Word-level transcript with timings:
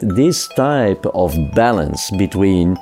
This 0.00 0.46
type 0.48 1.06
of 1.14 1.34
balance 1.54 2.10
between 2.18 2.76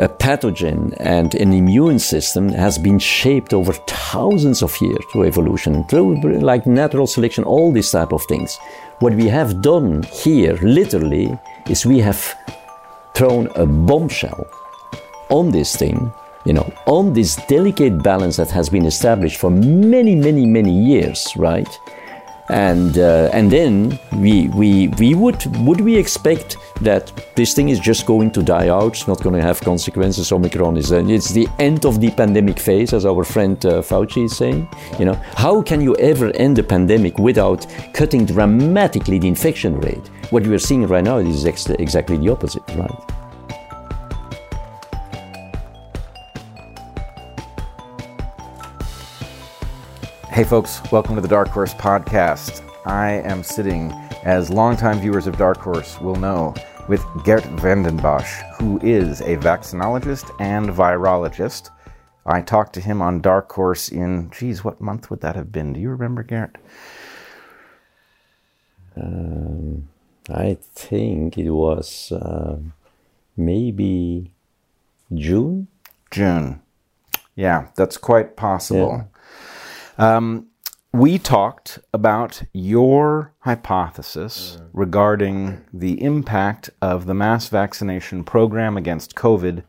a 0.00 0.08
pathogen 0.08 0.92
and 0.98 1.32
an 1.36 1.52
immune 1.52 2.00
system 2.00 2.48
has 2.48 2.78
been 2.78 2.98
shaped 2.98 3.54
over 3.54 3.72
thousands 3.86 4.60
of 4.60 4.76
years 4.80 5.04
through 5.12 5.26
evolution, 5.26 5.84
through 5.84 6.20
like 6.40 6.66
natural 6.66 7.06
selection, 7.06 7.44
all 7.44 7.70
these 7.70 7.92
type 7.92 8.12
of 8.12 8.24
things. 8.24 8.58
What 8.98 9.14
we 9.14 9.28
have 9.28 9.62
done 9.62 10.02
here, 10.02 10.54
literally, 10.62 11.38
is 11.68 11.86
we 11.86 12.00
have 12.00 12.34
thrown 13.14 13.46
a 13.54 13.64
bombshell 13.64 14.44
on 15.28 15.52
this 15.52 15.76
thing, 15.76 16.12
you 16.44 16.54
know, 16.54 16.74
on 16.86 17.12
this 17.12 17.36
delicate 17.46 18.02
balance 18.02 18.36
that 18.38 18.50
has 18.50 18.68
been 18.68 18.86
established 18.86 19.38
for 19.38 19.48
many, 19.48 20.16
many, 20.16 20.44
many 20.44 20.76
years, 20.76 21.32
right? 21.36 21.78
And 22.52 22.98
uh, 22.98 23.30
and 23.32 23.50
then 23.50 23.98
we 24.12 24.48
we 24.48 24.88
we 24.98 25.14
would 25.14 25.44
would 25.66 25.80
we 25.80 25.96
expect 25.96 26.56
that 26.80 27.12
this 27.36 27.54
thing 27.54 27.68
is 27.68 27.80
just 27.80 28.06
going 28.06 28.30
to 28.30 28.42
die 28.42 28.68
out 28.68 28.92
it's 28.92 29.08
not 29.08 29.22
going 29.22 29.34
to 29.34 29.42
have 29.42 29.60
consequences 29.60 30.32
omicron 30.32 30.76
is 30.76 30.92
uh, 30.92 31.04
it's 31.06 31.30
the 31.30 31.48
end 31.58 31.84
of 31.86 32.00
the 32.00 32.10
pandemic 32.10 32.58
phase 32.58 32.92
as 32.92 33.06
our 33.06 33.24
friend 33.24 33.64
uh, 33.64 33.80
fauci 33.80 34.24
is 34.24 34.36
saying 34.36 34.68
you 34.98 35.04
know? 35.04 35.14
How 35.34 35.62
can 35.62 35.80
you 35.80 35.96
ever 35.96 36.30
end 36.36 36.58
a 36.58 36.62
pandemic 36.62 37.18
without 37.18 37.66
cutting 37.92 38.24
dramatically 38.26 39.18
the 39.18 39.28
infection 39.28 39.80
rate? 39.80 40.08
What 40.30 40.46
we 40.46 40.54
are 40.54 40.58
seeing 40.58 40.86
right 40.86 41.04
now 41.04 41.18
is 41.18 41.46
ex- 41.46 41.68
exactly 41.68 42.16
the 42.16 42.30
opposite 42.30 42.62
right 42.76 43.21
Hey, 50.32 50.44
folks, 50.44 50.80
welcome 50.90 51.14
to 51.14 51.20
the 51.20 51.28
Dark 51.28 51.48
Horse 51.48 51.74
Podcast. 51.74 52.62
I 52.86 53.10
am 53.10 53.42
sitting, 53.42 53.92
as 54.24 54.48
longtime 54.48 54.98
viewers 54.98 55.26
of 55.26 55.36
Dark 55.36 55.58
Horse 55.58 56.00
will 56.00 56.16
know, 56.16 56.54
with 56.88 57.04
Geert 57.22 57.44
Vanden 57.60 57.98
Bossche, 57.98 58.40
who 58.54 58.80
is 58.82 59.20
a 59.20 59.36
vaccinologist 59.36 60.34
and 60.40 60.70
virologist. 60.70 61.68
I 62.24 62.40
talked 62.40 62.72
to 62.72 62.80
him 62.80 63.02
on 63.02 63.20
Dark 63.20 63.52
Horse 63.52 63.90
in, 63.90 64.30
geez, 64.30 64.64
what 64.64 64.80
month 64.80 65.10
would 65.10 65.20
that 65.20 65.36
have 65.36 65.52
been? 65.52 65.74
Do 65.74 65.80
you 65.80 65.90
remember, 65.90 66.22
Geert? 66.22 66.56
Um, 68.96 69.86
I 70.30 70.56
think 70.74 71.36
it 71.36 71.50
was 71.50 72.10
uh, 72.10 72.56
maybe 73.36 74.30
June. 75.12 75.66
June. 76.10 76.62
Yeah, 77.36 77.68
that's 77.76 77.98
quite 77.98 78.34
possible. 78.34 79.10
Um, 80.02 80.48
we 80.92 81.16
talked 81.16 81.78
about 81.94 82.42
your 82.52 83.32
hypothesis 83.38 84.58
mm. 84.58 84.68
regarding 84.72 85.64
the 85.72 86.02
impact 86.02 86.70
of 86.80 87.06
the 87.06 87.14
mass 87.14 87.48
vaccination 87.48 88.24
program 88.24 88.76
against 88.76 89.14
COVID 89.14 89.62
mm. 89.62 89.64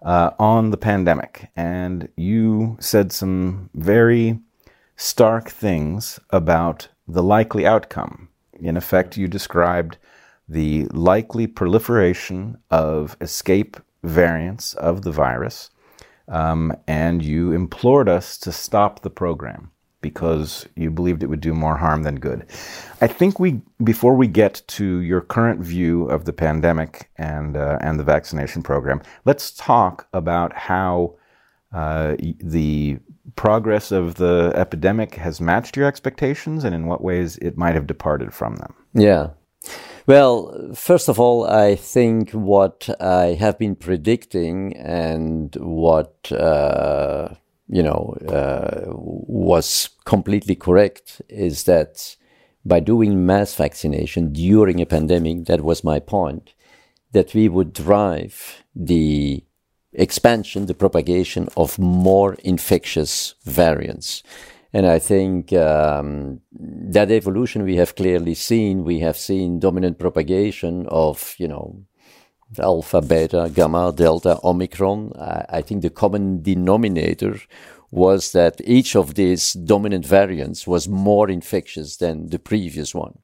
uh, 0.00 0.30
on 0.38 0.70
the 0.70 0.78
pandemic. 0.78 1.50
And 1.54 2.08
you 2.16 2.78
said 2.80 3.12
some 3.12 3.68
very 3.74 4.38
stark 4.96 5.50
things 5.50 6.18
about 6.30 6.88
the 7.06 7.22
likely 7.22 7.66
outcome. 7.66 8.30
In 8.58 8.78
effect, 8.78 9.18
you 9.18 9.28
described 9.28 9.98
the 10.48 10.86
likely 10.92 11.46
proliferation 11.46 12.56
of 12.70 13.18
escape 13.20 13.76
variants 14.02 14.72
of 14.72 15.02
the 15.02 15.12
virus, 15.12 15.68
um, 16.26 16.74
and 16.86 17.22
you 17.22 17.52
implored 17.52 18.08
us 18.08 18.38
to 18.38 18.50
stop 18.50 19.00
the 19.00 19.10
program 19.10 19.72
because 20.10 20.68
you 20.76 20.90
believed 20.90 21.22
it 21.22 21.30
would 21.30 21.40
do 21.40 21.54
more 21.54 21.78
harm 21.78 22.02
than 22.02 22.16
good. 22.28 22.44
I 23.00 23.06
think 23.06 23.40
we, 23.40 23.62
before 23.82 24.14
we 24.14 24.28
get 24.28 24.62
to 24.76 24.98
your 25.00 25.22
current 25.22 25.60
view 25.60 26.04
of 26.10 26.26
the 26.26 26.32
pandemic 26.32 27.10
and 27.16 27.56
uh, 27.56 27.78
and 27.80 27.98
the 27.98 28.04
vaccination 28.04 28.62
program, 28.62 29.00
let's 29.24 29.50
talk 29.52 30.06
about 30.12 30.52
how 30.52 31.14
uh, 31.72 32.16
the 32.56 32.98
progress 33.36 33.92
of 33.92 34.14
the 34.16 34.52
epidemic 34.54 35.14
has 35.14 35.40
matched 35.40 35.74
your 35.76 35.86
expectations, 35.86 36.64
and 36.64 36.74
in 36.74 36.86
what 36.86 37.00
ways 37.02 37.38
it 37.38 37.56
might 37.56 37.74
have 37.74 37.86
departed 37.86 38.34
from 38.34 38.56
them. 38.56 38.74
Yeah. 38.92 39.30
Well, 40.06 40.36
first 40.74 41.08
of 41.08 41.18
all, 41.18 41.46
I 41.46 41.76
think 41.76 42.30
what 42.32 42.90
I 43.00 43.36
have 43.40 43.58
been 43.58 43.74
predicting 43.74 44.76
and 44.76 45.56
what 45.56 46.30
uh, 46.30 47.28
you 47.68 47.82
know, 47.82 48.16
uh, 48.28 48.84
was 48.92 49.90
completely 50.04 50.54
correct 50.54 51.22
is 51.28 51.64
that 51.64 52.16
by 52.64 52.80
doing 52.80 53.26
mass 53.26 53.54
vaccination 53.54 54.32
during 54.32 54.80
a 54.80 54.86
pandemic, 54.86 55.46
that 55.46 55.62
was 55.62 55.84
my 55.84 55.98
point, 55.98 56.54
that 57.12 57.34
we 57.34 57.48
would 57.48 57.72
drive 57.72 58.64
the 58.74 59.44
expansion, 59.92 60.66
the 60.66 60.74
propagation 60.74 61.48
of 61.56 61.78
more 61.78 62.34
infectious 62.42 63.34
variants. 63.44 64.22
And 64.72 64.86
I 64.86 64.98
think 64.98 65.52
um, 65.52 66.40
that 66.50 67.10
evolution 67.10 67.62
we 67.62 67.76
have 67.76 67.94
clearly 67.94 68.34
seen. 68.34 68.82
We 68.82 68.98
have 69.00 69.16
seen 69.16 69.60
dominant 69.60 70.00
propagation 70.00 70.86
of, 70.88 71.36
you 71.38 71.46
know, 71.46 71.84
alpha, 72.58 73.00
beta, 73.00 73.50
gamma, 73.52 73.92
delta, 73.92 74.38
omicron. 74.42 75.12
I, 75.18 75.46
I 75.48 75.62
think 75.62 75.82
the 75.82 75.90
common 75.90 76.42
denominator 76.42 77.40
was 77.90 78.32
that 78.32 78.60
each 78.64 78.96
of 78.96 79.14
these 79.14 79.52
dominant 79.52 80.04
variants 80.04 80.66
was 80.66 80.88
more 80.88 81.30
infectious 81.30 81.96
than 81.96 82.28
the 82.28 82.38
previous 82.38 82.94
one. 82.94 83.18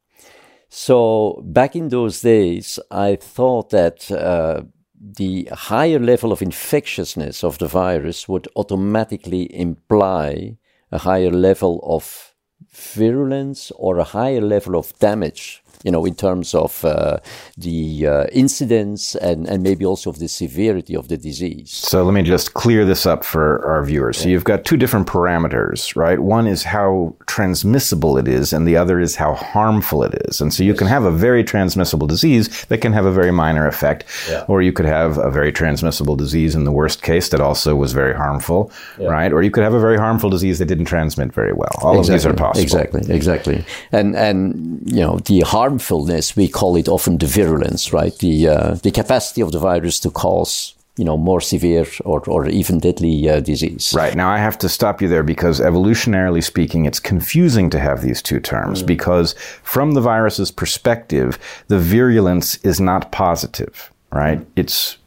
So 0.69 1.43
back 1.45 1.75
in 1.75 1.89
those 1.89 2.21
days, 2.21 2.79
I 2.91 3.17
thought 3.17 3.71
that 3.71 4.11
uh, 4.11 4.63
the 5.01 5.49
higher 5.53 5.99
level 5.99 6.31
of 6.31 6.43
infectiousness 6.43 7.43
of 7.43 7.59
the 7.59 7.67
virus 7.67 8.29
would 8.29 8.47
automatically 8.55 9.53
imply 9.55 10.59
a 10.93 10.99
higher 10.99 11.33
level 11.33 11.81
of 11.83 12.35
virulence 12.71 13.73
or 13.77 13.99
a 13.99 14.05
higher 14.05 14.41
level 14.41 14.77
of 14.77 14.97
damage 14.99 15.60
you 15.85 15.91
know, 15.91 16.05
in 16.05 16.15
terms 16.15 16.55
of 16.55 16.85
uh, 16.85 17.19
the 17.57 18.07
uh, 18.07 18.25
incidence 18.33 19.15
and, 19.17 19.49
and 19.49 19.63
maybe 19.63 19.85
also 19.85 20.11
of 20.11 20.19
the 20.19 20.29
severity 20.29 20.95
of 20.95 21.09
the 21.09 21.17
disease. 21.17 21.71
So 21.71 22.05
let 22.05 22.13
me 22.13 22.23
just 22.23 22.55
clear 22.55 22.85
this 22.85 23.07
up 23.07 23.25
for 23.25 23.65
our 23.67 23.83
viewers. 23.83 24.19
So 24.19 24.29
you've 24.29 24.45
got 24.45 24.65
two 24.65 24.77
different 24.77 25.07
parameters, 25.07 25.97
right? 25.97 26.19
One 26.19 26.47
is 26.47 26.63
how 26.63 27.15
transmissible 27.27 28.19
it 28.19 28.29
is, 28.29 28.53
and 28.53 28.67
the 28.67 28.77
other 28.77 29.01
is 29.01 29.17
how 29.17 29.35
harmful 29.35 30.03
it 30.03 30.15
is. 30.27 30.41
And 30.41 30.53
so 30.53 30.63
you 30.63 30.75
can 30.75 30.87
have 30.87 31.05
a 31.05 31.11
very 31.11 31.43
transmissible 31.43 32.07
disease 32.07 32.65
that 32.67 32.79
can 32.79 32.93
have 32.93 33.07
a 33.07 33.13
very 33.13 33.31
minor 33.31 33.67
effect, 33.67 34.05
yeah. 34.29 34.45
or 34.49 34.63
you 34.63 34.73
could 34.73 34.87
have 34.87 35.19
a 35.19 35.31
very 35.31 35.53
transmissible 35.53 36.17
disease 36.17 36.55
in 36.55 36.65
the 36.65 36.73
worst 36.73 37.03
case 37.03 37.31
that 37.31 37.41
also 37.41 37.75
was 37.75 37.93
very 37.93 38.15
harmful, 38.15 38.71
yeah. 38.99 39.09
right? 39.09 39.33
Or 39.33 39.43
you 39.43 39.51
could 39.51 39.65
have 39.65 39.75
a 39.75 39.81
very 39.81 39.97
harmful 39.97 40.31
disease 40.31 40.59
that 40.59 40.67
didn't 40.67 40.87
transmit 40.87 41.33
very 41.33 41.53
well. 41.53 41.71
All 41.83 41.99
exactly. 41.99 42.01
of 42.01 42.07
these 42.07 42.27
are 42.27 42.35
possible. 42.35 42.63
Exactly, 42.63 43.15
exactly. 43.15 43.65
And 43.93 44.17
and 44.17 44.83
you 44.85 45.01
know 45.01 45.19
the 45.27 45.41
harm 45.41 45.70
harmfulness, 45.71 46.37
we 46.37 46.49
call 46.49 46.77
it 46.77 46.89
often 46.89 47.19
the 47.19 47.27
virulence, 47.27 47.93
right? 47.93 48.17
The, 48.19 48.49
uh, 48.49 48.75
the 48.83 48.91
capacity 48.91 49.41
of 49.43 49.53
the 49.53 49.59
virus 49.59 50.01
to 50.01 50.11
cause 50.11 50.75
you 50.97 51.05
know, 51.05 51.17
more 51.17 51.41
severe 51.41 51.87
or, 52.05 52.21
or 52.29 52.47
even 52.49 52.79
deadly 52.79 53.31
uh, 53.31 53.41
disease. 53.41 53.95
Right. 53.97 54.15
Now, 54.15 54.29
I 54.29 54.39
have 54.39 54.59
to 54.59 54.69
stop 54.69 55.01
you 55.01 55.09
there 55.09 55.23
because 55.23 55.59
evolutionarily 55.61 56.43
speaking, 56.43 56.85
it's 56.85 57.01
confusing 57.01 57.71
to 57.71 57.79
have 57.79 58.03
these 58.03 58.21
two 58.21 58.39
terms 58.39 58.83
mm. 58.83 58.87
because 58.87 59.35
from 59.63 59.93
the 59.93 60.03
virus's 60.03 60.51
perspective, 60.51 61.39
the 61.69 61.79
virulence 61.79 62.57
is 62.65 62.81
not 62.81 63.13
positive, 63.13 63.91
right? 64.13 64.41
Mm. 64.41 64.47
It's 64.57 64.99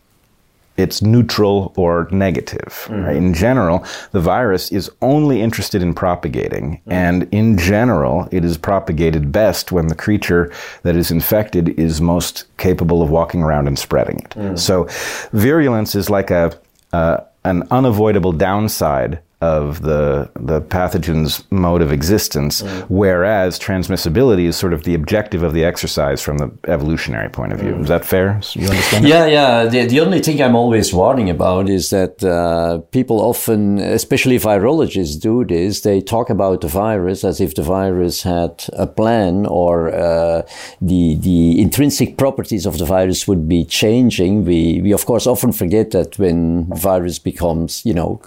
it's 0.78 1.02
neutral 1.02 1.74
or 1.76 2.08
negative. 2.12 2.88
Mm-hmm. 2.88 3.04
Right? 3.04 3.16
In 3.16 3.34
general, 3.34 3.86
the 4.12 4.20
virus 4.20 4.72
is 4.72 4.92
only 5.02 5.42
interested 5.42 5.82
in 5.82 5.94
propagating, 5.94 6.78
mm-hmm. 6.78 6.92
and 6.92 7.28
in 7.32 7.58
general, 7.58 8.28
it 8.32 8.44
is 8.44 8.58
propagated 8.58 9.32
best 9.32 9.72
when 9.72 9.88
the 9.88 9.96
creature 9.96 10.52
that 10.84 10.96
is 10.96 11.12
infected 11.12 11.70
is 11.80 12.02
most 12.02 12.46
capable 12.58 13.02
of 13.02 13.10
walking 13.10 13.44
around 13.44 13.68
and 13.68 13.78
spreading 13.78 14.20
it. 14.20 14.30
Mm-hmm. 14.31 14.56
So, 14.56 14.88
virulence 15.31 15.96
is 15.96 16.10
like 16.10 16.31
a 16.31 16.58
uh, 16.94 17.18
an 17.46 17.64
unavoidable 17.72 18.31
downside 18.31 19.19
of 19.44 19.81
the 19.81 20.30
the 20.51 20.62
pathogen's 20.62 21.44
mode 21.51 21.81
of 21.81 21.92
existence, 21.92 22.62
mm. 22.62 22.86
whereas 22.90 23.60
transmissibility 23.60 24.45
is 24.45 24.56
sort 24.56 24.74
of 24.74 24.84
the 24.84 24.94
objective 24.94 25.44
of 25.44 25.54
the 25.54 25.66
exercise 25.72 26.22
from 26.22 26.38
the 26.38 26.50
evolutionary 26.75 27.30
point 27.30 27.51
of 27.54 27.60
view. 27.60 27.74
Mm. 27.74 27.81
Is 27.81 27.90
that 27.90 28.06
fair? 28.06 28.40
You 28.54 28.68
understand? 28.69 29.06
Yeah, 29.06 29.25
yeah. 29.25 29.66
The, 29.66 29.86
the 29.86 30.00
only 30.00 30.22
thing 30.22 30.42
I'm 30.42 30.56
always 30.56 30.94
warning 30.94 31.30
about 31.30 31.69
is 31.69 31.90
that 31.90 32.24
uh, 32.24 32.80
people 32.98 33.19
often, 33.19 33.80
especially 33.80 34.38
virologists, 34.40 35.19
do 35.19 35.44
this. 35.44 35.81
They 35.81 36.00
talk 36.00 36.30
about 36.30 36.62
the 36.62 36.72
virus 36.86 37.24
as 37.24 37.42
if 37.42 37.56
the 37.56 37.63
virus 37.63 38.24
had 38.24 38.63
a 38.86 38.88
plan 38.88 39.45
or 39.45 39.74
uh, 39.94 40.42
the 40.81 41.18
the 41.28 41.62
intrinsic 41.66 42.18
properties 42.18 42.66
of 42.66 42.78
the 42.78 42.86
virus 42.86 43.28
would 43.28 43.50
be 43.50 43.66
changing. 43.66 44.45
We 44.45 44.81
we 44.86 44.94
of 44.94 45.06
course 45.06 45.25
often 45.28 45.51
forget 45.51 45.92
that 45.92 46.18
when 46.18 46.66
virus 46.92 47.19
becomes 47.19 47.86
you 47.90 47.94
know 47.94 48.22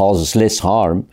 causes 0.00 0.34
less 0.34 0.61
harm, 0.62 1.06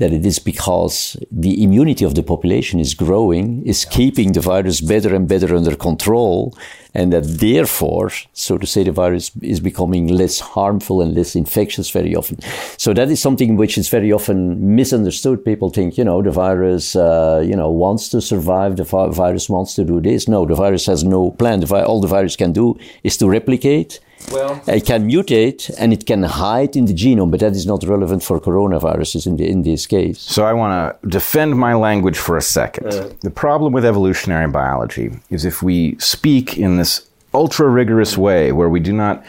that 0.00 0.12
it 0.12 0.24
is 0.24 0.38
because 0.38 1.16
the 1.30 1.62
immunity 1.62 2.04
of 2.04 2.14
the 2.14 2.22
population 2.22 2.80
is 2.80 2.94
growing, 2.94 3.64
is 3.66 3.84
keeping 3.84 4.32
the 4.32 4.40
virus 4.40 4.80
better 4.80 5.14
and 5.14 5.28
better 5.28 5.54
under 5.54 5.76
control, 5.76 6.56
and 6.94 7.12
that 7.12 7.24
therefore, 7.24 8.10
so 8.32 8.58
to 8.58 8.66
say, 8.66 8.84
the 8.84 8.92
virus 8.92 9.30
is 9.42 9.60
becoming 9.60 10.08
less 10.08 10.40
harmful 10.40 11.02
and 11.02 11.14
less 11.14 11.34
infectious 11.34 11.90
very 11.90 12.14
often. 12.14 12.38
So 12.76 12.92
that 12.94 13.10
is 13.10 13.20
something 13.20 13.56
which 13.56 13.78
is 13.78 13.88
very 13.88 14.12
often 14.12 14.74
misunderstood. 14.74 15.44
People 15.44 15.70
think, 15.70 15.96
you 15.96 16.04
know, 16.04 16.22
the 16.22 16.30
virus, 16.30 16.96
uh, 16.96 17.42
you 17.44 17.56
know, 17.56 17.70
wants 17.70 18.08
to 18.10 18.20
survive. 18.20 18.76
The 18.76 18.84
virus 18.84 19.48
wants 19.48 19.74
to 19.74 19.84
do 19.84 20.00
this. 20.00 20.28
No, 20.28 20.46
the 20.46 20.54
virus 20.54 20.86
has 20.86 21.04
no 21.04 21.30
plan. 21.32 21.60
The 21.60 21.84
all 21.84 22.00
the 22.00 22.08
virus 22.08 22.36
can 22.36 22.52
do 22.52 22.78
is 23.04 23.16
to 23.18 23.28
replicate. 23.28 24.00
Well, 24.30 24.62
it 24.66 24.84
can 24.84 25.08
mutate 25.08 25.74
and 25.78 25.92
it 25.92 26.06
can 26.06 26.22
hide 26.22 26.76
in 26.76 26.84
the 26.84 26.92
genome, 26.92 27.30
but 27.30 27.40
that 27.40 27.52
is 27.52 27.66
not 27.66 27.82
relevant 27.84 28.22
for 28.22 28.38
coronaviruses 28.38 29.26
in, 29.26 29.36
the, 29.36 29.48
in 29.48 29.62
this 29.62 29.86
case. 29.86 30.20
So 30.20 30.44
I 30.44 30.52
want 30.52 31.00
to 31.02 31.08
defend 31.08 31.56
my 31.56 31.74
language 31.74 32.18
for 32.18 32.36
a 32.36 32.42
second. 32.42 32.86
Uh, 32.86 33.08
the 33.22 33.30
problem 33.30 33.72
with 33.72 33.84
evolutionary 33.84 34.48
biology 34.48 35.10
is 35.30 35.44
if 35.44 35.62
we 35.62 35.96
speak 35.98 36.58
in 36.58 36.76
this 36.80 37.08
ultra 37.32 37.68
rigorous 37.68 38.18
way 38.18 38.50
where 38.52 38.68
we 38.68 38.80
do 38.80 38.92
not 38.92 39.24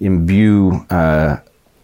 imbue 0.00 0.84
uh, 0.90 1.38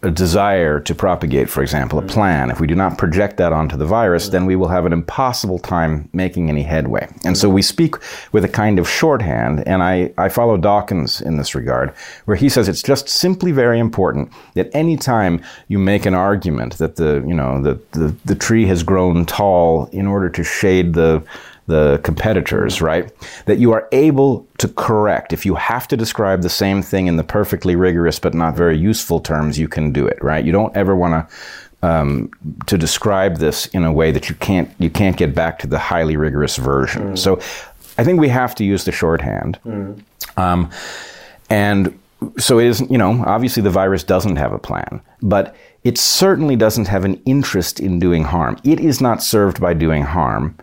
a 0.05 0.11
desire 0.11 0.81
to 0.81 0.95
propagate, 0.97 1.49
for 1.49 1.63
example, 1.63 1.97
a 1.97 2.03
plan, 2.03 2.51
if 2.51 2.59
we 2.59 2.67
do 2.67 2.75
not 2.75 2.99
project 2.99 3.37
that 3.37 3.53
onto 3.53 3.77
the 3.77 3.87
virus, 3.87 4.31
then 4.31 4.47
we 4.47 4.57
will 4.57 4.67
have 4.67 4.85
an 4.85 4.93
impossible 4.93 5.61
time 5.61 6.09
making 6.13 6.49
any 6.49 6.65
headway. 6.65 7.09
And 7.25 7.39
so 7.39 7.49
we 7.49 7.63
speak 7.63 7.95
with 8.33 8.45
a 8.45 8.49
kind 8.49 8.81
of 8.81 8.89
shorthand, 8.89 9.63
and 9.67 9.81
I, 9.81 10.13
I 10.19 10.29
follow 10.29 10.57
Dawkins 10.57 11.21
in 11.21 11.37
this 11.37 11.55
regard, 11.55 11.91
where 12.25 12.37
he 12.37 12.49
says 12.49 12.69
it's 12.69 12.83
just 12.83 13.09
simply 13.09 13.53
very 13.53 13.79
important 13.79 14.33
that 14.55 14.71
any 14.75 14.97
time 14.97 15.41
you 15.69 15.79
make 15.79 16.05
an 16.05 16.15
argument 16.15 16.79
that 16.79 16.97
the, 16.97 17.25
you 17.25 17.35
know, 17.35 17.63
the, 17.63 17.81
the, 17.93 18.13
the 18.25 18.35
tree 18.35 18.67
has 18.67 18.83
grown 18.83 19.25
tall 19.25 19.87
in 19.93 20.09
order 20.09 20.29
to 20.31 20.43
shade 20.43 20.95
the 20.95 21.23
the 21.67 22.00
competitors, 22.03 22.82
right? 22.82 23.12
That 23.47 23.59
you 23.59 23.73
are 23.73 23.88
able 23.93 24.47
to 24.59 24.69
correct. 24.69 25.32
If 25.32 25.47
you 25.47 25.55
have 25.55 25.87
to 25.88 25.97
describe 25.97 26.43
the 26.43 26.50
same 26.50 26.82
thing 26.82 27.06
in 27.06 27.17
the 27.17 27.25
perfectly 27.25 27.76
rigorous 27.76 28.19
but 28.19 28.35
not 28.35 28.56
very 28.56 28.76
useful 28.76 29.20
terms, 29.20 29.59
you 29.59 29.69
can 29.69 29.93
do 29.93 30.06
it, 30.06 30.23
right? 30.23 30.44
You 30.44 30.53
don't 30.53 30.76
ever 30.76 30.97
want 30.97 31.29
to 31.29 31.37
um, 31.82 32.31
to 32.67 32.79
describe 32.79 33.38
this 33.38 33.67
in 33.67 33.85
a 33.85 33.93
way 33.93 34.12
that 34.12 34.29
you 34.29 34.37
can't 34.37 34.70
you 34.79 34.91
can't 34.91 35.17
get 35.17 35.35
back 35.35 35.59
to 35.61 35.67
the 35.67 35.79
highly 35.79 36.17
rigorous 36.17 36.56
version. 36.56 37.14
Mm. 37.14 37.19
So, 37.19 37.41
I 37.99 38.05
think 38.05 38.20
we 38.20 38.29
have 38.29 38.55
to 38.56 38.65
use 38.65 38.85
the 38.85 38.93
shorthand, 38.93 39.58
mm. 39.67 40.00
um, 40.37 40.70
and 41.50 41.99
so 42.38 42.58
it 42.58 42.67
is. 42.67 42.81
You 42.88 42.99
know, 42.99 43.23
obviously 43.26 43.62
the 43.62 43.70
virus 43.70 44.05
doesn't 44.05 44.37
have 44.37 44.53
a 44.53 44.58
plan, 44.58 45.00
but 45.23 45.56
it 45.85 45.99
certainly 45.99 46.55
doesn't 46.55 46.87
have 46.87 47.05
an 47.05 47.20
interest 47.26 47.81
in 47.81 47.99
doing 47.99 48.25
harm. 48.25 48.56
It 48.62 48.79
is 48.79 49.00
not 49.00 49.23
served 49.23 49.61
by 49.61 49.75
doing 49.75 50.05
harm. 50.05 50.56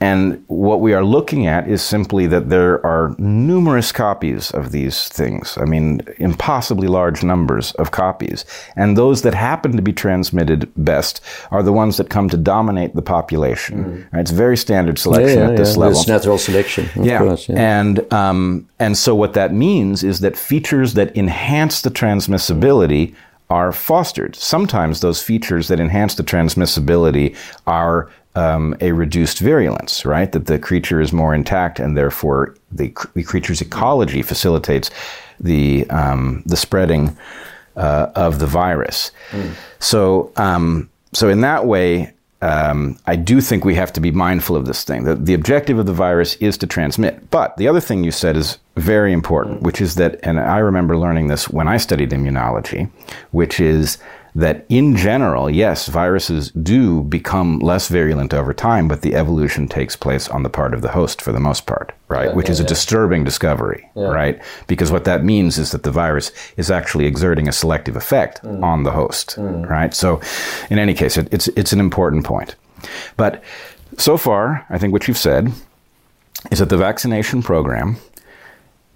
And 0.00 0.44
what 0.48 0.80
we 0.80 0.92
are 0.92 1.04
looking 1.04 1.46
at 1.46 1.68
is 1.68 1.82
simply 1.82 2.26
that 2.26 2.48
there 2.48 2.84
are 2.84 3.14
numerous 3.18 3.92
copies 3.92 4.50
of 4.50 4.72
these 4.72 5.08
things. 5.08 5.56
I 5.56 5.64
mean, 5.64 6.00
impossibly 6.18 6.88
large 6.88 7.22
numbers 7.22 7.72
of 7.72 7.92
copies. 7.92 8.44
And 8.76 8.96
those 8.96 9.22
that 9.22 9.34
happen 9.34 9.76
to 9.76 9.82
be 9.82 9.92
transmitted 9.92 10.70
best 10.76 11.20
are 11.50 11.62
the 11.62 11.72
ones 11.72 11.96
that 11.96 12.10
come 12.10 12.28
to 12.30 12.36
dominate 12.36 12.94
the 12.94 13.02
population. 13.02 13.84
Mm. 13.84 14.12
Right? 14.12 14.20
It's 14.20 14.32
very 14.32 14.56
standard 14.56 14.98
selection 14.98 15.38
yeah, 15.38 15.44
yeah, 15.44 15.50
at 15.50 15.56
this 15.56 15.74
yeah. 15.74 15.80
level. 15.80 15.98
It's 15.98 16.08
natural 16.08 16.38
selection. 16.38 16.88
yeah. 17.00 17.18
Course, 17.18 17.48
And, 17.48 18.12
um, 18.12 18.68
and 18.80 18.96
so 18.98 19.14
what 19.14 19.34
that 19.34 19.54
means 19.54 20.02
is 20.02 20.20
that 20.20 20.36
features 20.36 20.94
that 20.94 21.16
enhance 21.16 21.82
the 21.82 21.90
transmissibility 21.90 23.14
are 23.52 23.70
fostered. 23.70 24.34
Sometimes 24.34 25.00
those 25.00 25.22
features 25.22 25.68
that 25.68 25.78
enhance 25.78 26.14
the 26.14 26.22
transmissibility 26.22 27.36
are 27.66 28.10
um, 28.34 28.74
a 28.80 28.92
reduced 28.92 29.40
virulence, 29.40 30.04
right? 30.04 30.30
That 30.32 30.46
the 30.46 30.58
creature 30.58 31.00
is 31.00 31.12
more 31.12 31.34
intact, 31.34 31.78
and 31.78 31.96
therefore 31.96 32.54
the, 32.70 32.94
the 33.14 33.22
creature's 33.22 33.60
ecology 33.60 34.22
facilitates 34.22 34.90
the 35.40 35.88
um, 35.90 36.42
the 36.46 36.56
spreading 36.56 37.16
uh, 37.76 38.10
of 38.14 38.38
the 38.38 38.46
virus. 38.46 39.12
Mm. 39.30 39.54
So, 39.78 40.32
um, 40.36 40.88
so 41.12 41.28
in 41.28 41.40
that 41.40 41.66
way, 41.66 42.12
um, 42.42 42.98
I 43.06 43.16
do 43.16 43.40
think 43.40 43.64
we 43.64 43.74
have 43.76 43.92
to 43.92 44.00
be 44.00 44.10
mindful 44.10 44.56
of 44.56 44.66
this 44.66 44.82
thing. 44.82 45.04
The, 45.04 45.14
the 45.14 45.34
objective 45.34 45.78
of 45.78 45.86
the 45.86 45.92
virus 45.92 46.34
is 46.36 46.58
to 46.58 46.66
transmit. 46.66 47.30
But 47.30 47.56
the 47.56 47.68
other 47.68 47.80
thing 47.80 48.02
you 48.02 48.10
said 48.10 48.36
is 48.36 48.58
very 48.76 49.12
important, 49.12 49.60
mm. 49.60 49.62
which 49.62 49.80
is 49.80 49.94
that, 49.96 50.18
and 50.22 50.40
I 50.40 50.58
remember 50.58 50.96
learning 50.96 51.28
this 51.28 51.48
when 51.48 51.68
I 51.68 51.76
studied 51.76 52.10
immunology, 52.10 52.90
which 53.30 53.60
is 53.60 53.98
that 54.34 54.64
in 54.70 54.96
general, 54.96 55.50
yes, 55.50 55.88
viruses 55.88 56.50
do 56.52 57.02
become 57.02 57.58
less 57.58 57.88
virulent 57.88 58.32
over 58.32 58.54
time, 58.54 58.88
but 58.88 59.02
the 59.02 59.14
evolution 59.14 59.68
takes 59.68 59.94
place 59.94 60.26
on 60.28 60.42
the 60.42 60.48
part 60.48 60.72
of 60.72 60.80
the 60.80 60.88
host 60.88 61.20
for 61.20 61.32
the 61.32 61.40
most 61.40 61.66
part, 61.66 61.92
right? 62.08 62.28
Yeah, 62.28 62.34
Which 62.34 62.46
yeah, 62.46 62.52
is 62.52 62.60
a 62.60 62.62
yeah. 62.62 62.68
disturbing 62.68 63.24
discovery, 63.24 63.90
right? 63.94 64.42
Because 64.68 64.90
what 64.90 65.04
that 65.04 65.22
means 65.22 65.58
is 65.58 65.70
that 65.72 65.82
the 65.82 65.90
virus 65.90 66.32
is 66.56 66.70
actually 66.70 67.04
exerting 67.04 67.46
a 67.46 67.52
selective 67.52 67.94
effect 67.94 68.42
mm. 68.42 68.62
on 68.62 68.84
the 68.84 68.92
host, 68.92 69.36
mm. 69.36 69.68
right? 69.68 69.92
So, 69.92 70.20
in 70.70 70.78
any 70.78 70.94
case, 70.94 71.18
it, 71.18 71.28
it's, 71.30 71.48
it's 71.48 71.74
an 71.74 71.80
important 71.80 72.24
point. 72.24 72.56
But 73.18 73.44
so 73.98 74.16
far, 74.16 74.64
I 74.70 74.78
think 74.78 74.94
what 74.94 75.08
you've 75.08 75.18
said 75.18 75.52
is 76.50 76.58
that 76.58 76.70
the 76.70 76.78
vaccination 76.78 77.42
program 77.42 77.98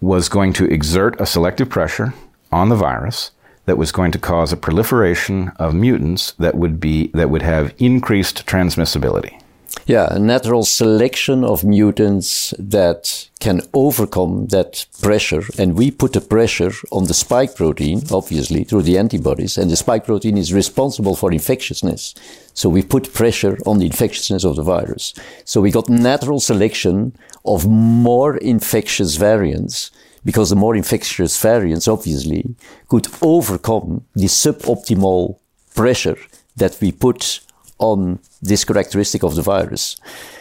was 0.00 0.30
going 0.30 0.54
to 0.54 0.64
exert 0.64 1.20
a 1.20 1.26
selective 1.26 1.68
pressure 1.68 2.14
on 2.50 2.68
the 2.70 2.76
virus 2.76 3.32
that 3.66 3.78
was 3.78 3.92
going 3.92 4.12
to 4.12 4.18
cause 4.18 4.52
a 4.52 4.56
proliferation 4.56 5.52
of 5.56 5.74
mutants 5.74 6.32
that 6.38 6.54
would 6.54 6.80
be 6.80 7.08
that 7.08 7.30
would 7.30 7.42
have 7.42 7.74
increased 7.78 8.46
transmissibility. 8.46 9.40
Yeah, 9.84 10.08
a 10.10 10.18
natural 10.18 10.64
selection 10.64 11.44
of 11.44 11.62
mutants 11.62 12.54
that 12.58 13.28
can 13.38 13.60
overcome 13.72 14.46
that 14.46 14.86
pressure. 15.00 15.42
And 15.58 15.76
we 15.76 15.90
put 15.90 16.12
the 16.12 16.20
pressure 16.20 16.72
on 16.90 17.04
the 17.04 17.14
spike 17.14 17.54
protein, 17.54 18.02
obviously, 18.10 18.64
through 18.64 18.82
the 18.82 18.98
antibodies. 18.98 19.58
And 19.58 19.70
the 19.70 19.76
spike 19.76 20.04
protein 20.04 20.38
is 20.38 20.52
responsible 20.52 21.14
for 21.14 21.30
infectiousness. 21.30 22.14
So 22.54 22.68
we 22.68 22.82
put 22.82 23.12
pressure 23.12 23.58
on 23.66 23.78
the 23.78 23.86
infectiousness 23.86 24.44
of 24.44 24.56
the 24.56 24.62
virus. 24.62 25.14
So 25.44 25.60
we 25.60 25.70
got 25.70 25.88
natural 25.88 26.40
selection 26.40 27.14
of 27.44 27.68
more 27.68 28.38
infectious 28.38 29.16
variants 29.16 29.92
because 30.26 30.50
the 30.50 30.56
more 30.64 30.74
infectious 30.76 31.40
variants 31.40 31.86
obviously 31.86 32.42
could 32.88 33.06
overcome 33.22 34.04
the 34.14 34.26
suboptimal 34.26 35.38
pressure 35.74 36.18
that 36.56 36.76
we 36.80 36.90
put 36.90 37.40
on 37.78 38.18
this 38.42 38.64
characteristic 38.64 39.22
of 39.22 39.36
the 39.36 39.42
virus. 39.42 39.96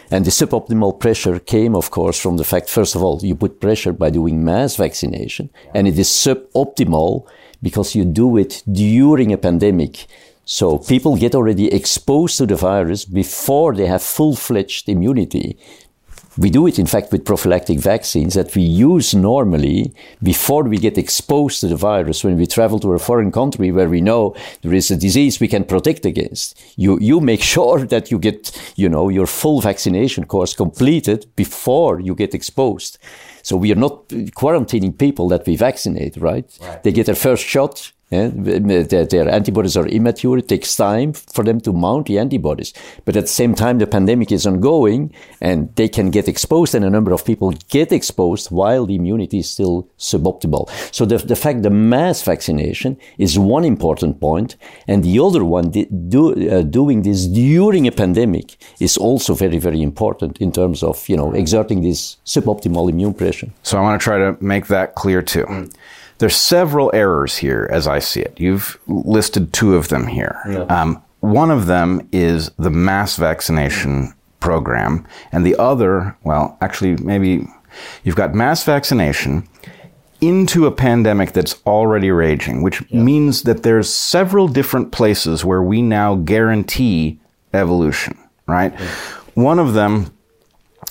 And 0.10 0.26
the 0.26 0.32
suboptimal 0.32 1.00
pressure 1.00 1.38
came, 1.40 1.76
of 1.76 1.92
course, 1.92 2.20
from 2.20 2.38
the 2.38 2.44
fact, 2.44 2.70
first 2.70 2.96
of 2.96 3.04
all, 3.04 3.20
you 3.22 3.36
put 3.36 3.62
pressure 3.62 3.94
by 3.94 4.10
doing 4.10 4.44
mass 4.44 4.76
vaccination, 4.76 5.50
and 5.76 5.88
it 5.88 6.00
is 6.00 6.10
suboptimal 6.10 7.28
because 7.62 7.96
you 7.96 8.06
do 8.06 8.38
it 8.38 8.64
during 8.72 9.34
a 9.34 9.38
pandemic. 9.38 10.08
So 10.46 10.78
people 10.78 11.16
get 11.18 11.36
already 11.36 11.74
exposed 11.74 12.38
to 12.38 12.46
the 12.46 12.56
virus 12.56 13.06
before 13.06 13.76
they 13.76 13.88
have 13.88 14.04
full-fledged 14.04 14.88
immunity. 14.90 15.58
We 16.38 16.50
do 16.50 16.68
it, 16.68 16.78
in 16.80 16.86
fact, 16.86 17.12
with 17.12 17.24
prophylactic 17.24 17.80
vaccines 17.80 18.34
that 18.34 18.54
we 18.56 18.62
use 18.62 19.16
normally 19.16 19.94
before 20.22 20.64
we 20.64 20.78
get 20.78 20.98
exposed 20.98 21.62
to 21.62 21.68
the 21.68 21.78
virus 21.78 22.24
when 22.24 22.38
we 22.38 22.46
travel 22.46 22.80
to 22.80 22.92
a 22.92 23.00
foreign 23.00 23.32
country 23.32 23.72
where 23.72 23.88
we 23.88 24.02
know 24.02 24.36
there 24.62 24.74
is 24.74 24.92
a 24.92 24.98
disease 24.98 25.40
we 25.40 25.48
can 25.48 25.64
protect 25.64 26.06
against. 26.06 26.62
You, 26.76 27.00
you 27.00 27.22
make 27.22 27.42
sure 27.56 27.86
that 27.86 28.12
you 28.12 28.20
get, 28.20 28.52
you 28.76 28.90
know, 28.90 29.08
your 29.08 29.28
full 29.28 29.62
vaccination 29.62 30.26
course 30.26 30.54
completed 30.54 31.26
before 31.36 32.02
you 32.02 32.16
get 32.16 32.34
exposed. 32.34 32.98
So 33.42 33.56
we 33.56 33.72
are 33.72 33.76
not 33.76 34.08
quarantining 34.10 34.98
people 34.98 35.30
that 35.30 35.46
we 35.46 35.56
vaccinate, 35.56 36.18
right? 36.18 36.50
right. 36.62 36.84
They 36.84 36.92
get 36.92 37.06
their 37.06 37.16
first 37.16 37.46
shot 37.46 37.92
yeah, 38.16 39.04
their, 39.04 39.30
antibodies 39.30 39.78
are 39.78 39.88
immature. 39.88 40.38
It 40.38 40.48
takes 40.48 40.76
time 40.76 41.14
for 41.14 41.44
them 41.44 41.60
to 41.62 41.74
mount 41.74 42.08
the 42.08 42.18
antibodies. 42.20 42.74
But 43.06 43.16
at 43.16 43.24
the 43.24 43.36
same 43.42 43.56
time, 43.56 43.78
the 43.80 43.88
pandemic 43.88 44.32
is 44.32 44.46
ongoing 44.48 45.14
and 45.42 45.74
they 45.76 45.90
can 45.90 46.10
get 46.12 46.28
exposed 46.28 46.76
and 46.76 46.86
a 46.86 46.90
number 46.90 47.12
of 47.12 47.26
people 47.26 47.54
get 47.70 47.92
exposed 47.92 48.52
while 48.52 48.86
the 48.86 48.96
immunity 48.96 49.40
is 49.40 49.50
still 49.50 49.88
suboptimal. 49.98 50.70
So 50.94 51.06
the, 51.06 51.18
the 51.18 51.36
fact 51.36 51.64
the 51.64 51.70
mass 51.70 52.22
vaccination 52.22 52.98
is 53.18 53.38
one 53.38 53.66
important 53.66 54.20
point. 54.20 54.56
And 54.88 55.04
the 55.04 55.20
other 55.20 55.44
one, 55.44 55.72
do, 55.72 56.50
uh, 56.50 56.62
doing 56.64 57.02
this 57.02 57.26
during 57.28 57.88
a 57.88 57.92
pandemic 57.92 58.58
is 58.80 58.98
also 58.98 59.34
very, 59.34 59.58
very 59.58 59.82
important 59.82 60.38
in 60.40 60.52
terms 60.52 60.84
of, 60.84 61.08
you 61.10 61.18
know, 61.18 61.34
exerting 61.34 61.82
this 61.82 62.18
suboptimal 62.26 62.90
immune 62.90 63.14
pressure. 63.14 63.50
So 63.64 63.78
I 63.78 63.82
want 63.82 64.00
to 64.00 64.04
try 64.04 64.18
to 64.18 64.38
make 64.42 64.68
that 64.68 64.96
clear 64.96 65.22
too. 65.22 65.46
Mm. 65.46 65.74
There's 66.18 66.36
several 66.36 66.92
errors 66.94 67.38
here 67.38 67.68
as 67.72 67.88
I 67.88 68.00
see 68.00 68.22
it. 68.22 68.40
You've 68.40 68.80
listed 68.88 69.52
two 69.52 69.76
of 69.76 69.90
them 69.90 70.08
here. 70.08 70.40
Yeah. 70.50 70.64
Um, 70.64 71.04
one 71.20 71.52
of 71.52 71.66
them 71.66 72.08
is 72.12 72.52
the 72.58 72.70
mass 72.70 73.16
vaccination 73.18 74.14
program, 74.40 75.08
and 75.32 75.46
the 75.46 75.56
other, 75.58 76.16
well, 76.24 76.58
actually, 76.62 76.96
maybe 76.98 77.48
you've 78.04 78.16
got 78.16 78.34
mass 78.36 78.64
vaccination 78.64 79.48
into 80.22 80.66
a 80.66 80.72
pandemic 80.72 81.34
that's 81.34 81.62
already 81.66 82.12
raging, 82.12 82.62
which 82.62 82.82
yeah. 82.90 83.02
means 83.02 83.44
that 83.44 83.64
there's 83.64 83.92
several 83.92 84.48
different 84.48 84.92
places 84.92 85.44
where 85.44 85.62
we 85.62 85.82
now 85.82 86.16
guarantee 86.16 87.20
evolution, 87.54 88.18
right? 88.48 88.74
Yeah. 88.80 88.88
One 89.34 89.60
of 89.60 89.74
them 89.74 90.16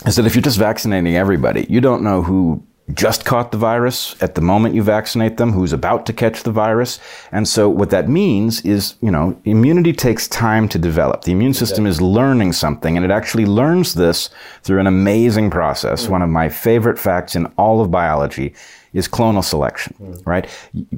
is 0.07 0.17
that 0.17 0.27
if 0.27 0.35
you're 0.35 0.43
just 0.43 0.59
vaccinating 0.59 1.17
everybody, 1.17 1.67
you 1.71 1.81
don't 1.81 2.03
know 2.03 2.23
who 2.23 2.63
just 2.93 3.25
caught 3.25 3.51
the 3.51 3.57
virus 3.59 4.15
at 4.23 4.35
the 4.35 4.43
moment 4.43 4.75
you 4.75 4.83
vaccinate 4.83 5.39
them, 5.39 5.53
who's 5.53 5.73
about 5.73 6.05
to 6.07 6.13
catch 6.13 6.43
the 6.43 6.53
virus. 6.53 6.99
And 7.33 7.49
so 7.49 7.69
what 7.69 7.91
that 7.91 8.09
means 8.09 8.61
is, 8.63 8.97
you 9.01 9.11
know, 9.11 9.41
immunity 9.45 9.95
takes 9.95 10.29
time 10.29 10.69
to 10.69 10.79
develop. 10.79 11.23
The 11.23 11.33
immune 11.33 11.55
system 11.55 11.87
is 11.87 12.03
learning 12.03 12.53
something 12.53 12.97
and 12.97 13.05
it 13.05 13.11
actually 13.11 13.47
learns 13.47 13.95
this 13.95 14.29
through 14.63 14.81
an 14.81 14.87
amazing 14.87 15.51
process. 15.51 16.07
Mm. 16.07 16.11
One 16.11 16.23
of 16.23 16.29
my 16.29 16.51
favorite 16.51 16.99
facts 16.99 17.35
in 17.35 17.47
all 17.57 17.81
of 17.81 17.91
biology 17.91 18.55
is 18.93 19.09
clonal 19.09 19.43
selection, 19.43 19.95
mm. 19.99 20.27
right? 20.27 20.47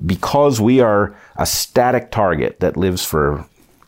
Because 0.04 0.60
we 0.60 0.80
are 0.80 1.16
a 1.36 1.46
static 1.46 2.10
target 2.10 2.58
that 2.58 2.76
lives 2.76 3.04
for 3.04 3.46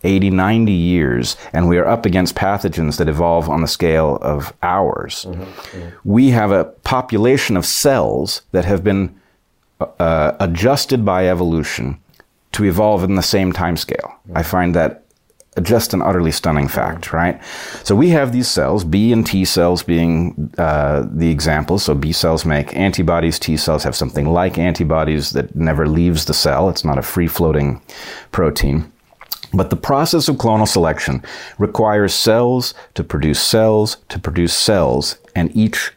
80, 0.09 0.31
90 0.31 0.73
years, 0.73 1.37
and 1.53 1.69
we 1.69 1.77
are 1.77 1.87
up 1.87 2.07
against 2.07 2.35
pathogens 2.35 2.97
that 2.97 3.09
evolve 3.09 3.51
on 3.51 3.61
the 3.61 3.69
scale 3.69 4.19
of 4.23 4.55
hours. 4.63 5.27
Mm-hmm, 5.29 5.43
mm-hmm. 5.43 5.89
We 6.05 6.31
have 6.31 6.51
a 6.51 6.65
population 6.65 7.57
of 7.57 7.67
cells 7.67 8.43
that 8.53 8.65
have 8.65 8.83
been 8.83 9.15
uh, 9.81 10.33
adjusted 10.41 11.05
by 11.05 11.29
evolution 11.29 12.01
to 12.53 12.65
evolve 12.65 13.05
in 13.05 13.17
the 13.17 13.23
same 13.23 13.53
time 13.53 13.77
scale. 13.77 14.09
Mm-hmm. 14.09 14.39
I 14.39 14.43
find 14.43 14.75
that 14.75 15.05
just 15.61 15.93
an 15.93 16.01
utterly 16.01 16.31
stunning 16.31 16.69
fact, 16.69 17.07
mm-hmm. 17.07 17.17
right? 17.17 17.45
So 17.85 17.95
we 17.95 18.09
have 18.09 18.33
these 18.33 18.49
cells, 18.49 18.85
B 18.85 19.13
and 19.13 19.27
T 19.27 19.45
cells 19.45 19.83
being 19.83 20.53
uh, 20.57 21.07
the 21.11 21.31
examples. 21.31 21.83
So 21.83 21.95
B 21.95 22.13
cells 22.13 22.47
make 22.47 22.75
antibodies, 22.75 23.39
T 23.39 23.59
cells 23.59 23.85
have 23.85 23.95
something 23.95 24.27
like 24.27 24.57
antibodies 24.57 25.33
that 25.33 25.55
never 25.55 25.87
leaves 25.87 26.25
the 26.25 26.35
cell. 26.35 26.71
It's 26.71 26.85
not 26.85 26.97
a 26.97 27.03
free 27.03 27.29
floating 27.29 27.83
protein. 28.33 28.91
But 29.53 29.71
the 29.71 29.77
process 29.77 30.29
of 30.29 30.37
clonal 30.37 30.69
selection 30.69 31.23
requires 31.59 32.15
cells 32.15 32.75
to 32.95 33.05
produce 33.05 33.41
cells 33.41 33.97
to 34.09 34.19
produce 34.19 34.55
cells, 34.55 35.17
and 35.35 35.55
each 35.57 35.93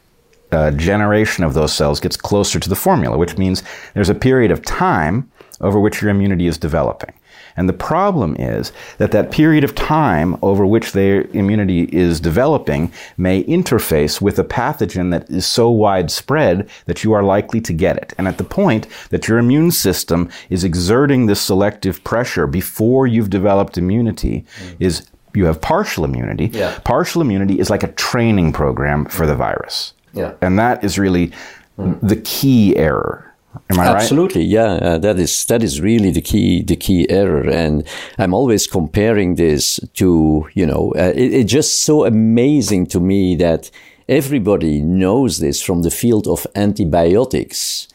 uh, 0.52 0.72
generation 0.72 1.44
of 1.44 1.54
those 1.54 1.74
cells 1.74 2.00
gets 2.00 2.18
closer 2.18 2.60
to 2.60 2.70
the 2.70 2.76
formula, 2.76 3.18
which 3.18 3.38
means 3.38 3.64
there's 3.94 4.10
a 4.10 4.16
period 4.16 4.52
of 4.52 4.64
time 4.64 5.30
over 5.60 5.80
which 5.80 6.02
your 6.02 6.12
immunity 6.12 6.48
is 6.48 6.58
developing. 6.58 7.14
And 7.58 7.68
the 7.68 7.74
problem 7.74 8.36
is 8.38 8.72
that 8.98 9.12
that 9.12 9.32
period 9.32 9.64
of 9.64 9.76
time 9.76 10.38
over 10.42 10.66
which 10.66 10.92
their 10.92 11.24
immunity 11.34 11.84
is 11.92 12.20
developing 12.20 12.92
may 13.18 13.44
interface 13.44 14.22
with 14.22 14.40
a 14.40 14.44
pathogen 14.44 15.12
that 15.12 15.30
is 15.30 15.46
so 15.46 15.70
widespread 15.70 16.70
that 16.86 17.04
you 17.04 17.14
are 17.14 17.24
likely 17.24 17.62
to 17.62 17.74
get 17.74 17.98
it. 17.98 18.14
And 18.18 18.28
at 18.28 18.38
the 18.38 18.44
point 18.44 18.88
that 19.10 19.28
your 19.28 19.38
immune 19.38 19.72
system 19.72 20.30
is 20.50 20.64
exerting 20.64 21.26
this 21.26 21.42
selective 21.42 22.04
pressure 22.04 22.48
before 22.48 23.08
you've 23.08 23.30
developed 23.30 23.78
immunity 23.78 24.46
mm. 24.60 24.76
is 24.80 25.08
you 25.34 25.46
have 25.46 25.62
partial 25.62 26.04
immunity. 26.04 26.48
Yeah. 26.48 26.78
Partial 26.84 27.22
immunity 27.22 27.60
is 27.60 27.70
like 27.70 27.84
a 27.84 27.92
training 27.94 28.54
program 28.54 29.06
for 29.06 29.26
the 29.26 29.36
virus. 29.36 29.94
Yeah. 30.14 30.34
And 30.42 30.60
that 30.60 30.84
is 30.84 31.00
really 31.00 31.32
mm. 31.78 31.98
the 32.02 32.18
key 32.18 32.76
error 32.76 33.31
Am 33.70 33.80
I 33.80 33.88
Absolutely, 33.88 34.42
right? 34.42 34.50
yeah. 34.50 34.74
Uh, 34.74 34.98
that 35.00 35.20
is 35.20 35.46
that 35.46 35.62
is 35.62 35.82
really 35.82 36.12
the 36.12 36.22
key 36.22 36.64
the 36.64 36.76
key 36.76 37.10
error, 37.10 37.50
and 37.50 37.86
I'm 38.18 38.34
always 38.34 38.68
comparing 38.68 39.36
this 39.36 39.80
to 39.96 40.48
you 40.54 40.66
know 40.66 40.94
uh, 40.96 41.12
it, 41.16 41.34
it's 41.34 41.52
just 41.52 41.84
so 41.84 42.06
amazing 42.06 42.88
to 42.88 43.00
me 43.00 43.36
that 43.38 43.70
everybody 44.08 44.82
knows 44.82 45.40
this 45.40 45.62
from 45.62 45.82
the 45.82 45.92
field 45.92 46.28
of 46.28 46.48
antibiotics. 46.56 47.88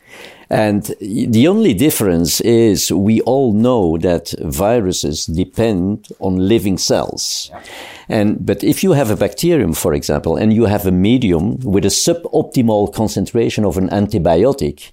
And 0.49 0.95
the 1.01 1.49
only 1.49 1.75
difference 1.75 2.41
is 2.41 2.93
we 2.93 3.21
all 3.23 3.53
know 3.53 3.99
that 3.99 4.33
viruses 4.39 5.27
depend 5.27 6.07
on 6.21 6.37
living 6.37 6.79
cells. 6.79 7.51
Yeah. 7.53 7.63
And, 8.09 8.47
but 8.47 8.63
if 8.63 8.85
you 8.85 8.93
have 8.93 9.11
a 9.11 9.17
bacterium, 9.17 9.73
for 9.73 9.93
example, 9.93 10.37
and 10.37 10.53
you 10.53 10.67
have 10.67 10.87
a 10.87 10.93
medium 10.93 11.59
with 11.59 11.85
a 11.85 11.89
suboptimal 11.89 12.95
concentration 12.95 13.65
of 13.65 13.77
an 13.77 13.89
antibiotic, 13.89 14.93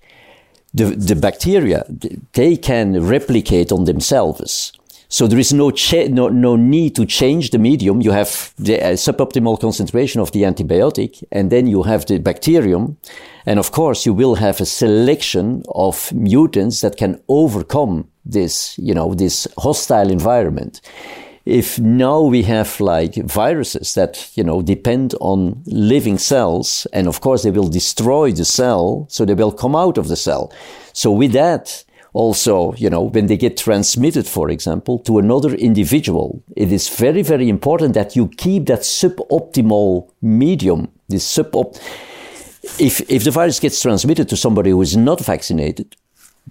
the, 0.73 0.85
the 0.85 1.15
bacteria, 1.15 1.85
they 2.33 2.57
can 2.57 3.05
replicate 3.05 3.71
on 3.71 3.85
themselves. 3.85 4.73
So 5.09 5.27
there 5.27 5.37
is 5.37 5.53
no, 5.53 5.71
no, 6.09 6.27
no 6.29 6.55
need 6.55 6.95
to 6.95 7.05
change 7.05 7.51
the 7.51 7.59
medium. 7.59 8.01
You 8.01 8.11
have 8.11 8.51
the 8.57 8.81
uh, 8.81 8.93
suboptimal 8.93 9.59
concentration 9.59 10.19
of 10.19 10.31
the 10.31 10.41
antibiotic, 10.41 11.23
and 11.31 11.51
then 11.51 11.67
you 11.67 11.83
have 11.83 12.07
the 12.07 12.17
bacterium. 12.17 12.97
And 13.45 13.59
of 13.59 13.71
course, 13.71 14.07
you 14.07 14.13
will 14.13 14.35
have 14.35 14.59
a 14.59 14.65
selection 14.65 15.61
of 15.69 16.11
mutants 16.13 16.81
that 16.81 16.97
can 16.97 17.21
overcome 17.27 18.07
this, 18.25 18.75
you 18.79 18.95
know, 18.95 19.13
this 19.13 19.47
hostile 19.59 20.09
environment 20.09 20.81
if 21.45 21.77
now 21.77 22.21
we 22.21 22.43
have 22.43 22.79
like 22.79 23.15
viruses 23.15 23.93
that 23.95 24.29
you 24.35 24.43
know 24.43 24.61
depend 24.61 25.13
on 25.19 25.61
living 25.65 26.17
cells 26.17 26.87
and 26.93 27.07
of 27.07 27.19
course 27.21 27.43
they 27.43 27.51
will 27.51 27.67
destroy 27.67 28.31
the 28.31 28.45
cell 28.45 29.05
so 29.09 29.25
they 29.25 29.33
will 29.33 29.51
come 29.51 29.75
out 29.75 29.97
of 29.97 30.07
the 30.07 30.15
cell. 30.15 30.51
So 30.93 31.11
with 31.11 31.33
that 31.33 31.83
also 32.13 32.73
you 32.75 32.89
know 32.89 33.01
when 33.01 33.25
they 33.25 33.35
get 33.35 33.57
transmitted 33.57 34.27
for 34.27 34.49
example 34.49 34.99
to 34.99 35.17
another 35.17 35.53
individual 35.55 36.43
it 36.55 36.71
is 36.71 36.87
very 36.87 37.23
very 37.23 37.49
important 37.49 37.95
that 37.95 38.15
you 38.15 38.27
keep 38.37 38.67
that 38.67 38.81
suboptimal 38.81 40.09
medium 40.21 40.87
this 41.09 41.25
subop 41.25 41.75
if 42.79 43.01
if 43.09 43.23
the 43.23 43.31
virus 43.31 43.59
gets 43.59 43.81
transmitted 43.81 44.29
to 44.29 44.37
somebody 44.37 44.69
who 44.69 44.81
is 44.81 44.95
not 44.95 45.19
vaccinated 45.19 45.95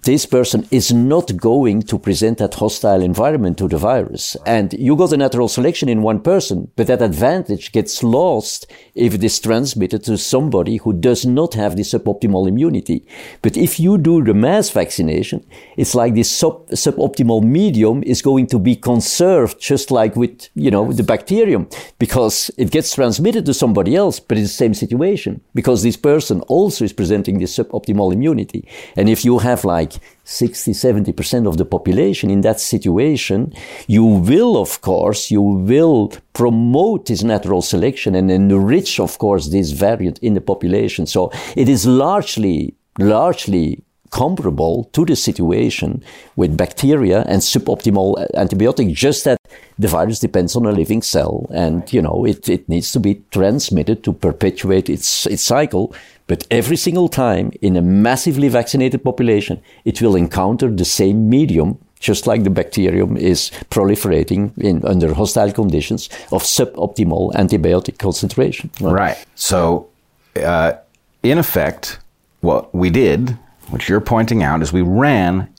this 0.03 0.25
person 0.25 0.67
is 0.69 0.91
not 0.91 1.37
going 1.37 1.81
to 1.81 1.97
present 1.97 2.37
that 2.37 2.55
hostile 2.55 3.01
environment 3.01 3.57
to 3.57 3.69
the 3.69 3.77
virus. 3.77 4.35
And 4.45 4.73
you 4.73 4.97
got 4.97 5.13
a 5.13 5.17
natural 5.17 5.47
selection 5.47 5.87
in 5.87 6.01
one 6.01 6.19
person, 6.19 6.69
but 6.75 6.87
that 6.87 7.01
advantage 7.01 7.71
gets 7.71 8.03
lost 8.03 8.69
if 8.95 9.13
it 9.13 9.23
is 9.23 9.39
transmitted 9.39 10.03
to 10.03 10.17
somebody 10.17 10.77
who 10.77 10.91
does 10.91 11.25
not 11.25 11.53
have 11.53 11.77
the 11.77 11.83
suboptimal 11.83 12.49
immunity. 12.49 13.05
But 13.41 13.55
if 13.55 13.79
you 13.79 13.97
do 13.97 14.21
the 14.21 14.33
mass 14.33 14.69
vaccination, 14.71 15.45
it's 15.77 15.95
like 15.95 16.15
this 16.15 16.29
sub, 16.29 16.69
suboptimal 16.71 17.41
medium 17.41 18.03
is 18.03 18.21
going 18.21 18.47
to 18.47 18.59
be 18.59 18.75
conserved 18.75 19.61
just 19.61 19.89
like 19.89 20.17
with, 20.17 20.49
you 20.53 20.69
know, 20.69 20.91
the 20.91 21.03
bacterium 21.03 21.69
because 21.97 22.51
it 22.57 22.71
gets 22.71 22.93
transmitted 22.93 23.45
to 23.45 23.53
somebody 23.53 23.95
else, 23.95 24.19
but 24.19 24.37
it's 24.37 24.49
the 24.49 24.55
same 24.55 24.73
situation 24.73 25.39
because 25.55 25.81
this 25.81 25.95
person 25.95 26.41
also 26.41 26.83
is 26.83 26.91
presenting 26.91 27.39
this 27.39 27.57
suboptimal 27.57 28.11
immunity. 28.11 28.67
And 28.97 29.07
if 29.07 29.23
you 29.23 29.39
have 29.39 29.63
like 29.63 29.92
like 29.93 30.03
60, 30.25 30.71
70% 30.71 31.47
of 31.47 31.57
the 31.57 31.65
population 31.65 32.29
in 32.29 32.41
that 32.41 32.59
situation, 32.59 33.53
you 33.87 34.03
will, 34.03 34.57
of 34.57 34.81
course, 34.81 35.31
you 35.31 35.41
will 35.41 36.11
promote 36.33 37.07
this 37.07 37.23
natural 37.23 37.61
selection 37.61 38.15
and 38.15 38.31
enrich, 38.31 38.99
of 38.99 39.17
course, 39.17 39.49
this 39.49 39.71
variant 39.71 40.19
in 40.19 40.33
the 40.33 40.41
population. 40.41 41.05
So 41.05 41.31
it 41.55 41.69
is 41.69 41.85
largely, 41.85 42.73
largely 42.99 43.83
comparable 44.11 44.83
to 44.93 45.05
the 45.05 45.15
situation 45.15 46.03
with 46.35 46.55
bacteria 46.55 47.23
and 47.27 47.41
suboptimal 47.41 48.31
antibiotic, 48.35 48.93
just 48.93 49.23
that 49.23 49.39
the 49.79 49.87
virus 49.87 50.19
depends 50.19 50.55
on 50.55 50.67
a 50.67 50.71
living 50.71 51.01
cell 51.01 51.47
and, 51.49 51.91
you 51.91 52.01
know, 52.01 52.23
it, 52.23 52.47
it 52.47 52.69
needs 52.69 52.91
to 52.91 52.99
be 52.99 53.21
transmitted 53.31 54.03
to 54.03 54.13
perpetuate 54.13 54.87
its, 54.87 55.25
its 55.25 55.41
cycle. 55.41 55.95
But 56.27 56.47
every 56.49 56.77
single 56.77 57.09
time 57.09 57.51
in 57.61 57.75
a 57.75 57.81
massively 57.81 58.47
vaccinated 58.47 59.03
population, 59.03 59.61
it 59.85 60.01
will 60.01 60.15
encounter 60.15 60.69
the 60.69 60.85
same 60.85 61.29
medium 61.29 61.77
just 61.99 62.27
like 62.27 62.43
the 62.43 62.49
bacterium 62.49 63.15
is 63.15 63.49
proliferating 63.69 64.51
in 64.57 64.85
under 64.85 65.13
hostile 65.13 65.53
conditions 65.53 66.09
of 66.33 66.43
suboptimal 66.43 67.33
antibiotic 67.33 67.97
concentration. 67.97 68.69
Right. 68.81 68.93
right. 68.93 69.25
So, 69.35 69.87
uh, 70.35 70.73
in 71.21 71.37
effect, 71.37 71.99
what 72.41 72.75
we 72.75 72.89
did 72.89 73.37
which 73.69 73.89
you're 73.89 74.01
pointing 74.01 74.43
out, 74.43 74.61
is 74.61 74.73
we 74.73 74.81
ran 74.81 75.49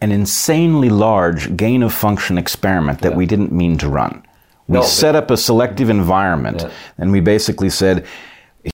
an 0.00 0.12
insanely 0.12 0.90
large 0.90 1.56
gain 1.56 1.82
of 1.82 1.92
function 1.92 2.38
experiment 2.38 3.00
that 3.00 3.12
yeah. 3.12 3.16
we 3.16 3.26
didn't 3.26 3.52
mean 3.52 3.76
to 3.78 3.88
run. 3.88 4.24
We 4.68 4.78
no, 4.78 4.84
set 4.84 5.14
up 5.14 5.30
a 5.30 5.36
selective 5.36 5.90
environment 5.90 6.62
yeah. 6.62 6.70
and 6.98 7.12
we 7.12 7.20
basically 7.20 7.70
said, 7.70 8.06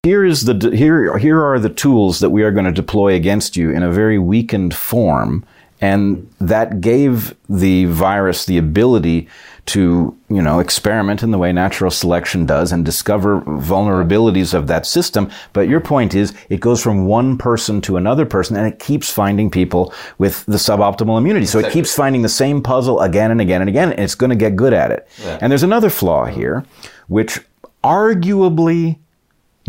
here 0.03 0.25
is 0.25 0.45
the 0.45 0.71
here 0.75 1.19
here 1.19 1.45
are 1.45 1.59
the 1.59 1.69
tools 1.69 2.21
that 2.21 2.31
we 2.31 2.43
are 2.43 2.51
going 2.51 2.67
to 2.67 2.73
deploy 2.73 3.15
against 3.15 3.57
you 3.57 3.71
in 3.71 3.83
a 3.83 3.91
very 3.91 4.19
weakened 4.19 4.75
form 4.75 5.45
and 5.81 6.31
that 6.41 6.81
gave 6.81 7.35
the 7.49 7.87
virus 7.87 8.45
the 8.45 8.59
ability 8.59 9.29
to, 9.67 10.17
you 10.29 10.43
know, 10.43 10.59
experiment 10.59 11.23
in 11.23 11.31
the 11.31 11.39
way 11.39 11.53
natural 11.53 11.91
selection 11.91 12.45
does 12.45 12.73
and 12.73 12.85
discover 12.85 13.41
vulnerabilities 13.43 14.53
of 14.53 14.67
that 14.67 14.85
system. 14.85 15.31
But 15.53 15.69
your 15.69 15.81
point 15.81 16.15
is 16.15 16.35
it 16.49 16.61
goes 16.61 16.83
from 16.83 17.07
one 17.07 17.39
person 17.39 17.81
to 17.83 17.97
another 17.97 18.27
person 18.27 18.57
and 18.57 18.67
it 18.67 18.79
keeps 18.79 19.11
finding 19.11 19.51
people 19.51 19.95
with 20.19 20.45
the 20.47 20.57
suboptimal 20.57 21.17
immunity. 21.17 21.47
So 21.47 21.61
it 21.61 21.73
keeps 21.73 21.95
finding 21.95 22.23
the 22.23 22.29
same 22.29 22.63
puzzle 22.63 23.01
again 23.01 23.31
and 23.31 23.41
again 23.41 23.63
and 23.63 23.71
again, 23.71 23.93
and 23.93 24.01
it's 24.01 24.15
going 24.15 24.31
to 24.31 24.37
get 24.37 24.57
good 24.57 24.75
at 24.75 24.91
it. 24.91 25.09
Yeah. 25.23 25.39
And 25.41 25.51
there's 25.51 25.63
another 25.63 25.89
flaw 25.89 26.27
here, 26.27 26.65
which 27.09 27.41
arguably 27.83 28.99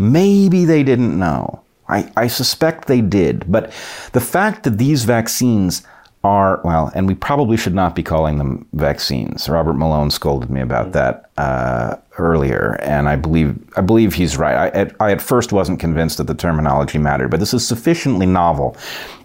maybe 0.02 0.64
they 0.64 0.82
didn't 0.82 1.18
know. 1.18 1.62
I, 1.88 2.10
I 2.16 2.26
suspect 2.26 2.86
they 2.86 3.00
did. 3.00 3.50
But 3.50 3.72
the 4.12 4.20
fact 4.20 4.64
that 4.64 4.78
these 4.78 5.04
vaccines 5.04 5.82
are, 6.24 6.60
well, 6.64 6.90
and 6.94 7.08
we 7.08 7.14
probably 7.14 7.56
should 7.56 7.74
not 7.74 7.94
be 7.94 8.02
calling 8.02 8.38
them 8.38 8.66
vaccines. 8.72 9.48
Robert 9.48 9.74
Malone 9.74 10.10
scolded 10.10 10.50
me 10.50 10.60
about 10.60 10.92
that 10.92 11.30
uh, 11.36 11.96
earlier, 12.18 12.78
and 12.80 13.08
I 13.08 13.16
believe, 13.16 13.58
I 13.76 13.80
believe 13.80 14.14
he's 14.14 14.36
right. 14.36 14.54
I, 14.54 14.68
at, 14.68 15.00
I 15.00 15.10
at 15.10 15.20
first 15.20 15.52
wasn't 15.52 15.80
convinced 15.80 16.18
that 16.18 16.28
the 16.28 16.34
terminology 16.34 16.98
mattered, 16.98 17.28
but 17.28 17.40
this 17.40 17.52
is 17.52 17.66
sufficiently 17.66 18.26
novel 18.26 18.76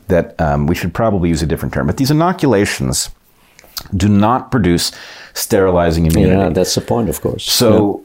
that 0.07 0.39
um, 0.41 0.65
we 0.65 0.73
should 0.73 0.93
probably 0.93 1.29
use 1.29 1.43
a 1.43 1.45
different 1.45 1.73
term. 1.73 1.85
But 1.85 1.97
these 1.97 2.09
inoculations 2.09 3.11
do 3.95 4.09
not 4.09 4.49
produce 4.49 4.91
sterilizing 5.33 6.07
immunity. 6.07 6.35
Yeah, 6.35 6.49
that's 6.49 6.73
the 6.73 6.81
point, 6.81 7.09
of 7.09 7.21
course. 7.21 7.43
So, 7.43 8.03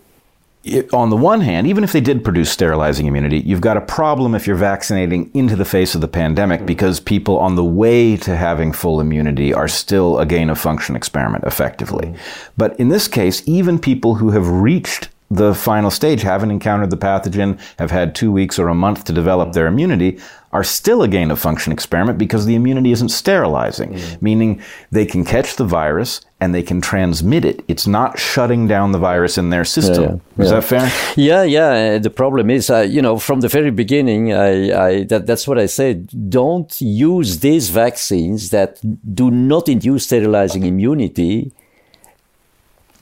it, 0.64 0.92
on 0.94 1.10
the 1.10 1.16
one 1.16 1.40
hand, 1.40 1.66
even 1.66 1.82
if 1.82 1.92
they 1.92 2.00
did 2.00 2.22
produce 2.22 2.50
sterilizing 2.50 3.06
immunity, 3.06 3.40
you've 3.40 3.60
got 3.60 3.76
a 3.76 3.80
problem 3.80 4.34
if 4.34 4.46
you're 4.46 4.56
vaccinating 4.56 5.30
into 5.34 5.56
the 5.56 5.64
face 5.64 5.94
of 5.94 6.00
the 6.00 6.08
pandemic 6.08 6.60
mm-hmm. 6.60 6.66
because 6.66 7.00
people 7.00 7.38
on 7.38 7.56
the 7.56 7.64
way 7.64 8.16
to 8.18 8.36
having 8.36 8.72
full 8.72 9.00
immunity 9.00 9.52
are 9.52 9.68
still 9.68 10.18
a 10.18 10.26
gain 10.26 10.50
of 10.50 10.58
function 10.58 10.94
experiment, 10.94 11.44
effectively. 11.44 12.08
Mm-hmm. 12.08 12.52
But 12.56 12.78
in 12.78 12.88
this 12.88 13.08
case, 13.08 13.42
even 13.46 13.78
people 13.78 14.14
who 14.14 14.30
have 14.30 14.48
reached 14.48 15.08
the 15.30 15.54
final 15.54 15.90
stage, 15.90 16.22
haven't 16.22 16.50
encountered 16.50 16.90
the 16.90 16.96
pathogen, 16.96 17.58
have 17.78 17.90
had 17.90 18.14
two 18.14 18.30
weeks 18.30 18.58
or 18.58 18.68
a 18.68 18.74
month 18.74 19.04
to 19.04 19.12
develop 19.12 19.48
mm-hmm. 19.48 19.54
their 19.54 19.66
immunity, 19.66 20.20
are 20.52 20.64
still 20.64 21.02
a 21.02 21.08
gain 21.08 21.30
of 21.30 21.38
function 21.38 21.72
experiment 21.72 22.18
because 22.18 22.44
the 22.44 22.54
immunity 22.54 22.92
isn't 22.92 23.08
sterilizing, 23.08 23.98
meaning 24.20 24.60
they 24.90 25.06
can 25.06 25.24
catch 25.24 25.56
the 25.56 25.64
virus 25.64 26.20
and 26.40 26.54
they 26.54 26.62
can 26.62 26.80
transmit 26.80 27.44
it. 27.44 27.64
It's 27.68 27.86
not 27.86 28.18
shutting 28.18 28.68
down 28.68 28.92
the 28.92 28.98
virus 28.98 29.38
in 29.38 29.48
their 29.50 29.64
system. 29.64 30.02
Yeah, 30.04 30.10
yeah. 30.36 30.44
Is 30.44 30.50
Yeah. 30.50 30.54
that 30.60 30.64
fair? 30.64 30.92
Yeah, 31.16 31.42
yeah. 31.44 31.94
uh, 31.96 31.98
The 32.00 32.10
problem 32.10 32.50
is, 32.50 32.68
uh, 32.68 32.80
you 32.96 33.00
know, 33.00 33.16
from 33.18 33.40
the 33.40 33.48
very 33.48 33.70
beginning, 33.70 34.32
I, 34.34 34.50
I 34.88 35.04
that, 35.04 35.26
that's 35.26 35.46
what 35.48 35.58
I 35.58 35.66
said. 35.66 36.08
Don't 36.28 36.72
use 36.80 37.38
these 37.38 37.70
vaccines 37.70 38.50
that 38.50 38.78
do 39.14 39.30
not 39.30 39.68
induce 39.68 40.04
sterilizing 40.04 40.64
immunity 40.66 41.52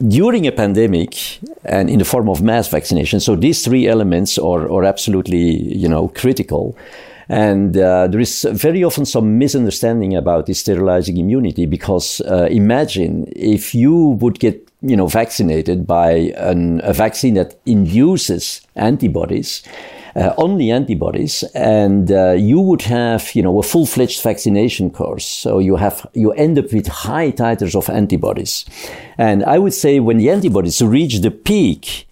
during 0.07 0.47
a 0.47 0.53
pandemic 0.53 1.15
and 1.65 1.91
in 1.91 1.99
the 1.99 2.05
form 2.05 2.29
of 2.29 2.41
mass 2.43 2.69
vaccination. 2.69 3.21
So 3.21 3.37
these 3.37 3.65
three 3.65 3.87
elements 3.87 4.39
are, 4.39 4.71
are 4.73 4.85
absolutely, 4.85 5.75
you 5.77 5.89
know, 5.89 6.09
critical. 6.09 6.77
And 7.31 7.77
uh, 7.77 8.09
there 8.09 8.19
is 8.19 8.45
very 8.51 8.83
often 8.83 9.05
some 9.05 9.39
misunderstanding 9.39 10.17
about 10.17 10.47
this 10.47 10.59
sterilizing 10.59 11.17
immunity 11.17 11.65
because 11.65 12.21
uh, 12.23 12.49
imagine 12.51 13.33
if 13.37 13.73
you 13.73 14.19
would 14.21 14.41
get, 14.41 14.69
you 14.83 14.97
know, 14.97 15.07
vaccinated 15.07 15.87
by 15.87 16.11
an, 16.37 16.81
a 16.83 16.93
vaccine 16.93 17.35
that 17.35 17.55
induces 17.67 18.63
antibodies, 18.75 19.63
uh, 20.17 20.35
only 20.39 20.73
antibodies, 20.73 21.45
and 21.55 22.11
uh, 22.11 22.33
you 22.33 22.59
would 22.59 22.83
have, 22.83 23.33
you 23.37 23.45
know, 23.45 23.61
a 23.61 23.63
full-fledged 23.63 24.21
vaccination 24.25 24.91
course. 24.91 25.25
So 25.25 25.61
you 25.61 25.77
have, 25.77 26.05
you 26.15 26.33
end 26.33 26.59
up 26.59 26.73
with 26.73 26.89
high 26.89 27.31
titers 27.31 27.77
of 27.77 27.89
antibodies. 27.89 28.65
And 29.19 29.45
I 29.45 29.59
would 29.59 29.75
say 29.75 30.01
when 30.01 30.19
the 30.19 30.31
antibodies 30.31 30.83
reach 30.83 31.21
the 31.21 31.31
peak, 31.31 32.09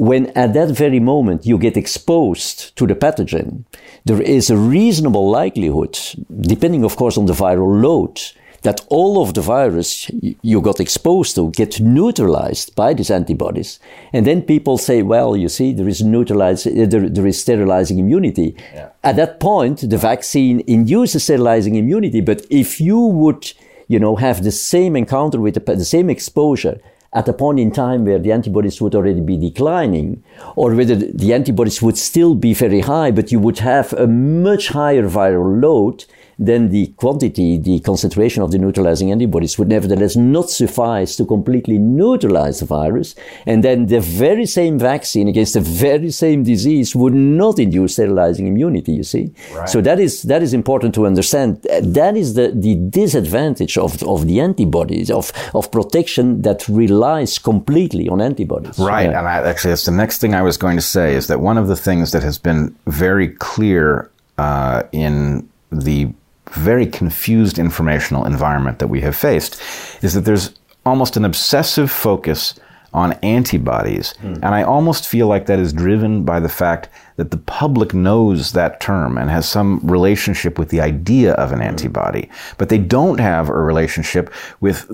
when 0.00 0.28
at 0.28 0.54
that 0.54 0.70
very 0.70 0.98
moment 0.98 1.44
you 1.44 1.58
get 1.58 1.76
exposed 1.76 2.74
to 2.74 2.86
the 2.86 2.94
pathogen, 2.94 3.64
there 4.06 4.22
is 4.22 4.48
a 4.48 4.56
reasonable 4.56 5.28
likelihood, 5.28 5.98
depending 6.40 6.84
of 6.84 6.96
course 6.96 7.18
on 7.18 7.26
the 7.26 7.34
viral 7.34 7.82
load, 7.82 8.18
that 8.62 8.80
all 8.88 9.22
of 9.22 9.34
the 9.34 9.42
virus 9.42 10.10
you 10.40 10.62
got 10.62 10.80
exposed 10.80 11.34
to 11.34 11.50
get 11.50 11.80
neutralized 11.80 12.74
by 12.74 12.94
these 12.94 13.10
antibodies. 13.10 13.78
And 14.14 14.26
then 14.26 14.40
people 14.40 14.78
say, 14.78 15.02
well, 15.02 15.36
you 15.36 15.50
see, 15.50 15.74
there 15.74 15.88
is 15.88 16.00
neutralize, 16.02 16.66
uh, 16.66 16.86
there, 16.88 17.06
there 17.06 17.26
is 17.26 17.38
sterilizing 17.38 17.98
immunity. 17.98 18.56
At 19.04 19.16
that 19.16 19.38
point, 19.38 19.90
the 19.90 19.98
vaccine 19.98 20.62
induces 20.66 21.24
sterilizing 21.24 21.74
immunity. 21.74 22.22
But 22.22 22.46
if 22.48 22.80
you 22.80 22.98
would, 23.00 23.52
you 23.88 23.98
know, 23.98 24.16
have 24.16 24.44
the 24.44 24.52
same 24.52 24.96
encounter 24.96 25.40
with 25.40 25.54
the, 25.54 25.74
the 25.74 25.84
same 25.84 26.08
exposure 26.08 26.80
at 27.12 27.28
a 27.28 27.32
point 27.32 27.58
in 27.58 27.72
time 27.72 28.04
where 28.04 28.18
the 28.18 28.30
antibodies 28.30 28.80
would 28.80 28.94
already 28.94 29.20
be 29.20 29.36
declining, 29.36 30.22
or 30.54 30.74
whether 30.74 30.94
the 30.94 31.32
antibodies 31.32 31.82
would 31.82 31.98
still 31.98 32.34
be 32.34 32.54
very 32.54 32.80
high, 32.80 33.10
but 33.10 33.32
you 33.32 33.40
would 33.40 33.58
have 33.58 33.92
a 33.94 34.06
much 34.06 34.68
higher 34.68 35.08
viral 35.08 35.60
load, 35.60 36.04
then 36.40 36.70
the 36.70 36.86
quantity, 36.96 37.58
the 37.58 37.80
concentration 37.80 38.42
of 38.42 38.50
the 38.50 38.58
neutralizing 38.58 39.12
antibodies 39.12 39.58
would 39.58 39.68
nevertheless 39.68 40.16
not 40.16 40.48
suffice 40.48 41.14
to 41.16 41.26
completely 41.26 41.76
neutralize 41.76 42.60
the 42.60 42.64
virus. 42.64 43.14
And 43.44 43.62
then 43.62 43.86
the 43.86 44.00
very 44.00 44.46
same 44.46 44.78
vaccine 44.78 45.28
against 45.28 45.52
the 45.52 45.60
very 45.60 46.10
same 46.10 46.42
disease 46.42 46.96
would 46.96 47.12
not 47.12 47.58
induce 47.58 47.92
sterilizing 47.92 48.46
immunity, 48.46 48.92
you 48.92 49.02
see? 49.02 49.34
So 49.66 49.82
that 49.82 50.00
is, 50.00 50.22
that 50.22 50.42
is 50.42 50.54
important 50.54 50.94
to 50.94 51.06
understand. 51.06 51.62
That 51.82 52.16
is 52.16 52.32
the, 52.34 52.52
the 52.54 52.74
disadvantage 52.74 53.76
of, 53.76 54.02
of 54.04 54.26
the 54.26 54.40
antibodies, 54.40 55.10
of, 55.10 55.30
of 55.54 55.70
protection 55.70 56.40
that 56.40 56.66
relies 56.68 57.38
completely 57.38 58.08
on 58.08 58.22
antibodies. 58.22 58.78
Right. 58.78 59.10
Yeah. 59.10 59.18
And 59.18 59.28
I, 59.28 59.46
actually, 59.46 59.72
that's 59.72 59.84
the 59.84 59.92
next 59.92 60.22
thing 60.22 60.34
I 60.34 60.40
was 60.40 60.56
going 60.56 60.76
to 60.76 60.82
say 60.82 61.14
is 61.14 61.26
that 61.26 61.40
one 61.40 61.58
of 61.58 61.68
the 61.68 61.76
things 61.76 62.12
that 62.12 62.22
has 62.22 62.38
been 62.38 62.74
very 62.86 63.28
clear 63.28 64.10
uh, 64.38 64.84
in 64.92 65.46
the 65.70 66.14
very 66.52 66.86
confused 66.86 67.58
informational 67.58 68.24
environment 68.24 68.78
that 68.78 68.88
we 68.88 69.00
have 69.00 69.16
faced 69.16 69.60
is 70.02 70.14
that 70.14 70.24
there's 70.24 70.54
almost 70.84 71.16
an 71.16 71.24
obsessive 71.24 71.90
focus 71.90 72.54
on 72.92 73.12
antibodies. 73.22 74.12
Hmm. 74.20 74.34
And 74.42 74.46
I 74.46 74.62
almost 74.62 75.06
feel 75.06 75.28
like 75.28 75.46
that 75.46 75.58
is 75.60 75.72
driven 75.72 76.24
by 76.24 76.40
the 76.40 76.48
fact 76.48 76.88
that 77.16 77.30
the 77.30 77.36
public 77.36 77.94
knows 77.94 78.52
that 78.52 78.80
term 78.80 79.16
and 79.16 79.30
has 79.30 79.48
some 79.48 79.80
relationship 79.84 80.58
with 80.58 80.70
the 80.70 80.80
idea 80.80 81.34
of 81.34 81.52
an 81.52 81.58
hmm. 81.58 81.64
antibody, 81.64 82.28
but 82.58 82.68
they 82.68 82.78
don't 82.78 83.20
have 83.20 83.48
a 83.48 83.52
relationship 83.54 84.32
with 84.60 84.90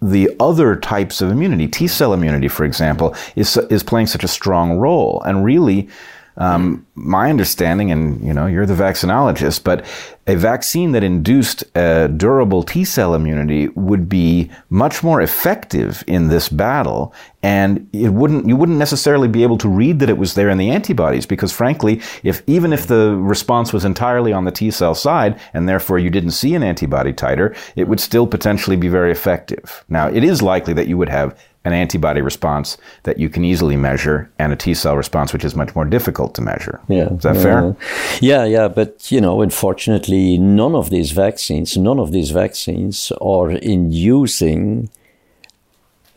the 0.00 0.34
other 0.40 0.76
types 0.76 1.20
of 1.20 1.30
immunity. 1.30 1.68
T 1.68 1.86
cell 1.86 2.14
immunity, 2.14 2.48
for 2.48 2.64
example, 2.64 3.14
is, 3.36 3.56
is 3.68 3.82
playing 3.82 4.06
such 4.06 4.24
a 4.24 4.28
strong 4.28 4.78
role. 4.78 5.22
And 5.26 5.44
really, 5.44 5.88
um, 6.36 6.84
my 6.96 7.30
understanding, 7.30 7.92
and 7.92 8.24
you 8.24 8.32
know, 8.32 8.46
you're 8.46 8.66
the 8.66 8.74
vaccinologist, 8.74 9.62
but 9.62 9.84
a 10.26 10.34
vaccine 10.34 10.92
that 10.92 11.04
induced 11.04 11.64
a 11.76 12.08
durable 12.08 12.62
T 12.62 12.84
cell 12.84 13.14
immunity 13.14 13.68
would 13.68 14.08
be 14.08 14.50
much 14.68 15.02
more 15.02 15.20
effective 15.20 16.02
in 16.06 16.28
this 16.28 16.48
battle, 16.48 17.14
and 17.42 17.88
it 17.92 18.10
wouldn't 18.10 18.48
you 18.48 18.56
wouldn't 18.56 18.78
necessarily 18.78 19.28
be 19.28 19.44
able 19.44 19.58
to 19.58 19.68
read 19.68 20.00
that 20.00 20.08
it 20.08 20.18
was 20.18 20.34
there 20.34 20.48
in 20.48 20.58
the 20.58 20.70
antibodies 20.70 21.26
because, 21.26 21.52
frankly, 21.52 22.00
if 22.24 22.42
even 22.48 22.72
if 22.72 22.88
the 22.88 23.14
response 23.16 23.72
was 23.72 23.84
entirely 23.84 24.32
on 24.32 24.44
the 24.44 24.50
T 24.50 24.70
cell 24.72 24.94
side, 24.94 25.38
and 25.52 25.68
therefore 25.68 26.00
you 26.00 26.10
didn't 26.10 26.32
see 26.32 26.54
an 26.54 26.64
antibody 26.64 27.12
titer, 27.12 27.56
it 27.76 27.86
would 27.86 28.00
still 28.00 28.26
potentially 28.26 28.76
be 28.76 28.88
very 28.88 29.12
effective. 29.12 29.84
Now, 29.88 30.08
it 30.08 30.24
is 30.24 30.42
likely 30.42 30.72
that 30.74 30.88
you 30.88 30.98
would 30.98 31.10
have 31.10 31.38
an 31.64 31.72
antibody 31.72 32.20
response 32.20 32.76
that 33.04 33.18
you 33.18 33.28
can 33.28 33.44
easily 33.44 33.76
measure 33.76 34.30
and 34.38 34.52
a 34.52 34.56
T 34.56 34.74
cell 34.74 34.96
response 34.96 35.32
which 35.32 35.44
is 35.44 35.54
much 35.54 35.74
more 35.74 35.84
difficult 35.84 36.34
to 36.34 36.42
measure. 36.42 36.80
Yeah. 36.88 37.12
Is 37.14 37.22
that 37.22 37.36
yeah. 37.36 37.42
fair? 37.42 37.76
Yeah, 38.20 38.44
yeah. 38.44 38.68
But, 38.68 39.10
you 39.10 39.20
know, 39.20 39.40
unfortunately, 39.40 40.38
none 40.38 40.74
of 40.74 40.90
these 40.90 41.12
vaccines, 41.12 41.76
none 41.76 41.98
of 41.98 42.12
these 42.12 42.30
vaccines 42.30 43.12
are 43.20 43.50
inducing 43.50 44.90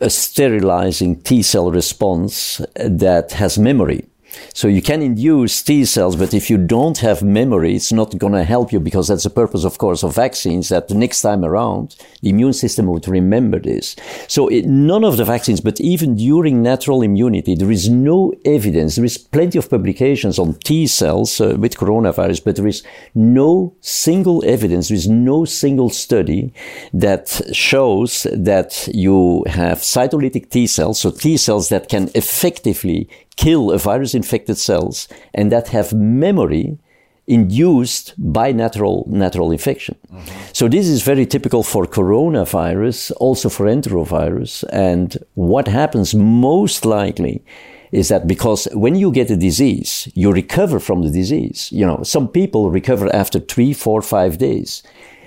a 0.00 0.10
sterilizing 0.10 1.20
T 1.22 1.42
cell 1.42 1.70
response 1.70 2.60
that 2.74 3.32
has 3.32 3.58
memory. 3.58 4.04
So 4.54 4.68
you 4.68 4.82
can 4.82 5.02
induce 5.02 5.62
T 5.62 5.84
cells, 5.84 6.16
but 6.16 6.34
if 6.34 6.50
you 6.50 6.58
don't 6.58 6.98
have 6.98 7.22
memory, 7.22 7.74
it's 7.76 7.92
not 7.92 8.18
going 8.18 8.32
to 8.32 8.44
help 8.44 8.72
you 8.72 8.80
because 8.80 9.08
that's 9.08 9.24
the 9.24 9.30
purpose, 9.30 9.64
of 9.64 9.78
course, 9.78 10.02
of 10.02 10.14
vaccines, 10.14 10.68
that 10.68 10.88
the 10.88 10.94
next 10.94 11.22
time 11.22 11.44
around, 11.44 11.96
the 12.22 12.30
immune 12.30 12.52
system 12.52 12.86
would 12.86 13.08
remember 13.08 13.58
this. 13.58 13.96
So 14.26 14.48
it, 14.48 14.66
none 14.66 15.04
of 15.04 15.16
the 15.16 15.24
vaccines, 15.24 15.60
but 15.60 15.80
even 15.80 16.16
during 16.16 16.62
natural 16.62 17.02
immunity, 17.02 17.54
there 17.54 17.70
is 17.70 17.88
no 17.88 18.32
evidence. 18.44 18.96
There 18.96 19.04
is 19.04 19.18
plenty 19.18 19.58
of 19.58 19.70
publications 19.70 20.38
on 20.38 20.54
T 20.54 20.86
cells 20.86 21.40
uh, 21.40 21.56
with 21.58 21.76
coronavirus, 21.76 22.44
but 22.44 22.56
there 22.56 22.66
is 22.66 22.82
no 23.14 23.74
single 23.80 24.44
evidence, 24.44 24.88
there 24.88 24.96
is 24.96 25.08
no 25.08 25.44
single 25.44 25.90
study 25.90 26.52
that 26.92 27.40
shows 27.52 28.26
that 28.32 28.88
you 28.92 29.44
have 29.46 29.78
cytolytic 29.78 30.50
T 30.50 30.66
cells, 30.66 31.00
so 31.00 31.10
T 31.10 31.36
cells 31.36 31.68
that 31.68 31.88
can 31.88 32.10
effectively 32.14 33.08
kill 33.38 33.70
a 33.70 33.78
virus 33.78 34.14
infected 34.14 34.58
cells 34.58 35.08
and 35.32 35.50
that 35.52 35.68
have 35.68 35.92
memory 35.94 36.78
induced 37.28 38.14
by 38.16 38.52
natural 38.52 39.06
natural 39.06 39.52
infection. 39.52 39.94
Mm-hmm. 39.94 40.52
So 40.52 40.66
this 40.66 40.86
is 40.88 41.02
very 41.02 41.26
typical 41.26 41.62
for 41.62 41.86
coronavirus, 41.86 43.12
also 43.18 43.48
for 43.48 43.66
enterovirus. 43.66 44.64
And 44.72 45.16
what 45.34 45.68
happens 45.68 46.14
most 46.14 46.84
likely 46.84 47.42
is 47.92 48.08
that 48.08 48.26
because 48.26 48.66
when 48.72 48.94
you 48.94 49.12
get 49.12 49.30
a 49.30 49.36
disease, 49.36 50.10
you 50.14 50.32
recover 50.32 50.80
from 50.80 51.02
the 51.02 51.10
disease. 51.10 51.68
You 51.70 51.86
know, 51.86 52.02
some 52.02 52.28
people 52.28 52.70
recover 52.70 53.14
after 53.14 53.38
three, 53.40 53.72
four, 53.72 54.02
five 54.02 54.38
days. 54.38 54.82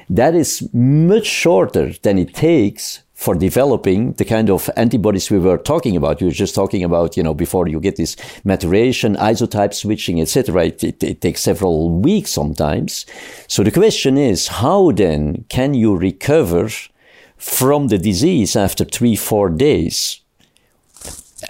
That 0.09 0.35
is 0.35 0.67
much 0.73 1.25
shorter 1.25 1.93
than 2.03 2.17
it 2.17 2.33
takes 2.33 3.01
for 3.21 3.35
developing 3.35 4.13
the 4.13 4.25
kind 4.25 4.49
of 4.49 4.67
antibodies 4.75 5.29
we 5.29 5.37
were 5.37 5.59
talking 5.59 5.95
about. 5.95 6.19
You 6.19 6.25
were 6.25 6.33
just 6.33 6.55
talking 6.55 6.83
about, 6.83 7.15
you 7.15 7.21
know, 7.21 7.35
before 7.35 7.67
you 7.67 7.79
get 7.79 7.95
this 7.95 8.15
maturation, 8.43 9.15
isotype 9.15 9.75
switching, 9.75 10.19
etc. 10.19 10.65
It, 10.65 10.83
it, 10.83 11.03
it 11.03 11.21
takes 11.21 11.41
several 11.41 11.91
weeks 11.91 12.31
sometimes. 12.31 13.05
So 13.47 13.61
the 13.61 13.69
question 13.69 14.17
is, 14.17 14.47
how 14.47 14.91
then 14.91 15.45
can 15.49 15.75
you 15.75 15.95
recover 15.95 16.67
from 17.37 17.89
the 17.89 17.99
disease 17.99 18.55
after 18.55 18.83
three, 18.83 19.15
four 19.15 19.49
days? 19.49 20.19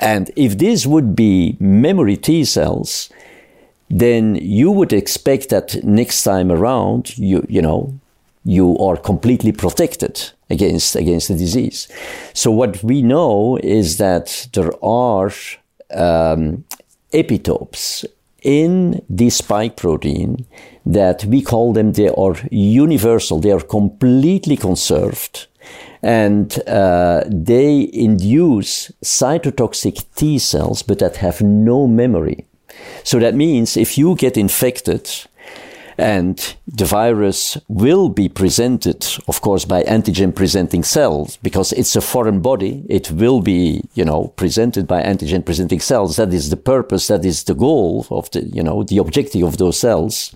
And 0.02 0.30
if 0.36 0.58
this 0.58 0.86
would 0.86 1.16
be 1.16 1.56
memory 1.62 2.18
T 2.18 2.44
cells, 2.44 3.10
then 3.90 4.36
you 4.36 4.72
would 4.72 4.92
expect 4.92 5.48
that 5.52 5.82
next 5.86 6.24
time 6.24 6.52
around, 6.52 7.18
you, 7.18 7.46
you 7.48 7.62
know, 7.62 7.98
you 8.44 8.78
are 8.80 8.98
completely 8.98 9.54
protected 9.54 10.32
against, 10.52 10.96
against 10.96 11.28
the 11.30 11.36
disease. 11.36 11.88
So 12.34 12.52
what 12.52 12.84
we 12.84 13.02
know 13.02 13.58
is 13.64 13.98
that 13.98 14.48
there 14.54 14.74
are 14.84 15.32
um, 15.94 16.64
epitopes 17.14 18.06
in 18.42 19.04
the 19.10 19.30
spike 19.30 19.76
protein 19.78 20.46
that 20.86 21.26
we 21.26 21.42
call 21.42 21.74
them, 21.74 21.94
they 21.94 22.10
are 22.10 22.36
universal, 22.52 23.40
they 23.40 23.52
are 23.52 23.62
completely 23.62 24.58
conserved 24.58 25.48
and 26.02 26.60
uh, 26.68 27.24
they 27.28 27.90
induce 27.94 28.92
cytotoxic 29.04 30.04
T 30.16 30.40
cells, 30.40 30.82
but 30.82 30.98
that 31.00 31.18
have 31.18 31.42
no 31.42 31.88
memory. 31.88 32.46
So 33.04 33.20
that 33.20 33.36
means 33.36 33.78
if 33.78 33.98
you 33.98 34.16
get 34.16 34.38
infected, 34.38 35.10
and 35.98 36.56
the 36.68 36.86
virus 36.86 37.58
will 37.68 38.10
be 38.10 38.30
presented, 38.30 39.06
of 39.28 39.42
course, 39.42 39.66
by 39.66 39.84
antigen 39.84 40.36
presenting 40.36 40.84
cells 40.84 41.38
because 41.38 41.72
it's 41.74 41.96
a 41.96 42.02
foreign 42.02 42.42
body. 42.42 42.84
It 42.90 43.12
will 43.12 43.42
be, 43.42 43.84
you 43.94 44.06
know, 44.06 44.30
presented 44.36 44.88
by 44.88 45.02
antigen 45.02 45.46
presenting 45.46 45.80
cells. 45.80 46.16
That 46.16 46.34
is 46.34 46.50
the 46.50 46.58
purpose. 46.58 47.08
That 47.08 47.26
is 47.26 47.44
the 47.44 47.56
goal 47.56 48.08
of 48.10 48.32
the, 48.32 48.44
you 48.44 48.64
know, 48.64 48.84
the 48.84 48.98
objective 48.98 49.44
of 49.44 49.58
those 49.58 49.78
cells. 49.80 50.36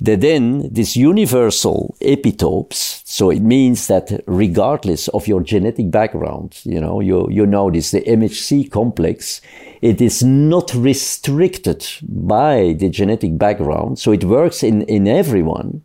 That 0.00 0.20
then 0.20 0.72
these 0.72 0.96
universal 0.96 1.96
epitopes. 2.00 3.02
So 3.16 3.30
it 3.30 3.40
means 3.40 3.86
that 3.86 4.22
regardless 4.26 5.08
of 5.08 5.26
your 5.26 5.40
genetic 5.40 5.90
background, 5.90 6.60
you 6.64 6.78
know, 6.78 7.00
you, 7.00 7.26
you 7.30 7.46
notice 7.46 7.90
the 7.90 8.02
MHC 8.02 8.70
complex 8.70 9.40
it 9.80 10.02
is 10.02 10.22
not 10.22 10.74
restricted 10.74 11.86
by 12.02 12.74
the 12.78 12.90
genetic 12.90 13.38
background, 13.38 13.98
so 13.98 14.12
it 14.12 14.24
works 14.24 14.62
in, 14.62 14.82
in 14.82 15.08
everyone, 15.08 15.80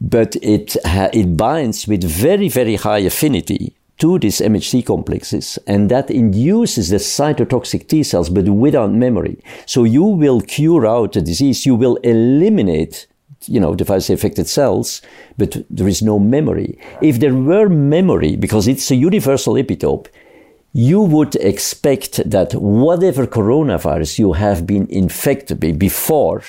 but 0.00 0.34
it, 0.42 0.76
it 0.84 1.36
binds 1.36 1.86
with 1.86 2.02
very, 2.02 2.48
very 2.48 2.74
high 2.74 3.04
affinity 3.06 3.76
to 3.98 4.18
these 4.18 4.40
MHC 4.40 4.84
complexes, 4.84 5.60
and 5.68 5.88
that 5.92 6.10
induces 6.10 6.88
the 6.88 6.96
cytotoxic 6.96 7.86
T 7.86 8.02
cells, 8.02 8.30
but 8.30 8.48
without 8.48 8.90
memory. 8.90 9.38
So 9.64 9.84
you 9.84 10.02
will 10.02 10.40
cure 10.40 10.88
out 10.88 11.12
the 11.12 11.22
disease, 11.22 11.64
you 11.66 11.76
will 11.76 11.98
eliminate 12.02 13.06
you 13.48 13.60
know, 13.60 13.74
virus 13.74 14.10
affected 14.10 14.46
cells, 14.46 15.02
but 15.36 15.64
there 15.70 15.88
is 15.88 16.02
no 16.02 16.18
memory. 16.18 16.78
If 17.02 17.20
there 17.20 17.34
were 17.34 17.68
memory, 17.68 18.36
because 18.36 18.68
it's 18.68 18.90
a 18.90 18.96
universal 18.96 19.54
epitope, 19.54 20.08
you 20.72 21.00
would 21.00 21.34
expect 21.36 22.28
that 22.28 22.54
whatever 22.54 23.26
coronavirus 23.26 24.18
you 24.18 24.34
have 24.34 24.66
been 24.66 24.86
infected 24.90 25.60
by 25.60 25.72
before 25.72 26.42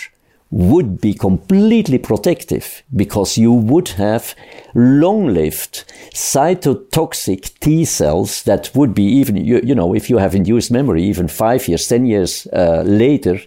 would 0.51 0.99
be 0.99 1.13
completely 1.13 1.99
protective 1.99 2.81
because 2.95 3.37
you 3.37 3.53
would 3.53 3.89
have 3.89 4.35
long-lived 4.73 5.83
cytotoxic 6.13 7.57
T 7.59 7.85
cells 7.85 8.43
that 8.43 8.71
would 8.73 8.95
be 8.95 9.03
even, 9.03 9.37
you, 9.37 9.61
you, 9.63 9.75
know, 9.75 9.93
if 9.93 10.09
you 10.09 10.17
have 10.17 10.33
induced 10.33 10.71
memory, 10.71 11.03
even 11.03 11.27
five 11.27 11.67
years, 11.67 11.87
10 11.87 12.05
years 12.07 12.47
uh, 12.47 12.81
later, 12.83 13.39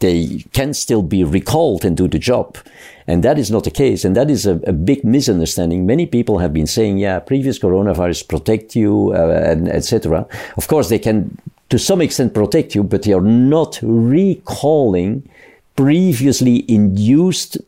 they 0.00 0.44
can 0.52 0.74
still 0.74 1.02
be 1.02 1.22
recalled 1.22 1.84
and 1.84 1.96
do 1.96 2.08
the 2.08 2.18
job. 2.18 2.58
And 3.06 3.22
that 3.22 3.38
is 3.38 3.50
not 3.50 3.64
the 3.64 3.70
case. 3.70 4.04
And 4.04 4.16
that 4.16 4.30
is 4.30 4.46
a, 4.46 4.56
a 4.66 4.72
big 4.72 5.04
misunderstanding. 5.04 5.86
Many 5.86 6.06
people 6.06 6.38
have 6.38 6.52
been 6.52 6.66
saying, 6.66 6.98
yeah, 6.98 7.18
previous 7.18 7.58
coronavirus 7.58 8.28
protect 8.28 8.76
you, 8.76 9.12
uh, 9.14 9.42
and 9.44 9.68
etc. 9.68 10.26
Of 10.56 10.68
course, 10.68 10.88
they 10.88 10.98
can 10.98 11.38
to 11.70 11.78
some 11.78 12.00
extent 12.00 12.34
protect 12.34 12.74
you, 12.74 12.82
but 12.82 13.02
they 13.02 13.12
are 13.12 13.20
not 13.20 13.78
recalling 13.82 15.28
previously 15.76 16.64
induced 16.68 17.58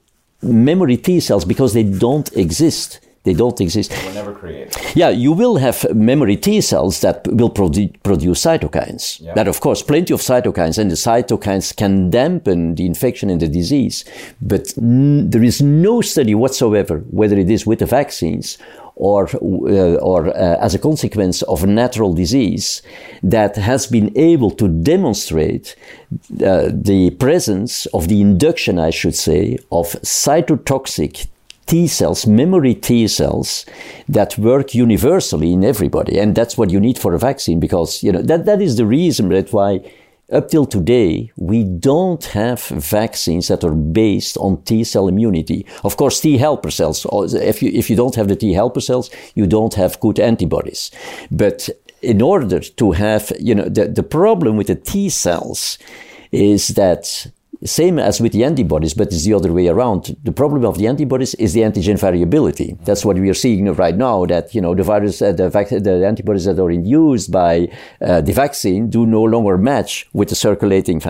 memory 0.43 0.97
T 0.97 1.21
cells 1.21 1.45
because 1.45 1.73
they 1.73 1.85
don't 1.85 2.31
exist. 2.37 3.01
They 3.25 3.35
don't 3.35 3.61
exist. 3.61 3.93
They 3.93 4.05
were 4.09 4.15
never 4.15 4.33
created. 4.33 4.77
Yeah, 4.97 5.11
you 5.11 5.33
will 5.33 5.57
have 5.57 5.95
memory 5.95 6.37
T 6.37 6.61
cells 6.61 7.01
that 7.03 7.25
will 7.29 7.51
produ- 7.51 7.95
produce 8.03 8.43
cytokines. 8.45 9.21
Yeah. 9.21 9.35
That, 9.35 9.47
of 9.47 9.61
course, 9.61 9.81
plenty 9.81 10.13
of 10.13 10.21
cytokines, 10.21 10.77
and 10.77 10.91
the 10.91 10.97
cytokines 10.97 11.75
can 11.77 12.11
dampen 12.11 12.75
the 12.75 12.85
infection 12.85 13.31
and 13.31 13.41
the 13.41 13.47
disease. 13.47 14.05
But 14.41 14.75
n- 14.77 15.31
there 15.31 15.45
is 15.45 15.63
no 15.63 16.01
study 16.01 16.35
whatsoever, 16.35 16.99
whether 17.11 17.39
it 17.39 17.49
is 17.49 17.65
with 17.65 17.79
the 17.79 17.87
vaccines 17.87 18.59
or, 18.97 19.29
uh, 19.37 19.95
or 19.97 20.29
uh, 20.29 20.59
as 20.61 20.75
a 20.75 20.79
consequence 20.79 21.43
of 21.43 21.63
a 21.63 21.67
natural 21.67 22.13
disease 22.13 22.83
that 23.23 23.57
has 23.57 23.87
been 23.87 24.13
able 24.17 24.51
to 24.51 24.67
demonstrate 24.69 25.77
uh, 26.45 26.69
the 26.73 27.11
presence 27.19 27.87
of 27.87 28.09
the 28.09 28.21
induction, 28.21 28.79
I 28.81 28.91
should 28.91 29.15
say, 29.15 29.59
of 29.71 29.87
cytotoxic 30.03 31.29
T 31.73 31.87
cells, 31.87 32.27
memory 32.27 32.75
T 32.75 33.09
cells 33.09 33.65
that 34.07 34.37
work 34.37 34.75
universally 34.75 35.55
in 35.55 35.65
everybody. 35.65 36.19
And 36.19 36.35
that's 36.35 36.59
what 36.59 36.69
you 36.69 36.79
need 36.79 36.99
for 36.99 37.15
a 37.15 37.19
vaccine 37.19 37.61
because, 37.61 38.03
you 38.03 38.13
know, 38.13 38.21
that, 38.21 38.45
that 38.45 38.61
is 38.61 38.77
the 38.77 38.85
reason 38.85 39.31
that 39.31 39.55
why 39.55 39.81
up 40.31 40.51
till 40.51 40.67
today, 40.67 41.33
we 41.37 41.65
don't 41.65 42.27
have 42.27 42.63
vaccines 42.65 43.49
that 43.49 43.65
are 43.65 43.75
based 43.75 44.37
on 44.37 44.61
T 44.65 44.85
cell 44.85 45.09
immunity. 45.09 45.65
Of 45.83 45.97
course, 45.97 46.21
T 46.21 46.37
helper 46.37 46.71
cells, 46.71 47.07
if 47.33 47.63
you, 47.63 47.71
if 47.73 47.89
you 47.89 47.97
don't 47.97 48.17
have 48.17 48.29
the 48.29 48.37
T 48.37 48.53
helper 48.53 48.83
cells, 48.83 49.09
you 49.35 49.47
don't 49.47 49.73
have 49.73 49.99
good 50.01 50.21
antibodies. 50.21 50.91
But 51.31 51.71
in 52.03 52.21
order 52.21 52.61
to 52.61 52.93
have, 52.93 53.33
you 53.41 53.55
know, 53.55 53.71
the, 53.71 53.89
the 53.89 54.03
problem 54.03 54.59
with 54.59 54.67
the 54.67 54.75
T 54.75 55.09
cells 55.09 55.79
is 56.33 56.69
that 56.69 57.33
same 57.65 57.99
as 57.99 58.21
with 58.21 58.33
the 58.33 58.45
antibodies, 58.45 58.95
but 58.95 59.09
it's 59.09 59.25
the 59.25 59.35
other 59.35 59.53
way 59.53 59.69
around. 59.69 60.17
The 60.25 60.33
problem 60.33 60.65
of 60.65 60.79
the 60.79 60.87
antibodies 60.87 61.35
is 61.35 61.53
the 61.53 61.61
antigen 61.61 61.99
variability. 61.99 62.77
That's 62.85 63.05
what 63.05 63.17
we 63.17 63.31
are 63.31 63.35
seeing 63.35 63.73
right 63.75 63.97
now. 63.97 64.27
That 64.27 64.55
you 64.55 64.61
know 64.61 64.75
the 64.75 64.83
virus, 64.83 65.23
uh, 65.23 65.33
the, 65.33 65.49
vac- 65.49 65.69
the 65.69 66.07
antibodies 66.07 66.45
that 66.47 66.59
are 66.59 66.71
induced 66.71 67.31
by 67.31 67.69
uh, 68.01 68.21
the 68.21 68.33
vaccine 68.33 68.91
do 68.91 69.07
no 69.07 69.23
longer 69.23 69.57
match 69.59 70.09
with 70.13 70.29
the 70.29 70.35
circulating. 70.35 71.01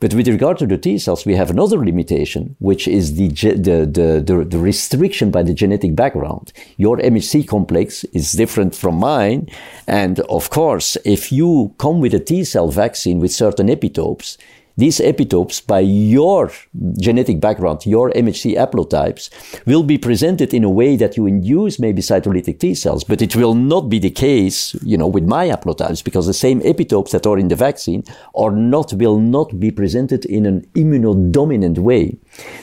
But 0.00 0.14
with 0.14 0.28
regard 0.28 0.58
to 0.58 0.66
the 0.66 0.78
T 0.78 0.98
cells, 0.98 1.26
we 1.26 1.34
have 1.34 1.50
another 1.50 1.78
limitation, 1.78 2.56
which 2.58 2.86
is 2.86 3.16
the 3.16 3.28
the, 3.28 3.86
the, 3.86 4.22
the, 4.24 4.44
the 4.44 4.58
restriction 4.58 5.30
by 5.30 5.42
the 5.42 5.54
genetic 5.54 5.94
background. 5.94 6.52
Your 6.76 6.98
MHC 6.98 7.46
complex 7.46 8.04
is 8.04 8.32
different 8.32 8.74
from 8.74 8.96
mine, 8.96 9.48
and 9.86 10.20
of 10.20 10.50
course, 10.50 10.96
if 11.04 11.32
you 11.32 11.74
come 11.78 12.00
with 12.00 12.14
a 12.14 12.20
T 12.20 12.44
cell 12.44 12.70
vaccine 12.70 13.20
with 13.20 13.32
certain 13.32 13.68
epitopes 13.68 14.36
these 14.78 15.00
epitopes, 15.00 15.64
by 15.66 15.80
your 15.80 16.52
genetic 16.98 17.40
background, 17.40 17.84
your 17.84 18.10
MHC 18.12 18.54
haplotypes, 18.54 19.28
will 19.66 19.82
be 19.82 19.98
presented 19.98 20.54
in 20.54 20.62
a 20.62 20.70
way 20.70 20.94
that 20.94 21.16
you 21.16 21.26
induce 21.26 21.80
maybe 21.80 22.00
cytolytic 22.00 22.60
T 22.60 22.74
cells, 22.74 23.02
but 23.02 23.20
it 23.20 23.34
will 23.34 23.54
not 23.54 23.88
be 23.90 23.98
the 23.98 24.10
case, 24.10 24.74
you 24.84 24.96
know, 24.96 25.08
with 25.08 25.24
my 25.24 25.48
haplotypes 25.48 26.02
because 26.04 26.28
the 26.28 26.32
same 26.32 26.60
epitopes 26.60 27.10
that 27.10 27.26
are 27.26 27.38
in 27.38 27.48
the 27.48 27.56
vaccine 27.56 28.04
are 28.36 28.52
not, 28.52 28.92
will 28.92 29.18
not 29.18 29.58
be 29.58 29.72
presented 29.72 30.24
in 30.26 30.46
an 30.46 30.64
immunodominant 30.74 31.78
way. 31.78 32.16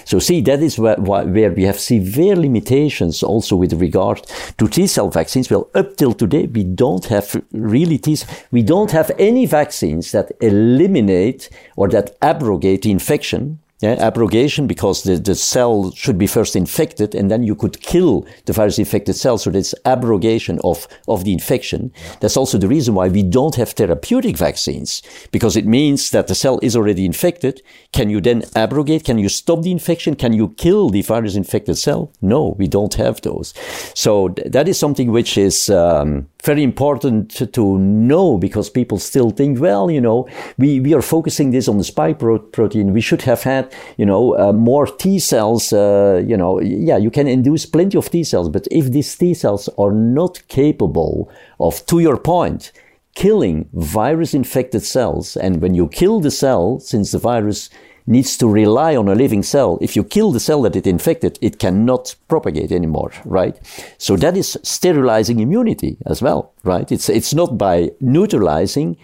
So 0.06 0.20
see, 0.20 0.42
that 0.42 0.62
is 0.62 0.80
where, 0.80 0.96
where 0.96 1.52
we 1.52 1.64
have 1.64 1.80
severe 1.80 2.36
limitations 2.36 3.24
also 3.24 3.56
with 3.56 3.74
regard 3.74 4.26
to 4.58 4.68
T 4.68 4.88
cell 4.88 5.10
vaccines. 5.10 5.50
Well, 5.50 5.70
up 5.76 5.98
till 5.98 6.14
today, 6.14 6.48
we 6.48 6.64
don't 6.64 7.06
have 7.06 7.44
really 7.52 7.98
T, 7.98 8.18
we 8.52 8.62
don't 8.62 8.92
have 8.92 9.12
any 9.20 9.46
vaccines 9.46 10.12
that 10.12 10.32
eliminate 10.40 11.50
or 11.76 11.90
that 11.90 12.06
that 12.06 12.18
abrogate 12.22 12.84
the 12.84 12.92
infection. 12.92 13.60
Yeah, 13.86 13.98
abrogation 14.00 14.66
because 14.66 15.04
the, 15.04 15.18
the 15.18 15.36
cell 15.36 15.92
should 15.92 16.18
be 16.18 16.26
first 16.26 16.56
infected 16.56 17.14
and 17.14 17.30
then 17.30 17.44
you 17.44 17.54
could 17.54 17.82
kill 17.82 18.26
the 18.46 18.54
virus 18.54 18.80
infected 18.80 19.16
cell. 19.16 19.38
So 19.38 19.52
that's 19.52 19.76
abrogation 19.86 20.60
of, 20.64 20.88
of 21.08 21.24
the 21.24 21.32
infection. 21.32 21.92
Yeah. 21.94 22.16
That's 22.22 22.36
also 22.36 22.58
the 22.58 22.68
reason 22.68 22.96
why 22.96 23.10
we 23.10 23.22
don't 23.22 23.54
have 23.54 23.74
therapeutic 23.74 24.38
vaccines 24.38 25.04
because 25.32 25.56
it 25.56 25.68
means 25.68 26.10
that 26.10 26.26
the 26.26 26.34
cell 26.34 26.60
is 26.64 26.76
already 26.76 27.06
infected. 27.06 27.62
Can 27.94 28.10
you 28.10 28.22
then 28.22 28.46
abrogate? 28.56 29.04
Can 29.04 29.20
you 29.20 29.30
stop 29.30 29.62
the 29.62 29.72
infection? 29.72 30.16
Can 30.16 30.34
you 30.34 30.56
kill 30.58 30.90
the 30.90 31.04
virus 31.04 31.36
infected 31.36 31.78
cell? 31.78 32.12
No, 32.24 32.56
we 32.58 32.68
don't 32.68 32.96
have 32.96 33.22
those. 33.22 33.54
So 33.94 34.30
th- 34.30 34.52
that 34.52 34.68
is 34.68 34.80
something 34.80 35.12
which 35.12 35.38
is, 35.38 35.70
um, 35.70 36.28
very 36.46 36.64
important 36.64 37.32
to, 37.32 37.48
to 37.48 37.78
know 37.80 38.38
because 38.38 38.70
people 38.70 39.00
still 39.00 39.32
think, 39.32 39.60
well, 39.60 39.90
you 39.90 40.00
know, 40.00 40.28
we, 40.58 40.80
we 40.80 40.94
are 40.94 41.02
focusing 41.02 41.52
this 41.52 41.68
on 41.68 41.80
the 41.80 41.84
spike 41.84 42.20
pro- 42.20 42.40
protein. 42.40 42.94
We 42.94 43.02
should 43.02 43.24
have 43.24 43.42
had, 43.44 43.74
you 43.98 44.06
know, 44.06 44.38
uh, 44.38 44.54
more 44.54 44.88
T 44.88 45.20
cells. 45.20 45.74
Uh, 45.74 46.24
you 46.26 46.38
know, 46.38 46.60
yeah, 46.62 46.98
you 46.98 47.12
can 47.12 47.28
induce 47.28 47.66
plenty 47.66 47.98
of 47.98 48.10
T 48.10 48.24
cells, 48.24 48.50
but 48.50 48.68
if 48.72 48.92
these 48.92 49.16
T 49.16 49.34
cells 49.34 49.70
are 49.78 49.92
not 49.92 50.42
capable 50.48 51.30
of, 51.60 51.86
to 51.88 52.00
your 52.00 52.18
point, 52.18 52.72
killing 53.16 53.70
virus 53.74 54.34
infected 54.34 54.84
cells, 54.84 55.38
and 55.38 55.62
when 55.62 55.74
you 55.74 55.88
kill 55.88 56.20
the 56.20 56.32
cell, 56.32 56.80
since 56.80 57.12
the 57.12 57.20
virus 57.20 57.70
needs 58.08 58.38
to 58.38 58.48
rely 58.48 58.96
on 58.96 59.08
a 59.08 59.16
living 59.16 59.42
cell. 59.42 59.80
If 59.82 59.96
you 59.96 60.04
kill 60.04 60.32
the 60.32 60.40
cell 60.40 60.62
that 60.62 60.76
it 60.76 60.86
infected, 60.86 61.40
it 61.42 61.60
cannot 61.60 62.16
propagate 62.28 62.72
anymore, 62.72 63.12
right? 63.26 63.60
So 63.98 64.16
that 64.18 64.38
is 64.38 64.58
sterilizing 64.64 65.40
immunity 65.40 65.98
as 66.06 66.22
well, 66.22 66.54
right? 66.64 66.92
It's, 66.92 67.10
it's 67.10 67.34
not 67.34 67.58
by 67.58 67.92
neutralizing, 68.00 68.98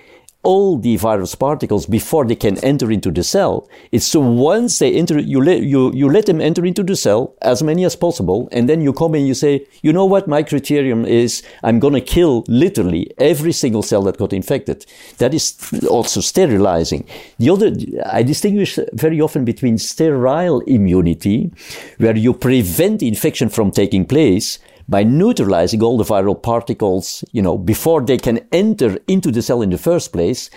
all 0.44 0.78
the 0.78 0.98
virus 0.98 1.36
particles 1.36 1.86
before 1.86 2.26
they 2.26 2.36
can 2.36 2.58
enter 2.64 2.92
into 2.92 3.12
the 3.12 3.24
cell. 3.24 3.70
It's 3.92 4.06
so 4.06 4.20
once 4.20 4.80
they 4.80 4.94
enter, 4.94 5.20
you 5.20 5.42
let, 5.44 5.62
you, 5.62 5.92
you 5.94 6.10
let 6.10 6.26
them 6.26 6.42
enter 6.42 6.66
into 6.66 6.84
the 6.84 6.96
cell, 6.96 7.36
as 7.42 7.62
many 7.62 7.86
as 7.86 7.96
possible, 7.96 8.50
and 8.52 8.68
then 8.68 8.82
you 8.82 8.92
come 8.92 9.14
and 9.14 9.28
you 9.28 9.36
say, 9.36 9.68
you 9.84 9.94
know 9.94 10.06
what, 10.06 10.28
my 10.28 10.42
criterion 10.42 11.06
is 11.06 11.44
I'm 11.64 11.80
going 11.80 11.94
to 11.94 12.02
kill 12.02 12.44
literally 12.48 13.12
every 13.20 13.52
single 13.52 13.84
cell 13.84 14.02
that 14.04 14.18
got 14.18 14.34
infected. 14.34 14.86
That 15.20 15.34
is 15.34 15.56
also 15.90 16.22
sterilizing. 16.22 17.08
The 17.38 17.50
other, 17.52 17.72
I 18.06 18.24
distinguish 18.24 18.80
very 18.94 19.22
often 19.22 19.46
between 19.46 19.78
sterile 19.78 20.62
immunity, 20.62 21.52
where 21.98 22.16
you 22.16 22.34
prevent 22.34 23.04
infection 23.04 23.50
from 23.50 23.72
taking 23.72 24.06
place, 24.06 24.58
by 24.92 25.02
neutralizing 25.04 25.82
all 25.86 25.98
the 25.98 26.04
viral 26.14 26.38
particles, 26.52 27.24
you 27.32 27.42
know, 27.42 27.58
before 27.58 28.02
they 28.10 28.18
can 28.28 28.38
enter 28.52 28.92
into 29.08 29.32
the 29.32 29.42
cell 29.42 29.62
in 29.66 29.70
the 29.72 29.78
first 29.90 30.08
place, 30.12 30.50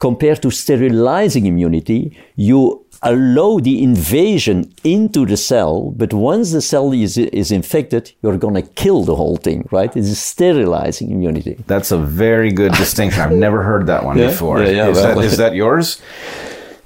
compared 0.00 0.40
to 0.42 0.50
sterilizing 0.50 1.44
immunity, 1.46 2.00
you 2.36 2.84
allow 3.02 3.58
the 3.58 3.82
invasion 3.82 4.58
into 4.82 5.26
the 5.26 5.36
cell, 5.36 5.90
but 6.00 6.12
once 6.14 6.52
the 6.52 6.60
cell 6.62 6.92
is, 6.92 7.18
is 7.18 7.50
infected, 7.50 8.04
you're 8.22 8.38
going 8.38 8.54
to 8.54 8.62
kill 8.62 9.04
the 9.04 9.14
whole 9.14 9.36
thing, 9.36 9.68
right? 9.70 9.94
It's 9.96 10.08
a 10.08 10.14
sterilizing 10.14 11.10
immunity. 11.10 11.54
That's 11.66 11.92
a 11.92 11.98
very 11.98 12.50
good 12.52 12.72
distinction. 12.72 13.20
I've 13.22 13.32
never 13.48 13.62
heard 13.62 13.86
that 13.86 14.04
one 14.04 14.16
Yeah? 14.18 14.28
before. 14.30 14.62
Yeah, 14.62 14.70
yeah, 14.70 14.88
is, 14.88 14.96
well- 14.96 15.14
that, 15.16 15.24
is 15.24 15.36
that 15.36 15.54
yours? 15.54 16.00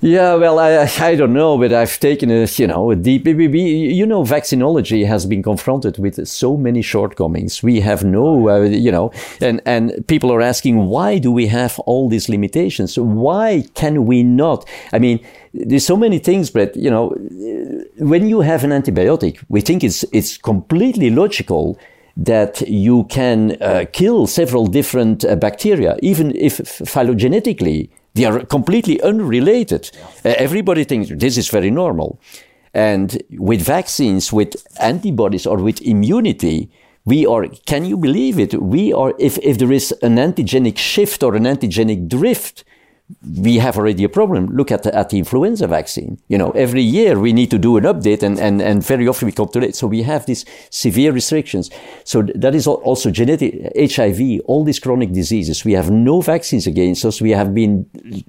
Yeah, 0.00 0.34
well, 0.34 0.60
I, 0.60 0.88
I 1.00 1.16
don't 1.16 1.32
know, 1.32 1.58
but 1.58 1.72
I've 1.72 1.98
taken 1.98 2.30
a, 2.30 2.46
you 2.46 2.68
know, 2.68 2.92
a 2.92 2.94
deep, 2.94 3.26
you 3.26 4.06
know, 4.06 4.22
vaccinology 4.22 5.04
has 5.04 5.26
been 5.26 5.42
confronted 5.42 5.98
with 5.98 6.24
so 6.28 6.56
many 6.56 6.82
shortcomings. 6.82 7.64
We 7.64 7.80
have 7.80 8.04
no, 8.04 8.48
uh, 8.48 8.60
you 8.60 8.92
know, 8.92 9.10
and, 9.40 9.60
and 9.66 10.06
people 10.06 10.32
are 10.32 10.40
asking, 10.40 10.86
why 10.86 11.18
do 11.18 11.32
we 11.32 11.48
have 11.48 11.80
all 11.80 12.08
these 12.08 12.28
limitations? 12.28 12.96
Why 12.96 13.64
can 13.74 14.06
we 14.06 14.22
not? 14.22 14.68
I 14.92 15.00
mean, 15.00 15.18
there's 15.52 15.86
so 15.86 15.96
many 15.96 16.20
things, 16.20 16.48
but, 16.48 16.76
you 16.76 16.90
know, 16.90 17.08
when 17.98 18.28
you 18.28 18.42
have 18.42 18.62
an 18.62 18.70
antibiotic, 18.70 19.42
we 19.48 19.60
think 19.60 19.82
it's, 19.82 20.04
it's 20.12 20.38
completely 20.38 21.10
logical 21.10 21.76
that 22.16 22.60
you 22.68 23.02
can 23.04 23.60
uh, 23.60 23.84
kill 23.92 24.28
several 24.28 24.68
different 24.68 25.24
uh, 25.24 25.34
bacteria, 25.34 25.96
even 26.02 26.36
if 26.36 26.58
phylogenetically 26.58 27.90
they 28.14 28.24
are 28.24 28.44
completely 28.44 29.00
unrelated. 29.02 29.90
Uh, 30.24 30.34
everybody 30.36 30.84
thinks 30.84 31.10
this 31.10 31.36
is 31.36 31.48
very 31.48 31.70
normal. 31.70 32.20
And 32.74 33.22
with 33.30 33.62
vaccines, 33.62 34.32
with 34.32 34.54
antibodies 34.80 35.46
or 35.46 35.56
with 35.58 35.80
immunity, 35.82 36.70
we 37.04 37.26
are, 37.26 37.46
can 37.66 37.84
you 37.84 37.96
believe 37.96 38.38
it? 38.38 38.54
We 38.60 38.92
are, 38.92 39.14
if, 39.18 39.38
if 39.38 39.58
there 39.58 39.72
is 39.72 39.92
an 40.02 40.16
antigenic 40.16 40.76
shift 40.76 41.22
or 41.22 41.34
an 41.34 41.44
antigenic 41.44 42.08
drift, 42.08 42.64
we 43.42 43.56
have 43.56 43.78
already 43.78 44.04
a 44.04 44.08
problem. 44.08 44.46
Look 44.46 44.70
at 44.70 44.82
the, 44.82 44.94
at 44.94 45.08
the 45.08 45.18
influenza 45.18 45.66
vaccine. 45.66 46.20
You 46.28 46.36
know, 46.36 46.50
every 46.50 46.82
year 46.82 47.18
we 47.18 47.32
need 47.32 47.50
to 47.50 47.58
do 47.58 47.76
an 47.78 47.84
update 47.84 48.22
and, 48.22 48.38
and, 48.38 48.60
and 48.60 48.84
very 48.84 49.08
often 49.08 49.26
we 49.26 49.32
come 49.32 49.48
to 49.48 49.60
late. 49.60 49.74
So 49.74 49.86
we 49.86 50.02
have 50.02 50.26
these 50.26 50.44
severe 50.70 51.12
restrictions. 51.12 51.70
So 52.04 52.22
that 52.34 52.54
is 52.54 52.66
also 52.66 53.10
genetic, 53.10 53.72
HIV, 53.74 54.40
all 54.44 54.62
these 54.62 54.78
chronic 54.78 55.12
diseases. 55.12 55.64
We 55.64 55.72
have 55.72 55.90
no 55.90 56.20
vaccines 56.20 56.66
against 56.66 57.04
us. 57.04 57.20
We 57.20 57.30
have 57.30 57.54
been 57.54 57.86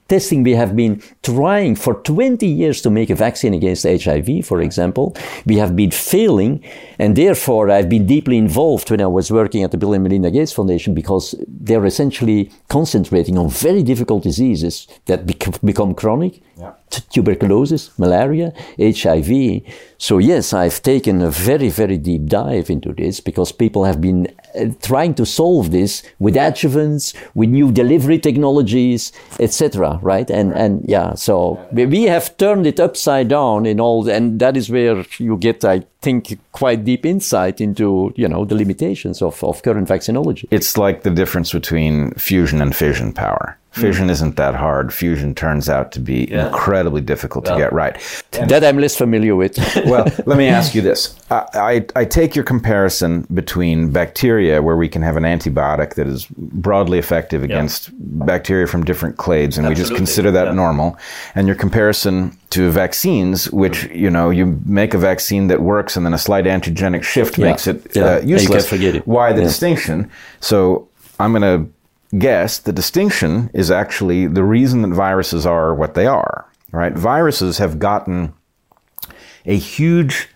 testing. 0.07 0.43
We 0.43 0.53
have 0.53 0.75
been 0.75 1.03
trying 1.23 1.75
for 1.75 1.95
20 1.95 2.47
years 2.47 2.81
to 2.83 2.89
make 2.89 3.09
a 3.09 3.15
vaccine 3.15 3.53
against 3.53 3.83
HIV, 3.83 4.45
for 4.45 4.61
example. 4.61 5.15
We 5.45 5.57
have 5.57 5.75
been 5.75 5.91
failing. 5.91 6.63
And 6.99 7.17
therefore 7.17 7.69
I've 7.69 7.89
been 7.89 8.05
deeply 8.05 8.37
involved 8.37 8.91
when 8.91 9.01
I 9.01 9.07
was 9.07 9.29
working 9.29 9.63
at 9.63 9.71
the 9.71 9.77
Bill 9.77 9.93
and 9.93 10.03
Melinda 10.03 10.31
Gates 10.31 10.53
Foundation 10.53 10.93
because 10.93 11.35
they're 11.47 11.85
essentially 11.85 12.49
concentrating 12.69 13.37
on 13.37 13.49
very 13.49 13.83
difficult 13.83 14.23
diseases 14.23 14.68
that 15.05 15.25
bec- 15.25 15.61
become 15.63 15.93
chronic. 15.93 16.33
T- 16.89 17.01
Tuberculosis, 17.13 17.91
malaria, 17.97 18.51
HIV. 18.77 19.61
So 19.97 20.17
yes, 20.17 20.53
I've 20.53 20.81
taken 20.81 21.21
a 21.21 21.29
very, 21.31 21.69
very 21.69 21.97
deep 21.97 22.25
dive 22.25 22.69
into 22.69 22.91
this 22.93 23.21
because 23.21 23.51
people 23.53 23.83
have 23.85 23.99
been 24.01 24.27
uh, 24.55 24.65
trying 24.81 25.13
to 25.15 25.25
solve 25.25 25.71
this 25.71 26.03
with 26.19 26.35
adjuvants, 26.35 27.13
with 27.35 27.49
new 27.49 27.71
delivery 27.71 28.19
technologies, 28.19 29.11
etc. 29.39 29.99
Right? 30.01 30.29
And 30.31 30.51
and 30.53 30.83
yeah, 30.87 31.13
so 31.15 31.59
we- 31.71 31.85
we 31.85 32.03
have 32.15 32.35
turned 32.37 32.65
it 32.67 32.79
upside 32.79 33.27
down 33.29 33.65
in 33.65 33.79
all, 33.79 34.09
and 34.09 34.39
that 34.39 34.57
is 34.57 34.69
where 34.69 35.05
you 35.19 35.37
get, 35.37 35.63
I 35.63 35.83
think, 36.01 36.39
quite 36.51 36.83
deep 36.83 37.05
insight 37.05 37.61
into 37.61 38.11
you 38.15 38.27
know 38.27 38.45
the 38.45 38.55
limitations 38.55 39.21
of 39.21 39.43
of 39.43 39.61
current 39.63 39.87
vaccinology. 39.87 40.45
It's 40.51 40.75
like 40.77 41.03
the 41.03 41.11
difference 41.11 41.53
between 41.53 42.11
fusion 42.17 42.61
and 42.61 42.75
fission 42.75 43.13
power. 43.13 43.57
Fission 43.71 44.09
isn't 44.09 44.35
that 44.35 44.55
hard. 44.55 44.91
Fusion 44.91 45.35
turns 45.35 45.69
out 45.69 45.91
to 45.91 45.99
be 45.99 46.31
incredibly 46.31 47.01
difficult 47.01 47.45
to 47.45 47.55
get 47.55 47.71
right. 47.71 47.95
That 48.31 48.63
I'm 48.63 48.77
less 48.79 48.95
familiar 48.95 49.35
with. 49.35 49.57
well, 49.85 50.05
let 50.25 50.37
me 50.37 50.47
ask 50.47 50.73
you 50.73 50.81
this. 50.89 51.15
I, 51.29 51.45
I, 51.53 51.85
I 52.01 52.05
take 52.05 52.35
your 52.35 52.43
comparison 52.43 53.27
between 53.33 53.91
bacteria, 53.91 54.61
where 54.61 54.75
we 54.75 54.89
can 54.89 55.03
have 55.03 55.17
an 55.17 55.23
antibiotic 55.23 55.93
that 55.95 56.07
is 56.07 56.25
broadly 56.37 56.97
effective 56.97 57.43
against 57.43 57.91
bacteria 58.25 58.65
from 58.65 58.83
different 58.83 59.17
clades, 59.17 59.57
and 59.59 59.67
we 59.67 59.75
just 59.75 59.95
consider 59.95 60.31
that 60.31 60.47
yeah. 60.47 60.53
normal, 60.53 60.97
and 61.35 61.45
your 61.45 61.55
comparison 61.55 62.35
to 62.49 62.71
vaccines, 62.71 63.51
which, 63.51 63.83
you 63.93 64.09
know, 64.09 64.31
you 64.31 64.59
make 64.65 64.95
a 64.95 64.97
vaccine 64.97 65.47
that 65.47 65.61
works 65.61 65.95
and 65.95 66.03
then 66.05 66.13
a 66.15 66.17
slight 66.17 66.45
antigenic 66.45 67.03
shift 67.03 67.37
Yeah. 67.37 67.45
makes 67.51 67.67
it 67.67 67.95
Yeah. 67.95 68.03
uh, 68.03 68.17
And 68.17 68.29
you 68.29 68.35
can 68.37 68.43
useless. 68.45 68.67
forget 68.67 68.95
it. 68.95 69.07
Why 69.07 69.31
the 69.31 69.41
Yeah. 69.41 69.47
distinction? 69.47 70.09
So 70.39 70.87
I'm 71.19 71.31
going 71.33 71.43
to 71.43 71.71
guess 72.17 72.59
the 72.59 72.73
distinction 72.73 73.49
is 73.53 73.69
actually 73.69 74.27
the 74.27 74.43
reason 74.43 74.81
that 74.81 74.89
viruses 74.89 75.45
are 75.45 75.73
what 75.75 75.93
they 75.93 76.07
are, 76.07 76.49
right? 76.71 76.93
Viruses 76.93 77.57
have 77.59 77.79
gotten 77.79 78.33
a 79.45 79.55
huge 79.55 80.29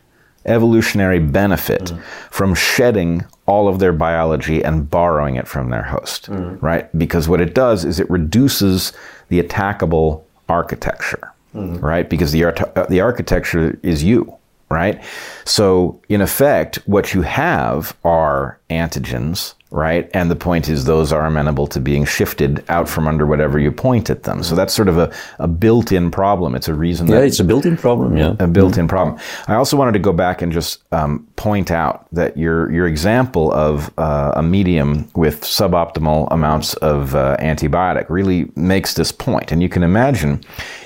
evolutionary 0.45 1.19
benefit 1.19 1.83
mm. 1.85 2.01
from 2.29 2.53
shedding 2.53 3.25
all 3.45 3.67
of 3.67 3.79
their 3.79 3.93
biology 3.93 4.63
and 4.63 4.89
borrowing 4.89 5.35
it 5.35 5.47
from 5.47 5.69
their 5.69 5.83
host, 5.83 6.29
mm. 6.29 6.61
right? 6.61 6.95
Because 6.97 7.27
what 7.27 7.41
it 7.41 7.53
does 7.53 7.85
is 7.85 7.99
it 7.99 8.09
reduces 8.09 8.93
the 9.29 9.41
attackable 9.41 10.23
architecture, 10.49 11.31
mm. 11.55 11.81
right? 11.81 12.09
Because 12.09 12.31
the, 12.31 12.45
uh, 12.45 12.85
the 12.87 13.01
architecture 13.01 13.79
is 13.83 14.03
you, 14.03 14.37
right? 14.73 15.01
So, 15.45 16.01
in 16.09 16.21
effect, 16.21 16.77
what 16.85 17.13
you 17.13 17.21
have 17.21 17.95
are 18.03 18.59
antigens, 18.69 19.53
right? 19.71 20.09
And 20.13 20.29
the 20.29 20.35
point 20.35 20.69
is, 20.69 20.85
those 20.85 21.13
are 21.13 21.25
amenable 21.25 21.67
to 21.67 21.79
being 21.79 22.05
shifted 22.05 22.63
out 22.69 22.89
from 22.89 23.07
under 23.07 23.25
whatever 23.25 23.59
you 23.59 23.71
point 23.71 24.09
at 24.09 24.23
them. 24.23 24.43
So, 24.43 24.55
that's 24.55 24.73
sort 24.73 24.87
of 24.87 24.97
a, 24.97 25.13
a 25.39 25.47
built 25.47 25.91
in 25.91 26.11
problem. 26.11 26.55
It's 26.55 26.67
a 26.67 26.73
reason 26.73 27.07
yeah, 27.07 27.19
that 27.19 27.25
it's 27.25 27.39
a 27.39 27.43
built-in 27.43 27.77
problem. 27.77 28.17
Yeah. 28.17 28.35
a 28.39 28.47
built-in 28.47 28.87
problem. 28.87 29.19
I 29.47 29.55
also 29.55 29.77
wanted 29.77 29.93
to 29.93 29.99
go 29.99 30.13
back 30.13 30.41
and 30.41 30.51
just 30.51 30.83
um, 30.91 31.27
point 31.35 31.71
out 31.71 32.07
that 32.11 32.37
your 32.37 32.71
your 32.71 32.87
example 32.87 33.51
of 33.53 33.91
uh, 33.97 34.33
a 34.35 34.43
medium 34.43 35.09
with 35.15 35.41
suboptimal 35.41 36.27
amounts 36.31 36.73
of 36.75 37.15
uh, 37.15 37.37
antibiotic 37.39 38.09
really 38.09 38.51
makes 38.55 38.93
this 38.93 39.11
point. 39.11 39.51
And 39.51 39.61
you 39.61 39.69
can 39.69 39.83
imagine 39.83 40.41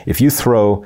if 0.05 0.19
you 0.19 0.29
throw 0.29 0.85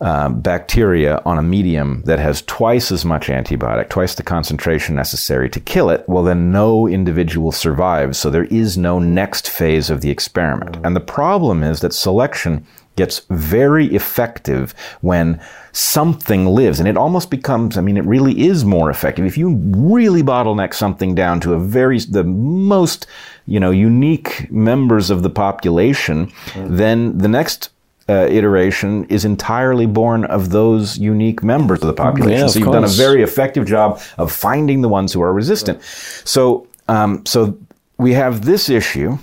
uh, 0.00 0.28
bacteria 0.28 1.20
on 1.24 1.38
a 1.38 1.42
medium 1.42 2.02
that 2.04 2.18
has 2.18 2.42
twice 2.42 2.92
as 2.92 3.04
much 3.04 3.26
antibiotic, 3.26 3.88
twice 3.88 4.14
the 4.14 4.22
concentration 4.22 4.94
necessary 4.94 5.50
to 5.50 5.60
kill 5.60 5.90
it, 5.90 6.04
well, 6.08 6.22
then 6.22 6.52
no 6.52 6.86
individual 6.86 7.50
survives. 7.50 8.18
So 8.18 8.30
there 8.30 8.44
is 8.44 8.78
no 8.78 8.98
next 8.98 9.48
phase 9.48 9.90
of 9.90 10.00
the 10.00 10.10
experiment. 10.10 10.78
And 10.84 10.94
the 10.94 11.00
problem 11.00 11.62
is 11.62 11.80
that 11.80 11.92
selection 11.92 12.66
gets 12.94 13.22
very 13.30 13.86
effective 13.94 14.74
when 15.02 15.40
something 15.70 16.46
lives 16.46 16.80
and 16.80 16.88
it 16.88 16.96
almost 16.96 17.30
becomes 17.30 17.76
i 17.76 17.80
mean 17.80 17.96
it 17.96 18.04
really 18.04 18.46
is 18.46 18.64
more 18.64 18.90
effective 18.90 19.24
if 19.24 19.38
you 19.38 19.54
really 19.54 20.20
bottleneck 20.20 20.74
something 20.74 21.14
down 21.14 21.38
to 21.38 21.54
a 21.54 21.60
very 21.60 22.00
the 22.00 22.24
most 22.24 23.06
you 23.46 23.60
know 23.60 23.70
unique 23.70 24.50
members 24.50 25.10
of 25.10 25.22
the 25.22 25.30
population 25.30 26.28
then 26.56 27.16
the 27.18 27.28
next 27.28 27.70
uh, 28.08 28.26
iteration 28.30 29.04
is 29.04 29.24
entirely 29.24 29.86
born 29.86 30.24
of 30.24 30.50
those 30.50 30.98
unique 30.98 31.42
members 31.42 31.80
of 31.82 31.88
the 31.88 31.94
population. 31.94 32.38
Yeah, 32.38 32.44
of 32.44 32.50
so 32.50 32.58
you've 32.60 32.72
done 32.72 32.84
a 32.84 32.88
very 32.88 33.22
effective 33.22 33.66
job 33.66 34.00
of 34.16 34.32
finding 34.32 34.80
the 34.80 34.88
ones 34.88 35.12
who 35.12 35.20
are 35.20 35.32
resistant. 35.32 35.82
So, 35.82 36.66
um, 36.88 37.24
so 37.26 37.58
we 37.98 38.14
have 38.14 38.44
this 38.44 38.68
issue, 38.68 39.18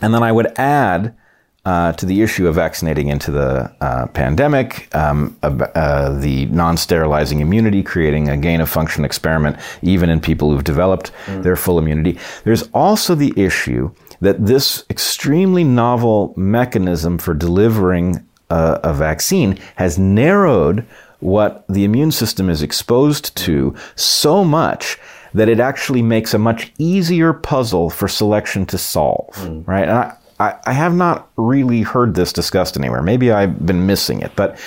and 0.00 0.14
then 0.14 0.22
I 0.22 0.30
would 0.30 0.56
add 0.58 1.16
uh, 1.64 1.92
to 1.92 2.04
the 2.04 2.22
issue 2.22 2.46
of 2.46 2.54
vaccinating 2.54 3.08
into 3.08 3.30
the 3.30 3.74
uh, 3.80 4.06
pandemic, 4.08 4.94
um, 4.94 5.36
uh, 5.42 6.18
the 6.18 6.46
non 6.46 6.76
sterilizing 6.76 7.40
immunity, 7.40 7.82
creating 7.82 8.28
a 8.28 8.36
gain 8.36 8.60
of 8.60 8.68
function 8.68 9.04
experiment, 9.04 9.56
even 9.82 10.10
in 10.10 10.20
people 10.20 10.50
who've 10.50 10.64
developed 10.64 11.10
mm. 11.24 11.42
their 11.42 11.56
full 11.56 11.78
immunity. 11.78 12.18
There's 12.44 12.64
also 12.74 13.14
the 13.14 13.32
issue 13.36 13.90
that 14.24 14.46
this 14.46 14.84
extremely 14.90 15.64
novel 15.64 16.32
mechanism 16.36 17.18
for 17.18 17.34
delivering 17.34 18.26
a, 18.50 18.80
a 18.84 18.94
vaccine 18.94 19.58
has 19.76 19.98
narrowed 19.98 20.86
what 21.20 21.64
the 21.68 21.84
immune 21.84 22.10
system 22.10 22.50
is 22.50 22.62
exposed 22.62 23.34
to 23.36 23.74
so 23.96 24.44
much 24.44 24.98
that 25.32 25.48
it 25.48 25.58
actually 25.58 26.02
makes 26.02 26.32
a 26.32 26.38
much 26.38 26.72
easier 26.78 27.32
puzzle 27.32 27.90
for 27.90 28.08
selection 28.08 28.64
to 28.66 28.78
solve, 28.78 29.34
mm. 29.34 29.66
right? 29.66 29.88
And 29.88 29.98
I, 29.98 30.16
I, 30.38 30.54
I 30.66 30.72
have 30.72 30.94
not 30.94 31.30
really 31.36 31.82
heard 31.82 32.14
this 32.14 32.32
discussed 32.32 32.76
anywhere. 32.76 33.02
Maybe 33.02 33.32
I've 33.32 33.64
been 33.66 33.86
missing 33.86 34.20
it. 34.20 34.32
But 34.36 34.58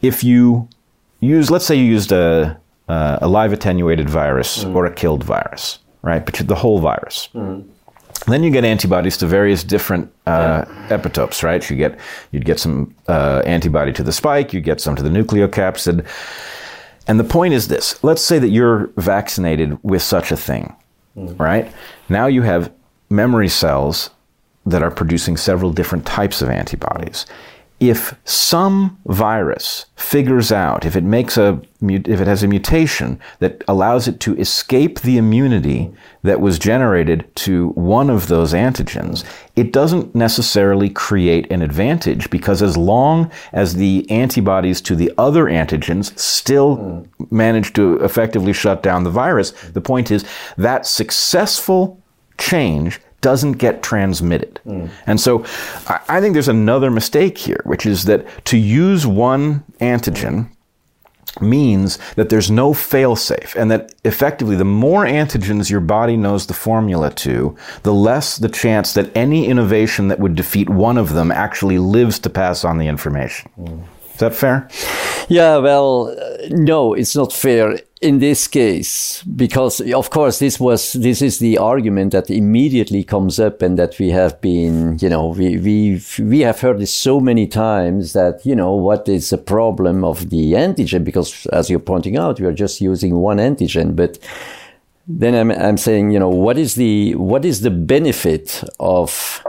if 0.00 0.24
you 0.24 0.68
use, 1.20 1.50
let's 1.50 1.66
say 1.66 1.76
you 1.76 1.84
used 1.84 2.12
a, 2.12 2.58
a 2.88 3.28
live 3.28 3.52
attenuated 3.52 4.08
virus 4.08 4.64
mm. 4.64 4.74
or 4.74 4.86
a 4.86 4.92
killed 4.92 5.24
virus, 5.24 5.78
right? 6.02 6.24
But 6.24 6.34
the 6.34 6.54
whole 6.54 6.80
virus. 6.80 7.28
Mm. 7.34 7.68
Then 8.26 8.42
you 8.42 8.50
get 8.50 8.64
antibodies 8.64 9.16
to 9.18 9.26
various 9.26 9.64
different 9.64 10.12
uh, 10.26 10.64
yeah. 10.66 10.88
epitopes, 10.88 11.42
right? 11.42 11.68
You 11.68 11.76
get 11.76 11.98
you'd 12.30 12.44
get 12.44 12.60
some 12.60 12.94
uh, 13.08 13.42
antibody 13.44 13.92
to 13.94 14.02
the 14.02 14.12
spike, 14.12 14.52
you 14.52 14.60
get 14.60 14.80
some 14.80 14.94
to 14.96 15.02
the 15.02 15.08
nucleocapsid, 15.08 16.06
and 17.08 17.20
the 17.20 17.24
point 17.24 17.54
is 17.54 17.68
this: 17.68 18.02
let's 18.04 18.22
say 18.22 18.38
that 18.38 18.48
you're 18.48 18.92
vaccinated 18.96 19.78
with 19.82 20.02
such 20.02 20.30
a 20.30 20.36
thing, 20.36 20.74
mm. 21.16 21.38
right? 21.38 21.72
Now 22.08 22.26
you 22.26 22.42
have 22.42 22.72
memory 23.10 23.48
cells 23.48 24.10
that 24.66 24.82
are 24.82 24.90
producing 24.90 25.36
several 25.36 25.72
different 25.72 26.06
types 26.06 26.40
of 26.42 26.48
antibodies. 26.48 27.26
If 27.82 28.14
some 28.24 28.96
virus 29.06 29.86
figures 29.96 30.52
out, 30.52 30.84
if 30.84 30.94
it 30.94 31.02
makes 31.02 31.36
a, 31.36 31.60
if 31.82 32.20
it 32.20 32.28
has 32.28 32.44
a 32.44 32.46
mutation 32.46 33.18
that 33.40 33.64
allows 33.66 34.06
it 34.06 34.20
to 34.20 34.36
escape 34.36 35.00
the 35.00 35.18
immunity 35.18 35.92
that 36.22 36.40
was 36.40 36.60
generated 36.60 37.28
to 37.34 37.70
one 37.70 38.08
of 38.08 38.28
those 38.28 38.52
antigens, 38.52 39.24
it 39.56 39.72
doesn't 39.72 40.14
necessarily 40.14 40.90
create 40.90 41.50
an 41.50 41.60
advantage 41.60 42.30
because 42.30 42.62
as 42.62 42.76
long 42.76 43.28
as 43.52 43.74
the 43.74 44.08
antibodies 44.08 44.80
to 44.82 44.94
the 44.94 45.12
other 45.18 45.46
antigens 45.46 46.16
still 46.16 47.04
manage 47.32 47.72
to 47.72 47.96
effectively 47.96 48.52
shut 48.52 48.84
down 48.84 49.02
the 49.02 49.10
virus, 49.10 49.50
the 49.72 49.80
point 49.80 50.12
is 50.12 50.24
that 50.56 50.86
successful 50.86 52.00
change 52.38 53.00
doesn't 53.22 53.52
get 53.52 53.82
transmitted. 53.82 54.60
Mm. 54.66 54.90
And 55.06 55.18
so 55.18 55.44
I, 56.08 56.20
think 56.20 56.34
there's 56.34 56.48
another 56.48 56.90
mistake 56.90 57.38
here, 57.38 57.62
which 57.64 57.86
is 57.86 58.04
that 58.04 58.26
to 58.46 58.58
use 58.58 59.06
one 59.06 59.64
antigen 59.80 60.50
means 61.40 61.98
that 62.16 62.28
there's 62.28 62.50
no 62.50 62.72
failsafe 62.74 63.54
and 63.56 63.70
that 63.70 63.94
effectively 64.04 64.56
the 64.56 64.64
more 64.64 65.06
antigens 65.06 65.70
your 65.70 65.80
body 65.80 66.16
knows 66.16 66.46
the 66.46 66.54
formula 66.54 67.10
to, 67.10 67.56
the 67.84 67.94
less 67.94 68.36
the 68.36 68.50
chance 68.50 68.92
that 68.92 69.16
any 69.16 69.46
innovation 69.46 70.08
that 70.08 70.18
would 70.18 70.34
defeat 70.34 70.68
one 70.68 70.98
of 70.98 71.14
them 71.14 71.30
actually 71.30 71.78
lives 71.78 72.18
to 72.18 72.28
pass 72.28 72.64
on 72.64 72.76
the 72.76 72.88
information. 72.88 73.50
Mm. 73.58 73.84
Is 74.12 74.18
that 74.18 74.34
fair? 74.34 74.68
Yeah, 75.28 75.56
well, 75.56 76.14
uh, 76.18 76.48
no, 76.50 76.92
it's 76.92 77.16
not 77.16 77.32
fair 77.32 77.78
in 78.02 78.18
this 78.18 78.48
case 78.48 79.22
because 79.22 79.80
of 79.80 80.10
course 80.10 80.40
this 80.40 80.58
was 80.58 80.94
this 80.94 81.22
is 81.22 81.38
the 81.38 81.56
argument 81.56 82.10
that 82.10 82.28
immediately 82.28 83.04
comes 83.04 83.38
up 83.38 83.62
and 83.62 83.78
that 83.78 83.96
we 84.00 84.10
have 84.10 84.40
been 84.40 84.98
you 85.00 85.08
know 85.08 85.28
we 85.28 85.56
we 85.58 86.02
we 86.18 86.40
have 86.40 86.60
heard 86.60 86.80
this 86.80 86.92
so 86.92 87.20
many 87.20 87.46
times 87.46 88.12
that 88.12 88.44
you 88.44 88.56
know 88.56 88.72
what 88.72 89.08
is 89.08 89.30
the 89.30 89.38
problem 89.38 90.04
of 90.04 90.30
the 90.30 90.52
antigen? 90.54 91.04
Because 91.04 91.46
as 91.46 91.70
you're 91.70 91.78
pointing 91.78 92.16
out 92.16 92.40
we 92.40 92.46
are 92.46 92.52
just 92.52 92.80
using 92.80 93.14
one 93.14 93.38
antigen. 93.38 93.94
But 93.94 94.18
then 95.06 95.34
I'm, 95.34 95.52
I'm 95.52 95.76
saying 95.76 96.10
you 96.10 96.18
know 96.18 96.28
what 96.28 96.58
is 96.58 96.74
the 96.74 97.14
what 97.14 97.44
is 97.44 97.60
the 97.60 97.70
benefit 97.70 98.64
of 98.80 99.44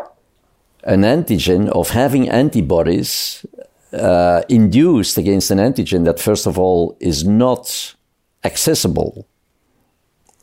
an 0.83 1.01
antigen 1.01 1.69
of 1.69 1.89
having 1.89 2.29
antibodies 2.29 3.45
uh, 3.93 4.43
induced 4.47 5.17
against 5.17 5.49
an 5.49 5.57
antigen 5.57 6.05
that 6.05 6.19
first 6.19 6.45
of 6.45 6.59
all 6.59 6.95
is 6.99 7.25
not 7.25 7.95
accessible 8.43 9.27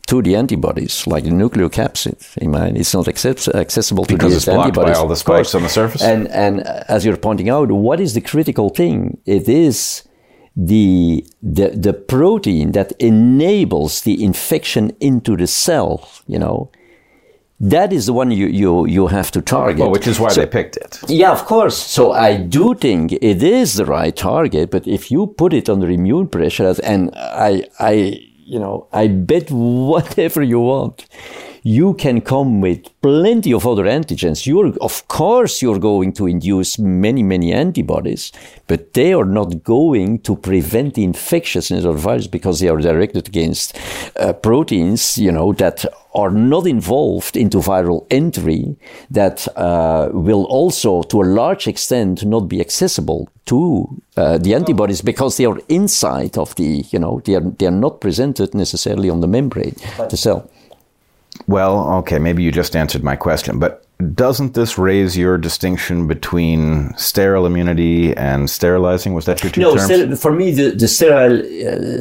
to 0.07 0.21
the 0.21 0.35
antibodies, 0.35 1.07
like 1.07 1.23
the 1.23 1.29
nucleocapsid. 1.29 2.37
In 2.37 2.51
mind, 2.51 2.77
it's 2.77 2.93
not 2.93 3.07
accessible 3.07 4.05
to 4.05 4.17
the 4.17 4.23
antibodies. 4.23 4.45
because 4.45 4.45
the 4.45 4.51
it's 4.51 4.55
blocked 4.55 4.75
by 4.75 4.93
all 4.93 5.07
the 5.07 5.15
spikes 5.15 5.55
on 5.55 5.63
the 5.63 5.69
surface. 5.69 6.01
And 6.01 6.27
and 6.27 6.61
uh, 6.61 6.83
as 6.87 7.05
you're 7.05 7.17
pointing 7.17 7.49
out, 7.49 7.71
what 7.71 7.99
is 7.99 8.13
the 8.13 8.21
critical 8.21 8.69
thing? 8.69 9.19
It 9.25 9.47
is 9.47 10.03
the 10.55 11.25
the 11.41 11.69
the 11.69 11.93
protein 11.93 12.71
that 12.73 12.91
enables 12.99 14.01
the 14.01 14.21
infection 14.23 14.91
into 14.99 15.37
the 15.37 15.47
cell. 15.47 16.09
You 16.27 16.39
know, 16.39 16.71
that 17.61 17.93
is 17.93 18.07
the 18.07 18.13
one 18.13 18.31
you, 18.31 18.47
you, 18.47 18.87
you 18.87 19.07
have 19.07 19.29
to 19.31 19.41
target. 19.41 19.79
Well, 19.79 19.91
which 19.91 20.07
is 20.07 20.19
why 20.19 20.29
so, 20.29 20.41
they 20.41 20.47
picked 20.47 20.77
it. 20.77 20.99
Yeah, 21.07 21.31
of 21.31 21.45
course. 21.45 21.77
So 21.77 22.11
I 22.11 22.37
do 22.37 22.73
think 22.73 23.11
it 23.13 23.43
is 23.43 23.75
the 23.75 23.85
right 23.85 24.15
target, 24.15 24.71
but 24.71 24.87
if 24.87 25.11
you 25.11 25.27
put 25.27 25.53
it 25.53 25.69
under 25.69 25.87
immune 25.87 26.27
pressure, 26.27 26.73
and 26.83 27.11
I, 27.15 27.67
I, 27.79 28.19
you 28.35 28.57
know, 28.57 28.87
I 28.91 29.07
bet 29.07 29.51
whatever 29.51 30.41
you 30.41 30.59
want, 30.59 31.05
you 31.63 31.93
can 31.93 32.21
come 32.21 32.59
with 32.61 32.89
plenty 33.01 33.53
of 33.53 33.67
other 33.67 33.83
antigens. 33.83 34.45
You're, 34.45 34.75
of 34.79 35.07
course, 35.07 35.61
you're 35.61 35.79
going 35.79 36.13
to 36.13 36.27
induce 36.27 36.79
many, 36.79 37.21
many 37.21 37.53
antibodies, 37.53 38.31
but 38.67 38.93
they 38.93 39.13
are 39.13 39.25
not 39.25 39.63
going 39.63 40.19
to 40.21 40.35
prevent 40.35 40.95
the 40.95 41.03
infectiousness 41.03 41.85
of 41.85 41.95
the 41.95 42.01
virus 42.01 42.27
because 42.27 42.59
they 42.59 42.67
are 42.67 42.77
directed 42.77 43.27
against 43.27 43.77
uh, 44.15 44.33
proteins, 44.33 45.17
you 45.17 45.31
know, 45.31 45.53
that 45.53 45.85
are 46.13 46.31
not 46.31 46.65
involved 46.65 47.37
into 47.37 47.59
viral 47.59 48.05
entry 48.09 48.75
that 49.09 49.47
uh, 49.55 50.09
will 50.11 50.45
also, 50.45 51.03
to 51.03 51.21
a 51.21 51.23
large 51.23 51.67
extent, 51.67 52.25
not 52.25 52.47
be 52.49 52.59
accessible 52.59 53.29
to 53.45 53.87
uh, 54.17 54.37
the 54.37 54.53
antibodies 54.53 55.01
because 55.01 55.37
they 55.37 55.45
are 55.45 55.59
inside 55.69 56.37
of 56.37 56.55
the, 56.55 56.83
you 56.89 56.99
know, 56.99 57.21
they 57.25 57.35
are, 57.35 57.41
they 57.41 57.67
are 57.67 57.71
not 57.71 58.01
presented 58.01 58.53
necessarily 58.53 59.09
on 59.09 59.21
the 59.21 59.27
membrane, 59.27 59.75
of 59.99 60.09
the 60.09 60.17
cell. 60.17 60.49
Well, 61.47 61.93
okay, 61.99 62.19
maybe 62.19 62.43
you 62.43 62.51
just 62.51 62.75
answered 62.75 63.03
my 63.03 63.15
question, 63.15 63.59
but 63.59 63.85
doesn't 64.15 64.55
this 64.55 64.79
raise 64.79 65.15
your 65.15 65.37
distinction 65.37 66.07
between 66.07 66.91
sterile 66.97 67.45
immunity 67.45 68.15
and 68.17 68.49
sterilizing? 68.49 69.13
Was 69.13 69.25
that 69.25 69.43
your 69.43 69.51
two 69.51 69.61
no, 69.61 69.75
terms? 69.75 70.19
for 70.19 70.31
me, 70.31 70.51
the, 70.51 70.71
the 70.71 70.87
sterile, 70.87 71.39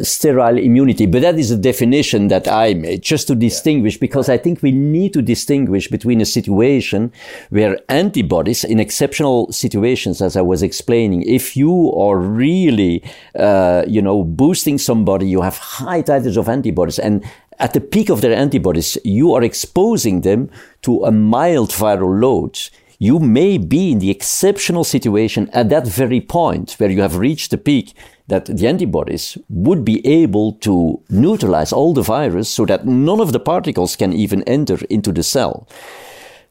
uh, 0.01 0.03
sterile 0.03 0.57
immunity, 0.57 1.05
but 1.07 1.21
that 1.21 1.39
is 1.39 1.51
a 1.51 1.59
definition 1.59 2.29
that 2.29 2.49
I 2.49 2.73
made 2.73 3.03
just 3.03 3.27
to 3.29 3.35
distinguish, 3.35 3.99
because 3.99 4.31
I 4.31 4.39
think 4.39 4.63
we 4.63 4.73
need 4.73 5.13
to 5.13 5.21
distinguish 5.21 5.89
between 5.89 6.23
a 6.23 6.25
situation 6.25 7.13
where 7.51 7.79
antibodies, 7.91 8.65
in 8.65 8.81
exceptional 8.81 9.53
situations, 9.53 10.23
as 10.23 10.37
I 10.37 10.43
was 10.43 10.63
explaining, 10.63 11.23
if 11.25 11.55
you 11.55 11.93
are 11.93 12.17
really, 12.17 13.05
uh, 13.39 13.85
you 13.87 14.01
know, 14.01 14.25
boosting 14.25 14.79
somebody, 14.79 15.29
you 15.29 15.43
have 15.43 15.59
high 15.59 16.01
titers 16.03 16.39
of 16.39 16.49
antibodies, 16.49 16.99
and 16.99 17.23
at 17.61 17.75
the 17.75 17.81
peak 17.81 18.09
of 18.09 18.23
their 18.23 18.35
antibodies, 18.35 18.99
you 19.05 19.35
are 19.35 19.43
exposing 19.43 20.23
them 20.23 20.51
to 20.83 21.05
a 21.05 21.13
mild 21.13 21.71
viral 21.71 22.21
load. 22.21 22.59
You 22.99 23.19
may 23.19 23.59
be 23.59 23.93
in 23.93 23.99
the 23.99 24.11
exceptional 24.11 24.85
situation 24.85 25.49
at 25.53 25.69
that 25.69 25.87
very 25.87 26.21
point 26.21 26.75
where 26.79 26.91
you 26.91 27.03
have 27.03 27.17
reached 27.17 27.51
the 27.51 27.59
peak 27.59 27.95
that 28.29 28.47
the 28.47 28.67
antibodies 28.67 29.37
would 29.49 29.85
be 29.85 30.07
able 30.07 30.53
to 30.55 31.01
neutralize 31.09 31.73
all 31.73 31.93
the 31.93 32.03
virus 32.03 32.49
so 32.49 32.65
that 32.67 32.87
none 32.87 33.21
of 33.21 33.33
the 33.33 33.41
particles 33.41 33.97
can 33.97 34.13
even 34.13 34.43
enter 34.45 34.79
into 34.89 35.13
the 35.13 35.23
cell. 35.23 35.69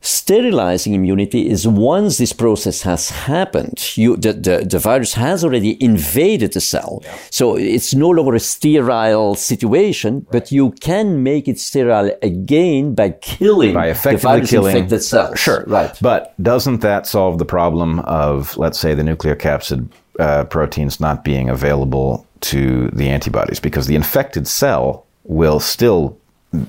Sterilizing 0.01 0.93
immunity 0.93 1.49
is 1.49 1.67
once 1.67 2.19
this 2.19 2.31
process 2.31 2.83
has 2.83 3.09
happened, 3.09 3.97
you, 3.97 4.15
the, 4.15 4.31
the, 4.31 4.65
the 4.69 4.79
virus 4.79 5.13
has 5.13 5.43
already 5.43 5.81
invaded 5.83 6.53
the 6.53 6.61
cell. 6.61 7.01
Yeah. 7.03 7.17
So 7.31 7.57
it's 7.57 7.93
no 7.93 8.09
longer 8.09 8.35
a 8.35 8.39
sterile 8.39 9.35
situation, 9.35 10.15
right. 10.15 10.31
but 10.31 10.51
you 10.53 10.71
can 10.71 11.21
make 11.21 11.49
it 11.49 11.59
sterile 11.59 12.11
again 12.21 12.95
by 12.95 13.09
killing 13.09 13.73
by 13.73 13.87
effectively 13.87 14.21
the 14.21 14.37
virus 14.37 14.49
killing, 14.49 14.75
infected 14.77 15.03
cells. 15.03 15.39
Sure. 15.39 15.65
Right. 15.67 15.97
But 16.01 16.33
doesn't 16.41 16.79
that 16.79 17.05
solve 17.05 17.37
the 17.37 17.45
problem 17.45 17.99
of, 17.99 18.55
let's 18.57 18.79
say, 18.79 18.93
the 18.93 19.03
nucleocapsid 19.03 19.89
uh, 20.19 20.45
proteins 20.45 21.01
not 21.01 21.25
being 21.25 21.49
available 21.49 22.25
to 22.41 22.87
the 22.89 23.09
antibodies? 23.09 23.59
Because 23.59 23.87
the 23.87 23.95
infected 23.95 24.47
cell 24.47 25.05
will 25.25 25.59
still 25.59 26.17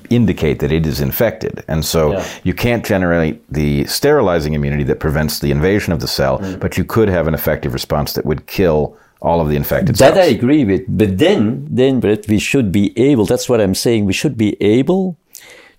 indicate 0.09 0.59
that 0.59 0.71
it 0.71 0.85
is 0.85 1.01
infected. 1.01 1.63
And 1.67 1.83
so 1.83 2.13
yeah. 2.13 2.27
you 2.43 2.53
can't 2.53 2.85
generate 2.85 3.41
the 3.51 3.85
sterilizing 3.85 4.53
immunity 4.53 4.83
that 4.83 4.99
prevents 4.99 5.39
the 5.39 5.51
invasion 5.51 5.91
of 5.91 5.99
the 5.99 6.07
cell, 6.07 6.39
mm. 6.39 6.59
but 6.59 6.77
you 6.77 6.85
could 6.85 7.09
have 7.09 7.27
an 7.27 7.33
effective 7.33 7.73
response 7.73 8.13
that 8.13 8.25
would 8.25 8.45
kill 8.45 8.95
all 9.21 9.41
of 9.41 9.49
the 9.49 9.55
infected 9.55 9.95
that 9.95 9.97
cells. 9.97 10.15
That 10.15 10.23
I 10.23 10.27
agree 10.27 10.65
with. 10.65 10.83
But 10.87 11.17
then, 11.17 11.67
then, 11.69 11.99
but 11.99 12.27
we 12.27 12.39
should 12.39 12.71
be 12.71 12.97
able, 12.97 13.25
that's 13.25 13.49
what 13.49 13.59
I'm 13.59 13.75
saying, 13.75 14.05
we 14.05 14.13
should 14.13 14.37
be 14.37 14.55
able 14.61 15.17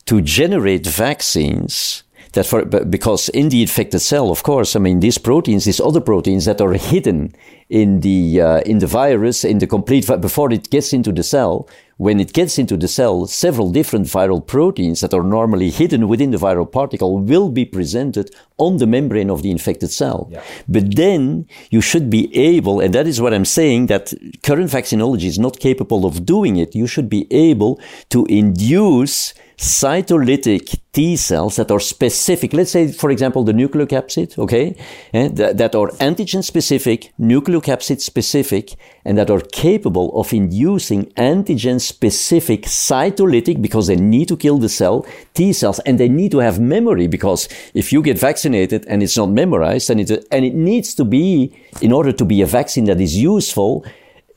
to 0.07 0.21
generate 0.21 0.87
vaccines 0.87 2.03
that 2.33 2.47
for 2.47 2.65
because 2.65 3.29
in 3.31 3.51
the 3.51 3.63
infected 3.63 4.01
cell, 4.01 4.31
of 4.31 4.43
course, 4.43 4.75
I 4.75 4.79
mean 4.79 5.01
these 5.01 5.19
proteins, 5.19 5.65
these 5.65 5.81
other 5.81 6.01
proteins 6.01 6.45
that 6.47 6.61
are 6.61 6.73
hidden 6.73 7.35
in 7.69 8.01
the 8.01 8.41
uh, 8.41 8.61
in 8.61 8.79
the 8.79 8.87
virus, 8.87 9.45
in 9.45 9.59
the 9.59 9.67
complete 9.67 10.07
before 10.21 10.53
it 10.53 10.71
gets 10.71 10.93
into 10.93 11.13
the 11.13 11.23
cell. 11.23 11.69
When 12.03 12.19
it 12.19 12.33
gets 12.33 12.59
into 12.59 12.77
the 12.77 12.89
cell, 12.89 13.29
several 13.29 13.71
different 13.71 14.07
viral 14.07 14.45
proteins 14.45 14.99
that 15.03 15.15
are 15.15 15.23
normally 15.23 15.71
hidden 15.71 16.09
within 16.09 16.33
the 16.33 16.37
viral 16.37 16.69
particle 16.81 17.19
will 17.19 17.49
be 17.49 17.65
presented 17.65 18.35
on 18.59 18.79
the 18.79 18.89
membrane 18.89 19.31
of 19.31 19.43
the 19.43 19.53
infected 19.53 19.93
cell. 19.93 20.29
Yeah. 20.29 20.43
But 20.67 20.97
then 20.97 21.47
you 21.71 21.81
should 21.81 22.11
be 22.11 22.23
able, 22.37 22.81
and 22.81 22.93
that 22.93 23.07
is 23.07 23.21
what 23.21 23.33
I'm 23.33 23.45
saying, 23.45 23.87
that 23.87 24.13
current 24.43 24.69
vaccinology 24.69 25.27
is 25.27 25.39
not 25.39 25.61
capable 25.61 26.05
of 26.05 26.27
doing 26.27 26.57
it. 26.57 26.75
You 26.75 26.89
should 26.89 27.09
be 27.09 27.29
able 27.31 27.79
to 28.09 28.27
induce 28.27 29.33
cytolytic 29.63 30.81
T 30.93 31.15
cells 31.15 31.55
that 31.55 31.71
are 31.71 31.79
specific. 31.79 32.53
Let's 32.53 32.73
say, 32.73 32.91
for 32.91 33.11
example, 33.11 33.45
the 33.45 33.53
nucleocapsid, 33.53 34.37
okay, 34.37 34.77
eh, 35.15 35.29
that, 35.35 35.57
that 35.57 35.77
are 35.77 35.89
antigen 36.01 36.43
specific, 36.43 37.13
nucleocapsid 37.21 38.01
specific, 38.01 38.75
and 39.05 39.17
that 39.17 39.31
are 39.31 39.41
capable 39.41 40.21
of 40.21 40.33
inducing 40.33 41.07
antigen 41.13 41.81
specific 41.81 42.63
cytolytic 42.63 43.63
because 43.63 43.87
they 43.87 43.95
need 43.95 44.27
to 44.29 44.37
kill 44.37 44.59
the 44.59 44.69
cell 44.69 45.07
T 45.33 45.53
cells 45.53 45.79
and 45.81 45.99
they 45.99 46.09
need 46.09 46.33
to 46.33 46.39
have 46.39 46.59
memory 46.59 47.07
because 47.07 47.49
if 47.73 47.93
you 47.93 48.03
get 48.03 48.19
vaccinated 48.19 48.85
and 48.89 49.01
it's 49.01 49.17
not 49.17 49.31
memorized 49.31 49.91
and 49.91 50.01
it, 50.01 50.27
and 50.33 50.45
it 50.45 50.55
needs 50.55 50.93
to 50.95 51.05
be 51.05 51.57
in 51.81 51.93
order 51.93 52.11
to 52.11 52.25
be 52.25 52.43
a 52.43 52.47
vaccine 52.47 52.87
that 52.87 53.01
is 53.01 53.17
useful 53.17 53.87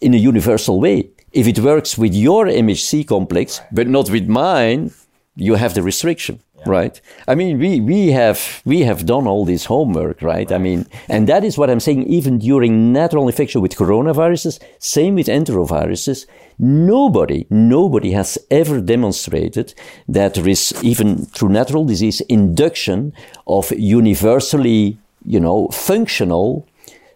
in 0.01 0.13
a 0.13 0.17
universal 0.17 0.79
way. 0.79 1.09
If 1.33 1.47
it 1.47 1.59
works 1.59 1.97
with 1.97 2.13
your 2.13 2.45
MHC 2.45 3.07
complex, 3.07 3.59
but 3.71 3.87
not 3.87 4.09
with 4.11 4.27
mine, 4.27 4.91
you 5.35 5.55
have 5.55 5.73
the 5.73 5.81
restriction 5.81 6.39
yeah. 6.57 6.63
right 6.67 7.01
i 7.27 7.35
mean 7.35 7.59
we 7.59 7.81
we 7.81 8.11
have 8.11 8.61
we 8.65 8.81
have 8.81 9.05
done 9.05 9.27
all 9.27 9.45
this 9.45 9.65
homework 9.65 10.21
right? 10.21 10.49
right? 10.49 10.51
i 10.51 10.57
mean 10.57 10.85
and 11.09 11.27
that 11.27 11.43
is 11.43 11.57
what 11.57 11.69
i'm 11.69 11.79
saying 11.79 12.03
even 12.03 12.37
during 12.39 12.93
natural 12.93 13.27
infection 13.27 13.61
with 13.61 13.75
coronaviruses 13.75 14.59
same 14.79 15.15
with 15.15 15.27
enteroviruses 15.27 16.25
nobody 16.57 17.45
nobody 17.49 18.11
has 18.11 18.37
ever 18.49 18.79
demonstrated 18.79 19.73
that 20.07 20.35
there 20.35 20.47
is 20.47 20.73
even 20.83 21.25
through 21.25 21.49
natural 21.49 21.85
disease 21.85 22.21
induction 22.21 23.13
of 23.45 23.71
universally 23.71 24.97
you 25.25 25.39
know 25.39 25.67
functional 25.69 26.65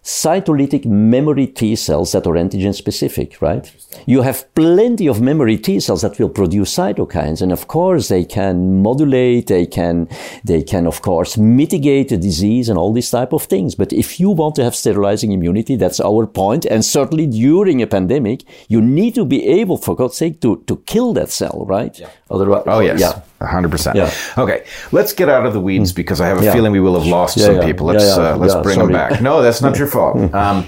cytolytic 0.02 0.86
memory 0.86 1.46
T 1.46 1.76
cells 1.76 2.12
that 2.12 2.26
are 2.26 2.34
antigen 2.34 2.74
specific, 2.74 3.40
right? 3.42 3.70
You 4.06 4.22
have 4.22 4.52
plenty 4.54 5.06
of 5.06 5.20
memory 5.20 5.58
T 5.58 5.78
cells 5.80 6.02
that 6.02 6.18
will 6.18 6.28
produce 6.30 6.74
cytokines. 6.74 7.42
And 7.42 7.52
of 7.52 7.68
course, 7.68 8.08
they 8.08 8.24
can 8.24 8.82
modulate, 8.82 9.48
they 9.48 9.66
can, 9.66 10.08
they 10.44 10.62
can, 10.62 10.86
of 10.86 11.02
course, 11.02 11.36
mitigate 11.36 12.08
the 12.08 12.16
disease 12.16 12.68
and 12.68 12.78
all 12.78 12.92
these 12.92 13.10
type 13.10 13.32
of 13.32 13.42
things. 13.44 13.74
But 13.74 13.92
if 13.92 14.18
you 14.18 14.30
want 14.30 14.54
to 14.56 14.64
have 14.64 14.74
sterilizing 14.74 15.32
immunity, 15.32 15.76
that's 15.76 16.00
our 16.00 16.26
point. 16.26 16.64
And 16.64 16.84
certainly 16.84 17.26
during 17.26 17.82
a 17.82 17.86
pandemic, 17.86 18.44
you 18.68 18.80
need 18.80 19.14
to 19.16 19.24
be 19.24 19.46
able, 19.46 19.76
for 19.76 19.94
God's 19.94 20.16
sake, 20.16 20.40
to, 20.40 20.62
to 20.66 20.76
kill 20.86 21.12
that 21.14 21.30
cell, 21.30 21.64
right? 21.66 21.98
Yeah. 21.98 22.08
Otherwise, 22.30 22.62
oh, 22.66 22.80
yes. 22.80 23.00
Yeah. 23.00 23.20
100%. 23.40 23.94
Yeah. 23.94 24.12
Okay, 24.36 24.66
let's 24.92 25.12
get 25.12 25.28
out 25.28 25.46
of 25.46 25.52
the 25.52 25.60
weeds 25.60 25.92
because 25.92 26.20
I 26.20 26.26
have 26.26 26.40
a 26.40 26.44
yeah. 26.44 26.52
feeling 26.52 26.72
we 26.72 26.80
will 26.80 26.98
have 26.98 27.06
lost 27.06 27.36
yeah, 27.36 27.46
some 27.46 27.60
people. 27.60 27.86
Let's 27.86 28.16
uh, 28.16 28.36
let's 28.36 28.54
bring 28.56 28.76
sorry. 28.76 28.92
them 28.92 28.92
back. 28.92 29.22
No, 29.22 29.42
that's 29.42 29.62
not 29.62 29.78
your 29.78 29.86
fault. 29.96 30.34
Um, 30.34 30.66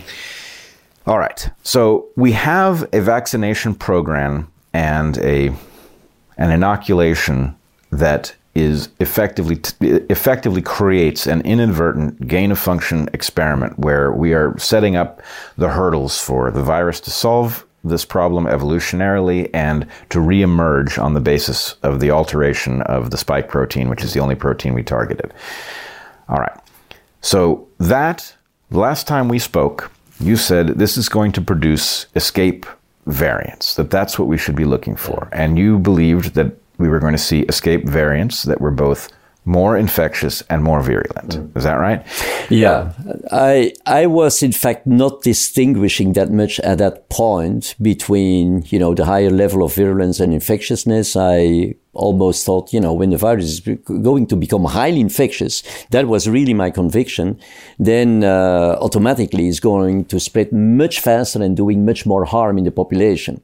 all 1.06 1.18
right. 1.18 1.50
So 1.62 2.08
we 2.16 2.32
have 2.32 2.88
a 2.92 3.00
vaccination 3.00 3.74
program 3.74 4.50
and 4.72 5.18
a 5.18 5.48
an 6.38 6.50
inoculation 6.50 7.54
that 7.90 8.34
is 8.54 8.88
effectively 9.00 9.60
effectively 9.80 10.62
creates 10.62 11.26
an 11.26 11.40
inadvertent 11.42 12.26
gain 12.26 12.50
of 12.52 12.58
function 12.58 13.08
experiment 13.12 13.78
where 13.78 14.12
we 14.12 14.32
are 14.34 14.56
setting 14.58 14.96
up 14.96 15.22
the 15.56 15.70
hurdles 15.70 16.18
for 16.18 16.50
the 16.50 16.62
virus 16.62 17.00
to 17.00 17.10
solve 17.10 17.66
this 17.84 18.04
problem 18.04 18.44
evolutionarily 18.46 19.50
and 19.52 19.86
to 20.10 20.18
reemerge 20.18 21.02
on 21.02 21.14
the 21.14 21.20
basis 21.20 21.74
of 21.82 22.00
the 22.00 22.10
alteration 22.10 22.82
of 22.82 23.10
the 23.10 23.16
spike 23.16 23.48
protein, 23.48 23.88
which 23.88 24.04
is 24.04 24.12
the 24.12 24.20
only 24.20 24.34
protein 24.34 24.74
we 24.74 24.82
targeted. 24.82 25.32
All 26.28 26.38
right. 26.38 26.58
So 27.20 27.68
that 27.78 28.34
last 28.70 29.06
time 29.06 29.28
we 29.28 29.38
spoke, 29.38 29.90
you 30.20 30.36
said 30.36 30.68
this 30.78 30.96
is 30.96 31.08
going 31.08 31.32
to 31.32 31.40
produce 31.40 32.06
escape 32.14 32.66
variants, 33.06 33.74
that 33.74 33.90
that's 33.90 34.18
what 34.18 34.28
we 34.28 34.38
should 34.38 34.54
be 34.54 34.64
looking 34.64 34.94
for. 34.94 35.28
And 35.32 35.58
you 35.58 35.78
believed 35.78 36.34
that 36.34 36.52
we 36.78 36.88
were 36.88 37.00
going 37.00 37.14
to 37.14 37.18
see 37.18 37.40
escape 37.42 37.88
variants 37.88 38.44
that 38.44 38.60
were 38.60 38.70
both 38.70 39.12
more 39.44 39.76
infectious 39.76 40.42
and 40.48 40.62
more 40.62 40.80
virulent. 40.82 41.30
Mm. 41.30 41.56
Is 41.56 41.64
that 41.64 41.74
right? 41.74 42.06
Yeah. 42.48 42.92
I 43.32 43.72
I 43.86 44.06
was 44.06 44.42
in 44.42 44.52
fact 44.52 44.86
not 44.86 45.22
distinguishing 45.22 46.12
that 46.12 46.30
much 46.30 46.60
at 46.60 46.78
that 46.78 47.08
point 47.08 47.74
between, 47.82 48.64
you 48.68 48.78
know, 48.78 48.94
the 48.94 49.04
higher 49.04 49.30
level 49.30 49.64
of 49.64 49.74
virulence 49.74 50.20
and 50.20 50.32
infectiousness. 50.32 51.16
I 51.16 51.74
almost 51.92 52.46
thought, 52.46 52.72
you 52.72 52.80
know, 52.80 52.92
when 52.92 53.10
the 53.10 53.18
virus 53.18 53.44
is 53.44 53.60
going 53.60 54.26
to 54.28 54.36
become 54.36 54.64
highly 54.64 55.00
infectious, 55.00 55.62
that 55.90 56.06
was 56.06 56.28
really 56.28 56.54
my 56.54 56.70
conviction, 56.70 57.38
then 57.78 58.24
uh, 58.24 58.78
automatically 58.80 59.48
it's 59.48 59.60
going 59.60 60.04
to 60.06 60.18
spread 60.18 60.52
much 60.52 61.00
faster 61.00 61.42
and 61.42 61.56
doing 61.56 61.84
much 61.84 62.06
more 62.06 62.24
harm 62.24 62.58
in 62.58 62.64
the 62.64 62.70
population. 62.70 63.42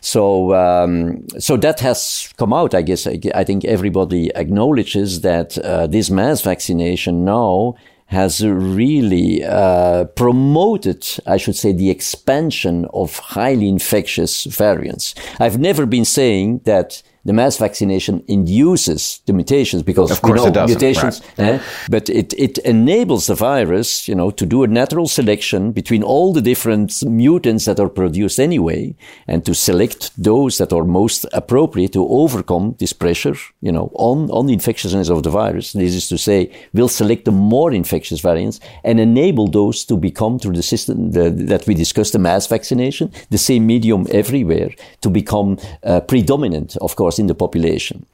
So, 0.00 0.54
um, 0.54 1.26
so 1.38 1.56
that 1.56 1.80
has 1.80 2.32
come 2.36 2.52
out. 2.52 2.74
I 2.74 2.82
guess 2.82 3.06
I, 3.06 3.18
I 3.34 3.44
think 3.44 3.64
everybody 3.64 4.30
acknowledges 4.34 5.20
that 5.22 5.58
uh, 5.58 5.86
this 5.86 6.10
mass 6.10 6.40
vaccination 6.42 7.24
now 7.24 7.76
has 8.06 8.44
really 8.44 9.44
uh, 9.44 10.04
promoted, 10.04 11.06
I 11.26 11.36
should 11.36 11.56
say, 11.56 11.72
the 11.72 11.90
expansion 11.90 12.86
of 12.94 13.18
highly 13.18 13.68
infectious 13.68 14.44
variants. 14.44 15.14
I've 15.38 15.58
never 15.58 15.84
been 15.84 16.06
saying 16.06 16.60
that 16.64 17.02
the 17.24 17.32
mass 17.32 17.56
vaccination 17.56 18.22
induces 18.28 19.20
the 19.26 19.32
mutations 19.32 19.82
because 19.82 20.10
of 20.10 20.22
course 20.22 20.42
we 20.44 20.50
know 20.50 20.66
mutations, 20.66 21.20
right. 21.38 21.54
eh, 21.54 21.60
but 21.90 22.08
it, 22.08 22.32
it 22.38 22.58
enables 22.58 23.26
the 23.26 23.34
virus, 23.34 24.08
you 24.08 24.14
know, 24.14 24.30
to 24.30 24.46
do 24.46 24.62
a 24.62 24.66
natural 24.66 25.08
selection 25.08 25.72
between 25.72 26.02
all 26.02 26.32
the 26.32 26.40
different 26.40 27.02
mutants 27.04 27.64
that 27.64 27.80
are 27.80 27.88
produced 27.88 28.38
anyway, 28.38 28.94
and 29.26 29.44
to 29.44 29.54
select 29.54 30.10
those 30.22 30.58
that 30.58 30.72
are 30.72 30.84
most 30.84 31.26
appropriate 31.32 31.92
to 31.92 32.06
overcome 32.08 32.76
this 32.78 32.92
pressure, 32.92 33.36
you 33.60 33.72
know, 33.72 33.90
on, 33.94 34.30
on 34.30 34.46
the 34.46 34.52
infectiousness 34.52 35.08
of 35.08 35.22
the 35.22 35.30
virus. 35.30 35.72
This 35.72 35.94
is 35.94 36.08
to 36.08 36.18
say, 36.18 36.50
we'll 36.72 36.88
select 36.88 37.24
the 37.24 37.32
more 37.32 37.72
infectious 37.72 38.20
variants 38.20 38.60
and 38.84 39.00
enable 39.00 39.48
those 39.48 39.84
to 39.86 39.96
become 39.96 40.38
through 40.38 40.54
the 40.54 40.62
system 40.62 41.10
the, 41.10 41.30
that 41.30 41.66
we 41.66 41.74
discussed, 41.74 42.12
the 42.12 42.18
mass 42.18 42.46
vaccination, 42.46 43.10
the 43.30 43.38
same 43.38 43.66
medium 43.66 44.06
everywhere, 44.10 44.70
to 45.00 45.10
become 45.10 45.58
uh, 45.82 46.00
predominant, 46.00 46.76
of 46.78 46.96
course 46.96 47.07
in 47.16 47.28
the 47.28 47.34
population. 47.34 48.04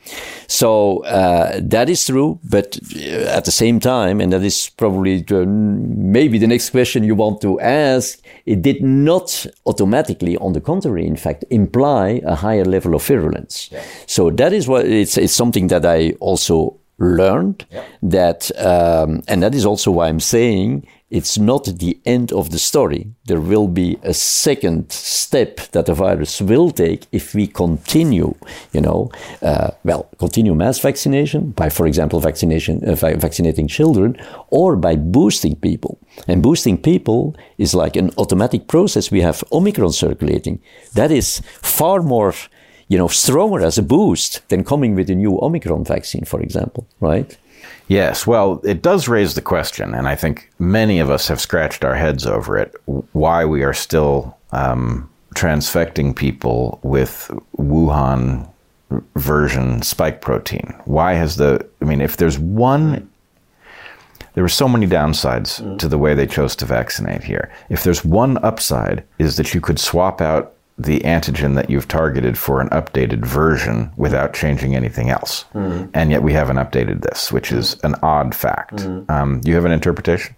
So 0.47 1.03
uh, 1.05 1.59
that 1.63 1.89
is 1.89 2.05
true, 2.05 2.39
but 2.45 2.79
uh, 2.95 3.39
at 3.39 3.45
the 3.45 3.51
same 3.51 3.81
time, 3.81 4.21
and 4.21 4.31
that 4.33 4.43
is 4.43 4.71
probably 4.77 5.25
maybe 5.31 6.39
the 6.39 6.47
next 6.47 6.71
question 6.71 7.03
you 7.03 7.15
want 7.15 7.41
to 7.41 7.59
ask, 7.61 8.21
it 8.45 8.61
did 8.61 8.83
not 8.83 9.47
automatically, 9.65 10.37
on 10.37 10.53
the 10.53 10.61
contrary, 10.61 11.07
in 11.07 11.17
fact, 11.17 11.45
imply 11.49 12.21
a 12.27 12.35
higher 12.35 12.65
level 12.65 12.95
of 12.95 13.03
virulence. 13.07 13.71
Yeah. 13.73 13.83
So 14.07 14.31
that 14.31 14.53
is 14.53 14.69
what 14.69 14.85
it's, 14.85 15.17
it's 15.17 15.33
something 15.33 15.69
that 15.69 15.87
I 15.87 16.13
also 16.21 16.77
learned 16.99 17.65
yeah. 17.71 17.83
that, 18.03 18.51
um, 18.59 19.23
and 19.27 19.43
that 19.43 19.55
is 19.55 19.65
also 19.65 19.91
why 19.91 20.09
I'm 20.09 20.21
saying 20.21 20.87
it's 21.11 21.39
not 21.39 21.65
the 21.67 22.01
end 22.05 22.33
of 22.33 22.51
the 22.51 22.59
story. 22.59 23.07
There 23.27 23.41
will 23.41 23.69
be 23.69 23.99
a 24.03 24.15
second 24.15 24.91
step 24.91 25.57
that 25.73 25.87
the 25.87 25.95
virus 25.95 26.41
will 26.41 26.71
take 26.71 27.07
if 27.13 27.35
we 27.35 27.47
continue, 27.47 28.35
you 28.73 28.81
know, 28.81 29.11
uh, 29.43 29.71
well, 29.85 30.09
continue 30.19 30.55
mass 30.55 30.79
vaccination 30.81 31.51
by, 31.51 31.69
for 31.69 31.87
example, 31.87 32.21
vaccination, 32.21 32.83
uh, 32.89 32.95
vaccinating 32.95 33.69
children, 33.69 34.17
or 34.49 34.77
by 34.77 34.97
boosting 34.97 35.57
people. 35.57 35.99
And 36.27 36.43
boosting 36.43 36.79
people 36.79 37.37
is 37.59 37.75
like 37.75 37.97
an 37.97 38.11
automatic 38.19 38.67
process. 38.67 39.11
We 39.11 39.21
have 39.21 39.45
Omicron 39.53 39.93
circulating. 39.93 40.61
That 40.95 41.11
is 41.11 41.43
far 41.63 42.03
more 42.03 42.35
you 42.89 42.99
know, 42.99 43.09
stronger 43.09 43.61
as 43.65 43.79
a 43.79 43.83
boost 43.83 44.47
than 44.49 44.63
coming 44.63 44.95
with 44.95 45.09
a 45.09 45.15
new 45.15 45.39
Omicron 45.41 45.85
vaccine, 45.85 46.25
for 46.25 46.41
example, 46.41 46.87
right? 47.01 47.37
Yes, 47.89 48.27
well, 48.27 48.61
it 48.65 48.83
does 48.83 49.09
raise 49.09 49.35
the 49.35 49.43
question, 49.43 49.95
and 49.95 50.09
I 50.09 50.15
think 50.15 50.51
many 50.59 51.01
of 51.01 51.11
us 51.11 51.29
have 51.29 51.41
scratched 51.41 51.85
our 51.85 51.95
heads 51.95 52.27
over 52.27 52.57
it, 52.57 52.75
why 53.13 53.45
we 53.45 53.63
are 53.63 53.75
still 53.75 54.37
um, 54.53 55.11
transfecting 55.35 56.17
people 56.17 56.79
with 56.83 57.31
Wuhan 57.59 58.49
version 59.17 59.83
spike 59.83 60.21
protein. 60.21 60.75
Why 60.85 61.15
has 61.15 61.37
the, 61.37 61.67
I 61.83 61.85
mean, 61.85 62.01
if 62.01 62.17
there's 62.17 62.39
one, 62.39 63.11
there 64.35 64.45
were 64.45 64.49
so 64.49 64.69
many 64.69 64.87
downsides 64.87 65.63
mm. 65.63 65.79
to 65.79 65.89
the 65.89 65.99
way 65.99 66.15
they 66.15 66.27
chose 66.27 66.57
to 66.57 66.67
vaccinate 66.67 67.23
here. 67.23 67.53
If 67.69 67.85
there's 67.85 68.05
one 68.05 68.43
upside, 68.45 69.05
is 69.19 69.37
that 69.37 69.55
you 69.55 69.61
could 69.61 69.79
swap 69.79 70.21
out 70.21 70.54
the 70.77 71.01
antigen 71.01 71.55
that 71.55 71.71
you've 71.71 71.87
targeted 71.87 72.37
for 72.37 72.61
an 72.61 72.69
updated 72.71 73.25
version 73.25 73.91
without 73.97 74.35
changing 74.35 74.75
anything 74.75 75.09
else. 75.11 75.45
And 75.55 76.11
yet 76.11 76.23
we 76.23 76.33
haven't 76.33 76.57
updated 76.57 77.03
this, 77.03 77.31
which 77.31 77.53
is 77.53 77.77
an 77.85 77.95
odd 78.03 78.35
fact. 78.35 78.85
Um, 79.09 79.41
do 79.41 79.51
you 79.51 79.55
have 79.55 79.65
an 79.65 79.73
interpretation? 79.73 80.35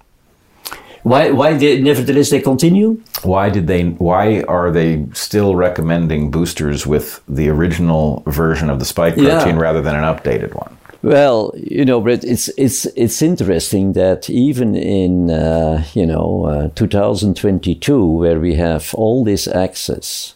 Why, 1.05 1.31
why 1.31 1.53
they, 1.55 1.81
nevertheless 1.81 2.31
they 2.31 2.41
continue? 2.41 3.01
Why 3.23 3.49
did 3.49 3.69
they? 3.69 3.85
Why 3.85 4.43
are 4.43 4.73
they 4.73 5.07
still 5.13 5.55
recommending 5.55 6.33
boosters 6.33 6.85
with 6.85 7.23
the 7.29 7.49
original 7.49 8.25
version 8.27 8.69
of 8.69 8.81
the 8.81 8.85
spike 8.85 9.15
Yeah. 9.17 9.37
protein 9.39 9.57
rather 9.57 9.81
than 9.81 9.95
an 9.95 10.03
updated 10.03 10.53
one? 10.55 10.77
Well, 11.03 11.53
you 11.57 11.85
know, 11.85 12.01
Brett, 12.01 12.25
it's 12.25 12.49
it's 12.57 12.87
it's 12.97 13.23
interesting 13.23 13.93
that 13.93 14.29
even 14.31 14.75
in 14.75 15.31
uh, 15.31 15.85
you 15.95 16.07
know 16.07 16.45
uh, 16.45 16.69
2022, 16.75 18.05
where 18.05 18.41
we 18.41 18.55
have 18.55 18.95
all 18.95 19.25
this 19.25 19.47
access 19.47 20.35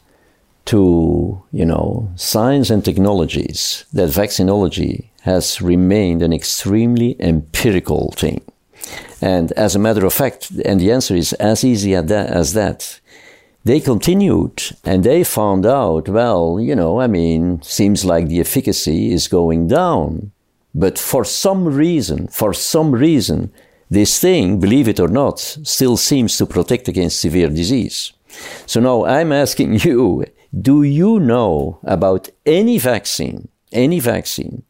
to 0.66 1.42
you 1.52 1.64
know 1.64 2.11
science 2.16 2.70
and 2.70 2.84
technologies, 2.84 3.84
that 3.92 4.11
vaccinology 4.11 5.06
has 5.22 5.61
remained 5.61 6.22
an 6.22 6.32
extremely 6.32 7.16
empirical 7.20 8.12
thing. 8.16 8.42
And 9.20 9.52
as 9.52 9.74
a 9.74 9.78
matter 9.78 10.06
of 10.06 10.14
fact, 10.14 10.50
and 10.64 10.80
the 10.80 10.92
answer 10.92 11.14
is 11.14 11.32
as 11.34 11.64
easy 11.64 11.94
as 11.94 12.06
that, 12.06 12.30
as 12.30 12.52
that. 12.54 13.00
They 13.62 13.78
continued 13.78 14.62
and 14.84 15.04
they 15.04 15.22
found 15.22 15.66
out, 15.66 16.08
well, 16.08 16.58
you 16.58 16.74
know, 16.74 16.98
I 16.98 17.06
mean, 17.06 17.61
seems 17.61 18.06
like 18.06 18.28
the 18.28 18.40
efficacy 18.40 19.12
is 19.12 19.28
going 19.28 19.68
down. 19.68 20.32
But 20.75 20.99
for 20.99 21.25
some 21.25 21.64
reason, 21.64 22.29
for 22.29 22.53
some 22.55 22.93
reason, 22.93 23.53
this 23.91 24.21
thing, 24.21 24.61
believe 24.61 24.89
it 24.89 25.01
or 25.01 25.09
not, 25.09 25.41
still 25.41 25.97
seems 25.97 26.37
to 26.39 26.47
protect 26.47 26.89
against 26.89 27.21
severe 27.21 27.49
disease. 27.49 28.12
So 28.66 28.81
now 28.81 29.05
I'm 29.05 29.33
asking 29.33 29.75
you, 29.85 30.25
do 30.59 30.83
you 30.83 31.18
know 31.21 31.79
about 31.85 32.29
any 32.47 32.79
vaccine, 32.79 33.49
any 33.73 34.01
vaccine 34.01 34.62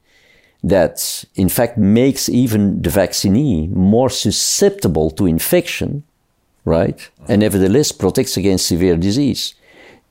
that 0.62 1.24
in 1.36 1.48
fact 1.48 1.78
makes 1.78 2.28
even 2.28 2.82
the 2.82 2.90
vaccinee 2.90 3.66
more 3.68 4.10
susceptible 4.10 5.10
to 5.10 5.26
infection, 5.26 6.02
right? 6.64 7.08
And 7.28 7.40
nevertheless 7.40 7.92
protects 7.92 8.36
against 8.36 8.66
severe 8.66 8.96
disease. 8.96 9.54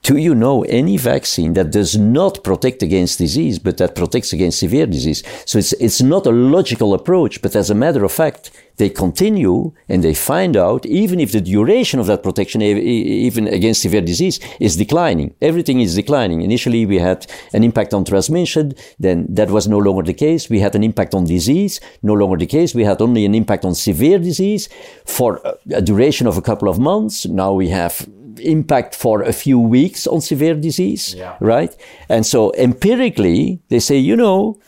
Do 0.02 0.16
you 0.16 0.34
know 0.34 0.62
any 0.62 0.96
vaccine 0.96 1.52
that 1.54 1.70
does 1.70 1.98
not 1.98 2.42
protect 2.42 2.82
against 2.82 3.18
disease, 3.18 3.58
but 3.58 3.76
that 3.76 3.94
protects 3.94 4.32
against 4.32 4.58
severe 4.58 4.86
disease? 4.86 5.22
So 5.44 5.58
it's, 5.58 5.74
it's 5.74 6.00
not 6.00 6.26
a 6.26 6.30
logical 6.30 6.94
approach, 6.94 7.42
but 7.42 7.54
as 7.54 7.68
a 7.68 7.74
matter 7.74 8.02
of 8.02 8.10
fact, 8.10 8.50
they 8.78 8.88
continue 8.88 9.72
and 9.90 10.02
they 10.02 10.14
find 10.14 10.56
out, 10.56 10.86
even 10.86 11.20
if 11.20 11.32
the 11.32 11.40
duration 11.42 12.00
of 12.00 12.06
that 12.06 12.22
protection, 12.22 12.62
even 12.62 13.46
against 13.46 13.82
severe 13.82 14.00
disease, 14.00 14.40
is 14.58 14.76
declining. 14.76 15.34
Everything 15.42 15.80
is 15.82 15.94
declining. 15.94 16.40
Initially, 16.40 16.86
we 16.86 16.98
had 16.98 17.26
an 17.52 17.62
impact 17.62 17.92
on 17.92 18.06
transmission. 18.06 18.72
Then 18.98 19.26
that 19.28 19.50
was 19.50 19.68
no 19.68 19.76
longer 19.76 20.02
the 20.02 20.14
case. 20.14 20.48
We 20.48 20.60
had 20.60 20.74
an 20.74 20.82
impact 20.82 21.14
on 21.14 21.24
disease. 21.24 21.78
No 22.02 22.14
longer 22.14 22.38
the 22.38 22.46
case. 22.46 22.74
We 22.74 22.84
had 22.84 23.02
only 23.02 23.26
an 23.26 23.34
impact 23.34 23.66
on 23.66 23.74
severe 23.74 24.18
disease 24.18 24.70
for 25.04 25.42
a 25.70 25.82
duration 25.82 26.26
of 26.26 26.38
a 26.38 26.42
couple 26.42 26.70
of 26.70 26.78
months. 26.78 27.26
Now 27.26 27.52
we 27.52 27.68
have 27.68 28.08
impact 28.38 28.94
for 28.94 29.22
a 29.22 29.32
few 29.32 29.58
weeks 29.58 30.06
on 30.06 30.20
severe 30.20 30.54
disease, 30.54 31.14
Yeah. 31.16 31.36
right? 31.40 31.74
And 32.08 32.24
so 32.26 32.52
empirically, 32.54 33.60
they 33.68 33.80
say, 33.80 33.96
you 33.98 34.16
know, 34.16 34.58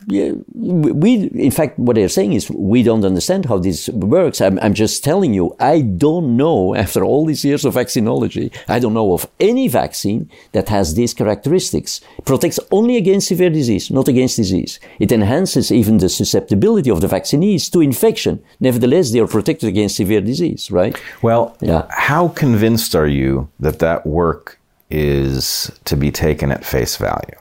we, 0.54 1.28
in 1.34 1.50
fact, 1.50 1.78
what 1.78 1.96
they're 1.96 2.08
saying 2.08 2.32
is 2.32 2.50
we 2.50 2.82
don't 2.82 3.04
understand 3.04 3.46
how 3.46 3.58
this 3.58 3.88
works. 3.90 4.40
I'm, 4.40 4.58
I'm 4.60 4.74
just 4.74 5.04
telling 5.04 5.34
you, 5.34 5.54
I 5.60 5.80
don't 5.82 6.36
know, 6.36 6.74
after 6.84 7.04
all 7.04 7.26
these 7.26 7.44
years 7.44 7.64
of 7.64 7.74
vaccinology, 7.74 8.52
I 8.68 8.78
don't 8.78 8.94
know 8.94 9.12
of 9.12 9.26
any 9.40 9.68
vaccine 9.68 10.30
that 10.52 10.68
has 10.68 10.94
these 10.94 11.14
characteristics. 11.14 12.00
Protects 12.24 12.58
only 12.70 12.96
against 12.96 13.28
severe 13.28 13.50
disease, 13.50 13.90
not 13.90 14.08
against 14.08 14.36
disease. 14.36 14.80
It 14.98 15.12
enhances 15.12 15.70
even 15.72 15.98
the 15.98 16.08
susceptibility 16.08 16.90
of 16.90 17.00
the 17.00 17.08
vaccinees 17.08 17.68
to 17.70 17.80
infection. 17.80 18.42
Nevertheless, 18.60 19.10
they 19.12 19.20
are 19.20 19.26
protected 19.26 19.68
against 19.68 19.96
severe 19.96 20.20
disease, 20.20 20.70
right? 20.70 20.96
Well, 21.22 21.56
Yeah. 21.60 21.86
how 21.90 22.28
convinced 22.28 22.94
are 22.94 23.06
you 23.06 23.48
that 23.62 23.78
that 23.78 24.06
work 24.06 24.58
is 24.90 25.72
to 25.86 25.96
be 25.96 26.10
taken 26.10 26.52
at 26.52 26.64
face 26.64 26.96
value? 26.96 27.38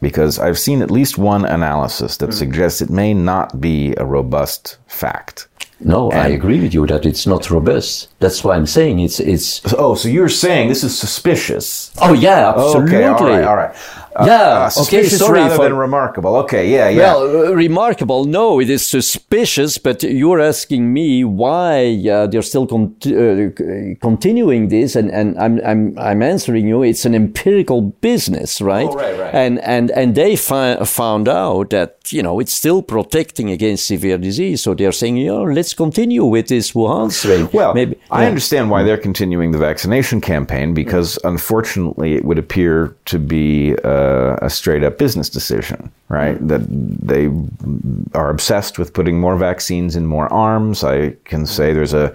Because 0.00 0.38
I've 0.38 0.58
seen 0.58 0.82
at 0.82 0.90
least 0.90 1.18
one 1.18 1.44
analysis 1.44 2.16
that 2.18 2.26
hmm. 2.26 2.32
suggests 2.32 2.80
it 2.80 2.90
may 2.90 3.14
not 3.14 3.60
be 3.60 3.94
a 3.96 4.04
robust 4.04 4.78
fact. 4.86 5.48
No, 5.84 6.10
I 6.12 6.28
agree 6.28 6.60
with 6.60 6.74
you 6.74 6.86
that 6.86 7.04
it's 7.04 7.26
not 7.26 7.50
robust. 7.50 8.08
That's 8.20 8.44
why 8.44 8.54
I'm 8.54 8.66
saying 8.66 9.00
it's 9.00 9.18
it's. 9.18 9.60
Oh, 9.76 9.96
so 9.96 10.08
you're 10.08 10.28
saying 10.28 10.68
this 10.68 10.84
is 10.84 10.96
suspicious? 10.96 11.92
Oh 12.00 12.12
yeah, 12.12 12.50
absolutely. 12.50 12.96
Okay, 12.96 13.04
all 13.04 13.24
right, 13.24 13.44
all 13.44 13.56
right. 13.56 13.74
Uh, 14.14 14.24
Yeah, 14.26 14.68
uh, 14.76 14.82
okay, 14.82 15.04
sorry 15.04 15.40
rather 15.40 15.56
for- 15.56 15.64
than 15.64 15.76
remarkable. 15.76 16.36
Okay, 16.44 16.64
yeah, 16.70 16.88
yeah. 16.90 17.14
Well, 17.14 17.20
uh, 17.48 17.52
remarkable. 17.54 18.24
No, 18.26 18.60
it 18.60 18.68
is 18.68 18.82
suspicious, 18.86 19.78
but 19.78 20.02
you're 20.02 20.40
asking 20.40 20.92
me 20.92 21.24
why 21.24 21.96
uh, 22.10 22.26
they're 22.26 22.42
still 22.52 22.66
con- 22.66 22.94
uh, 23.06 23.96
continuing 24.00 24.68
this, 24.68 24.96
and, 24.96 25.10
and 25.10 25.38
I'm, 25.38 25.60
I'm, 25.64 25.98
I'm 25.98 26.20
answering 26.22 26.66
you. 26.68 26.82
It's 26.82 27.04
an 27.06 27.14
empirical 27.14 27.80
business, 28.02 28.60
right? 28.60 28.88
Oh, 28.90 28.94
right, 28.94 29.18
right. 29.18 29.34
And 29.34 29.54
and 29.60 29.90
and 30.00 30.14
they 30.14 30.36
fi- 30.36 30.76
found 30.84 31.26
out 31.28 31.70
that 31.70 31.90
you 32.16 32.22
know 32.22 32.38
it's 32.42 32.52
still 32.62 32.82
protecting 32.82 33.48
against 33.50 33.86
severe 33.86 34.18
disease, 34.18 34.58
so 34.62 34.74
they're 34.74 34.92
saying, 35.00 35.16
you 35.16 35.28
know, 35.32 35.44
let's 35.44 35.72
continue 35.74 36.24
with 36.24 36.46
this 36.48 36.72
Wuhan 36.72 37.10
strain. 37.10 37.48
Well, 37.52 37.72
maybe 37.74 37.96
I 38.10 38.22
yeah. 38.22 38.28
understand 38.28 38.64
why 38.72 38.82
they're 38.82 39.02
continuing 39.10 39.52
the 39.52 39.58
vaccination 39.70 40.20
campaign 40.20 40.74
because, 40.74 41.18
unfortunately, 41.24 42.10
it 42.18 42.24
would 42.26 42.38
appear 42.38 42.94
to 43.06 43.18
be 43.18 43.74
uh, 43.84 44.01
a 44.42 44.50
straight 44.50 44.82
up 44.82 44.98
business 44.98 45.28
decision, 45.28 45.90
right? 46.08 46.38
Mm. 46.38 46.48
That 46.48 46.62
they 47.06 48.18
are 48.18 48.30
obsessed 48.30 48.78
with 48.78 48.92
putting 48.92 49.20
more 49.20 49.36
vaccines 49.36 49.96
in 49.96 50.06
more 50.06 50.32
arms. 50.32 50.84
I 50.84 51.10
can 51.24 51.46
say 51.46 51.72
there's 51.72 51.94
a 51.94 52.14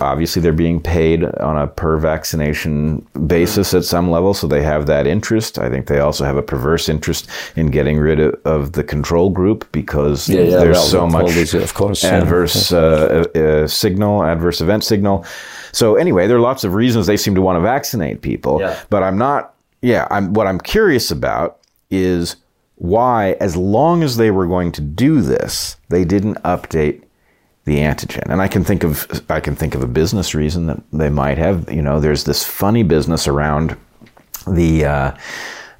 obviously 0.00 0.42
they're 0.42 0.52
being 0.52 0.80
paid 0.80 1.24
on 1.24 1.58
a 1.58 1.66
per 1.66 1.98
vaccination 1.98 3.06
basis 3.26 3.74
at 3.74 3.84
some 3.84 4.10
level, 4.10 4.34
so 4.34 4.46
they 4.46 4.62
have 4.62 4.86
that 4.86 5.06
interest. 5.06 5.58
I 5.58 5.68
think 5.68 5.86
they 5.86 6.00
also 6.00 6.24
have 6.24 6.36
a 6.36 6.42
perverse 6.42 6.88
interest 6.88 7.28
in 7.56 7.70
getting 7.70 7.98
rid 7.98 8.20
of, 8.20 8.34
of 8.44 8.72
the 8.72 8.84
control 8.84 9.30
group 9.30 9.70
because 9.72 10.28
Yeah, 10.28 10.40
yeah, 10.40 10.56
there's 10.58 10.90
so 10.90 11.06
much 11.06 11.30
is, 11.36 11.54
of 11.54 11.74
course, 11.74 12.02
yeah. 12.02 12.18
adverse 12.18 12.72
uh, 12.72 13.24
uh, 13.34 13.66
signal, 13.66 14.24
adverse 14.24 14.60
event 14.60 14.84
signal. 14.84 15.24
So 15.72 15.96
anyway, 15.96 16.26
there 16.26 16.36
are 16.36 16.40
lots 16.40 16.64
of 16.64 16.74
reasons 16.74 17.06
they 17.06 17.16
seem 17.16 17.34
to 17.34 17.42
want 17.42 17.56
to 17.56 17.60
vaccinate 17.60 18.20
people. 18.20 18.60
Yeah. 18.60 18.78
But 18.90 19.02
I'm 19.02 19.18
not. 19.18 19.54
Yeah, 19.82 20.06
I'm. 20.10 20.32
What 20.32 20.46
I'm 20.46 20.60
curious 20.60 21.10
about 21.10 21.58
is 21.90 22.36
why, 22.76 23.32
as 23.40 23.56
long 23.56 24.02
as 24.02 24.16
they 24.16 24.30
were 24.30 24.46
going 24.46 24.72
to 24.72 24.80
do 24.80 25.20
this, 25.20 25.76
they 25.88 26.04
didn't 26.04 26.36
update 26.42 27.02
the 27.64 27.78
antigen. 27.78 28.28
And 28.30 28.40
I 28.40 28.48
can 28.48 28.64
think 28.64 28.84
of 28.84 29.06
I 29.28 29.40
can 29.40 29.54
think 29.56 29.74
of 29.74 29.82
a 29.82 29.88
business 29.88 30.34
reason 30.34 30.66
that 30.66 30.82
they 30.92 31.10
might 31.10 31.38
have. 31.38 31.70
You 31.70 31.82
know, 31.82 32.00
there's 32.00 32.24
this 32.24 32.44
funny 32.44 32.82
business 32.82 33.28
around 33.28 33.76
the. 34.46 34.84
Uh, 34.86 35.16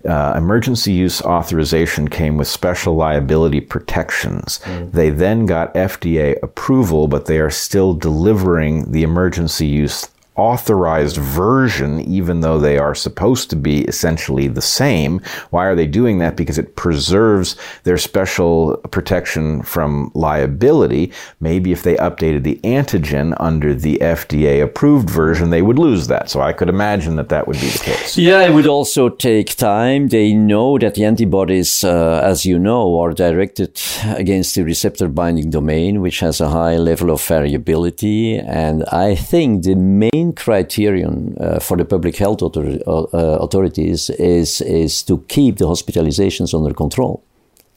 uh, 0.05 0.35
emergency 0.37 0.93
use 0.93 1.23
authorization 1.23 2.09
came 2.09 2.37
with 2.37 2.49
special 2.49 2.97
liability 2.97 3.61
protections. 3.61 4.59
They 4.93 5.11
then 5.11 5.47
got 5.47 5.73
FDA 5.75 6.43
approval, 6.43 7.07
but 7.07 7.27
they 7.27 7.39
are 7.39 7.51
still 7.51 7.95
delivering 7.95 8.91
the 8.91 9.05
emergency 9.05 9.69
use 9.69 10.09
authorized 10.43 11.19
version, 11.19 12.01
even 12.01 12.41
though 12.41 12.59
they 12.59 12.77
are 12.77 12.97
supposed 12.97 13.49
to 13.51 13.57
be 13.57 13.83
essentially 13.83 14.49
the 14.49 14.67
same. 14.83 15.21
Why 15.51 15.67
are 15.67 15.77
they 15.77 15.87
doing 15.87 16.19
that? 16.19 16.35
Because 16.37 16.59
it 16.59 16.75
preserves 16.75 17.55
their 17.85 17.99
special 17.99 18.77
protection 18.91 19.63
from 19.63 20.11
liability. 20.15 21.13
Maybe 21.39 21.71
if 21.71 21.83
they 21.85 21.97
updated 22.09 22.43
the 22.43 22.59
antigen 22.79 23.37
under 23.39 23.73
the 23.73 23.99
FDA 23.99 24.63
approved 24.63 25.09
version, 25.09 25.51
they 25.51 25.63
would 25.63 25.79
lose 25.79 26.09
that. 26.09 26.29
So 26.29 26.41
I 26.41 26.53
could 26.53 26.69
imagine 26.69 27.15
that 27.17 27.29
that 27.29 27.47
would 27.47 27.61
be 27.61 27.69
the 27.69 27.85
case. 27.91 28.19
Yeah, 28.19 28.43
it 28.43 28.53
would 28.53 28.67
also 28.67 29.09
take 29.09 29.57
time. 29.57 30.09
They 30.09 30.33
know 30.33 30.79
that 30.79 30.95
the 30.97 31.05
antibodies, 31.05 31.85
uh, 31.85 32.21
as 32.25 32.45
you 32.45 32.59
know, 32.59 33.01
are 33.01 33.13
directed 33.13 33.81
against 34.23 34.57
the 34.57 34.65
receptor 34.65 35.09
binding 35.09 35.51
domain, 35.51 36.01
which 36.01 36.19
has 36.21 36.41
a 36.41 36.49
high 36.49 36.77
level 36.77 37.11
of 37.11 37.23
variability. 37.23 38.39
And 38.39 38.85
I 38.87 39.15
think 39.15 39.63
the 39.63 39.77
main 39.77 40.32
criterion 40.37 41.37
uh, 41.41 41.59
for 41.59 41.77
the 41.77 41.85
public 41.85 42.17
health 42.17 42.43
author- 42.43 42.79
uh, 42.87 43.39
authorities 43.41 44.11
is, 44.11 44.61
is 44.61 45.03
to 45.05 45.19
keep 45.29 45.59
the 45.59 45.67
hospitalizations 45.67 46.55
under 46.55 46.75
control. 46.75 47.23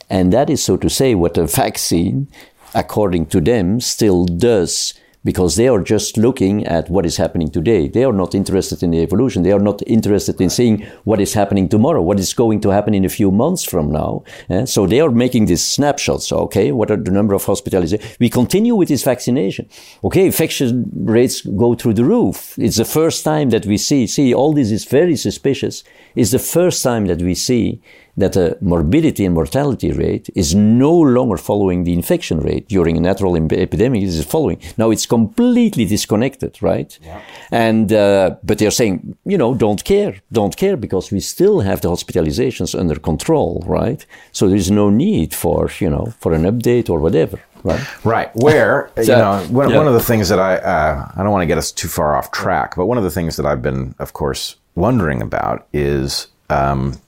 And 0.10 0.32
that 0.34 0.50
is, 0.50 0.64
so 0.64 0.78
to 0.78 0.90
say, 0.90 1.16
what 1.16 1.38
a 1.38 1.46
vaccine, 1.46 2.28
according 2.74 3.28
to 3.28 3.42
them, 3.42 3.80
still 3.82 4.26
does 4.26 4.94
because 5.26 5.56
they 5.56 5.68
are 5.68 5.82
just 5.82 6.18
looking 6.18 6.66
at 6.66 6.90
what 6.90 7.06
is 7.06 7.18
happening 7.18 7.50
today. 7.50 7.90
They 7.90 8.06
are 8.06 8.14
not 8.14 8.36
interested 8.36 8.84
in 8.84 8.92
the 8.92 9.02
evolution. 9.02 9.42
They 9.44 9.52
are 9.52 9.60
not 9.60 9.82
interested 9.88 10.40
in 10.40 10.50
seeing 10.52 10.86
what 11.04 11.20
is 11.20 11.34
happening 11.34 11.68
tomorrow, 11.68 12.02
what 12.02 12.20
is 12.20 12.34
going 12.34 12.62
to 12.62 12.70
happen 12.70 12.94
in 12.94 13.04
a 13.04 13.10
few 13.10 13.32
months 13.32 13.64
from 13.64 13.92
now. 13.92 14.24
Eh? 14.50 14.66
So 14.66 14.86
they 14.86 15.02
are 15.02 15.10
making 15.10 15.48
these 15.48 15.66
snapshots. 15.66 16.32
Okay, 16.32 16.72
what 16.72 16.92
are 16.92 16.98
the 16.98 17.12
number 17.12 17.34
of 17.34 17.44
hospitalizations? 17.44 18.18
We 18.20 18.30
continue 18.30 18.76
with 18.76 18.88
this 18.88 19.04
vaccination. 19.04 19.68
Okay, 20.04 20.28
infection 20.28 20.90
rates 20.94 21.42
go 21.42 21.74
through 21.74 21.96
the 21.96 22.06
roof. 22.06 22.54
It's 22.60 22.78
the 22.78 22.86
first 22.86 23.24
time 23.24 23.50
that 23.50 23.66
we 23.66 23.78
see, 23.78 24.06
see, 24.06 24.34
all 24.34 24.54
this 24.54 24.72
is 24.72 24.86
very 24.86 25.16
suspicious. 25.16 25.84
It's 26.16 26.32
the 26.32 26.40
first 26.40 26.84
time 26.84 27.08
that 27.08 27.22
we 27.22 27.34
see 27.34 27.82
that 28.18 28.34
the 28.34 28.58
morbidity 28.62 29.26
and 29.26 29.36
mortality 29.36 29.92
rate 29.92 30.30
is 30.36 30.56
no 30.56 30.92
longer 30.92 31.38
following 31.38 31.84
the 31.84 31.94
infection 31.94 32.40
rate 32.40 32.68
during 32.68 32.98
a 32.98 33.00
natural 33.00 33.36
epidemic. 33.36 34.02
It 34.02 34.08
is 34.08 34.24
following. 34.26 34.60
Now 34.78 34.92
it's 34.92 35.06
completely 35.06 35.86
disconnected, 35.86 36.62
right? 36.62 36.98
Yeah. 37.02 37.22
And, 37.52 37.92
uh, 37.92 38.36
but 38.44 38.58
they're 38.60 38.72
saying, 38.72 39.18
you 39.26 39.38
know, 39.38 39.54
don't 39.54 39.84
care, 39.84 40.16
don't 40.32 40.56
care 40.56 40.78
because 40.78 41.12
we 41.12 41.20
still 41.20 41.60
have 41.62 41.82
the 41.82 41.90
hospitalizations 41.90 42.78
under 42.78 42.96
control, 42.96 43.64
right? 43.66 44.06
So 44.32 44.48
there's 44.48 44.72
no 44.72 44.90
need 44.90 45.34
for, 45.34 45.70
you 45.80 45.90
know, 45.90 46.14
for 46.20 46.34
an 46.34 46.44
update 46.44 46.90
or 46.90 47.00
whatever. 47.00 47.40
Right. 47.64 48.06
Right. 48.06 48.36
Where 48.36 48.92
so, 48.96 49.02
you 49.02 49.08
know 49.08 49.40
one, 49.50 49.70
yeah. 49.72 49.78
one 49.78 49.88
of 49.88 49.94
the 49.94 50.00
things 50.00 50.30
that 50.30 50.40
I 50.40 50.58
uh, 50.58 51.12
I 51.16 51.24
don't 51.24 51.32
want 51.32 51.42
to 51.42 51.48
get 51.48 51.58
us 51.58 51.72
too 51.72 51.88
far 51.88 52.16
off 52.16 52.32
track, 52.32 52.76
but 52.76 52.86
one 52.86 53.00
of 53.00 53.04
the 53.04 53.10
things 53.10 53.38
that 53.38 53.46
I've 53.46 53.64
been, 53.64 53.96
of 53.98 54.14
course, 54.14 54.56
wondering 54.76 55.22
about 55.22 55.68
is 55.74 56.28
um, 56.52 57.02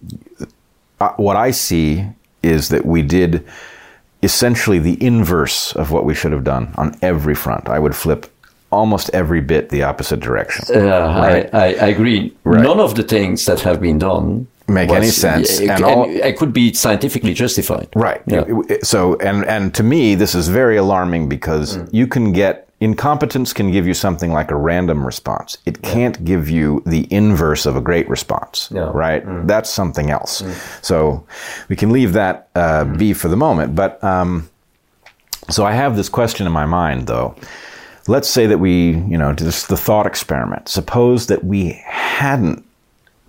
uh, 0.99 1.13
what 1.17 1.35
I 1.35 1.51
see 1.51 2.05
is 2.43 2.69
that 2.69 2.85
we 2.85 3.01
did 3.01 3.45
essentially 4.23 4.79
the 4.79 5.01
inverse 5.03 5.75
of 5.75 5.91
what 5.91 6.05
we 6.05 6.13
should 6.13 6.31
have 6.31 6.43
done 6.43 6.73
on 6.75 6.97
every 7.01 7.35
front. 7.35 7.69
I 7.69 7.79
would 7.79 7.95
flip 7.95 8.31
almost 8.71 9.09
every 9.13 9.41
bit 9.41 9.69
the 9.69 9.83
opposite 9.83 10.19
direction. 10.19 10.65
Uh, 10.75 10.79
right? 10.79 11.53
I, 11.53 11.65
I, 11.65 11.87
agree. 11.87 12.33
Right. 12.43 12.61
None 12.61 12.79
of 12.79 12.95
the 12.95 13.03
things 13.03 13.45
that 13.45 13.61
have 13.61 13.79
been 13.79 13.99
done 13.99 14.47
make 14.67 14.89
was, 14.89 14.97
any 14.97 15.07
sense 15.07 15.59
and, 15.59 15.71
and 15.71 15.83
all, 15.83 16.09
it 16.09 16.37
could 16.37 16.51
be 16.51 16.73
scientifically 16.73 17.33
justified 17.33 17.87
right 17.95 18.21
yeah. 18.27 18.43
so 18.83 19.15
and 19.17 19.45
and 19.45 19.73
to 19.73 19.81
me 19.81 20.13
this 20.13 20.35
is 20.35 20.49
very 20.49 20.75
alarming 20.75 21.29
because 21.29 21.77
mm. 21.77 21.89
you 21.93 22.05
can 22.05 22.33
get 22.33 22.66
incompetence 22.79 23.53
can 23.53 23.71
give 23.71 23.87
you 23.87 23.93
something 23.93 24.31
like 24.31 24.51
a 24.51 24.55
random 24.55 25.05
response. 25.05 25.57
It 25.65 25.81
can't 25.81 26.23
give 26.23 26.49
you 26.49 26.83
the 26.85 27.11
inverse 27.11 27.65
of 27.65 27.75
a 27.75 27.81
great 27.81 28.07
response, 28.07 28.69
no. 28.71 28.91
right? 28.91 29.25
Mm. 29.25 29.47
That's 29.47 29.69
something 29.69 30.11
else. 30.11 30.41
Mm. 30.41 30.85
So 30.85 31.25
we 31.69 31.75
can 31.75 31.91
leave 31.91 32.13
that 32.13 32.49
uh, 32.55 32.85
mm. 32.85 32.97
be 32.97 33.13
for 33.13 33.29
the 33.29 33.37
moment. 33.37 33.75
But 33.75 34.03
um, 34.03 34.49
so 35.49 35.65
I 35.65 35.73
have 35.73 35.95
this 35.95 36.09
question 36.09 36.45
in 36.45 36.53
my 36.53 36.65
mind, 36.65 37.07
though. 37.07 37.35
Let's 38.07 38.29
say 38.29 38.45
that 38.45 38.59
we, 38.59 38.91
you 38.91 39.17
know, 39.17 39.33
just 39.33 39.67
the 39.67 39.77
thought 39.77 40.05
experiment. 40.05 40.69
Suppose 40.69 41.27
that 41.27 41.43
we 41.43 41.81
hadn't 41.85 42.63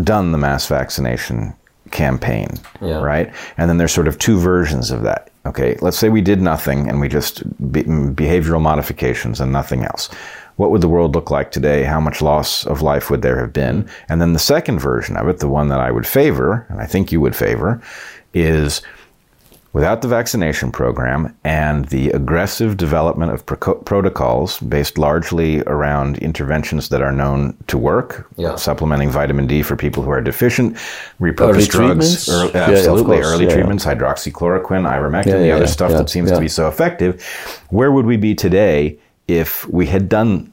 done 0.05 0.30
the 0.30 0.38
mass 0.38 0.66
vaccination 0.66 1.55
campaign, 1.90 2.49
yeah. 2.80 3.01
right? 3.01 3.32
And 3.57 3.68
then 3.68 3.78
there's 3.78 3.92
sort 3.92 4.09
of 4.09 4.18
two 4.18 4.38
versions 4.38 4.90
of 4.90 5.03
that. 5.03 5.30
Okay, 5.47 5.76
let's 5.80 5.99
say 5.99 6.09
we 6.09 6.20
did 6.20 6.43
nothing 6.43 6.89
and 6.89 7.01
we 7.01 7.09
just 7.09 7.43
be- 7.72 7.84
behavioral 7.84 8.61
modifications 8.61 9.41
and 9.41 9.53
nothing 9.53 9.84
else. 9.84 10.11
What 10.57 10.70
would 10.70 10.80
the 10.80 10.89
world 10.89 11.14
look 11.14 11.30
like 11.30 11.53
today? 11.53 11.84
How 11.84 12.01
much 12.01 12.20
loss 12.20 12.66
of 12.66 12.82
life 12.82 13.11
would 13.11 13.22
there 13.22 13.39
have 13.41 13.53
been? 13.53 13.89
And 14.09 14.20
then 14.20 14.32
the 14.32 14.41
second 14.41 14.80
version 14.80 15.16
of 15.16 15.28
it, 15.28 15.39
the 15.39 15.49
one 15.49 15.68
that 15.68 15.80
I 15.80 15.93
would 15.93 16.07
favor, 16.07 16.66
and 16.68 16.80
I 16.80 16.86
think 16.86 17.12
you 17.12 17.20
would 17.20 17.36
favor, 17.36 17.80
is 18.34 18.82
without 19.78 20.02
the 20.02 20.08
vaccination 20.08 20.72
program 20.72 21.32
and 21.44 21.84
the 21.84 22.10
aggressive 22.10 22.76
development 22.76 23.30
of 23.30 23.46
pro- 23.46 23.76
protocols 23.76 24.58
based 24.58 24.98
largely 24.98 25.62
around 25.68 26.18
interventions 26.18 26.88
that 26.88 27.00
are 27.00 27.12
known 27.12 27.56
to 27.68 27.78
work, 27.78 28.28
yeah. 28.36 28.56
supplementing 28.56 29.08
vitamin 29.08 29.46
D 29.46 29.62
for 29.62 29.76
people 29.76 30.02
who 30.02 30.10
are 30.10 30.20
deficient, 30.20 30.76
repurposed 31.20 31.68
drugs, 31.68 32.28
early, 32.28 32.54
uh, 32.54 32.70
yeah, 32.72 32.86
early 32.88 33.46
yeah, 33.46 33.52
treatments, 33.52 33.84
hydroxychloroquine, 33.84 34.84
ivermectin, 34.84 35.42
the 35.42 35.52
other 35.52 35.68
stuff 35.68 35.92
that 35.92 36.10
seems 36.10 36.32
to 36.32 36.40
be 36.40 36.48
so 36.48 36.66
effective. 36.66 37.22
Where 37.70 37.92
would 37.92 38.04
we 38.04 38.16
be 38.16 38.34
today 38.34 38.98
if 39.28 39.64
we 39.68 39.86
had 39.86 40.08
done 40.08 40.52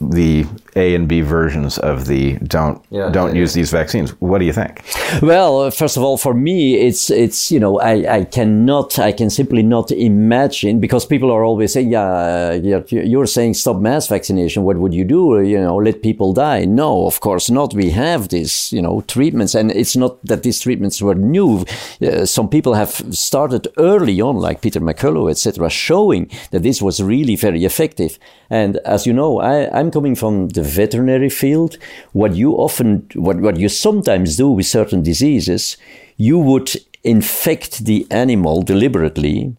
the 0.00 0.46
A 0.76 0.94
and 0.94 1.08
B 1.08 1.20
versions 1.20 1.78
of 1.78 2.06
the 2.06 2.36
don't 2.38 2.84
yeah, 2.90 3.10
don't 3.10 3.34
yeah, 3.34 3.42
use 3.42 3.54
yeah. 3.54 3.60
these 3.60 3.70
vaccines. 3.70 4.10
What 4.20 4.38
do 4.38 4.44
you 4.44 4.52
think? 4.52 4.82
Well, 5.22 5.70
first 5.70 5.96
of 5.96 6.02
all, 6.02 6.16
for 6.16 6.34
me, 6.34 6.76
it's 6.76 7.10
it's 7.10 7.52
you 7.52 7.60
know 7.60 7.78
I, 7.78 8.18
I 8.18 8.24
cannot 8.24 8.98
I 8.98 9.12
can 9.12 9.30
simply 9.30 9.62
not 9.62 9.90
imagine 9.90 10.80
because 10.80 11.06
people 11.06 11.30
are 11.30 11.44
always 11.44 11.72
saying 11.72 11.90
yeah 11.90 12.54
you're 12.54 13.26
saying 13.26 13.54
stop 13.54 13.78
mass 13.80 14.08
vaccination. 14.08 14.64
What 14.64 14.78
would 14.78 14.94
you 14.94 15.04
do? 15.04 15.40
You 15.42 15.60
know 15.60 15.76
let 15.76 16.02
people 16.02 16.32
die? 16.32 16.64
No, 16.64 17.06
of 17.06 17.20
course 17.20 17.50
not. 17.50 17.74
We 17.74 17.90
have 17.90 18.28
these 18.28 18.72
you 18.72 18.82
know 18.82 19.02
treatments, 19.02 19.54
and 19.54 19.70
it's 19.70 19.96
not 19.96 20.24
that 20.24 20.42
these 20.42 20.60
treatments 20.60 21.00
were 21.00 21.14
new. 21.14 21.64
Uh, 22.00 22.26
some 22.26 22.48
people 22.48 22.74
have 22.74 22.92
started 23.10 23.68
early 23.78 24.20
on, 24.20 24.36
like 24.36 24.60
Peter 24.60 24.80
McCullough, 24.80 25.30
etc., 25.30 25.70
showing 25.70 26.30
that 26.50 26.62
this 26.62 26.80
was 26.82 27.02
really 27.02 27.36
very 27.36 27.64
effective. 27.64 28.18
And 28.50 28.76
as 28.84 29.06
you 29.06 29.12
know, 29.12 29.40
I, 29.40 29.51
I'm 29.72 29.90
coming 29.90 30.14
from 30.14 30.48
the 30.48 30.62
veterinary 30.62 31.30
field. 31.30 31.78
What 32.12 32.34
you 32.34 32.52
often, 32.52 33.08
what, 33.14 33.40
what 33.40 33.56
you 33.56 33.68
sometimes 33.68 34.36
do 34.36 34.50
with 34.50 34.66
certain 34.66 35.02
diseases, 35.02 35.76
you 36.16 36.38
would 36.38 36.70
infect 37.04 37.84
the 37.84 38.06
animal 38.10 38.62
deliberately, 38.62 39.56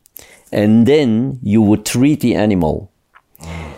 and 0.52 0.86
then 0.86 1.40
you 1.42 1.62
would 1.62 1.86
treat 1.86 2.22
the 2.22 2.36
animal. 2.36 2.90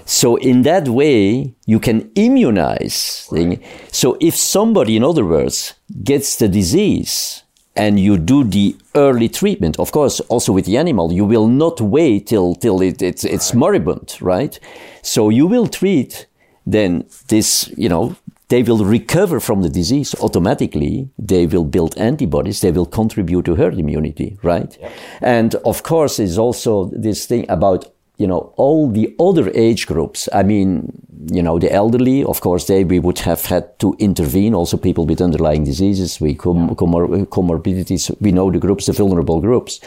So 0.05 0.35
in 0.35 0.61
that 0.63 0.87
way, 0.87 1.55
you 1.65 1.79
can 1.79 2.11
immunize. 2.13 3.27
Right. 3.31 3.59
So 3.91 4.17
if 4.21 4.35
somebody, 4.35 4.95
in 4.95 5.03
other 5.03 5.25
words, 5.25 5.73
gets 6.03 6.35
the 6.35 6.47
disease, 6.47 7.43
and 7.75 7.99
you 7.99 8.17
do 8.17 8.43
the 8.43 8.75
early 8.95 9.29
treatment. 9.29 9.79
Of 9.79 9.91
course, 9.91 10.19
also 10.21 10.53
with 10.53 10.65
the 10.65 10.77
animal, 10.77 11.11
you 11.11 11.25
will 11.25 11.47
not 11.47 11.81
wait 11.81 12.27
till 12.27 12.55
till 12.55 12.81
it, 12.81 13.01
it's 13.01 13.23
it's 13.23 13.51
right. 13.51 13.59
moribund, 13.59 14.17
right? 14.21 14.59
So 15.01 15.29
you 15.29 15.47
will 15.47 15.67
treat. 15.67 16.27
Then 16.67 17.05
this, 17.27 17.71
you 17.77 17.89
know, 17.89 18.15
they 18.47 18.63
will 18.63 18.85
recover 18.85 19.39
from 19.39 19.61
the 19.61 19.69
disease 19.69 20.15
automatically. 20.19 21.09
They 21.17 21.45
will 21.45 21.63
build 21.63 21.97
antibodies. 21.97 22.61
They 22.61 22.71
will 22.71 22.85
contribute 22.85 23.45
to 23.45 23.55
herd 23.55 23.77
immunity, 23.77 24.37
right? 24.43 24.75
Yeah. 24.79 24.89
And 25.21 25.55
of 25.63 25.83
course, 25.83 26.19
is 26.19 26.37
also 26.37 26.85
this 26.85 27.25
thing 27.27 27.45
about 27.49 27.94
you 28.17 28.27
know, 28.27 28.53
all 28.55 28.89
the 28.89 29.13
other 29.19 29.51
age 29.53 29.87
groups, 29.87 30.29
I 30.33 30.43
mean, 30.43 30.91
you 31.31 31.41
know, 31.41 31.59
the 31.59 31.71
elderly, 31.71 32.23
of 32.23 32.41
course, 32.41 32.67
they, 32.67 32.83
we 32.83 32.99
would 32.99 33.19
have 33.19 33.45
had 33.45 33.77
to 33.79 33.95
intervene. 33.99 34.53
Also 34.53 34.77
people 34.77 35.05
with 35.05 35.21
underlying 35.21 35.63
diseases, 35.63 36.21
we 36.21 36.35
com- 36.35 36.75
comor- 36.75 37.25
comorbidities, 37.27 38.15
we 38.21 38.31
know 38.31 38.51
the 38.51 38.59
groups, 38.59 38.85
the 38.85 38.93
vulnerable 38.93 39.41
groups. 39.41 39.79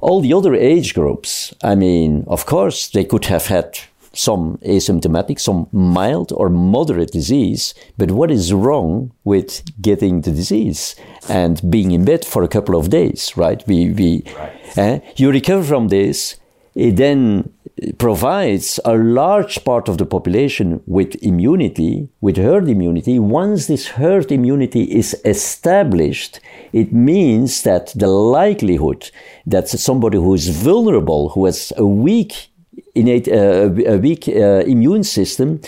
All 0.00 0.20
the 0.20 0.34
other 0.34 0.54
age 0.54 0.94
groups, 0.94 1.54
I 1.62 1.74
mean, 1.74 2.24
of 2.26 2.44
course, 2.44 2.88
they 2.88 3.04
could 3.04 3.24
have 3.26 3.46
had 3.46 3.78
some 4.12 4.58
asymptomatic, 4.58 5.40
some 5.40 5.66
mild 5.72 6.32
or 6.32 6.48
moderate 6.48 7.10
disease. 7.10 7.74
But 7.96 8.10
what 8.10 8.30
is 8.30 8.52
wrong 8.52 9.12
with 9.24 9.62
getting 9.80 10.20
the 10.20 10.30
disease 10.30 10.94
and 11.28 11.60
being 11.70 11.90
in 11.92 12.04
bed 12.04 12.24
for 12.24 12.42
a 12.42 12.48
couple 12.48 12.76
of 12.76 12.90
days, 12.90 13.36
right? 13.36 13.66
We, 13.66 13.90
we, 13.90 14.22
right. 14.36 14.78
Eh, 14.78 15.00
you 15.16 15.30
recover 15.30 15.64
from 15.64 15.88
this 15.88 16.36
it 16.74 16.96
then 16.96 17.50
provides 17.98 18.78
a 18.84 18.96
large 18.96 19.64
part 19.64 19.88
of 19.88 19.98
the 19.98 20.06
population 20.06 20.80
with 20.86 21.16
immunity, 21.22 22.08
with 22.20 22.36
herd 22.36 22.68
immunity. 22.68 23.18
Once 23.18 23.66
this 23.66 23.88
herd 23.88 24.30
immunity 24.30 24.84
is 24.84 25.20
established, 25.24 26.40
it 26.72 26.92
means 26.92 27.62
that 27.62 27.92
the 27.96 28.08
likelihood 28.08 29.10
that 29.46 29.68
somebody 29.68 30.18
who 30.18 30.34
is 30.34 30.48
vulnerable, 30.48 31.30
who 31.30 31.46
has 31.46 31.72
a 31.76 31.84
weak 31.84 32.48
innate, 32.94 33.28
uh, 33.28 33.70
a 33.86 33.98
weak 33.98 34.28
uh, 34.28 34.62
immune 34.66 35.04
system, 35.04 35.60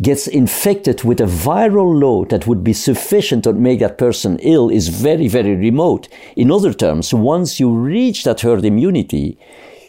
gets 0.00 0.26
infected 0.26 1.04
with 1.04 1.20
a 1.20 1.24
viral 1.24 2.00
load 2.00 2.30
that 2.30 2.46
would 2.46 2.64
be 2.64 2.72
sufficient 2.72 3.44
to 3.44 3.52
make 3.52 3.80
that 3.80 3.98
person 3.98 4.38
ill 4.38 4.70
is 4.70 4.88
very, 4.88 5.28
very 5.28 5.54
remote. 5.54 6.08
In 6.36 6.50
other 6.50 6.72
terms, 6.72 7.12
once 7.12 7.60
you 7.60 7.70
reach 7.70 8.24
that 8.24 8.40
herd 8.40 8.64
immunity, 8.64 9.38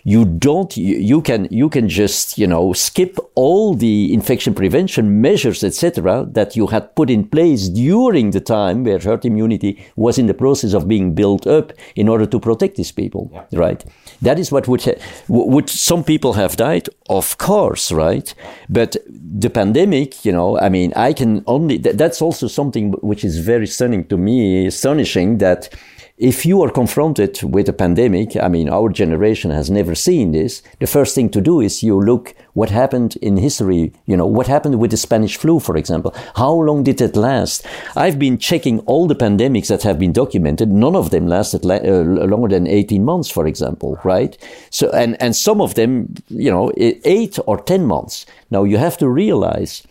you 0.03 0.25
don't 0.25 0.75
you 0.77 1.21
can 1.21 1.47
you 1.51 1.69
can 1.69 1.87
just 1.87 2.37
you 2.37 2.47
know 2.47 2.73
skip 2.73 3.17
all 3.35 3.73
the 3.73 4.13
infection 4.13 4.53
prevention 4.53 5.21
measures 5.21 5.63
etc 5.63 6.25
that 6.31 6.55
you 6.55 6.67
had 6.67 6.95
put 6.95 7.09
in 7.09 7.23
place 7.27 7.69
during 7.69 8.31
the 8.31 8.39
time 8.39 8.83
where 8.83 8.99
herd 8.99 9.25
immunity 9.25 9.83
was 9.95 10.17
in 10.17 10.27
the 10.27 10.33
process 10.33 10.73
of 10.73 10.87
being 10.87 11.13
built 11.13 11.45
up 11.45 11.71
in 11.95 12.07
order 12.07 12.25
to 12.25 12.39
protect 12.39 12.75
these 12.75 12.91
people 12.91 13.29
yeah. 13.33 13.59
right? 13.59 13.85
That 14.21 14.39
is 14.39 14.51
what 14.51 14.67
would 14.67 14.83
ha- 14.83 14.99
would 15.27 15.69
some 15.69 16.03
people 16.03 16.33
have 16.33 16.55
died? 16.55 16.89
Of 17.09 17.37
course 17.37 17.91
right? 17.91 18.33
But 18.69 18.97
the 19.41 19.49
pandemic 19.49 20.25
you 20.25 20.31
know 20.31 20.59
i 20.59 20.69
mean 20.69 20.91
i 20.95 21.13
can 21.13 21.43
only 21.47 21.79
th- 21.79 21.95
that's 21.95 22.21
also 22.21 22.47
something 22.47 22.91
which 23.01 23.23
is 23.23 23.39
very 23.39 23.67
stunning 23.67 24.05
to 24.05 24.17
me 24.17 24.67
astonishing 24.67 25.37
that 25.37 25.69
if 26.17 26.45
you 26.45 26.61
are 26.61 26.69
confronted 26.69 27.41
with 27.43 27.67
a 27.67 27.73
pandemic, 27.73 28.35
I 28.35 28.47
mean, 28.47 28.69
our 28.69 28.89
generation 28.89 29.51
has 29.51 29.71
never 29.71 29.95
seen 29.95 30.31
this. 30.31 30.61
The 30.79 30.87
first 30.87 31.15
thing 31.15 31.29
to 31.31 31.41
do 31.41 31.61
is 31.61 31.81
you 31.81 31.99
look 31.99 32.35
what 32.53 32.69
happened 32.69 33.15
in 33.21 33.37
history. 33.37 33.93
You 34.05 34.17
know, 34.17 34.27
what 34.27 34.47
happened 34.47 34.79
with 34.79 34.91
the 34.91 34.97
Spanish 34.97 35.37
flu, 35.37 35.59
for 35.59 35.77
example. 35.77 36.13
How 36.35 36.53
long 36.53 36.83
did 36.83 37.01
it 37.01 37.15
last? 37.15 37.65
I've 37.95 38.19
been 38.19 38.37
checking 38.37 38.79
all 38.81 39.07
the 39.07 39.15
pandemics 39.15 39.67
that 39.67 39.83
have 39.83 39.97
been 39.97 40.13
documented. 40.13 40.69
None 40.69 40.95
of 40.95 41.09
them 41.09 41.27
lasted 41.27 41.65
la- 41.65 41.75
uh, 41.75 42.03
longer 42.03 42.49
than 42.49 42.67
18 42.67 43.03
months, 43.03 43.29
for 43.29 43.47
example, 43.47 43.99
right? 44.03 44.37
So, 44.69 44.89
and, 44.91 45.21
and 45.21 45.35
some 45.35 45.61
of 45.61 45.75
them, 45.75 46.13
you 46.29 46.51
know, 46.51 46.71
eight 46.77 47.39
or 47.47 47.61
10 47.61 47.85
months. 47.85 48.25
Now 48.49 48.63
you 48.63 48.77
have 48.77 48.97
to 48.99 49.09
realize 49.09 49.83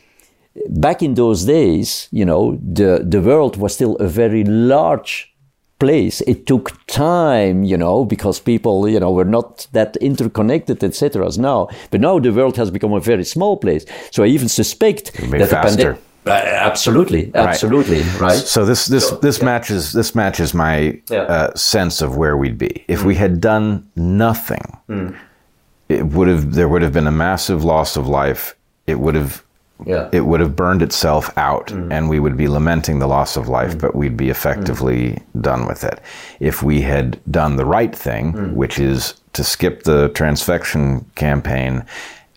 back 0.69 1.03
in 1.03 1.15
those 1.15 1.45
days, 1.45 2.09
you 2.11 2.25
know, 2.25 2.59
the, 2.63 3.05
the 3.07 3.21
world 3.21 3.57
was 3.57 3.75
still 3.75 3.97
a 3.97 4.09
very 4.09 4.45
large 4.45 5.30
place. 5.81 6.21
It 6.23 6.47
took 6.47 6.87
time, 6.87 7.65
you 7.65 7.77
know, 7.77 8.05
because 8.05 8.39
people, 8.39 8.89
you 8.89 9.01
know, 9.01 9.11
were 9.11 9.25
not 9.25 9.67
that 9.73 9.97
interconnected, 9.97 10.85
etc. 10.85 11.27
as 11.27 11.39
now. 11.39 11.69
But 11.91 12.01
now 12.01 12.21
the 12.21 12.33
world 12.33 12.57
has 12.57 12.71
become 12.71 12.93
a 12.93 13.01
very 13.01 13.25
small 13.25 13.57
place. 13.57 13.85
So 14.13 14.23
I 14.23 14.27
even 14.27 14.49
suspect 14.49 15.13
that 15.15 15.49
faster. 15.49 15.49
the 15.49 15.57
pandemic. 15.57 16.03
Uh, 16.27 16.33
absolutely, 16.33 17.33
absolutely, 17.35 18.03
right. 18.03 18.21
right. 18.21 18.39
So 18.39 18.67
this 18.67 18.87
this 18.87 19.09
so, 19.09 19.17
this 19.17 19.39
yeah. 19.39 19.45
matches 19.47 19.93
this 19.95 20.15
matches 20.15 20.53
my 20.53 21.01
yeah. 21.09 21.23
uh, 21.23 21.55
sense 21.55 22.03
of 22.03 22.19
where 22.19 22.37
we'd 22.37 22.59
be 22.59 22.85
if 22.89 23.01
mm. 23.01 23.07
we 23.07 23.15
had 23.15 23.41
done 23.41 23.89
nothing. 23.97 24.79
Mm. 24.89 25.17
It 25.89 26.05
would 26.05 26.29
have 26.29 26.53
there 26.53 26.69
would 26.69 26.83
have 26.83 26.93
been 26.93 27.07
a 27.07 27.13
massive 27.13 27.65
loss 27.65 27.97
of 27.97 28.07
life. 28.07 28.55
It 28.87 29.01
would 29.01 29.15
have 29.15 29.43
yeah. 29.87 30.09
it 30.13 30.21
would 30.21 30.41
have 30.41 30.57
burned 30.57 30.83
itself 30.83 31.37
out 31.37 31.69
mm. 31.69 31.93
and 31.93 32.09
we 32.09 32.21
would 32.21 32.37
be 32.37 32.49
lamenting 32.49 32.99
the 32.99 33.07
loss 33.07 33.37
of 33.37 33.49
life, 33.49 33.77
mm. 33.77 33.81
but 33.81 33.95
we'd 33.95 34.17
be 34.17 34.31
effectively 34.31 35.11
mm. 35.11 35.43
done 35.43 35.67
with 35.67 35.85
it. 35.85 36.01
If 36.39 36.63
we 36.63 36.81
had 36.83 37.21
done 37.31 37.57
the 37.57 37.65
right 37.65 37.95
thing, 37.95 38.33
mm. 38.33 38.55
which 38.55 38.79
is 38.79 39.21
to 39.33 39.45
skip 39.45 39.85
the 39.85 40.11
transfection 40.11 41.05
campaign 41.15 41.85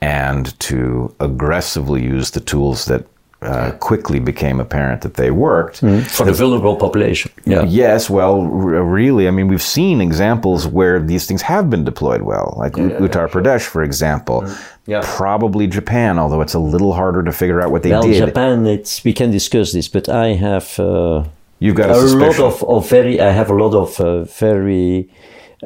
and 0.02 0.60
to 0.60 1.16
aggressively 1.20 2.04
use 2.04 2.32
the 2.32 2.41
tools 2.41 2.86
that 2.86 3.06
uh, 3.44 3.72
quickly 3.80 4.20
became 4.20 4.60
apparent 4.60 5.02
that 5.02 5.16
they 5.16 5.32
worked 5.32 5.82
mm. 5.82 6.06
for 6.10 6.26
the 6.26 6.34
vulnerable 6.34 6.76
population. 6.76 7.32
Yeah. 7.46 7.64
Yes, 7.64 8.10
well, 8.10 8.41
r- 8.41 8.84
really, 8.84 9.28
I 9.28 9.32
mean, 9.32 9.48
we've 9.48 9.62
seen 9.62 10.02
examples 10.02 10.68
where 10.68 11.00
these 11.00 11.26
things 11.28 11.41
have 11.41 11.70
been 11.70 11.84
deployed 11.84 12.22
well, 12.22 12.56
like 12.58 12.78
yeah, 12.78 13.00
Uttar 13.00 13.28
yeah, 13.28 13.34
Pradesh, 13.34 13.66
for 13.66 13.84
example. 13.84 14.41
Mm. 14.41 14.70
Yeah. 14.86 15.02
Probably 15.04 15.68
Japan, 15.68 16.20
although 16.20 16.41
it's 16.41 16.54
a 16.54 16.60
little 16.60 16.94
harder 16.94 17.24
to 17.24 17.32
figure 17.32 17.62
out 17.62 17.72
what 17.72 17.84
they 17.84 17.91
well, 17.91 18.04
did. 18.04 18.26
Japan, 18.26 18.68
it's 18.68 19.04
we 19.04 19.14
can 19.14 19.32
discuss 19.32 19.72
this, 19.72 19.88
but 19.88 20.10
I 20.10 20.34
have 20.34 20.78
uh, 20.78 21.24
you've 21.60 21.76
got 21.76 21.89
a, 21.89 21.94
a 21.94 22.04
lot 22.18 22.39
of, 22.39 22.64
of, 22.64 22.89
very. 22.89 23.22
I 23.22 23.32
have 23.32 23.50
a 23.50 23.54
lot 23.54 23.74
of 23.74 24.00
uh, 24.02 24.24
very 24.26 25.10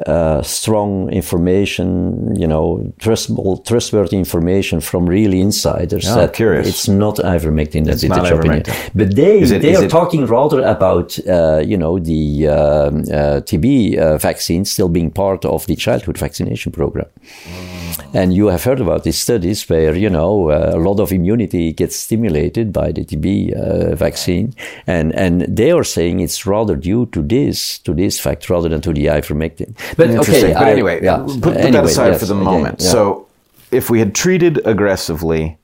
uh, 0.06 0.42
strong 0.42 1.10
information, 1.10 2.34
you 2.36 2.46
know, 2.46 2.92
trustable, 2.98 3.64
trustworthy 3.64 4.16
information 4.16 4.80
from 4.80 5.08
really 5.08 5.40
insiders. 5.40 6.08
Oh, 6.08 6.16
that 6.16 6.34
curious. 6.34 6.68
It's 6.68 6.88
not 6.88 7.16
ivermectin 7.16 7.84
that 7.86 7.98
did 7.98 8.10
the 8.10 8.38
opinion. 8.38 8.62
But 8.94 9.14
they, 9.16 9.40
it, 9.40 9.62
they 9.62 9.74
are 9.74 9.84
it, 9.84 9.90
talking 9.90 10.26
rather 10.26 10.62
about, 10.62 11.18
uh, 11.26 11.62
you 11.64 11.76
know, 11.76 11.98
the 11.98 12.48
um, 12.48 13.00
uh, 13.00 13.40
TB 13.48 13.98
uh, 13.98 14.18
vaccine 14.18 14.64
still 14.64 14.88
being 14.88 15.10
part 15.10 15.44
of 15.44 15.66
the 15.66 15.76
childhood 15.76 16.18
vaccination 16.18 16.72
program. 16.72 17.06
Mm. 17.44 17.77
And 18.14 18.32
you 18.32 18.46
have 18.46 18.64
heard 18.64 18.80
about 18.80 19.04
these 19.04 19.18
studies 19.18 19.68
where, 19.68 19.94
you 19.94 20.08
know, 20.08 20.50
uh, 20.50 20.72
a 20.74 20.78
lot 20.78 21.00
of 21.00 21.12
immunity 21.12 21.72
gets 21.72 21.96
stimulated 21.96 22.72
by 22.72 22.92
the 22.92 23.04
TB 23.04 23.52
uh, 23.52 23.94
vaccine. 23.94 24.54
And, 24.86 25.14
and 25.14 25.42
they 25.42 25.70
are 25.72 25.84
saying 25.84 26.20
it's 26.20 26.46
rather 26.46 26.76
due 26.76 27.06
to 27.06 27.22
this, 27.22 27.78
to 27.80 27.94
this 27.94 28.18
fact 28.18 28.48
rather 28.48 28.68
than 28.68 28.80
to 28.82 28.92
the 28.92 29.06
ivermectin. 29.06 29.76
But 29.96 30.10
okay, 30.10 30.52
but 30.52 30.62
I, 30.62 30.70
anyway, 30.70 31.02
yeah. 31.02 31.18
put, 31.18 31.42
put 31.42 31.56
anyway, 31.56 31.70
that 31.72 31.84
aside 31.84 32.08
yes, 32.12 32.20
for 32.20 32.26
the 32.26 32.34
moment. 32.34 32.80
yeah. 32.80 32.88
So 32.88 33.28
if 33.70 33.90
we 33.90 33.98
had 33.98 34.14
treated 34.14 34.66
aggressively, 34.66 35.58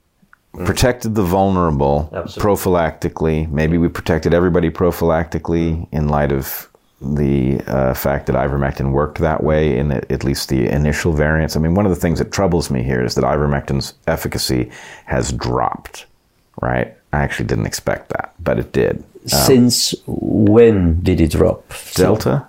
mm. 0.54 0.66
protected 0.66 1.14
the 1.14 1.22
vulnerable 1.22 2.10
Absolutely. 2.12 2.42
prophylactically, 2.42 3.50
maybe 3.50 3.78
we 3.78 3.88
protected 3.88 4.34
everybody 4.34 4.70
prophylactically 4.70 5.88
in 5.92 6.08
light 6.08 6.32
of 6.32 6.68
the 7.00 7.60
uh, 7.66 7.94
fact 7.94 8.26
that 8.26 8.36
ivermectin 8.36 8.92
worked 8.92 9.18
that 9.18 9.42
way 9.42 9.76
in 9.76 9.88
the, 9.88 10.12
at 10.12 10.24
least 10.24 10.48
the 10.48 10.68
initial 10.68 11.12
variants. 11.12 11.56
I 11.56 11.60
mean, 11.60 11.74
one 11.74 11.86
of 11.86 11.90
the 11.90 12.00
things 12.00 12.18
that 12.18 12.32
troubles 12.32 12.70
me 12.70 12.82
here 12.82 13.04
is 13.04 13.14
that 13.16 13.24
ivermectin's 13.24 13.94
efficacy 14.06 14.70
has 15.06 15.32
dropped, 15.32 16.06
right? 16.62 16.96
I 17.12 17.18
actually 17.18 17.46
didn't 17.46 17.66
expect 17.66 18.08
that, 18.10 18.34
but 18.40 18.58
it 18.58 18.72
did. 18.72 18.96
Um, 18.96 19.28
Since 19.28 19.94
when 20.06 21.00
did 21.02 21.20
it 21.20 21.32
drop? 21.32 21.64
Delta? 21.94 22.46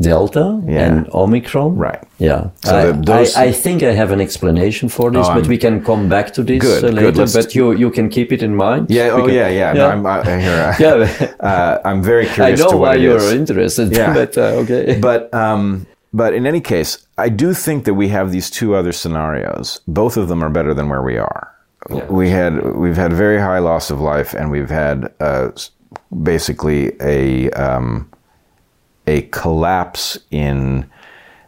Delta 0.00 0.62
yeah. 0.66 0.86
and 0.86 1.08
Omicron. 1.12 1.76
Right. 1.76 2.02
Yeah. 2.18 2.50
So 2.64 2.76
I, 2.76 2.92
those... 2.92 3.34
I, 3.34 3.46
I, 3.46 3.52
think 3.52 3.82
I 3.82 3.92
have 3.92 4.12
an 4.12 4.20
explanation 4.20 4.88
for 4.88 5.10
this, 5.10 5.26
oh, 5.26 5.34
but 5.34 5.48
we 5.48 5.58
can 5.58 5.84
come 5.84 6.08
back 6.08 6.32
to 6.34 6.42
this 6.42 6.62
good, 6.62 6.84
uh, 6.84 6.88
later. 6.88 7.12
Good. 7.24 7.32
But 7.32 7.54
you, 7.54 7.72
you 7.72 7.90
can 7.90 8.08
keep 8.08 8.32
it 8.32 8.42
in 8.42 8.54
mind. 8.54 8.90
Yeah. 8.90 9.10
Oh, 9.10 9.26
yeah, 9.26 9.48
yeah. 9.48 9.72
yeah. 9.72 9.72
No, 9.74 9.90
I'm, 9.90 10.06
I, 10.06 10.20
uh, 10.20 10.74
yeah. 10.78 11.34
Uh, 11.40 11.80
I'm 11.84 12.02
very 12.02 12.26
curious. 12.26 12.60
I 12.60 12.64
know 12.64 12.76
why 12.76 12.94
you're 12.94 13.16
is. 13.16 13.32
interested. 13.32 13.92
Yeah. 13.92 14.14
But 14.18 14.36
uh, 14.36 14.62
okay. 14.62 14.98
But 15.00 15.32
um, 15.32 15.86
but 16.12 16.34
in 16.34 16.46
any 16.46 16.60
case, 16.60 17.06
I 17.16 17.28
do 17.28 17.54
think 17.54 17.84
that 17.84 17.94
we 17.94 18.08
have 18.08 18.32
these 18.32 18.50
two 18.50 18.74
other 18.74 18.92
scenarios. 18.92 19.80
Both 19.86 20.16
of 20.16 20.28
them 20.28 20.42
are 20.42 20.50
better 20.50 20.74
than 20.74 20.88
where 20.88 21.02
we 21.02 21.18
are. 21.18 21.54
Yeah. 21.90 22.06
We 22.06 22.30
had 22.30 22.74
we've 22.74 22.96
had 22.96 23.12
very 23.12 23.38
high 23.38 23.58
loss 23.58 23.90
of 23.90 24.00
life, 24.00 24.34
and 24.34 24.50
we've 24.50 24.70
had 24.70 25.12
uh, 25.20 25.50
basically 26.22 26.92
a 27.00 27.50
um, 27.50 28.10
a 29.08 29.22
collapse 29.22 30.18
in 30.30 30.88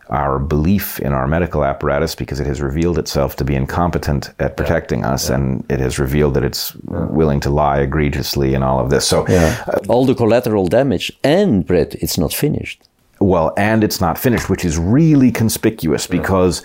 our 0.09 0.41
belief 0.41 0.99
in 0.99 1.13
our 1.13 1.27
medical 1.29 1.65
apparatus 1.65 2.17
because 2.17 2.41
it 2.41 2.47
has 2.47 2.61
revealed 2.61 2.99
itself 2.99 3.37
to 3.37 3.45
be 3.45 3.55
incompetent 3.55 4.31
at 4.41 4.57
protecting 4.57 5.05
us 5.05 5.29
yeah. 5.29 5.37
and 5.37 5.65
it 5.71 5.79
has 5.79 6.01
revealed 6.01 6.35
that 6.35 6.43
it's 6.43 6.75
yeah. 6.91 7.05
willing 7.07 7.39
to 7.39 7.49
lie 7.49 7.79
egregiously 7.79 8.55
in 8.55 8.63
all 8.63 8.81
of 8.81 8.91
this. 8.91 9.07
So, 9.07 9.27
yeah. 9.29 9.65
uh, 9.69 9.79
all 9.89 10.05
the 10.05 10.17
collateral 10.17 10.67
damage 10.67 11.13
and, 11.23 11.65
Brett, 11.65 11.95
it's 11.95 12.19
not 12.19 12.33
finished. 12.33 12.83
Well, 13.21 13.55
and 13.57 13.85
it's 13.85 14.01
not 14.01 14.19
finished, 14.19 14.51
which 14.51 14.65
is 14.65 14.77
really 14.79 15.31
conspicuous 15.31 16.09
because, 16.09 16.65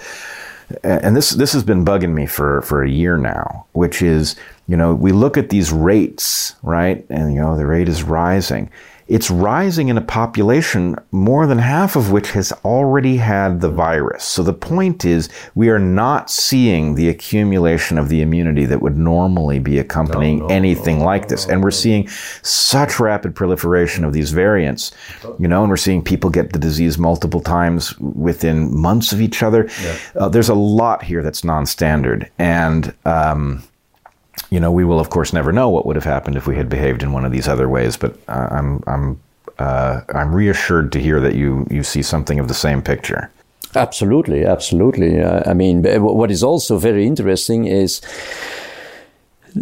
and 0.83 1.15
this, 1.15 1.31
this 1.31 1.53
has 1.53 1.63
been 1.63 1.85
bugging 1.85 2.13
me 2.13 2.25
for, 2.25 2.63
for 2.63 2.81
a 2.81 2.89
year 2.89 3.17
now, 3.17 3.67
which 3.73 4.01
is, 4.01 4.35
you 4.67 4.75
know, 4.75 4.95
we 4.95 5.11
look 5.11 5.37
at 5.37 5.49
these 5.49 5.71
rates, 5.71 6.55
right? 6.63 7.05
And, 7.09 7.33
you 7.35 7.41
know, 7.41 7.55
the 7.55 7.67
rate 7.67 7.89
is 7.89 8.01
rising 8.01 8.71
it's 9.07 9.29
rising 9.29 9.89
in 9.89 9.97
a 9.97 10.01
population 10.01 10.95
more 11.11 11.45
than 11.45 11.59
half 11.59 11.95
of 11.95 12.11
which 12.11 12.31
has 12.31 12.51
already 12.63 13.17
had 13.17 13.61
the 13.61 13.69
virus. 13.69 14.23
So 14.23 14.41
the 14.41 14.53
point 14.53 15.05
is, 15.05 15.29
we 15.53 15.69
are 15.69 15.79
not 15.79 16.31
seeing 16.31 16.95
the 16.95 17.09
accumulation 17.09 17.99
of 17.99 18.09
the 18.09 18.21
immunity 18.21 18.65
that 18.65 18.81
would 18.81 18.97
normally 18.97 19.59
be 19.59 19.77
accompanying 19.77 20.39
no, 20.39 20.47
no, 20.47 20.53
anything 20.53 20.99
no, 20.99 21.05
like 21.05 21.27
this. 21.27 21.45
And 21.45 21.63
we're 21.63 21.71
seeing 21.71 22.07
such 22.41 22.99
rapid 22.99 23.35
proliferation 23.35 24.03
of 24.03 24.13
these 24.13 24.31
variants, 24.31 24.91
you 25.39 25.47
know, 25.47 25.61
and 25.61 25.69
we're 25.69 25.77
seeing 25.77 26.03
people 26.03 26.31
get 26.31 26.53
the 26.53 26.59
disease 26.59 26.97
multiple 26.97 27.41
times 27.41 27.97
within 27.99 28.75
months 28.75 29.13
of 29.13 29.21
each 29.21 29.43
other. 29.43 29.69
Yeah. 29.83 29.97
Uh, 30.15 30.29
there's 30.29 30.49
a 30.49 30.55
lot 30.55 31.03
here 31.03 31.21
that's 31.21 31.43
non 31.43 31.67
standard. 31.67 32.31
And, 32.39 32.93
um, 33.05 33.61
you 34.49 34.59
know, 34.59 34.71
we 34.71 34.85
will 34.85 34.99
of 34.99 35.09
course 35.09 35.33
never 35.33 35.51
know 35.51 35.69
what 35.69 35.85
would 35.85 35.95
have 35.95 36.05
happened 36.05 36.35
if 36.37 36.47
we 36.47 36.55
had 36.55 36.69
behaved 36.69 37.03
in 37.03 37.11
one 37.11 37.25
of 37.25 37.31
these 37.31 37.47
other 37.47 37.67
ways. 37.67 37.97
But 37.97 38.17
I'm 38.27 38.83
I'm 38.87 39.19
uh, 39.59 40.01
I'm 40.09 40.33
reassured 40.33 40.91
to 40.93 40.99
hear 40.99 41.19
that 41.19 41.35
you 41.35 41.67
you 41.69 41.83
see 41.83 42.01
something 42.01 42.39
of 42.39 42.47
the 42.47 42.53
same 42.53 42.81
picture. 42.81 43.31
Absolutely, 43.75 44.45
absolutely. 44.45 45.21
Uh, 45.21 45.49
I 45.49 45.53
mean, 45.53 45.83
what 46.01 46.31
is 46.31 46.43
also 46.43 46.77
very 46.77 47.05
interesting 47.05 47.65
is, 47.65 48.01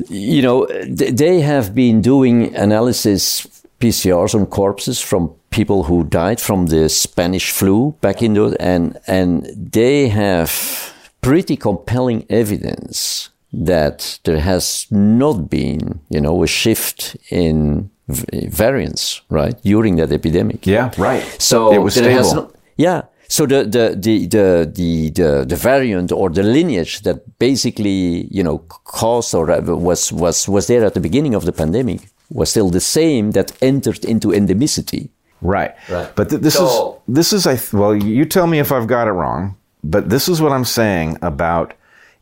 you 0.08 0.42
know, 0.42 0.68
they 0.88 1.42
have 1.42 1.74
been 1.74 2.02
doing 2.02 2.56
analysis 2.56 3.48
PCRs 3.80 4.36
on 4.36 4.46
corpses 4.46 5.02
from 5.02 5.34
people 5.50 5.84
who 5.84 6.04
died 6.04 6.40
from 6.40 6.68
the 6.68 6.90
Spanish 6.90 7.52
flu 7.52 7.96
back 8.02 8.22
in 8.22 8.34
the 8.34 8.56
and 8.60 8.98
and 9.08 9.46
they 9.56 10.08
have 10.10 10.94
pretty 11.22 11.56
compelling 11.58 12.26
evidence 12.30 13.30
that 13.54 14.20
there 14.24 14.39
has 14.39 14.88
not 14.89 15.49
been, 15.49 15.99
you 16.10 16.20
know, 16.20 16.43
a 16.43 16.47
shift 16.47 17.16
in 17.30 17.89
variants, 18.08 19.22
right, 19.30 19.62
during 19.62 19.95
that 19.97 20.12
epidemic. 20.12 20.66
Yeah, 20.66 20.91
right. 20.97 21.24
So 21.39 21.72
it 21.72 21.78
was 21.78 21.93
stable. 21.93 22.51
Yeah. 22.76 23.04
So 23.28 23.45
the, 23.45 23.64
the, 23.64 23.95
the, 23.97 24.28
the, 24.28 24.72
the, 24.74 25.10
the, 25.10 25.45
the 25.45 25.56
variant 25.56 26.12
or 26.12 26.30
the 26.30 26.43
lineage 26.43 27.01
that 27.01 27.39
basically, 27.39 28.28
you 28.30 28.43
know, 28.43 28.60
caused 28.68 29.34
or 29.34 29.45
was, 29.62 30.12
was, 30.12 30.47
was 30.47 30.68
there 30.68 30.86
at 30.86 30.93
the 30.93 30.99
beginning 30.99 31.34
of 31.34 31.45
the 31.45 31.51
pandemic 31.51 32.01
was 32.30 32.49
still 32.49 32.70
the 32.70 32.82
same 32.82 33.32
that 33.32 33.51
entered 33.62 34.04
into 34.06 34.30
endemicity. 34.30 35.10
Right. 35.41 35.74
Right. 35.89 36.16
But 36.16 36.30
th- 36.30 36.41
this 36.41 36.56
so, 36.56 37.01
is, 37.08 37.16
this 37.16 37.34
is, 37.34 37.47
I, 37.47 37.56
th- 37.56 37.74
well, 37.74 37.95
you 37.95 38.26
tell 38.26 38.47
me 38.47 38.60
if 38.60 38.72
I've 38.72 38.88
got 38.88 39.08
it 39.08 39.12
wrong, 39.12 39.56
but 39.84 40.10
this 40.10 40.28
is 40.28 40.41
what 40.41 40.51
I'm 40.51 40.66
saying 40.66 41.18
about 41.22 41.74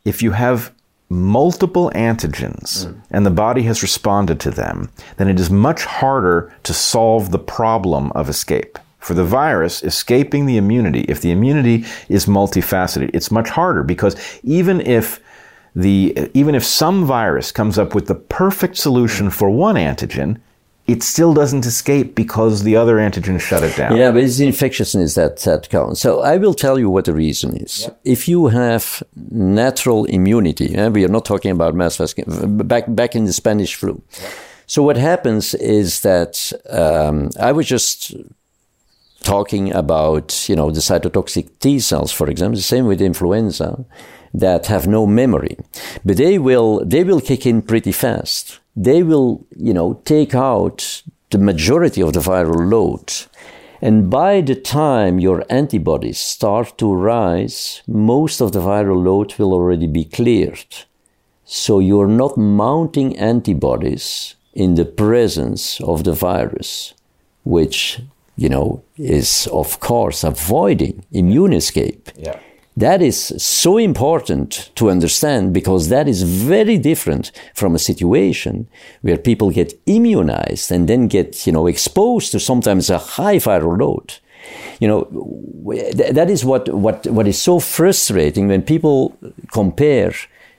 if 0.04 0.22
you 0.22 0.32
have 0.32 0.72
multiple 1.12 1.90
antigens 1.94 2.86
mm. 2.86 3.00
and 3.10 3.24
the 3.24 3.30
body 3.30 3.62
has 3.62 3.82
responded 3.82 4.40
to 4.40 4.50
them, 4.50 4.90
then 5.16 5.28
it 5.28 5.38
is 5.38 5.50
much 5.50 5.84
harder 5.84 6.52
to 6.62 6.72
solve 6.72 7.30
the 7.30 7.38
problem 7.38 8.10
of 8.12 8.28
escape 8.28 8.78
for 9.02 9.14
the 9.14 9.24
virus 9.24 9.82
escaping 9.82 10.46
the 10.46 10.56
immunity, 10.56 11.00
if 11.08 11.20
the 11.20 11.32
immunity 11.32 11.84
is 12.08 12.26
multifaceted, 12.26 13.10
it's 13.12 13.32
much 13.32 13.48
harder 13.48 13.82
because 13.82 14.16
even 14.44 14.80
if 14.80 15.20
the 15.74 16.30
even 16.34 16.54
if 16.54 16.64
some 16.64 17.04
virus 17.04 17.50
comes 17.50 17.78
up 17.78 17.94
with 17.94 18.06
the 18.06 18.14
perfect 18.14 18.76
solution 18.76 19.28
for 19.28 19.50
one 19.50 19.74
antigen, 19.74 20.40
it 20.92 21.02
still 21.02 21.32
doesn't 21.32 21.64
escape 21.64 22.14
because 22.14 22.62
the 22.62 22.76
other 22.76 22.96
antigen 22.96 23.40
shut 23.40 23.62
it 23.62 23.74
down. 23.76 23.96
Yeah, 23.96 24.10
but 24.12 24.22
it's 24.22 24.40
infectiousness 24.40 25.14
that, 25.14 25.38
that 25.38 25.70
counts. 25.70 26.00
So 26.00 26.20
I 26.20 26.36
will 26.36 26.54
tell 26.54 26.78
you 26.78 26.90
what 26.90 27.06
the 27.06 27.14
reason 27.14 27.56
is. 27.56 27.82
Yep. 27.82 28.00
If 28.04 28.28
you 28.28 28.48
have 28.48 29.02
natural 29.30 30.04
immunity, 30.04 30.74
and 30.74 30.94
we 30.94 31.04
are 31.06 31.14
not 31.16 31.24
talking 31.24 31.50
about 31.50 31.74
mass 31.74 31.96
vaccination, 31.96 32.58
back, 32.58 32.84
back 32.88 33.16
in 33.16 33.24
the 33.24 33.32
Spanish 33.32 33.74
flu. 33.74 33.94
Yep. 34.20 34.32
So 34.66 34.82
what 34.82 34.96
happens 34.96 35.54
is 35.54 36.00
that 36.02 36.52
um, 36.68 37.30
I 37.40 37.52
was 37.52 37.66
just 37.66 38.14
talking 39.22 39.72
about, 39.72 40.48
you 40.48 40.56
know, 40.56 40.70
the 40.70 40.80
cytotoxic 40.80 41.48
T 41.60 41.80
cells, 41.80 42.12
for 42.12 42.28
example, 42.28 42.56
the 42.56 42.62
same 42.62 42.86
with 42.86 43.00
influenza, 43.00 43.84
that 44.34 44.66
have 44.66 44.86
no 44.86 45.06
memory, 45.06 45.56
but 46.04 46.16
they 46.16 46.38
will, 46.38 46.84
they 46.84 47.04
will 47.04 47.20
kick 47.20 47.46
in 47.46 47.62
pretty 47.62 47.92
fast 47.92 48.60
they 48.76 49.02
will, 49.02 49.46
you 49.56 49.74
know, 49.74 50.00
take 50.04 50.34
out 50.34 51.02
the 51.30 51.38
majority 51.38 52.02
of 52.02 52.12
the 52.12 52.20
viral 52.20 52.70
load. 52.70 53.12
And 53.80 54.08
by 54.08 54.40
the 54.40 54.54
time 54.54 55.18
your 55.18 55.44
antibodies 55.50 56.18
start 56.18 56.78
to 56.78 56.94
rise, 56.94 57.82
most 57.88 58.40
of 58.40 58.52
the 58.52 58.60
viral 58.60 59.02
load 59.02 59.34
will 59.38 59.52
already 59.52 59.88
be 59.88 60.04
cleared. 60.04 60.74
So 61.44 61.80
you're 61.80 62.06
not 62.06 62.38
mounting 62.38 63.18
antibodies 63.18 64.36
in 64.54 64.76
the 64.76 64.84
presence 64.84 65.80
of 65.80 66.04
the 66.04 66.12
virus, 66.12 66.94
which, 67.44 68.00
you 68.36 68.48
know, 68.48 68.82
is 68.96 69.48
of 69.52 69.80
course 69.80 70.22
avoiding 70.22 71.04
immune 71.10 71.52
escape. 71.52 72.10
Yeah. 72.16 72.38
That 72.76 73.02
is 73.02 73.34
so 73.36 73.76
important 73.76 74.70
to 74.76 74.88
understand 74.88 75.52
because 75.52 75.88
that 75.90 76.08
is 76.08 76.22
very 76.22 76.78
different 76.78 77.30
from 77.54 77.74
a 77.74 77.78
situation 77.78 78.66
where 79.02 79.18
people 79.18 79.50
get 79.50 79.78
immunized 79.84 80.72
and 80.72 80.88
then 80.88 81.06
get, 81.06 81.46
you 81.46 81.52
know, 81.52 81.66
exposed 81.66 82.32
to 82.32 82.40
sometimes 82.40 82.88
a 82.88 82.98
high 82.98 83.36
viral 83.36 83.78
load. 83.78 84.14
You 84.80 84.88
know, 84.88 85.02
that 86.14 86.30
is 86.30 86.44
what, 86.44 86.68
what, 86.70 87.06
what 87.06 87.28
is 87.28 87.40
so 87.40 87.60
frustrating 87.60 88.48
when 88.48 88.62
people 88.62 89.16
compare 89.52 90.14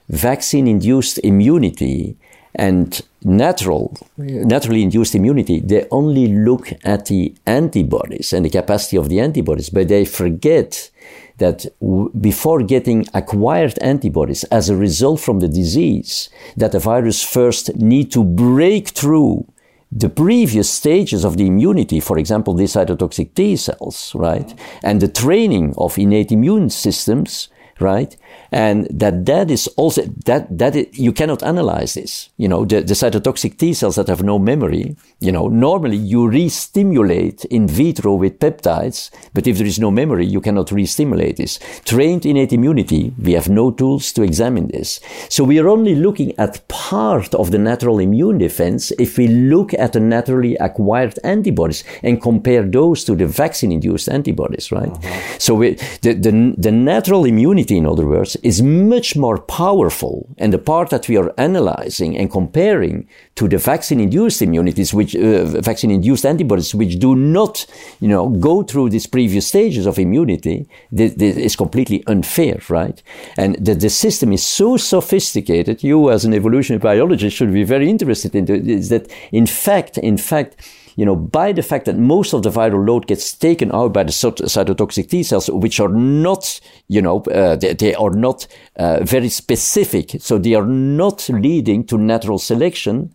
vaccine 0.07 0.67
induced 0.67 1.17
immunity 1.23 2.15
and 2.55 3.01
natural, 3.23 3.97
naturally 4.17 4.83
induced 4.83 5.15
immunity, 5.15 5.59
they 5.59 5.87
only 5.89 6.27
look 6.27 6.71
at 6.83 7.07
the 7.07 7.33
antibodies 7.47 8.31
and 8.31 8.45
the 8.45 8.49
capacity 8.49 8.97
of 8.97 9.09
the 9.09 9.19
antibodies, 9.19 9.69
but 9.69 9.87
they 9.87 10.05
forget 10.05 10.91
that 11.37 11.65
w- 11.81 12.11
before 12.19 12.61
getting 12.63 13.05
acquired 13.13 13.77
antibodies 13.81 14.43
as 14.45 14.69
a 14.69 14.75
result 14.75 15.19
from 15.19 15.39
the 15.39 15.47
disease, 15.47 16.29
that 16.57 16.71
the 16.71 16.79
virus 16.79 17.23
first 17.23 17.75
need 17.75 18.11
to 18.11 18.23
break 18.23 18.89
through 18.89 19.45
the 19.91 20.09
previous 20.09 20.69
stages 20.69 21.23
of 21.23 21.37
the 21.37 21.45
immunity, 21.45 21.99
for 21.99 22.17
example, 22.17 22.53
the 22.53 22.63
cytotoxic 22.63 23.33
T 23.35 23.55
cells, 23.55 24.11
right? 24.15 24.53
And 24.83 24.99
the 24.99 25.07
training 25.07 25.75
of 25.77 25.97
innate 25.99 26.31
immune 26.31 26.69
systems, 26.69 27.49
right? 27.79 28.15
And 28.51 28.87
that 28.89 29.25
that 29.25 29.49
is 29.49 29.67
also 29.77 30.03
that 30.25 30.47
that 30.57 30.75
it, 30.75 30.97
you 30.97 31.11
cannot 31.11 31.43
analyze 31.43 31.93
this. 31.95 32.29
You 32.37 32.47
know, 32.47 32.65
the, 32.65 32.81
the 32.81 32.93
cytotoxic 32.93 33.57
T 33.57 33.73
cells 33.73 33.95
that 33.95 34.07
have 34.07 34.23
no 34.23 34.37
memory. 34.39 34.95
You 35.19 35.31
know, 35.31 35.47
normally 35.47 35.97
you 35.97 36.27
re-stimulate 36.27 37.45
in 37.45 37.67
vitro 37.67 38.15
with 38.15 38.39
peptides, 38.39 39.09
but 39.33 39.47
if 39.47 39.57
there 39.57 39.67
is 39.67 39.79
no 39.79 39.91
memory, 39.91 40.25
you 40.25 40.41
cannot 40.41 40.71
re-stimulate 40.71 41.37
this. 41.37 41.59
Trained 41.85 42.25
innate 42.25 42.53
immunity, 42.53 43.13
we 43.17 43.33
have 43.33 43.49
no 43.49 43.71
tools 43.71 44.11
to 44.13 44.23
examine 44.23 44.67
this. 44.67 44.99
So 45.29 45.43
we 45.43 45.59
are 45.59 45.69
only 45.69 45.95
looking 45.95 46.37
at 46.37 46.67
part 46.67 47.33
of 47.35 47.51
the 47.51 47.57
natural 47.57 47.99
immune 47.99 48.37
defense 48.37 48.91
if 48.99 49.17
we 49.17 49.27
look 49.27 49.73
at 49.73 49.93
the 49.93 49.99
naturally 49.99 50.55
acquired 50.57 51.17
antibodies 51.23 51.83
and 52.03 52.21
compare 52.21 52.63
those 52.63 53.03
to 53.05 53.15
the 53.15 53.27
vaccine-induced 53.27 54.09
antibodies, 54.09 54.71
right? 54.71 54.91
Uh-huh. 54.91 55.37
So 55.39 55.55
we, 55.55 55.75
the, 56.01 56.13
the 56.13 56.53
the 56.57 56.71
natural 56.71 57.25
immunity, 57.25 57.77
in 57.77 57.85
other 57.85 58.05
words, 58.05 58.22
is 58.43 58.61
much 58.61 59.15
more 59.15 59.37
powerful. 59.37 60.27
And 60.37 60.53
the 60.53 60.57
part 60.57 60.89
that 60.89 61.07
we 61.07 61.17
are 61.17 61.33
analyzing 61.37 62.17
and 62.17 62.31
comparing 62.31 63.07
to 63.35 63.47
the 63.47 63.57
vaccine-induced 63.57 64.41
immunities, 64.41 64.93
which 64.93 65.15
uh, 65.15 65.45
vaccine-induced 65.45 66.25
antibodies, 66.25 66.75
which 66.75 66.99
do 66.99 67.15
not, 67.15 67.65
you 67.99 68.07
know, 68.07 68.29
go 68.29 68.63
through 68.63 68.89
these 68.89 69.07
previous 69.07 69.47
stages 69.47 69.85
of 69.85 69.97
immunity, 69.99 70.67
this, 70.91 71.13
this 71.15 71.37
is 71.37 71.55
completely 71.55 72.03
unfair, 72.07 72.59
right? 72.69 73.01
And 73.37 73.55
the, 73.55 73.75
the 73.75 73.89
system 73.89 74.31
is 74.33 74.45
so 74.45 74.77
sophisticated. 74.77 75.83
You, 75.83 76.11
as 76.11 76.25
an 76.25 76.33
evolutionary 76.33 76.79
biologist, 76.79 77.35
should 77.35 77.53
be 77.53 77.63
very 77.63 77.89
interested 77.89 78.35
in 78.35 78.45
this. 78.45 78.89
That, 78.89 79.11
in 79.31 79.45
fact, 79.45 79.97
in 79.97 80.17
fact 80.17 80.55
you 80.95 81.05
know, 81.05 81.15
by 81.15 81.51
the 81.51 81.63
fact 81.63 81.85
that 81.85 81.97
most 81.97 82.33
of 82.33 82.43
the 82.43 82.49
viral 82.49 82.85
load 82.87 83.07
gets 83.07 83.31
taken 83.33 83.71
out 83.73 83.93
by 83.93 84.03
the 84.03 84.11
cytotoxic 84.11 85.09
T 85.09 85.23
cells, 85.23 85.49
which 85.49 85.79
are 85.79 85.89
not, 85.89 86.59
you 86.87 87.01
know, 87.01 87.21
uh, 87.23 87.55
they, 87.55 87.73
they, 87.73 87.95
are 87.95 88.11
not 88.11 88.47
uh, 88.75 89.03
very 89.03 89.29
specific. 89.29 90.15
So 90.19 90.37
they 90.37 90.53
are 90.53 90.65
not 90.65 91.27
leading 91.29 91.85
to 91.85 91.97
natural 91.97 92.39
selection. 92.39 93.13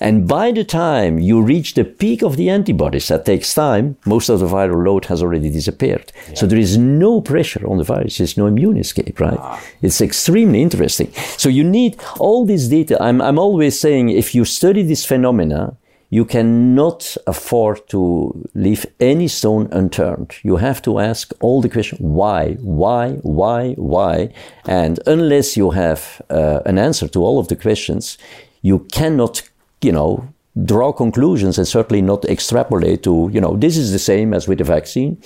And 0.00 0.26
by 0.26 0.50
the 0.50 0.64
time 0.64 1.20
you 1.20 1.40
reach 1.40 1.74
the 1.74 1.84
peak 1.84 2.22
of 2.22 2.36
the 2.36 2.50
antibodies, 2.50 3.08
that 3.08 3.24
takes 3.24 3.54
time, 3.54 3.96
most 4.04 4.28
of 4.28 4.40
the 4.40 4.46
viral 4.46 4.84
load 4.84 5.04
has 5.04 5.22
already 5.22 5.50
disappeared. 5.50 6.12
So 6.34 6.46
there 6.46 6.58
is 6.58 6.76
no 6.76 7.20
pressure 7.20 7.64
on 7.68 7.78
the 7.78 7.84
virus. 7.84 8.18
There's 8.18 8.36
no 8.36 8.46
immune 8.46 8.78
escape, 8.78 9.20
right? 9.20 9.38
Ah. 9.38 9.62
It's 9.82 10.00
extremely 10.00 10.62
interesting. 10.62 11.12
So 11.36 11.48
you 11.48 11.62
need 11.62 12.00
all 12.18 12.44
this 12.44 12.66
data. 12.66 13.00
I'm, 13.00 13.20
I'm 13.22 13.38
always 13.38 13.78
saying 13.78 14.08
if 14.08 14.34
you 14.34 14.44
study 14.44 14.82
this 14.82 15.04
phenomena, 15.04 15.76
you 16.10 16.24
cannot 16.24 17.16
afford 17.26 17.88
to 17.88 18.48
leave 18.54 18.84
any 18.98 19.28
stone 19.28 19.68
unturned. 19.70 20.34
You 20.42 20.56
have 20.56 20.82
to 20.82 20.98
ask 20.98 21.32
all 21.40 21.62
the 21.62 21.68
questions 21.68 22.00
why, 22.00 22.54
why, 22.54 23.12
why, 23.22 23.74
why. 23.74 24.32
And 24.66 24.98
unless 25.06 25.56
you 25.56 25.70
have 25.70 26.20
uh, 26.28 26.60
an 26.66 26.78
answer 26.78 27.06
to 27.08 27.20
all 27.20 27.38
of 27.38 27.46
the 27.46 27.56
questions, 27.56 28.18
you 28.62 28.80
cannot, 28.92 29.48
you 29.82 29.92
know, 29.92 30.28
draw 30.64 30.92
conclusions 30.92 31.58
and 31.58 31.66
certainly 31.66 32.02
not 32.02 32.24
extrapolate 32.24 33.04
to, 33.04 33.30
you 33.32 33.40
know, 33.40 33.56
this 33.56 33.76
is 33.76 33.92
the 33.92 33.98
same 34.00 34.34
as 34.34 34.48
with 34.48 34.58
the 34.58 34.64
vaccine 34.64 35.16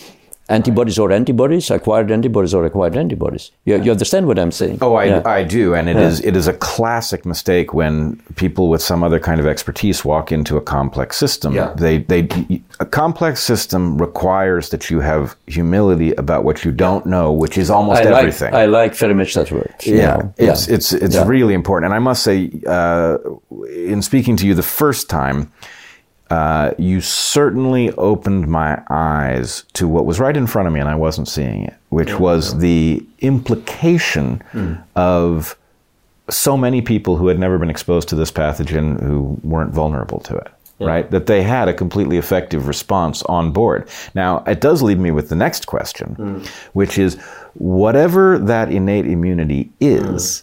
antibodies 0.49 0.99
or 0.99 1.11
antibodies, 1.11 1.70
acquired 1.70 2.11
antibodies 2.11 2.53
or 2.53 2.64
acquired 2.66 2.97
antibodies. 2.97 3.51
You, 3.64 3.80
you 3.82 3.90
understand 3.90 4.26
what 4.26 4.38
I'm 4.38 4.53
saying? 4.53 4.78
Oh, 4.82 4.95
I, 4.95 5.05
yeah. 5.05 5.22
I 5.24 5.42
do, 5.42 5.74
and 5.74 5.88
it 5.88 5.97
yeah. 5.97 6.07
is 6.07 6.20
it 6.20 6.36
is 6.36 6.47
a 6.47 6.53
classic 6.53 7.24
mistake 7.24 7.72
when 7.72 8.16
people 8.36 8.68
with 8.68 8.82
some 8.82 9.03
other 9.03 9.18
kind 9.18 9.40
of 9.40 9.47
expertise 9.47 10.05
walk 10.05 10.32
into 10.32 10.57
a 10.57 10.61
complex 10.61 11.16
system. 11.16 11.55
Yeah. 11.55 11.72
They 11.76 11.99
they 11.99 12.28
a 12.80 12.86
complex 12.86 13.42
system 13.42 13.99
requires 13.99 14.68
that 14.70 14.90
you 14.90 15.01
have 15.01 15.36
humility 15.47 16.12
about 16.12 16.45
what 16.45 16.64
you 16.64 16.72
don't 16.72 17.07
know, 17.07 17.32
which 17.32 17.57
is 17.57 17.70
almost 17.70 18.03
I 18.03 18.18
everything. 18.18 18.53
Like, 18.53 18.62
I 18.62 18.66
like 18.66 18.95
very 18.95 19.14
much 19.14 19.34
that 19.34 19.51
word. 19.51 19.74
Yeah, 19.84 20.16
know? 20.16 20.34
it's 20.36 20.68
it's 20.68 20.92
it's 20.92 21.16
really 21.16 21.55
important, 21.55 21.86
and 21.86 21.95
I 21.95 22.01
must 22.01 22.22
say, 22.22 22.51
uh, 22.66 23.18
in 23.68 24.03
speaking 24.03 24.36
to 24.36 24.47
you 24.47 24.55
the 24.55 24.62
first 24.62 25.09
time 25.09 25.53
uh, 26.31 26.72
you 26.79 27.01
certainly 27.01 27.91
opened 27.93 28.49
my 28.49 28.83
eyes 28.89 29.64
to 29.75 29.87
what 29.87 30.07
was 30.07 30.18
right 30.18 30.37
in 30.37 30.47
front 30.47 30.66
of 30.66 30.75
me 30.75 30.81
and 30.81 30.89
I 30.89 30.95
wasn't 30.95 31.29
seeing 31.29 31.64
it, 31.64 31.75
which 31.91 32.09
yeah, 32.09 32.18
was 32.18 32.55
yeah. 32.55 32.61
the 32.61 33.07
implication 33.20 34.43
mm. 34.53 34.83
of 34.97 35.57
so 36.31 36.57
many 36.57 36.81
people 36.81 37.16
who 37.16 37.29
had 37.29 37.39
never 37.39 37.59
been 37.59 37.68
exposed 37.70 38.09
to 38.09 38.16
this 38.16 38.31
pathogen 38.31 39.01
who 39.03 39.39
weren't 39.43 39.72
vulnerable 39.72 40.20
to 40.20 40.37
it. 40.37 40.49
Yeah. 40.79 40.89
Right? 40.89 41.11
That 41.11 41.27
they 41.27 41.43
had 41.43 41.68
a 41.68 41.75
completely 41.75 42.16
effective 42.16 42.66
response 42.66 43.22
on 43.25 43.53
board. 43.53 43.89
Now, 44.14 44.43
it 44.45 44.61
does 44.61 44.83
leave 44.83 44.99
me 44.99 45.12
with 45.12 45.29
the 45.29 45.37
next 45.37 45.66
question, 45.66 46.16
mm. 46.18 46.47
which 46.72 46.99
is 46.99 47.14
whatever 47.55 48.39
that 48.39 48.72
innate 48.72 49.07
immunity 49.07 49.70
is, 49.79 50.43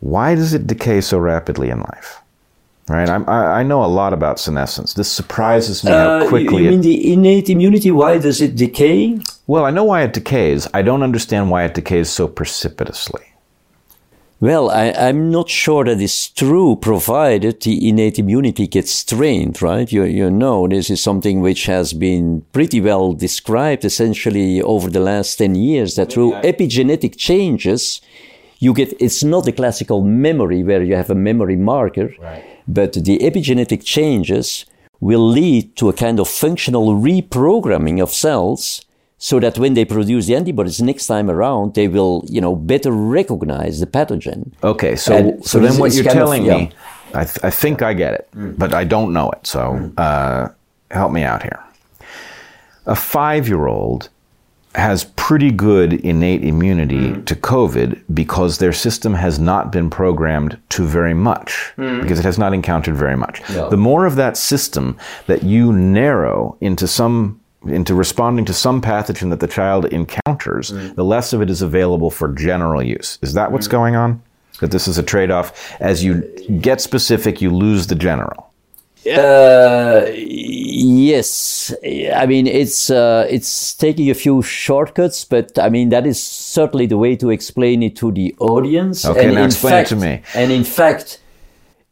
why 0.00 0.34
does 0.36 0.54
it 0.54 0.68
decay 0.68 1.00
so 1.00 1.18
rapidly 1.18 1.70
in 1.70 1.80
life? 1.80 2.20
Right, 2.88 3.08
I'm, 3.08 3.28
i 3.28 3.62
know 3.62 3.84
a 3.84 3.86
lot 3.86 4.12
about 4.12 4.40
senescence. 4.40 4.94
This 4.94 5.10
surprises 5.10 5.84
me 5.84 5.92
how 5.92 6.18
uh, 6.18 6.28
quickly. 6.28 6.64
you 6.64 6.70
mean 6.70 6.80
it, 6.80 6.82
the 6.82 7.12
innate 7.12 7.48
immunity? 7.48 7.90
Why 7.92 8.18
does 8.18 8.40
it 8.40 8.56
decay? 8.56 9.20
Well, 9.46 9.64
I 9.64 9.70
know 9.70 9.84
why 9.84 10.02
it 10.02 10.12
decays. 10.12 10.66
I 10.74 10.82
don't 10.82 11.02
understand 11.02 11.50
why 11.50 11.64
it 11.64 11.74
decays 11.74 12.10
so 12.10 12.26
precipitously. 12.26 13.22
Well, 14.42 14.70
I, 14.70 14.86
am 14.86 15.30
not 15.30 15.48
sure 15.48 15.84
that 15.84 16.00
is 16.00 16.30
true, 16.30 16.74
provided 16.74 17.60
the 17.60 17.88
innate 17.88 18.18
immunity 18.18 18.66
gets 18.66 19.04
trained, 19.04 19.62
right? 19.62 19.90
You, 19.92 20.02
you 20.02 20.32
know, 20.32 20.66
this 20.66 20.90
is 20.90 21.00
something 21.00 21.40
which 21.40 21.66
has 21.66 21.92
been 21.92 22.44
pretty 22.52 22.80
well 22.80 23.12
described 23.12 23.84
essentially 23.84 24.60
over 24.60 24.90
the 24.90 24.98
last 24.98 25.36
10 25.36 25.54
years 25.54 25.94
that 25.94 26.12
through 26.12 26.32
epigenetic 26.42 27.16
changes, 27.16 28.00
you 28.64 28.72
get, 28.72 28.88
it's 29.06 29.22
not 29.34 29.46
a 29.48 29.52
classical 29.60 29.98
memory 30.26 30.60
where 30.68 30.82
you 30.88 30.94
have 31.00 31.10
a 31.10 31.18
memory 31.28 31.56
marker. 31.56 32.08
Right 32.28 32.44
but 32.80 32.92
the 32.92 33.18
epigenetic 33.18 33.82
changes 33.84 34.64
will 35.00 35.26
lead 35.40 35.74
to 35.76 35.88
a 35.88 35.92
kind 35.92 36.20
of 36.20 36.28
functional 36.28 36.86
reprogramming 36.94 38.00
of 38.00 38.10
cells 38.10 38.84
so 39.18 39.40
that 39.40 39.58
when 39.58 39.74
they 39.74 39.84
produce 39.84 40.26
the 40.26 40.34
antibodies 40.36 40.80
next 40.80 41.06
time 41.06 41.28
around, 41.30 41.74
they 41.74 41.88
will, 41.88 42.24
you 42.28 42.40
know, 42.40 42.54
better 42.56 42.90
recognize 42.92 43.80
the 43.80 43.86
pathogen. 43.86 44.52
Okay, 44.62 44.96
so 44.96 45.14
And 45.16 45.44
so, 45.44 45.58
then 45.58 45.78
what 45.78 45.92
you're 45.92 46.04
kind 46.04 46.18
of- 46.18 46.24
telling 46.24 46.44
yeah. 46.44 46.56
me, 46.56 46.70
I, 47.14 47.24
th- 47.24 47.38
I 47.42 47.50
think 47.50 47.82
I 47.82 47.94
get 47.94 48.14
it, 48.14 48.28
but 48.58 48.72
I 48.72 48.84
don't 48.84 49.12
know 49.12 49.30
it. 49.30 49.46
So 49.46 49.92
uh, 49.96 50.48
help 50.90 51.12
me 51.12 51.22
out 51.24 51.42
here. 51.42 51.60
A 52.86 52.94
five-year-old 52.96 54.08
has 54.74 55.04
pretty 55.16 55.50
good 55.50 55.92
innate 55.92 56.42
immunity 56.42 57.10
hmm. 57.10 57.24
to 57.24 57.34
COVID 57.34 58.02
because 58.14 58.58
their 58.58 58.72
system 58.72 59.14
has 59.14 59.38
not 59.38 59.70
been 59.70 59.90
programmed 59.90 60.58
to 60.70 60.86
very 60.86 61.14
much 61.14 61.72
hmm. 61.76 62.00
because 62.00 62.18
it 62.18 62.24
has 62.24 62.38
not 62.38 62.54
encountered 62.54 62.96
very 62.96 63.16
much. 63.16 63.42
No. 63.50 63.68
The 63.68 63.76
more 63.76 64.06
of 64.06 64.16
that 64.16 64.36
system 64.36 64.96
that 65.26 65.42
you 65.42 65.72
narrow 65.72 66.56
into 66.60 66.88
some 66.88 67.38
into 67.66 67.94
responding 67.94 68.44
to 68.44 68.52
some 68.52 68.80
pathogen 68.80 69.30
that 69.30 69.38
the 69.38 69.46
child 69.46 69.84
encounters, 69.86 70.70
hmm. 70.70 70.94
the 70.94 71.04
less 71.04 71.32
of 71.32 71.40
it 71.42 71.50
is 71.50 71.62
available 71.62 72.10
for 72.10 72.28
general 72.32 72.82
use. 72.82 73.18
Is 73.22 73.34
that 73.34 73.52
what's 73.52 73.68
going 73.68 73.94
on? 73.94 74.20
That 74.60 74.70
this 74.70 74.88
is 74.88 74.98
a 74.98 75.02
trade-off. 75.02 75.76
As 75.80 76.02
you 76.04 76.22
get 76.60 76.80
specific, 76.80 77.40
you 77.40 77.50
lose 77.50 77.86
the 77.86 77.94
general. 77.94 78.51
Uh, 79.06 80.06
yes, 80.14 81.74
I 82.14 82.26
mean 82.26 82.46
it's 82.46 82.90
uh, 82.90 83.26
it's 83.28 83.74
taking 83.74 84.10
a 84.10 84.14
few 84.14 84.42
shortcuts, 84.42 85.24
but 85.24 85.58
I 85.58 85.68
mean 85.68 85.88
that 85.90 86.06
is 86.06 86.22
certainly 86.22 86.86
the 86.86 86.96
way 86.98 87.16
to 87.16 87.30
explain 87.30 87.82
it 87.82 87.96
to 87.96 88.12
the 88.12 88.34
audience. 88.38 89.04
Okay, 89.04 89.30
now 89.32 89.40
in 89.40 89.46
explain 89.46 89.74
it 89.82 89.86
to 89.88 89.96
me. 89.96 90.22
And 90.34 90.52
in 90.52 90.64
fact, 90.64 91.20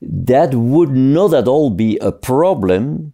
that 0.00 0.54
would 0.54 0.90
not 0.90 1.34
at 1.34 1.48
all 1.48 1.70
be 1.70 1.98
a 1.98 2.12
problem 2.12 3.12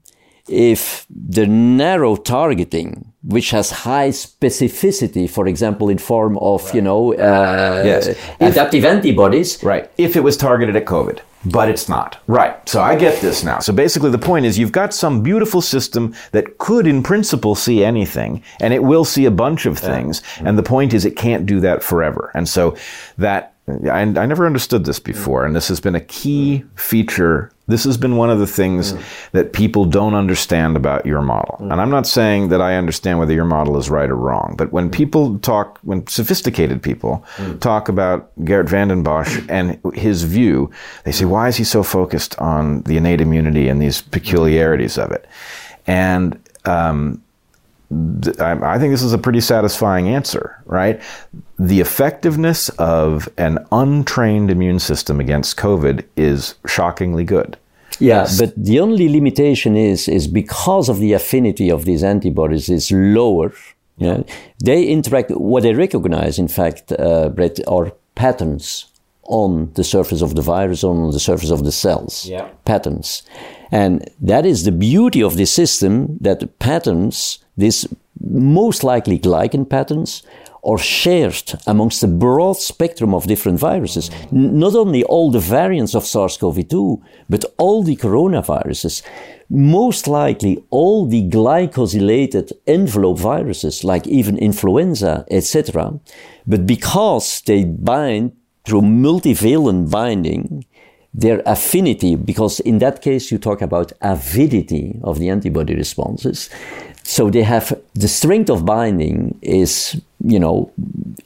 if 0.48 1.06
the 1.10 1.46
narrow 1.46 2.14
targeting, 2.16 3.12
which 3.24 3.50
has 3.50 3.70
high 3.70 4.10
specificity, 4.10 5.28
for 5.28 5.46
example, 5.48 5.88
in 5.88 5.98
form 5.98 6.38
of 6.38 6.72
you 6.74 6.82
know 6.82 7.12
uh, 7.14 7.82
Yes. 7.84 8.08
adaptive 8.40 8.84
antibodies, 8.84 9.62
Right. 9.62 9.90
If 9.98 10.16
it 10.16 10.20
was 10.22 10.36
targeted 10.36 10.76
at 10.76 10.84
COVID, 10.84 11.18
but 11.46 11.68
it's 11.68 11.88
not. 11.88 12.18
Right. 12.26 12.56
So 12.68 12.82
I 12.82 12.96
get 12.96 13.20
this 13.20 13.44
now. 13.44 13.58
So 13.60 13.72
basically, 13.72 14.10
the 14.10 14.18
point 14.18 14.46
is 14.46 14.58
you've 14.58 14.72
got 14.72 14.92
some 14.92 15.22
beautiful 15.22 15.60
system 15.60 16.14
that 16.32 16.58
could, 16.58 16.86
in 16.86 17.02
principle, 17.02 17.54
see 17.54 17.84
anything, 17.84 18.42
and 18.60 18.74
it 18.74 18.82
will 18.82 19.04
see 19.04 19.24
a 19.24 19.30
bunch 19.30 19.66
of 19.66 19.78
things. 19.78 20.22
And 20.38 20.58
the 20.58 20.62
point 20.62 20.94
is, 20.94 21.04
it 21.04 21.16
can't 21.16 21.46
do 21.46 21.60
that 21.60 21.82
forever. 21.82 22.30
And 22.34 22.48
so 22.48 22.76
that. 23.18 23.52
I, 23.90 24.02
I 24.02 24.26
never 24.26 24.46
understood 24.46 24.84
this 24.84 25.00
before, 25.00 25.44
and 25.44 25.56
this 25.56 25.66
has 25.66 25.80
been 25.80 25.96
a 25.96 26.00
key 26.00 26.62
feature. 26.76 27.50
This 27.68 27.84
has 27.84 27.96
been 27.96 28.16
one 28.16 28.30
of 28.30 28.38
the 28.38 28.46
things 28.46 28.92
mm. 28.92 29.02
that 29.32 29.52
people 29.52 29.84
don't 29.84 30.14
understand 30.14 30.76
about 30.76 31.04
your 31.04 31.20
model. 31.20 31.58
Mm. 31.60 31.72
And 31.72 31.80
I'm 31.80 31.90
not 31.90 32.06
saying 32.06 32.48
that 32.48 32.60
I 32.60 32.76
understand 32.76 33.18
whether 33.18 33.32
your 33.32 33.44
model 33.44 33.76
is 33.76 33.90
right 33.90 34.08
or 34.08 34.16
wrong, 34.16 34.54
but 34.56 34.72
when 34.72 34.88
mm. 34.88 34.92
people 34.92 35.38
talk, 35.40 35.78
when 35.82 36.06
sophisticated 36.06 36.82
people 36.82 37.24
talk 37.60 37.88
about 37.88 38.30
Gerrit 38.44 38.68
Vanden 38.68 39.02
Bosch 39.02 39.40
and 39.48 39.80
his 39.94 40.22
view, 40.22 40.70
they 41.04 41.12
say, 41.12 41.24
why 41.24 41.48
is 41.48 41.56
he 41.56 41.64
so 41.64 41.82
focused 41.82 42.38
on 42.38 42.82
the 42.82 42.96
innate 42.96 43.20
immunity 43.20 43.68
and 43.68 43.82
these 43.82 44.00
peculiarities 44.00 44.96
of 44.98 45.10
it? 45.10 45.26
And 45.86 46.40
um, 46.64 47.22
I 48.40 48.74
I 48.74 48.78
think 48.78 48.92
this 48.92 49.02
is 49.02 49.12
a 49.12 49.18
pretty 49.18 49.40
satisfying 49.40 50.08
answer, 50.08 50.62
right? 50.66 51.00
The 51.58 51.80
effectiveness 51.80 52.68
of 52.78 53.28
an 53.36 53.58
untrained 53.70 54.50
immune 54.50 54.80
system 54.80 55.20
against 55.20 55.56
COVID 55.56 56.04
is 56.16 56.56
shockingly 56.66 57.24
good. 57.24 57.56
Yeah, 57.98 58.26
but 58.38 58.52
the 58.56 58.80
only 58.80 59.08
limitation 59.08 59.76
is 59.76 60.08
is 60.08 60.28
because 60.28 60.88
of 60.88 60.98
the 60.98 61.12
affinity 61.12 61.70
of 61.70 61.84
these 61.84 62.02
antibodies 62.04 62.68
is 62.68 62.90
lower. 62.90 63.52
Yeah, 63.98 64.22
they 64.62 64.84
interact. 64.84 65.30
What 65.30 65.62
they 65.62 65.74
recognize, 65.74 66.38
in 66.38 66.48
fact, 66.48 66.92
uh, 66.92 67.30
Brett, 67.30 67.58
are 67.66 67.92
patterns 68.14 68.86
on 69.22 69.72
the 69.74 69.84
surface 69.84 70.22
of 70.22 70.34
the 70.34 70.42
virus, 70.42 70.84
on 70.84 71.10
the 71.10 71.20
surface 71.20 71.50
of 71.50 71.64
the 71.64 71.72
cells. 71.72 72.26
Yeah. 72.26 72.48
Patterns, 72.64 73.22
and 73.70 74.08
that 74.20 74.44
is 74.44 74.64
the 74.64 74.72
beauty 74.72 75.22
of 75.22 75.36
this 75.36 75.52
system. 75.52 76.18
That 76.20 76.40
the 76.40 76.48
patterns, 76.48 77.38
this 77.56 77.86
most 78.20 78.84
likely 78.84 79.18
glycan 79.18 79.68
patterns, 79.68 80.22
are 80.66 80.78
shared 80.78 81.54
amongst 81.66 82.02
a 82.02 82.08
broad 82.08 82.56
spectrum 82.56 83.14
of 83.14 83.26
different 83.26 83.58
viruses. 83.58 84.10
N- 84.32 84.58
not 84.58 84.74
only 84.74 85.04
all 85.04 85.30
the 85.30 85.38
variants 85.38 85.94
of 85.94 86.04
SARS-CoV-2, 86.04 87.00
but 87.30 87.44
all 87.56 87.84
the 87.84 87.96
coronaviruses. 87.96 89.02
Most 89.48 90.08
likely 90.08 90.64
all 90.70 91.06
the 91.06 91.28
glycosylated 91.28 92.52
envelope 92.66 93.18
viruses, 93.18 93.84
like 93.84 94.08
even 94.08 94.36
influenza, 94.38 95.24
etc. 95.30 96.00
But 96.46 96.66
because 96.66 97.42
they 97.46 97.64
bind 97.64 98.32
through 98.64 98.82
multivalent 98.82 99.88
binding, 99.88 100.66
their 101.14 101.42
affinity, 101.46 102.16
because 102.16 102.60
in 102.60 102.78
that 102.78 103.00
case 103.00 103.30
you 103.30 103.38
talk 103.38 103.62
about 103.62 103.92
avidity 104.02 104.98
of 105.02 105.18
the 105.18 105.30
antibody 105.30 105.74
responses. 105.74 106.50
So 107.06 107.30
they 107.30 107.44
have 107.44 107.72
the 107.94 108.08
strength 108.08 108.50
of 108.50 108.66
binding 108.66 109.38
is, 109.40 110.00
you 110.24 110.38
know, 110.38 110.72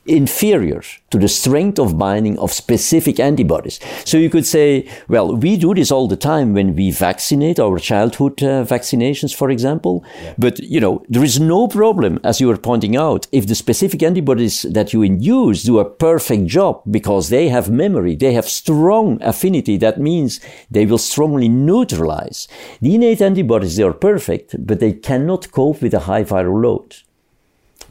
inferior 0.06 0.82
to 1.10 1.18
the 1.18 1.28
strength 1.28 1.78
of 1.78 1.96
binding 1.98 2.38
of 2.38 2.52
specific 2.52 3.20
antibodies. 3.20 3.78
So 4.04 4.18
you 4.18 4.28
could 4.28 4.46
say, 4.46 4.88
well, 5.08 5.34
we 5.36 5.56
do 5.56 5.74
this 5.74 5.90
all 5.90 6.08
the 6.08 6.16
time 6.16 6.54
when 6.54 6.74
we 6.74 6.90
vaccinate 6.90 7.60
our 7.60 7.78
childhood 7.78 8.42
uh, 8.42 8.64
vaccinations, 8.64 9.34
for 9.34 9.50
example. 9.50 10.04
But, 10.38 10.58
you 10.58 10.80
know, 10.80 11.04
there 11.08 11.24
is 11.24 11.38
no 11.38 11.68
problem, 11.68 12.20
as 12.24 12.40
you 12.40 12.48
were 12.48 12.56
pointing 12.56 12.96
out, 12.96 13.26
if 13.32 13.46
the 13.46 13.54
specific 13.54 14.02
antibodies 14.02 14.62
that 14.62 14.92
you 14.92 15.02
induce 15.02 15.62
do 15.62 15.78
a 15.78 15.88
perfect 15.88 16.46
job 16.46 16.82
because 16.90 17.28
they 17.28 17.48
have 17.48 17.70
memory, 17.70 18.16
they 18.16 18.32
have 18.32 18.48
strong 18.48 19.22
affinity. 19.22 19.76
That 19.76 20.00
means 20.00 20.40
they 20.70 20.86
will 20.86 20.98
strongly 20.98 21.48
neutralize. 21.48 22.48
The 22.80 22.94
innate 22.94 23.22
antibodies, 23.22 23.76
they 23.76 23.84
are 23.84 23.92
perfect, 23.92 24.56
but 24.66 24.80
they 24.80 24.92
cannot 24.92 25.52
cope 25.52 25.80
with 25.80 25.94
a 25.94 26.00
high 26.00 26.24
viral 26.24 26.62
load. 26.62 26.96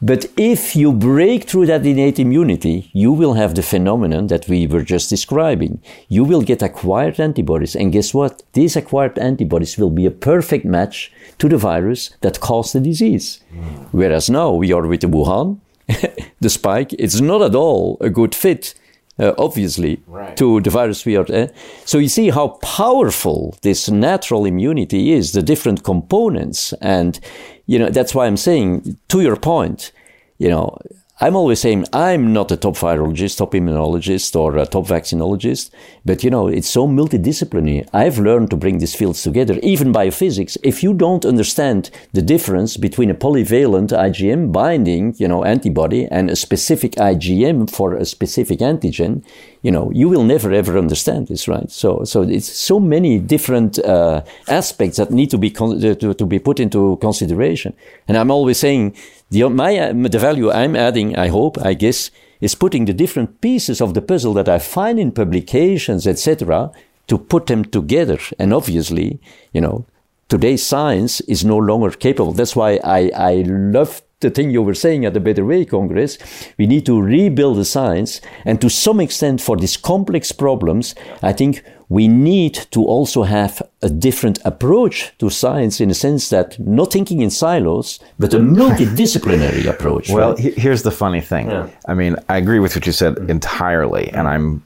But 0.02 0.26
if 0.38 0.76
you 0.76 0.94
break 0.94 1.44
through 1.44 1.66
that 1.68 1.86
innate 1.86 2.20
immunity, 2.20 2.90
you 2.94 3.12
will 3.12 3.34
have 3.34 3.56
the 3.56 3.62
phenomenon 3.62 4.28
that 4.28 4.48
we 4.48 4.66
were 4.66 4.82
just 4.82 5.10
describing. 5.10 5.82
You 6.08 6.24
will 6.24 6.42
get 6.42 6.62
acquired 6.62 7.20
antibodies. 7.20 7.76
And 7.76 7.92
guess 7.92 8.14
what? 8.14 8.44
These 8.54 8.78
acquired 8.78 9.20
antibodies 9.20 9.78
will 9.78 9.90
be 9.90 10.06
a 10.06 10.12
perfect 10.12 10.64
match 10.66 11.12
to 11.40 11.50
the 11.50 11.58
virus 11.58 12.12
that 12.22 12.40
caused 12.40 12.74
the 12.74 12.80
disease. 12.80 13.42
Hmm. 13.52 13.84
Whereas 13.92 14.30
now 14.30 14.54
we 14.54 14.72
are 14.72 14.88
with 14.88 15.02
the 15.02 15.08
Wuhan, 15.08 15.60
the 16.40 16.50
spike, 16.50 16.94
it's 16.94 17.20
not 17.20 17.42
at 17.42 17.56
all 17.56 17.98
a 18.00 18.10
good 18.10 18.34
fit. 18.34 18.74
Uh, 19.20 19.34
obviously, 19.38 20.00
Right. 20.08 20.38
to 20.38 20.62
the 20.62 20.70
virus 20.70 21.06
we 21.06 21.18
are. 21.18 21.26
Uh, 21.30 21.48
so 21.86 21.98
you 21.98 22.08
see 22.08 22.30
how 22.30 22.48
powerful 22.62 23.56
this 23.62 23.90
natural 23.90 24.46
immunity 24.46 25.12
is, 25.12 25.32
the 25.32 25.42
different 25.44 25.84
components, 25.84 26.74
and 26.82 27.20
you 27.68 27.78
know 27.80 27.90
that's 27.92 28.16
why 28.16 28.26
I'm 28.28 28.38
saying 28.38 28.98
to 29.10 29.22
your 29.22 29.36
point. 29.36 29.92
You 30.38 30.50
know, 30.50 30.78
I'm 31.22 31.36
always 31.36 31.60
saying 31.60 31.84
I'm 31.92 32.32
not 32.32 32.50
a 32.50 32.56
top 32.56 32.76
virologist, 32.76 33.40
top 33.40 33.52
immunologist, 33.52 34.34
or 34.40 34.56
a 34.56 34.66
top 34.66 34.88
vaccinologist, 34.88 35.70
but 36.06 36.24
you 36.24 36.30
know 36.30 36.48
it's 36.48 36.70
so 36.70 36.88
multidisciplinary. 36.88 37.86
I've 37.92 38.20
learned 38.20 38.52
to 38.52 38.56
bring 38.56 38.78
these 38.78 38.96
fields 38.96 39.22
together, 39.22 39.60
even 39.62 39.92
biophysics. 39.92 40.56
If 40.64 40.82
you 40.82 40.94
don't 40.94 41.26
understand 41.26 41.92
the 42.14 42.22
difference 42.22 42.78
between 42.78 43.10
a 43.10 43.16
polyvalent 43.16 43.90
IgM 43.90 44.54
binding, 44.54 45.14
you 45.18 45.28
know, 45.28 45.44
antibody 45.44 46.08
and 46.10 46.30
a 46.30 46.38
specific 46.38 46.94
IgM 46.94 47.70
for 47.70 47.96
a 47.96 48.06
specific 48.06 48.60
antigen, 48.60 49.22
you 49.62 49.72
know, 49.72 49.92
you 49.94 50.08
will 50.08 50.24
never 50.24 50.52
ever 50.54 50.78
understand 50.78 51.28
this, 51.28 51.48
right? 51.48 51.70
So, 51.70 52.04
so 52.06 52.22
it's 52.22 52.48
so 52.48 52.80
many 52.80 53.20
different 53.20 53.80
uh, 53.80 54.22
aspects 54.48 54.98
that 54.98 55.12
need 55.12 55.30
to 55.32 55.38
be 55.38 55.50
con- 55.50 55.84
uh, 55.84 55.96
to, 55.96 56.14
to 56.14 56.26
be 56.26 56.40
put 56.40 56.60
into 56.60 56.98
consideration. 56.98 57.74
And 58.08 58.18
I'm 58.18 58.32
always 58.32 58.58
saying 58.58 58.96
the 59.30 59.50
my 59.50 59.78
uh, 59.78 59.94
the 59.94 60.20
value 60.20 60.52
I'm 60.52 60.76
adding, 60.76 61.16
I 61.18 61.28
hope, 61.28 61.58
I 61.58 61.74
guess, 61.74 62.12
is 62.40 62.56
putting 62.56 62.86
the 62.86 62.94
different 62.94 63.42
pieces 63.42 63.82
of 63.82 63.94
the 63.94 64.02
puzzle 64.02 64.34
that 64.36 64.48
I 64.48 64.60
find 64.60 65.00
in 65.00 65.12
publications, 65.12 66.08
etc., 66.08 66.72
to 67.08 67.18
put 67.18 67.48
them 67.48 67.66
together. 67.66 68.20
And 68.38 68.54
obviously, 68.54 69.20
you 69.52 69.62
know, 69.62 69.86
today's 70.30 70.66
science 70.66 71.22
is 71.22 71.44
no 71.44 71.58
longer 71.58 71.92
capable. 71.92 72.32
That's 72.32 72.56
why 72.56 72.80
I, 72.84 73.12
I 73.16 73.34
love 73.48 74.02
the 74.22 74.30
thing 74.30 74.52
you 74.52 74.62
were 74.62 74.74
saying 74.74 75.06
at 75.06 75.14
the 75.14 75.20
Better 75.20 75.46
Way 75.46 75.66
Congress. 75.66 76.18
We 76.58 76.68
need 76.68 76.86
to 76.88 77.02
rebuild 77.02 77.58
the 77.58 77.66
science. 77.66 78.22
And 78.46 78.60
to 78.62 78.70
some 78.70 79.00
extent, 79.00 79.42
for 79.42 79.56
these 79.56 79.78
complex 79.78 80.32
problems, 80.32 80.96
I 81.24 81.34
think 81.34 81.64
we 81.88 82.08
need 82.08 82.54
to 82.72 82.84
also 82.86 83.24
have 83.24 83.62
a 83.82 83.90
different 83.90 84.40
approach 84.46 85.12
to 85.18 85.30
science 85.30 85.82
in 85.82 85.90
the 85.90 85.96
sense 85.96 86.30
that 86.30 86.60
not 86.60 86.92
thinking 86.92 87.22
in 87.22 87.30
silos, 87.30 88.00
but 88.20 88.34
a 88.34 88.38
multidisciplinary 88.40 89.66
approach. 89.66 90.10
Well, 90.10 90.32
right? 90.32 90.40
he- 90.40 90.52
here's 90.52 90.84
the 90.84 90.92
funny 90.92 91.22
thing. 91.22 91.50
I 91.88 91.94
mean, 91.94 92.16
I 92.28 92.38
agree 92.38 92.60
with 92.60 92.76
what 92.76 92.86
you 92.86 92.92
said 92.92 93.16
mm-hmm. 93.16 93.30
entirely, 93.30 94.10
and 94.10 94.28
mm-hmm. 94.28 94.28
I'm 94.28 94.64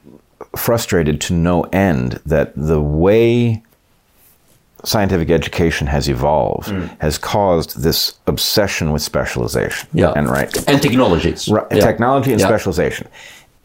frustrated 0.58 1.22
to 1.22 1.34
no 1.34 1.64
end 1.72 2.20
that 2.26 2.54
the 2.56 2.82
way 2.82 3.64
scientific 4.86 5.30
education 5.30 5.88
has 5.88 6.10
evolved 6.10 6.70
mm. 6.70 6.90
has 7.00 7.18
caused 7.18 7.82
this 7.82 8.16
obsession 8.28 8.92
with 8.92 9.02
specialization. 9.02 9.88
Yeah. 9.94 10.14
And 10.16 10.30
right. 10.30 10.56
And 10.68 10.82
technologies. 10.82 11.48
Right, 11.48 11.66
Yeah. 11.72 11.86
technology 11.86 12.32
and 12.32 12.42
Yeah. 12.42 12.48
specialization. 12.48 13.08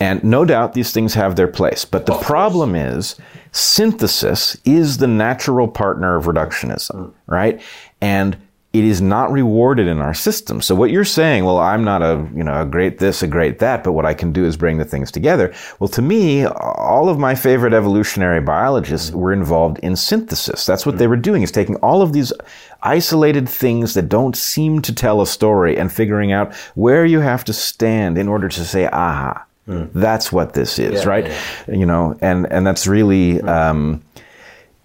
And 0.01 0.23
no 0.23 0.45
doubt 0.45 0.75
these 0.75 0.93
things 0.93 1.15
have 1.15 1.35
their 1.35 1.49
place. 1.49 1.85
But 1.85 2.07
the 2.07 2.15
problem 2.15 2.77
is 2.77 3.17
synthesis 3.51 4.57
is 4.65 4.99
the 4.99 5.09
natural 5.09 5.67
partner 5.67 6.17
of 6.17 6.27
reductionism, 6.27 6.97
mm. 6.97 7.11
right? 7.27 7.61
And 8.01 8.37
it 8.75 8.85
is 8.85 9.01
not 9.01 9.33
rewarded 9.33 9.87
in 9.87 9.99
our 9.99 10.13
system. 10.13 10.61
So 10.61 10.75
what 10.75 10.91
you're 10.91 11.03
saying, 11.05 11.47
well, 11.47 11.57
I'm 11.59 11.85
not 11.85 12.03
a, 12.03 12.29
you 12.35 12.45
know, 12.45 12.61
a 12.61 12.67
great 12.67 12.99
this, 12.99 13.23
a 13.23 13.27
great 13.27 13.61
that, 13.61 13.83
but 13.83 13.93
what 13.93 14.05
I 14.05 14.13
can 14.13 14.31
do 14.31 14.45
is 14.45 14.59
bring 14.59 14.77
the 14.77 14.85
things 14.85 15.11
together. 15.11 15.55
Well, 15.81 15.89
to 15.89 16.03
me, 16.03 16.45
all 16.45 17.09
of 17.09 17.19
my 17.19 17.35
favorite 17.35 17.73
evolutionary 17.73 18.43
biologists 18.43 19.11
were 19.11 19.33
involved 19.33 19.79
in 19.79 19.97
synthesis. 19.97 20.67
That's 20.67 20.85
what 20.85 20.99
they 20.99 21.07
were 21.07 21.17
doing 21.17 21.43
is 21.43 21.51
taking 21.51 21.77
all 21.77 22.03
of 22.03 22.13
these 22.13 22.31
isolated 22.83 23.49
things 23.49 23.95
that 23.95 24.11
don't 24.11 24.37
seem 24.37 24.83
to 24.83 24.95
tell 24.95 25.23
a 25.23 25.27
story 25.27 25.79
and 25.79 25.91
figuring 25.91 26.33
out 26.33 26.55
where 26.75 27.07
you 27.07 27.21
have 27.21 27.45
to 27.45 27.55
stand 27.55 28.19
in 28.19 28.29
order 28.29 28.51
to 28.51 28.65
say, 28.67 28.87
aha, 28.89 29.47
that's 29.67 30.31
what 30.31 30.53
this 30.53 30.79
is, 30.79 31.05
Yeah, 31.05 31.09
right? 31.09 31.27
yeah, 31.27 31.75
You 31.75 31.87
know, 31.87 32.19
and, 32.21 32.47
and 32.53 32.67
that's 32.67 32.87
really, 32.87 33.41
um, 33.41 34.03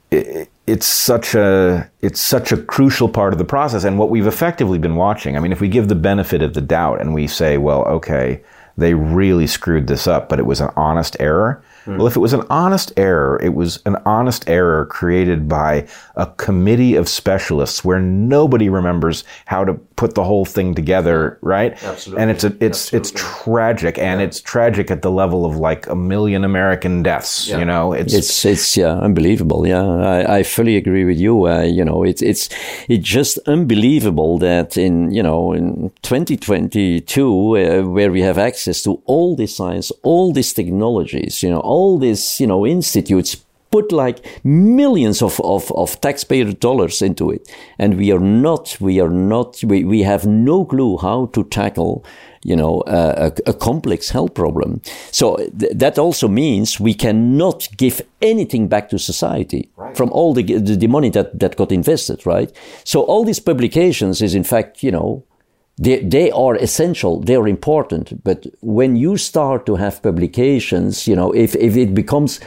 it, 0.09 0.49
it's 0.65 0.85
such 0.85 1.35
a 1.35 1.89
it's 2.01 2.21
such 2.21 2.51
a 2.51 2.57
crucial 2.57 3.09
part 3.09 3.33
of 3.33 3.39
the 3.39 3.45
process 3.45 3.83
and 3.83 3.99
what 3.99 4.09
we've 4.09 4.27
effectively 4.27 4.79
been 4.79 4.95
watching. 4.95 5.35
I 5.35 5.39
mean 5.39 5.51
if 5.51 5.59
we 5.59 5.67
give 5.67 5.87
the 5.87 5.95
benefit 5.95 6.41
of 6.41 6.53
the 6.53 6.61
doubt 6.61 7.01
and 7.01 7.13
we 7.13 7.27
say 7.27 7.57
well 7.57 7.83
okay 7.85 8.41
they 8.77 8.93
really 8.93 9.45
screwed 9.45 9.87
this 9.87 10.07
up 10.07 10.29
but 10.29 10.39
it 10.39 10.45
was 10.45 10.61
an 10.61 10.69
honest 10.75 11.17
error 11.19 11.63
well 11.87 12.07
if 12.07 12.15
it 12.15 12.19
was 12.19 12.33
an 12.33 12.43
honest 12.49 12.91
error 12.97 13.39
it 13.43 13.53
was 13.53 13.81
an 13.85 13.95
honest 14.05 14.47
error 14.49 14.85
created 14.87 15.47
by 15.47 15.85
a 16.15 16.25
committee 16.37 16.95
of 16.95 17.07
specialists 17.09 17.83
where 17.83 17.99
nobody 17.99 18.69
remembers 18.69 19.23
how 19.45 19.63
to 19.63 19.73
put 19.95 20.15
the 20.15 20.23
whole 20.23 20.45
thing 20.45 20.73
together 20.75 21.37
right 21.41 21.71
Absolutely. 21.83 22.21
and 22.21 22.31
it's 22.31 22.43
a, 22.43 22.51
it's 22.59 22.93
it's 22.93 23.11
tragic 23.15 23.97
and 23.97 24.21
it's 24.21 24.41
tragic 24.41 24.89
at 24.91 25.01
the 25.01 25.11
level 25.11 25.45
of 25.45 25.57
like 25.57 25.87
a 25.87 25.95
million 25.95 26.43
american 26.43 27.03
deaths 27.03 27.47
you 27.59 27.65
know 27.65 27.93
It's 27.93 28.45
it's 28.45 28.77
yeah 28.77 28.93
unbelievable. 29.03 29.67
Yeah, 29.67 29.83
I, 29.83 30.39
I 30.39 30.43
fully 30.43 30.75
agree 30.77 31.05
with 31.05 31.19
you. 31.19 31.47
Uh, 31.47 31.61
you 31.63 31.83
know, 31.85 32.03
it's 32.03 32.21
it's 32.21 32.49
it's 32.87 33.07
just 33.07 33.37
unbelievable 33.47 34.37
that 34.39 34.77
in 34.77 35.11
you 35.11 35.23
know 35.23 35.53
in 35.53 35.91
2022, 36.01 37.57
uh, 37.57 37.81
where 37.83 38.11
we 38.11 38.21
have 38.21 38.37
access 38.37 38.81
to 38.83 39.01
all 39.05 39.35
this 39.35 39.55
science, 39.55 39.91
all 40.03 40.33
these 40.33 40.53
technologies, 40.53 41.43
you 41.43 41.49
know, 41.49 41.59
all 41.73 41.99
these 41.99 42.23
you 42.41 42.47
know 42.47 42.65
institutes 42.65 43.31
put 43.73 43.91
like 43.91 44.19
millions 44.43 45.23
of, 45.23 45.41
of, 45.41 45.71
of 45.71 45.99
taxpayer 45.99 46.53
dollars 46.53 47.01
into 47.01 47.31
it. 47.31 47.51
And 47.79 47.97
we 47.97 48.11
are 48.11 48.19
not 48.19 48.77
we 48.79 49.01
are 49.01 49.09
not 49.09 49.63
we, 49.63 49.83
we 49.83 50.03
have 50.03 50.27
no 50.27 50.63
clue 50.63 50.97
how 50.97 51.25
to 51.33 51.43
tackle 51.45 52.05
you 52.43 52.55
know 52.55 52.81
uh, 52.81 53.31
a, 53.47 53.49
a 53.49 53.53
complex 53.53 54.11
health 54.11 54.35
problem. 54.35 54.81
So 55.11 55.37
th- 55.37 55.73
that 55.73 55.97
also 55.97 56.27
means 56.27 56.79
we 56.79 56.93
cannot 56.93 57.67
give 57.77 58.01
anything 58.21 58.67
back 58.67 58.89
to 58.89 58.99
society 58.99 59.71
from 59.95 60.11
all 60.11 60.35
the, 60.35 60.43
the 60.43 60.75
the 60.75 60.87
money 60.87 61.09
that 61.09 61.39
that 61.39 61.55
got 61.55 61.71
invested 61.71 62.25
right? 62.25 62.51
So 62.83 63.01
all 63.01 63.25
these 63.25 63.41
publications 63.41 64.21
is 64.21 64.35
in 64.35 64.43
fact 64.43 64.83
you 64.83 64.91
know 64.91 65.23
they, 65.77 65.99
they 65.99 66.29
are 66.31 66.55
essential 66.55 67.19
they 67.19 67.35
are 67.35 67.47
important 67.47 68.23
but 68.23 68.45
when 68.61 68.95
you 68.95 69.17
start 69.17 69.65
to 69.65 69.75
have 69.75 70.03
publications 70.03 71.07
you 71.07 71.15
know 71.15 71.31
if, 71.33 71.55
if 71.55 71.75
it 71.75 71.93
becomes 71.93 72.39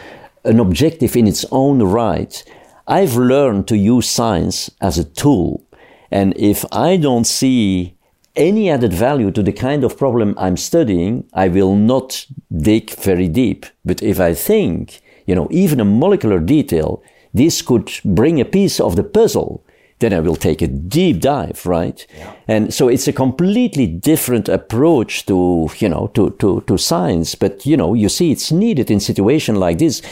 an 0.45 0.61
objective 0.61 1.17
in 1.17 1.27
its 1.27 1.45
own 1.51 1.83
right 1.83 2.45
i've 2.87 3.17
learned 3.17 3.67
to 3.67 3.77
use 3.77 4.09
science 4.09 4.71
as 4.81 4.99
a 4.99 5.05
tool. 5.05 5.63
And 6.11 6.35
if 6.37 6.65
i 6.73 6.97
don't 6.97 7.27
see 7.27 7.95
any 8.37 8.71
added 8.71 8.93
value 8.93 9.33
to 9.33 9.43
the 9.43 9.53
kind 9.53 9.83
of 9.83 9.99
problem 9.99 10.35
i'm 10.39 10.57
studying 10.57 11.25
i 11.33 11.49
will 11.49 11.75
not 11.75 12.27
dig 12.53 12.91
very 12.91 13.29
deep. 13.29 13.67
But 13.85 14.03
if 14.03 14.21
i 14.21 14.35
think 14.35 15.01
you 15.27 15.35
know 15.35 15.49
even 15.51 15.81
a 15.81 15.85
molecular 15.85 16.39
detail 16.39 17.03
this 17.35 17.61
could 17.61 17.91
bring 18.05 18.41
a 18.41 18.45
piece 18.45 18.79
of 18.79 18.95
the 18.95 19.03
puzzle 19.03 19.65
then 19.99 20.13
I 20.13 20.21
will 20.21 20.37
take 20.37 20.61
a 20.63 20.67
deep 20.67 21.21
dive, 21.21 21.65
right? 21.65 22.07
And 22.47 22.73
so 22.75 22.89
it's 22.89 23.09
a 23.09 23.13
completely 23.13 23.87
different 23.87 24.49
approach 24.49 25.25
to, 25.27 25.69
you 25.79 25.89
know, 25.89 26.11
to, 26.15 26.31
to, 26.39 26.61
to 26.67 26.77
science. 26.77 27.35
But, 27.35 27.65
you 27.65 27.77
know, 27.77 27.95
you 27.95 28.09
see 28.09 28.31
it's 28.31 28.53
needed 28.53 28.91
in 28.91 29.01
situation 29.01 29.57
like 29.57 29.79
this. 29.79 30.03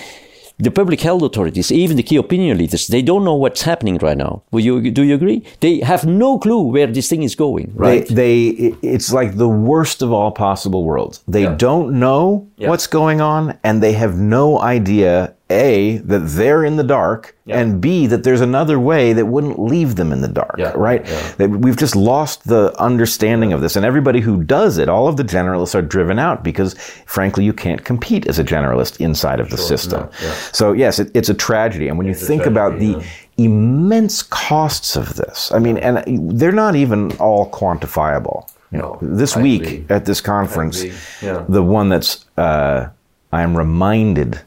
The 0.57 0.71
public 0.71 1.01
health 1.01 1.23
authorities, 1.23 1.73
even 1.73 1.97
the 1.97 2.05
key 2.05 2.15
opinion 2.17 2.57
leaders, 2.59 2.87
they 2.87 3.03
don't 3.03 3.25
know 3.25 3.35
what's 3.35 3.63
happening 3.63 3.99
right 3.99 4.17
now. 4.17 4.45
Will 4.53 4.61
you, 4.61 4.89
do 4.93 5.03
you 5.03 5.15
agree? 5.17 5.43
They 5.59 5.81
have 5.81 6.07
no 6.07 6.39
clue 6.39 6.63
where 6.71 6.87
this 6.87 7.09
thing 7.09 7.25
is 7.25 7.35
going, 7.35 7.73
right? 7.75 8.07
They, 8.07 8.53
they, 8.53 8.75
it's 8.81 9.13
like 9.13 9.37
the 9.37 9.49
worst 9.49 10.01
of 10.01 10.13
all 10.13 10.31
possible 10.31 10.85
worlds. 10.85 11.25
They 11.27 11.43
Yeah. 11.43 11.57
don't 11.57 11.99
know 11.99 12.47
Yeah. 12.57 12.69
what's 12.71 12.87
going 12.87 13.21
on, 13.21 13.59
and 13.65 13.83
they 13.83 13.95
have 13.95 14.17
no 14.17 14.61
idea 14.61 15.35
a 15.51 15.99
that 15.99 16.21
they're 16.21 16.65
in 16.65 16.77
the 16.77 16.83
dark, 16.83 17.37
Yeah. 17.45 17.59
and 17.61 17.81
b 17.81 18.07
that 18.07 18.25
there's 18.25 18.41
another 18.41 18.79
way 18.81 19.13
that 19.13 19.27
wouldn't 19.27 19.59
leave 19.59 19.97
them 19.97 20.11
in 20.13 20.21
the 20.23 20.29
dark. 20.29 20.57
Yeah. 20.59 20.73
Right? 20.75 21.07
Yeah. 21.39 21.47
We've 21.47 21.77
just 21.77 21.95
lost 21.95 22.47
the 22.49 22.73
understanding 22.81 23.53
of 23.53 23.61
this, 23.61 23.77
and 23.77 23.85
everybody 23.85 24.21
who 24.21 24.43
does 24.43 24.79
it, 24.79 24.89
all 24.89 25.07
of 25.07 25.17
the 25.17 25.23
generalists 25.25 25.75
are 25.75 25.83
driven 25.83 26.19
out 26.19 26.43
because, 26.43 26.75
frankly, 27.07 27.45
you 27.45 27.53
can't 27.53 27.85
compete 27.85 28.27
as 28.27 28.39
a 28.39 28.45
generalist 28.45 29.01
inside 29.01 29.39
of 29.39 29.51
the 29.51 29.59
system. 29.59 30.09
So 30.53 30.73
yes, 30.73 30.99
it, 30.99 31.11
it's 31.15 31.29
a 31.29 31.35
tragedy, 31.35 31.89
and 31.89 31.99
when 31.99 32.07
you 32.07 32.15
think 32.15 32.47
about 32.47 32.79
the 32.79 33.05
immense 33.37 34.23
costs 34.23 34.97
of 34.97 35.17
this, 35.17 35.53
I 35.53 35.59
mean, 35.59 35.77
and 35.79 36.03
they're 36.41 36.53
not 36.53 36.75
even 36.77 37.13
all 37.19 37.51
quantifiable. 37.51 38.49
You 38.73 38.79
know, 38.79 38.99
No, 39.03 39.17
this 39.17 39.37
I 39.37 39.43
week 39.43 39.63
agree. 39.63 39.87
at 39.91 40.05
this 40.07 40.21
conference, 40.21 40.85
yeah. 41.23 41.45
the 41.49 41.63
one 41.63 41.91
that's 41.91 42.25
uh, 42.39 42.89
I 43.33 43.43
am 43.43 43.57
reminded, 43.57 44.41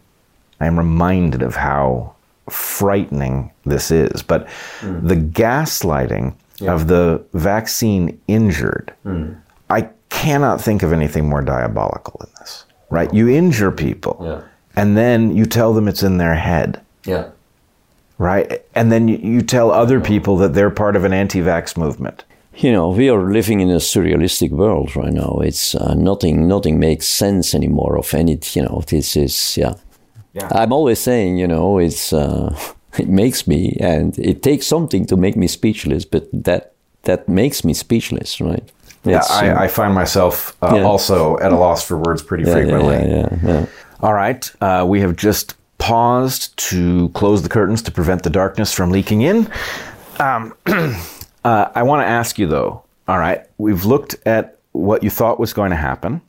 I 0.60 0.66
am 0.68 0.78
reminded 0.78 1.42
of 1.44 1.56
how 1.56 2.14
frightening 2.50 3.52
this 3.66 3.92
is. 3.92 4.22
But 4.22 4.48
Hmm. 4.82 5.06
the 5.08 5.16
gaslighting 5.16 6.34
of 6.68 6.88
the 6.88 7.22
vaccine 7.34 8.18
injured, 8.28 8.92
Hmm. 9.04 9.26
I 9.70 9.88
cannot 10.10 10.62
think 10.62 10.84
of 10.84 10.94
anything 10.94 11.28
more 11.30 11.42
diabolical 11.42 12.16
than 12.20 12.30
this. 12.40 12.64
Right? 12.90 13.14
You 13.14 13.28
injure 13.28 13.72
people, 13.72 14.18
Yeah. 14.24 14.40
and 14.76 14.96
then 14.96 15.36
you 15.36 15.46
tell 15.46 15.74
them 15.74 15.88
it's 15.90 16.04
in 16.04 16.18
their 16.18 16.36
head 16.36 16.80
Yeah. 17.06 17.26
right? 18.18 18.62
And 18.74 18.92
then 18.92 19.08
you, 19.10 19.18
you 19.18 19.42
tell 19.42 19.72
other 19.72 20.00
people 20.00 20.38
that 20.38 20.54
they're 20.54 20.70
part 20.70 20.96
of 20.96 21.04
an 21.04 21.12
anti-vax 21.14 21.76
movement. 21.78 22.24
You 22.56 22.72
know, 22.72 22.88
we 22.90 23.10
are 23.10 23.32
living 23.32 23.60
in 23.60 23.70
a 23.70 23.76
surrealistic 23.80 24.50
world 24.52 24.96
right 24.96 25.14
now. 25.14 25.40
It's 25.44 25.76
uh, 25.76 25.94
nothing, 25.94 26.48
nothing 26.48 26.80
makes 26.80 27.06
sense 27.08 27.54
anymore 27.54 27.98
of 27.98 28.14
any, 28.14 28.40
you 28.54 28.64
know, 28.64 28.82
this 28.88 29.16
is, 29.16 29.58
yeah. 29.58 29.74
Yeah. 30.38 30.48
I'm 30.52 30.72
always 30.72 31.00
saying, 31.00 31.38
you 31.38 31.48
know, 31.48 31.80
it's, 31.80 32.14
uh, 32.14 32.56
it 32.98 33.08
makes 33.10 33.48
me, 33.48 33.78
and 33.80 34.18
it 34.20 34.42
takes 34.44 34.68
something 34.68 35.06
to 35.08 35.18
make 35.18 35.36
me 35.36 35.48
speechless, 35.48 36.06
but 36.06 36.28
that, 36.32 36.74
that 37.04 37.28
makes 37.28 37.64
me 37.64 37.74
speechless, 37.74 38.40
right? 38.42 38.64
Yeah, 39.04 39.18
It's, 39.18 39.32
uh, 39.32 39.36
I, 39.36 39.64
I 39.64 39.68
find 39.68 39.94
myself 39.94 40.56
uh, 40.62 40.74
Yeah. 40.76 40.84
also 40.84 41.38
at 41.40 41.52
a 41.52 41.56
loss 41.56 41.84
for 41.88 41.98
words 41.98 42.22
pretty 42.22 42.44
yeah, 42.44 42.54
frequently. 42.54 42.96
yeah, 42.96 43.30
yeah, 43.44 43.50
yeah. 43.52 43.66
All 44.02 44.14
right, 44.14 44.52
uh, 44.62 44.86
we 44.88 45.02
have 45.02 45.16
just 45.16 45.56
paused 45.78 46.56
to 46.70 47.10
close 47.10 47.42
the 47.42 47.50
curtains 47.50 47.82
to 47.84 47.92
prevent 47.92 48.24
the 48.24 48.30
darkness 48.30 48.74
from 48.74 48.92
leaking 48.92 49.22
in. 49.22 49.50
Um, 50.20 50.54
uh, 50.68 51.70
I 51.74 51.84
want 51.84 52.02
to 52.02 52.06
ask 52.08 52.38
you 52.38 52.48
though. 52.48 52.84
All 53.08 53.18
right, 53.18 53.46
we've 53.58 53.86
looked 53.86 54.16
at 54.26 54.60
what 54.74 55.04
you 55.04 55.10
thought 55.10 55.40
was 55.40 55.54
going 55.54 55.70
to 55.72 55.78
happen. 55.78 56.22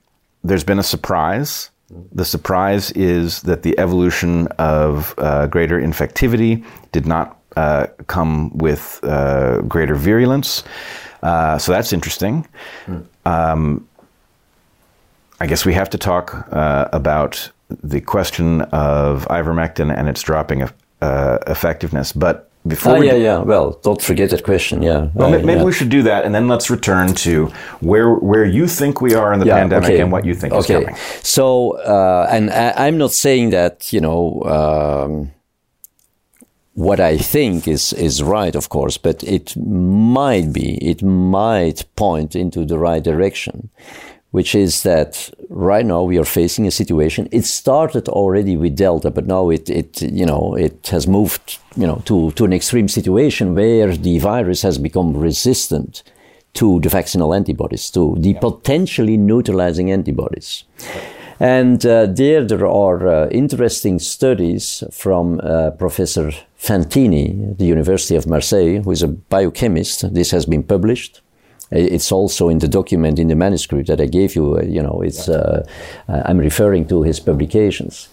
There's 0.45 0.65
been 0.65 0.79
a 0.79 0.83
surprise. 0.85 1.71
The 2.13 2.25
surprise 2.25 2.91
is 2.93 3.43
that 3.43 3.63
the 3.63 3.79
evolution 3.79 4.47
of 4.59 5.15
uh, 5.17 5.47
greater 5.47 5.81
infectivity 5.81 6.65
did 6.93 7.07
not 7.07 7.41
uh, 7.57 7.87
come 8.07 8.57
with 8.59 9.01
uh, 9.03 9.63
greater 9.63 9.95
virulence. 9.95 10.65
Uh, 11.23 11.59
so 11.59 11.73
that's 11.73 11.93
interesting. 11.93 12.47
Um, 13.25 13.89
I 15.41 15.47
guess 15.47 15.65
we 15.65 15.73
have 15.75 15.89
to 15.91 15.99
talk 15.99 16.35
uh, 16.53 16.89
about 16.93 17.51
the 17.83 18.01
question 18.01 18.63
of 18.63 19.27
ivermectin 19.29 19.97
and 19.97 20.09
its 20.09 20.23
dropping 20.23 20.63
of 20.63 20.73
uh, 21.01 21.39
effectiveness. 21.47 22.13
But 22.13 22.48
before 22.67 22.97
Oh, 22.97 23.01
yeah, 23.01 23.15
yeah. 23.15 23.39
Well, 23.39 23.79
don't 23.83 24.03
forget 24.03 24.31
that 24.31 24.43
question. 24.43 24.83
Yeah. 24.83 25.09
well, 25.15 25.29
Uh, 25.35 25.39
maybe 25.39 25.61
yeah. 25.61 25.65
we 25.65 25.73
should 25.73 25.89
do 25.89 26.03
that, 26.03 26.25
and 26.25 26.35
then 26.35 26.49
let's 26.49 26.69
return 26.71 27.15
to 27.15 27.47
where 27.81 28.11
where 28.15 28.45
you 28.45 28.67
think 28.67 29.01
we 29.01 29.15
are 29.15 29.33
in 29.33 29.41
the 29.41 29.47
pandemic 29.47 29.99
and 29.99 30.13
what 30.13 30.25
you 30.25 30.35
think 30.35 30.55
is 30.55 30.67
coming. 30.67 30.97
So, 31.23 31.77
uh, 31.79 32.27
and 32.31 32.51
I, 32.51 32.87
I'm 32.87 32.99
not 32.99 33.13
saying 33.13 33.51
that 33.51 33.93
you 33.93 34.01
know 34.01 34.43
um, 34.45 35.31
what 36.75 37.01
I 37.01 37.17
think 37.19 37.67
is 37.67 37.93
is 37.93 38.23
right, 38.23 38.55
of 38.55 38.69
course, 38.69 38.99
but 38.99 39.23
it 39.25 39.57
might 39.57 40.53
be, 40.53 40.77
it 40.91 41.03
might 41.03 41.85
point 41.97 42.37
into 42.37 42.65
the 42.65 42.79
right 42.79 43.03
direction. 43.03 43.71
Which 44.31 44.55
is 44.55 44.83
that 44.83 45.31
right 45.49 45.87
now 45.87 46.03
we 46.03 46.19
are 46.19 46.25
facing 46.25 46.67
a 46.67 46.71
situation. 46.71 47.29
It 47.33 47.45
started 47.45 48.09
already 48.09 48.57
with 48.57 48.77
Delta, 48.77 49.11
but 49.11 49.27
now 49.27 49.51
it, 49.51 49.71
it 49.71 50.03
you 50.03 50.27
know, 50.27 50.55
it 50.55 50.89
has 50.89 51.07
moved, 51.07 51.59
you 51.77 51.87
know, 51.87 52.03
to, 52.05 52.31
to 52.33 52.45
an 52.45 52.53
extreme 52.53 52.89
situation 52.89 53.55
where 53.55 53.97
the 53.97 54.19
virus 54.19 54.63
has 54.63 54.79
become 54.79 55.17
resistant 55.17 56.03
to 56.55 56.81
the 56.81 56.89
vaccinal 56.89 57.33
antibodies, 57.33 57.91
to 57.91 58.17
the 58.19 58.35
potentially 58.35 59.17
neutralizing 59.17 59.91
antibodies. 59.91 60.65
And 61.41 61.87
uh, 61.87 62.07
there, 62.07 62.45
there 62.45 62.67
are 62.67 63.07
uh, 63.07 63.29
interesting 63.29 64.01
studies 64.01 64.83
from 64.91 65.41
uh, 65.43 65.71
Professor 65.71 66.33
Fantini, 66.59 67.57
the 67.57 67.65
University 67.65 68.17
of 68.17 68.27
Marseille, 68.27 68.83
who 68.83 68.91
is 68.91 69.03
a 69.03 69.09
biochemist. 69.09 70.13
This 70.13 70.33
has 70.33 70.47
been 70.47 70.65
published. 70.65 71.21
It's 71.71 72.11
also 72.11 72.49
in 72.49 72.59
the 72.59 72.69
document 72.69 73.19
in 73.19 73.29
the 73.29 73.37
manuscript 73.37 73.89
that 73.89 74.01
I 74.01 74.07
gave 74.07 74.35
you. 74.35 74.59
Uh, 74.59 74.63
you 74.63 74.83
know, 74.83 75.03
it's 75.03 75.29
uh, 75.29 75.67
I'm 76.09 76.39
referring 76.39 76.89
to 76.89 77.03
his 77.03 77.21
publications 77.21 78.09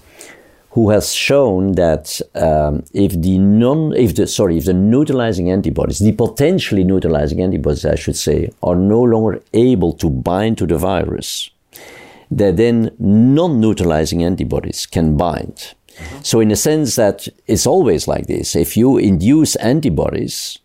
who 0.72 0.90
has 0.90 1.14
shown 1.14 1.72
that 1.76 2.20
um, 2.36 2.84
if 2.94 3.14
the 3.22 3.38
non, 3.38 3.94
if 3.96 4.16
the 4.16 4.28
sorry, 4.28 4.58
if 4.58 4.66
the 4.66 4.74
neutralizing 4.74 5.50
antibodies, 5.50 6.00
the 6.00 6.12
potentially 6.12 6.84
neutralizing 6.84 7.42
antibodies, 7.42 7.86
I 7.86 7.96
should 7.96 8.18
say, 8.18 8.52
are 8.62 8.76
no 8.76 9.02
longer 9.02 9.42
able 9.54 9.94
to 9.94 10.10
bind 10.10 10.58
to 10.58 10.66
the 10.66 10.78
virus, 10.78 11.50
that 12.30 12.58
then 12.58 12.92
non-neutralizing 13.00 14.22
antibodies 14.22 14.86
can 14.86 15.16
bind. 15.16 15.56
Mm-hmm. 15.56 16.22
So 16.24 16.42
in 16.42 16.52
a 16.52 16.58
sense 16.58 16.96
that 16.98 17.30
it's 17.48 17.66
always 17.66 18.06
like 18.06 18.28
this. 18.28 18.54
If 18.54 18.76
you 18.76 18.98
induce 18.98 19.56
antibodies, 19.56 20.60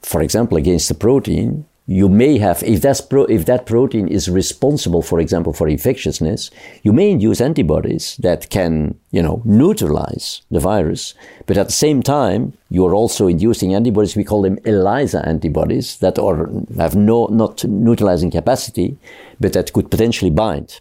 for 0.00 0.22
example, 0.22 0.58
against 0.58 0.92
a 0.92 0.94
protein, 0.94 1.64
you 1.88 2.08
may 2.08 2.38
have, 2.38 2.64
if, 2.64 2.80
that's 2.80 3.00
pro, 3.00 3.24
if 3.26 3.46
that 3.46 3.64
protein 3.64 4.08
is 4.08 4.28
responsible, 4.28 5.02
for 5.02 5.20
example, 5.20 5.52
for 5.52 5.68
infectiousness, 5.68 6.50
you 6.82 6.92
may 6.92 7.12
induce 7.12 7.40
antibodies 7.40 8.16
that 8.16 8.50
can, 8.50 8.98
you 9.12 9.22
know, 9.22 9.40
neutralize 9.44 10.42
the 10.50 10.58
virus. 10.58 11.14
But 11.46 11.56
at 11.56 11.66
the 11.66 11.72
same 11.72 12.02
time, 12.02 12.54
you 12.70 12.84
are 12.86 12.94
also 12.94 13.28
inducing 13.28 13.72
antibodies, 13.72 14.16
we 14.16 14.24
call 14.24 14.42
them 14.42 14.58
ELISA 14.64 15.24
antibodies, 15.28 15.98
that 15.98 16.18
are, 16.18 16.50
have 16.76 16.96
no, 16.96 17.26
not 17.26 17.64
neutralizing 17.64 18.32
capacity, 18.32 18.98
but 19.38 19.52
that 19.52 19.72
could 19.72 19.88
potentially 19.88 20.30
bind. 20.30 20.80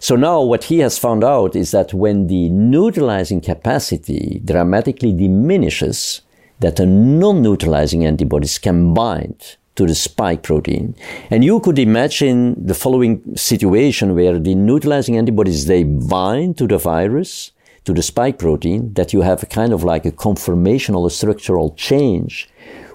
So 0.00 0.16
now 0.16 0.40
what 0.40 0.64
he 0.64 0.78
has 0.78 0.98
found 0.98 1.24
out 1.24 1.56
is 1.56 1.72
that 1.72 1.92
when 1.92 2.28
the 2.28 2.48
neutralizing 2.48 3.42
capacity 3.42 4.40
dramatically 4.42 5.12
diminishes, 5.12 6.22
that 6.60 6.76
the 6.76 6.86
non-neutralizing 6.86 8.06
antibodies 8.06 8.58
can 8.58 8.94
bind 8.94 9.56
to 9.78 9.86
the 9.86 9.94
spike 9.94 10.42
protein. 10.42 10.94
And 11.30 11.44
you 11.44 11.60
could 11.60 11.78
imagine 11.78 12.66
the 12.66 12.74
following 12.74 13.22
situation 13.36 14.16
where 14.16 14.38
the 14.38 14.56
neutralizing 14.56 15.16
antibodies, 15.16 15.66
they 15.66 15.84
bind 15.84 16.58
to 16.58 16.66
the 16.66 16.78
virus, 16.78 17.52
to 17.84 17.92
the 17.94 18.02
spike 18.02 18.38
protein, 18.38 18.92
that 18.94 19.12
you 19.12 19.20
have 19.20 19.44
a 19.44 19.46
kind 19.46 19.72
of 19.72 19.84
like 19.84 20.04
a 20.04 20.10
conformational 20.10 21.08
structural 21.10 21.74
change, 21.74 22.48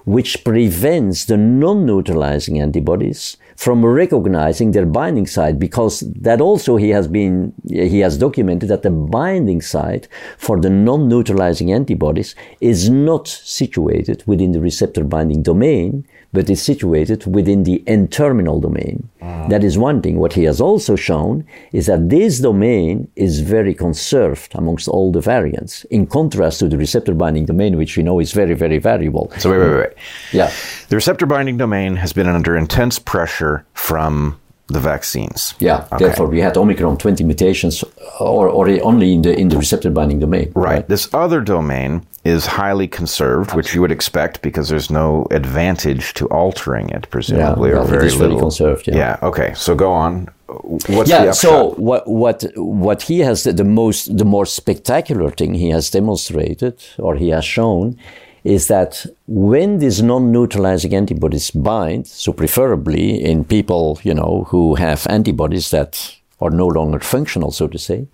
which 0.04 0.44
prevents 0.44 1.24
the 1.24 1.38
non-neutralizing 1.38 2.60
antibodies 2.60 3.38
from 3.56 3.82
recognizing 3.82 4.72
their 4.72 4.84
binding 4.84 5.26
site 5.26 5.58
because 5.58 6.00
that 6.00 6.40
also 6.40 6.76
he 6.76 6.90
has 6.90 7.08
been 7.08 7.54
he 7.68 8.00
has 8.00 8.18
documented 8.18 8.68
that 8.68 8.82
the 8.82 8.90
binding 8.90 9.62
site 9.62 10.06
for 10.36 10.60
the 10.60 10.68
non-neutralizing 10.68 11.72
antibodies 11.72 12.34
is 12.60 12.90
not 12.90 13.26
situated 13.28 14.22
within 14.26 14.52
the 14.52 14.60
receptor 14.60 15.04
binding 15.04 15.42
domain 15.42 16.04
but 16.34 16.50
is 16.50 16.60
situated 16.60 17.24
within 17.26 17.62
the 17.62 17.82
N-terminal 17.86 18.60
domain. 18.60 19.08
Mm. 19.22 19.48
That 19.48 19.64
is 19.64 19.78
one 19.78 20.02
thing. 20.02 20.18
What 20.18 20.32
he 20.32 20.44
has 20.44 20.60
also 20.60 20.96
shown 20.96 21.46
is 21.72 21.86
that 21.86 22.10
this 22.10 22.40
domain 22.40 23.08
is 23.16 23.40
very 23.40 23.72
conserved 23.72 24.52
amongst 24.54 24.88
all 24.88 25.12
the 25.12 25.20
variants, 25.20 25.84
in 25.84 26.06
contrast 26.06 26.58
to 26.58 26.68
the 26.68 26.76
receptor 26.76 27.14
binding 27.14 27.46
domain, 27.46 27.76
which 27.76 27.96
we 27.96 28.02
know 28.02 28.18
is 28.18 28.32
very, 28.32 28.54
very 28.54 28.78
variable. 28.78 29.32
So 29.38 29.50
wait, 29.50 29.58
wait, 29.58 29.76
wait. 29.78 29.92
Yeah. 30.32 30.50
The 30.88 30.96
receptor 30.96 31.24
binding 31.24 31.56
domain 31.56 31.96
has 31.96 32.12
been 32.12 32.26
under 32.26 32.56
intense 32.56 32.98
pressure 32.98 33.64
from 33.72 34.38
the 34.68 34.80
vaccines. 34.80 35.54
Yeah, 35.58 35.86
okay. 35.92 36.04
therefore 36.04 36.26
we 36.26 36.40
had 36.40 36.56
Omicron 36.56 36.96
20 36.96 37.24
mutations 37.24 37.84
or, 38.18 38.48
or 38.48 38.68
only 38.82 39.12
in 39.12 39.22
the 39.22 39.38
in 39.38 39.48
the 39.48 39.58
receptor 39.58 39.90
binding 39.90 40.20
domain. 40.20 40.52
Right. 40.54 40.64
right. 40.64 40.88
This 40.88 41.12
other 41.12 41.40
domain 41.40 42.06
is 42.24 42.46
highly 42.46 42.88
conserved, 42.88 43.48
Absolutely. 43.50 43.56
which 43.58 43.74
you 43.74 43.80
would 43.82 43.92
expect 43.92 44.40
because 44.40 44.70
there's 44.70 44.90
no 44.90 45.26
advantage 45.30 46.14
to 46.14 46.26
altering 46.28 46.88
it, 46.88 47.06
presumably, 47.10 47.70
yeah, 47.70 47.76
or 47.76 47.84
very 47.84 48.10
little. 48.10 48.38
conserved. 48.38 48.88
Yeah. 48.88 48.96
yeah. 48.96 49.18
Okay. 49.22 49.52
So 49.54 49.74
go 49.74 49.92
on. 49.92 50.28
What's 50.46 51.10
yeah. 51.10 51.32
So 51.32 51.74
what 51.74 52.08
what 52.08 52.44
what 52.56 53.02
he 53.02 53.20
has 53.20 53.44
the 53.44 53.64
most 53.64 54.16
the 54.16 54.24
more 54.24 54.46
spectacular 54.46 55.30
thing 55.30 55.54
he 55.54 55.70
has 55.70 55.90
demonstrated 55.90 56.82
or 56.98 57.16
he 57.16 57.28
has 57.30 57.44
shown 57.44 57.98
is 58.44 58.68
that 58.68 59.06
when 59.26 59.78
these 59.78 60.02
non-neutralizing 60.02 60.94
antibodies 60.94 61.50
bind, 61.50 62.06
so 62.06 62.32
preferably 62.32 63.24
in 63.24 63.44
people, 63.44 63.98
you 64.02 64.14
know, 64.14 64.46
who 64.48 64.74
have 64.74 65.06
antibodies 65.08 65.70
that 65.70 66.16
are 66.40 66.50
no 66.50 66.66
longer 66.66 67.00
functional, 67.00 67.50
so 67.50 67.66
to 67.66 67.78
say, 67.78 68.06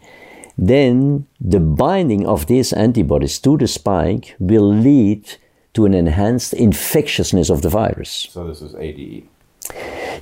then 0.56 1.26
the 1.40 1.58
binding 1.58 2.26
of 2.26 2.46
these 2.46 2.72
antibodies 2.72 3.38
to 3.40 3.56
the 3.56 3.66
spike 3.66 4.36
will 4.38 4.72
lead 4.72 5.36
to 5.74 5.84
an 5.84 5.94
enhanced 5.94 6.52
infectiousness 6.54 7.50
of 7.50 7.62
the 7.62 7.68
virus. 7.68 8.28
So 8.30 8.46
this 8.46 8.62
is 8.62 8.74
ADE. 8.74 9.26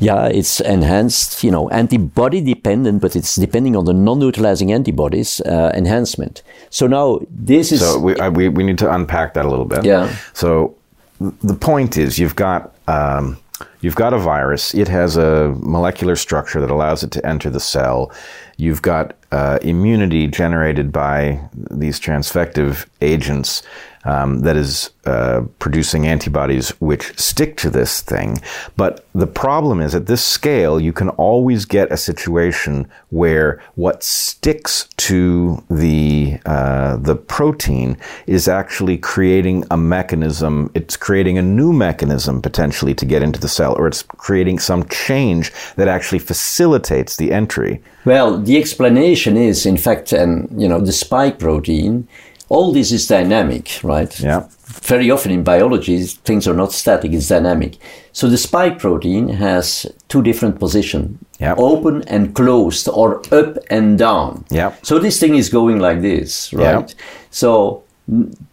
Yeah, 0.00 0.26
it's 0.26 0.60
enhanced, 0.60 1.42
you 1.44 1.50
know, 1.50 1.68
antibody 1.70 2.40
dependent, 2.40 3.00
but 3.00 3.16
it's 3.16 3.36
depending 3.36 3.76
on 3.76 3.84
the 3.84 3.92
non-neutralizing 3.92 4.72
antibodies 4.72 5.40
uh, 5.42 5.72
enhancement. 5.74 6.42
So 6.70 6.86
now 6.86 7.20
this 7.30 7.72
is. 7.72 7.80
So 7.80 7.98
we, 7.98 8.16
uh, 8.16 8.30
we, 8.30 8.48
we 8.48 8.64
need 8.64 8.78
to 8.78 8.92
unpack 8.92 9.34
that 9.34 9.44
a 9.44 9.48
little 9.48 9.64
bit. 9.64 9.84
Yeah. 9.84 10.14
So 10.32 10.76
the 11.20 11.54
point 11.54 11.96
is, 11.96 12.18
you've 12.18 12.36
got 12.36 12.74
um, 12.86 13.38
you've 13.80 13.96
got 13.96 14.12
a 14.12 14.18
virus. 14.18 14.74
It 14.74 14.88
has 14.88 15.16
a 15.16 15.54
molecular 15.58 16.16
structure 16.16 16.60
that 16.60 16.70
allows 16.70 17.02
it 17.02 17.10
to 17.12 17.26
enter 17.26 17.50
the 17.50 17.60
cell. 17.60 18.12
You've 18.56 18.82
got 18.82 19.16
uh, 19.30 19.58
immunity 19.62 20.26
generated 20.26 20.92
by 20.92 21.40
these 21.70 22.00
transfective 22.00 22.86
agents 23.00 23.62
um, 24.04 24.40
that 24.40 24.56
is 24.56 24.90
uh, 25.04 25.42
producing 25.58 26.06
antibodies 26.06 26.70
which 26.80 27.18
stick 27.18 27.56
to 27.56 27.70
this 27.70 28.00
thing. 28.00 28.38
But 28.76 29.06
the 29.14 29.26
problem 29.26 29.80
is 29.80 29.94
at 29.94 30.06
this 30.06 30.24
scale, 30.24 30.78
you 30.78 30.92
can 30.92 31.08
always 31.10 31.64
get 31.64 31.90
a 31.90 31.96
situation 31.96 32.88
where 33.10 33.62
what 33.74 34.02
sticks 34.02 34.88
to 34.96 35.64
the 35.70 36.38
uh, 36.46 36.96
the 36.96 37.16
protein 37.16 37.96
is 38.26 38.48
actually 38.48 38.98
creating 38.98 39.64
a 39.70 39.76
mechanism. 39.76 40.70
It's 40.74 40.96
creating 40.96 41.38
a 41.38 41.42
new 41.42 41.72
mechanism 41.72 42.42
potentially 42.42 42.94
to 42.94 43.06
get 43.06 43.22
into 43.22 43.40
the 43.40 43.48
cell, 43.48 43.74
or 43.78 43.86
it's 43.86 44.02
creating 44.02 44.58
some 44.58 44.84
change 44.88 45.52
that 45.76 45.88
actually 45.88 46.18
facilitates 46.18 47.16
the 47.16 47.32
entry. 47.32 47.82
Well, 48.04 48.40
the 48.40 48.56
explanation 48.56 49.36
is, 49.36 49.66
in 49.66 49.76
fact, 49.76 50.12
and 50.12 50.48
you 50.60 50.68
know, 50.68 50.80
the 50.80 50.92
spike 50.92 51.38
protein 51.38 52.08
all 52.48 52.72
this 52.72 52.92
is 52.92 53.06
dynamic, 53.06 53.80
right? 53.82 54.18
Yeah. 54.20 54.48
Very 54.64 55.10
often 55.10 55.32
in 55.32 55.42
biology, 55.42 56.02
things 56.04 56.46
are 56.46 56.54
not 56.54 56.72
static, 56.72 57.12
it's 57.12 57.28
dynamic. 57.28 57.78
So 58.12 58.28
the 58.28 58.36
spike 58.38 58.78
protein 58.78 59.28
has 59.28 59.86
two 60.08 60.22
different 60.22 60.58
positions 60.58 61.18
open 61.40 62.02
and 62.08 62.34
closed, 62.34 62.88
or 62.88 63.22
up 63.32 63.58
and 63.70 63.98
down. 63.98 64.44
Yeah. 64.50 64.74
So 64.82 64.98
this 64.98 65.20
thing 65.20 65.36
is 65.36 65.48
going 65.48 65.78
like 65.78 66.02
this, 66.02 66.52
right? 66.52 66.88
Yep. 66.88 66.90
So 67.30 67.84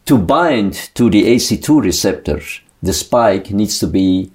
to 0.05 0.17
bind 0.17 0.73
to 0.95 1.09
the 1.09 1.23
AC2 1.35 1.81
receptor, 1.83 2.41
the 2.83 2.93
spike 2.93 3.51
needs 3.51 3.79
to 3.79 3.87
be 3.87 4.31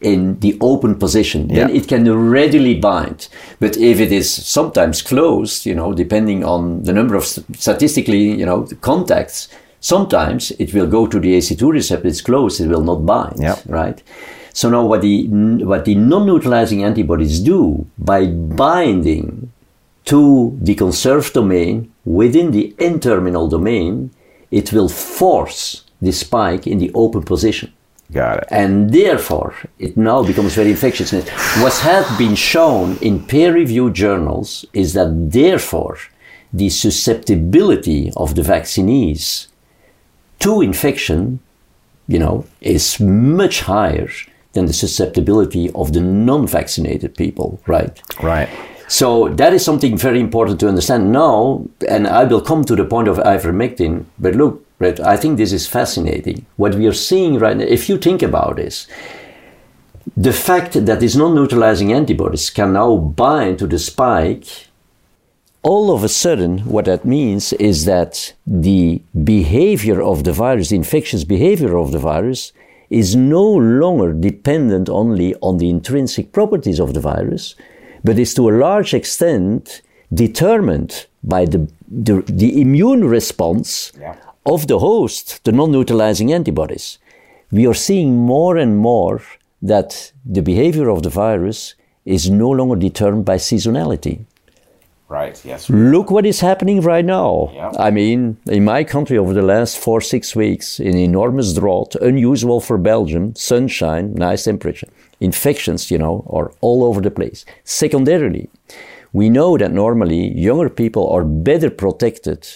in 0.00 0.40
the 0.40 0.56
open 0.60 0.96
position, 0.96 1.48
then 1.48 1.70
it 1.70 1.86
can 1.88 2.30
readily 2.30 2.74
bind. 2.78 3.28
But 3.60 3.76
if 3.76 4.00
it 4.00 4.12
is 4.12 4.30
sometimes 4.30 5.02
closed, 5.02 5.66
you 5.66 5.74
know, 5.74 5.92
depending 5.92 6.44
on 6.44 6.82
the 6.82 6.92
number 6.92 7.14
of 7.14 7.24
statistically, 7.24 8.32
you 8.38 8.46
know, 8.46 8.66
contacts, 8.80 9.48
sometimes 9.80 10.50
it 10.52 10.74
will 10.74 10.86
go 10.86 11.06
to 11.06 11.20
the 11.20 11.36
AC2 11.36 11.70
receptor. 11.72 12.08
It's 12.08 12.20
closed, 12.20 12.60
it 12.60 12.68
will 12.68 12.82
not 12.82 13.06
bind. 13.06 13.40
yeah. 13.40 13.56
Right. 13.66 14.02
So 14.52 14.68
now, 14.68 14.84
what 14.84 15.02
the 15.02 15.28
what 15.64 15.84
the 15.84 15.94
non-neutralizing 15.94 16.82
antibodies 16.82 17.38
do 17.38 17.86
by 17.96 18.26
binding 18.26 19.52
to 20.06 20.58
the 20.60 20.74
conserved 20.74 21.34
domain 21.34 21.92
within 22.04 22.50
the 22.50 22.74
N-terminal 22.78 23.46
domain, 23.48 24.10
it 24.50 24.72
will 24.72 24.88
force 24.88 25.84
the 26.00 26.10
spike 26.10 26.66
in 26.66 26.78
the 26.78 26.90
open 26.94 27.22
position. 27.22 27.72
Got 28.10 28.38
it. 28.38 28.48
And 28.50 28.90
therefore, 28.90 29.54
it 29.78 29.96
now 29.96 30.22
becomes 30.22 30.54
very 30.54 30.70
infectious. 30.70 31.12
What 31.12 31.74
has 31.80 32.18
been 32.18 32.34
shown 32.34 32.96
in 33.02 33.24
peer-reviewed 33.24 33.94
journals 33.94 34.64
is 34.72 34.94
that 34.94 35.32
therefore, 35.32 35.98
the 36.52 36.70
susceptibility 36.70 38.10
of 38.16 38.34
the 38.34 38.42
vaccinees 38.42 39.48
to 40.40 40.62
infection, 40.62 41.40
you 42.06 42.18
know, 42.18 42.46
is 42.62 42.98
much 42.98 43.60
higher 43.60 44.08
than 44.54 44.64
the 44.64 44.72
susceptibility 44.72 45.70
of 45.74 45.92
the 45.92 46.00
non-vaccinated 46.00 47.14
people, 47.14 47.60
right? 47.66 48.00
Right. 48.22 48.48
So 48.88 49.28
that 49.28 49.52
is 49.52 49.62
something 49.62 49.98
very 49.98 50.18
important 50.18 50.60
to 50.60 50.68
understand 50.68 51.12
now, 51.12 51.66
and 51.86 52.06
I 52.06 52.24
will 52.24 52.40
come 52.40 52.64
to 52.64 52.74
the 52.74 52.86
point 52.86 53.08
of 53.08 53.18
ivermectin. 53.18 54.06
But 54.18 54.34
look, 54.34 54.64
right, 54.78 54.98
I 55.00 55.16
think 55.16 55.36
this 55.36 55.52
is 55.52 55.66
fascinating. 55.66 56.46
What 56.56 56.74
we 56.74 56.86
are 56.86 56.92
seeing 56.92 57.38
right 57.38 57.56
now, 57.56 57.64
if 57.64 57.88
you 57.88 57.98
think 57.98 58.22
about 58.22 58.56
this, 58.56 58.86
the 60.16 60.32
fact 60.32 60.72
that 60.86 61.00
these 61.00 61.16
non-neutralizing 61.16 61.92
antibodies 61.92 62.50
can 62.50 62.72
now 62.72 62.96
bind 62.96 63.58
to 63.58 63.66
the 63.66 63.78
spike, 63.78 64.68
all 65.62 65.92
of 65.94 66.02
a 66.02 66.08
sudden, 66.08 66.58
what 66.60 66.86
that 66.86 67.04
means 67.04 67.52
is 67.54 67.84
that 67.84 68.34
the 68.46 69.02
behavior 69.24 70.00
of 70.00 70.24
the 70.24 70.32
virus, 70.32 70.70
the 70.70 70.76
infectious 70.76 71.24
behavior 71.24 71.76
of 71.76 71.92
the 71.92 71.98
virus, 71.98 72.52
is 72.90 73.14
no 73.14 73.44
longer 73.44 74.12
dependent 74.12 74.88
only 74.88 75.34
on 75.36 75.58
the 75.58 75.68
intrinsic 75.68 76.32
properties 76.32 76.78
of 76.78 76.94
the 76.94 77.00
virus, 77.00 77.54
but 78.02 78.18
is 78.18 78.32
to 78.34 78.48
a 78.48 78.58
large 78.58 78.94
extent 78.94 79.82
determined 80.14 81.06
by 81.22 81.44
the, 81.44 81.70
the, 81.86 82.22
the 82.26 82.60
immune 82.60 83.04
response 83.04 83.92
yeah. 84.00 84.16
Of 84.48 84.66
the 84.66 84.78
host, 84.78 85.44
the 85.44 85.52
non 85.52 85.70
neutralizing 85.70 86.32
antibodies. 86.32 86.98
We 87.50 87.66
are 87.66 87.74
seeing 87.74 88.16
more 88.16 88.56
and 88.56 88.76
more 88.76 89.22
that 89.62 90.12
the 90.24 90.42
behavior 90.42 90.88
of 90.88 91.02
the 91.02 91.10
virus 91.10 91.74
is 92.04 92.30
no 92.30 92.50
longer 92.50 92.76
determined 92.76 93.24
by 93.24 93.36
seasonality. 93.36 94.24
Right, 95.08 95.42
yes. 95.42 95.70
Look 95.70 96.10
what 96.10 96.26
is 96.26 96.40
happening 96.40 96.82
right 96.82 97.04
now. 97.04 97.50
Yep. 97.54 97.76
I 97.78 97.90
mean, 97.90 98.36
in 98.46 98.64
my 98.64 98.84
country 98.84 99.16
over 99.16 99.32
the 99.32 99.42
last 99.54 99.78
four, 99.78 100.02
six 100.02 100.36
weeks, 100.36 100.78
an 100.78 100.98
enormous 100.98 101.54
drought, 101.54 101.94
unusual 101.96 102.60
for 102.60 102.76
Belgium, 102.76 103.34
sunshine, 103.34 104.12
nice 104.14 104.44
temperature. 104.44 104.88
Infections, 105.20 105.90
you 105.90 105.98
know, 105.98 106.26
are 106.28 106.52
all 106.60 106.84
over 106.84 107.00
the 107.00 107.10
place. 107.10 107.46
Secondarily, 107.64 108.50
we 109.14 109.30
know 109.30 109.56
that 109.56 109.72
normally 109.72 110.28
younger 110.38 110.68
people 110.68 111.08
are 111.08 111.24
better 111.24 111.70
protected 111.70 112.46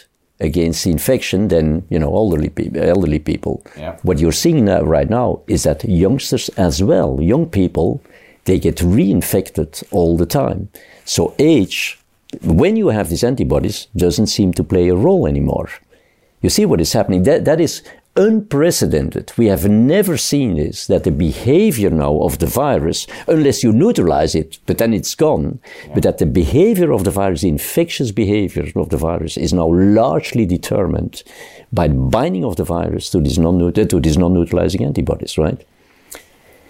against 0.42 0.86
infection 0.86 1.48
than 1.48 1.84
you 1.88 1.98
know 1.98 2.14
elderly 2.14 2.50
people. 2.50 2.82
Elderly 2.82 3.18
people. 3.18 3.62
Yeah. 3.76 3.96
What 4.02 4.18
you're 4.18 4.40
seeing 4.44 4.64
now, 4.64 4.82
right 4.82 5.08
now 5.08 5.40
is 5.46 5.62
that 5.62 5.84
youngsters 5.84 6.48
as 6.56 6.82
well, 6.82 7.20
young 7.20 7.46
people, 7.46 8.02
they 8.44 8.58
get 8.58 8.76
reinfected 8.76 9.84
all 9.90 10.16
the 10.16 10.26
time. 10.26 10.68
So 11.04 11.34
age 11.38 11.98
when 12.40 12.76
you 12.76 12.88
have 12.88 13.08
these 13.08 13.24
antibodies, 13.24 13.88
doesn't 13.94 14.28
seem 14.28 14.52
to 14.54 14.64
play 14.64 14.88
a 14.88 14.94
role 14.94 15.26
anymore. 15.26 15.68
You 16.40 16.50
see 16.50 16.66
what 16.66 16.80
is 16.80 16.92
happening? 16.92 17.22
That, 17.24 17.44
that 17.44 17.60
is 17.60 17.82
unprecedented. 18.16 19.32
We 19.36 19.46
have 19.46 19.68
never 19.68 20.16
seen 20.16 20.56
this, 20.56 20.86
that 20.86 21.04
the 21.04 21.10
behavior 21.10 21.90
now 21.90 22.20
of 22.20 22.38
the 22.38 22.46
virus, 22.46 23.06
unless 23.26 23.62
you 23.62 23.72
neutralize 23.72 24.34
it, 24.34 24.58
but 24.66 24.78
then 24.78 24.92
it's 24.92 25.14
gone, 25.14 25.60
yeah. 25.86 25.94
but 25.94 26.02
that 26.02 26.18
the 26.18 26.26
behavior 26.26 26.92
of 26.92 27.04
the 27.04 27.10
virus, 27.10 27.40
the 27.40 27.48
infectious 27.48 28.10
behavior 28.12 28.70
of 28.76 28.90
the 28.90 28.96
virus, 28.96 29.36
is 29.36 29.52
now 29.52 29.68
largely 29.72 30.44
determined 30.44 31.22
by 31.72 31.88
binding 31.88 32.44
of 32.44 32.56
the 32.56 32.64
virus 32.64 33.08
to 33.10 33.20
these 33.20 33.38
uh, 33.38 33.42
non-neutralizing 33.42 34.84
antibodies, 34.84 35.38
right? 35.38 35.66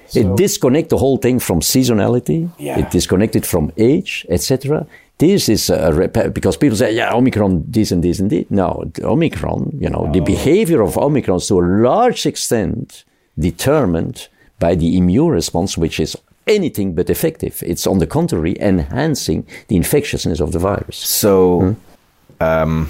So, 0.07 0.21
it 0.21 0.37
disconnects 0.37 0.91
the 0.91 0.99
whole 0.99 1.17
thing 1.17 1.41
from 1.41 1.61
seasonality. 1.61 2.51
Yeah. 2.59 2.79
It 2.79 2.91
disconnected 2.91 3.47
from 3.47 3.73
age, 3.79 4.27
etc 4.29 4.87
this 5.23 5.49
is 5.49 5.71
a, 5.71 6.09
because 6.35 6.57
people 6.57 6.77
say, 6.77 6.93
yeah, 6.93 7.15
Omicron, 7.15 7.65
this 7.69 7.93
and 7.93 8.03
this 8.03 8.19
and 8.19 8.29
this. 8.29 8.45
No, 8.51 8.91
Omicron, 9.03 9.79
you 9.79 9.89
know, 9.89 10.11
the 10.13 10.19
behavior 10.19 10.83
of 10.83 10.99
Omicron 10.99 11.37
is 11.37 11.47
to 11.47 11.61
a 11.61 11.63
large 11.63 12.27
extent 12.27 13.05
determined 13.39 14.27
by 14.59 14.75
the 14.75 14.99
immune 14.99 15.29
response, 15.29 15.79
which 15.79 16.01
is 16.01 16.17
anything 16.49 16.97
but 16.97 17.09
effective. 17.09 17.63
It's 17.65 17.87
on 17.87 17.99
the 18.01 18.07
contrary, 18.07 18.57
enhancing 18.59 19.47
the 19.69 19.77
infectiousness 19.77 20.41
of 20.41 20.51
the 20.51 20.59
virus. 20.59 20.97
So, 20.97 21.61
hmm? 21.61 22.43
um, 22.43 22.89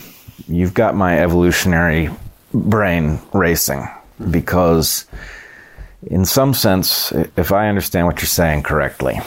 you've 0.48 0.72
got 0.72 0.94
my 0.94 1.18
evolutionary 1.18 2.08
brain 2.54 3.20
racing 3.34 3.86
because, 4.30 5.04
in 6.06 6.24
some 6.24 6.54
sense, 6.54 7.12
if 7.36 7.52
I 7.52 7.68
understand 7.68 8.06
what 8.06 8.22
you're 8.22 8.38
saying 8.42 8.62
correctly, 8.62 9.20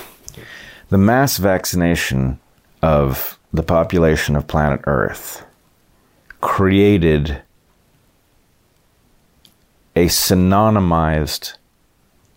the 0.90 0.98
mass 0.98 1.38
vaccination 1.38 2.40
of 2.86 3.40
the 3.52 3.64
population 3.64 4.36
of 4.36 4.46
planet 4.46 4.80
Earth 4.86 5.44
created 6.40 7.42
a 9.96 10.06
synonymized 10.06 11.56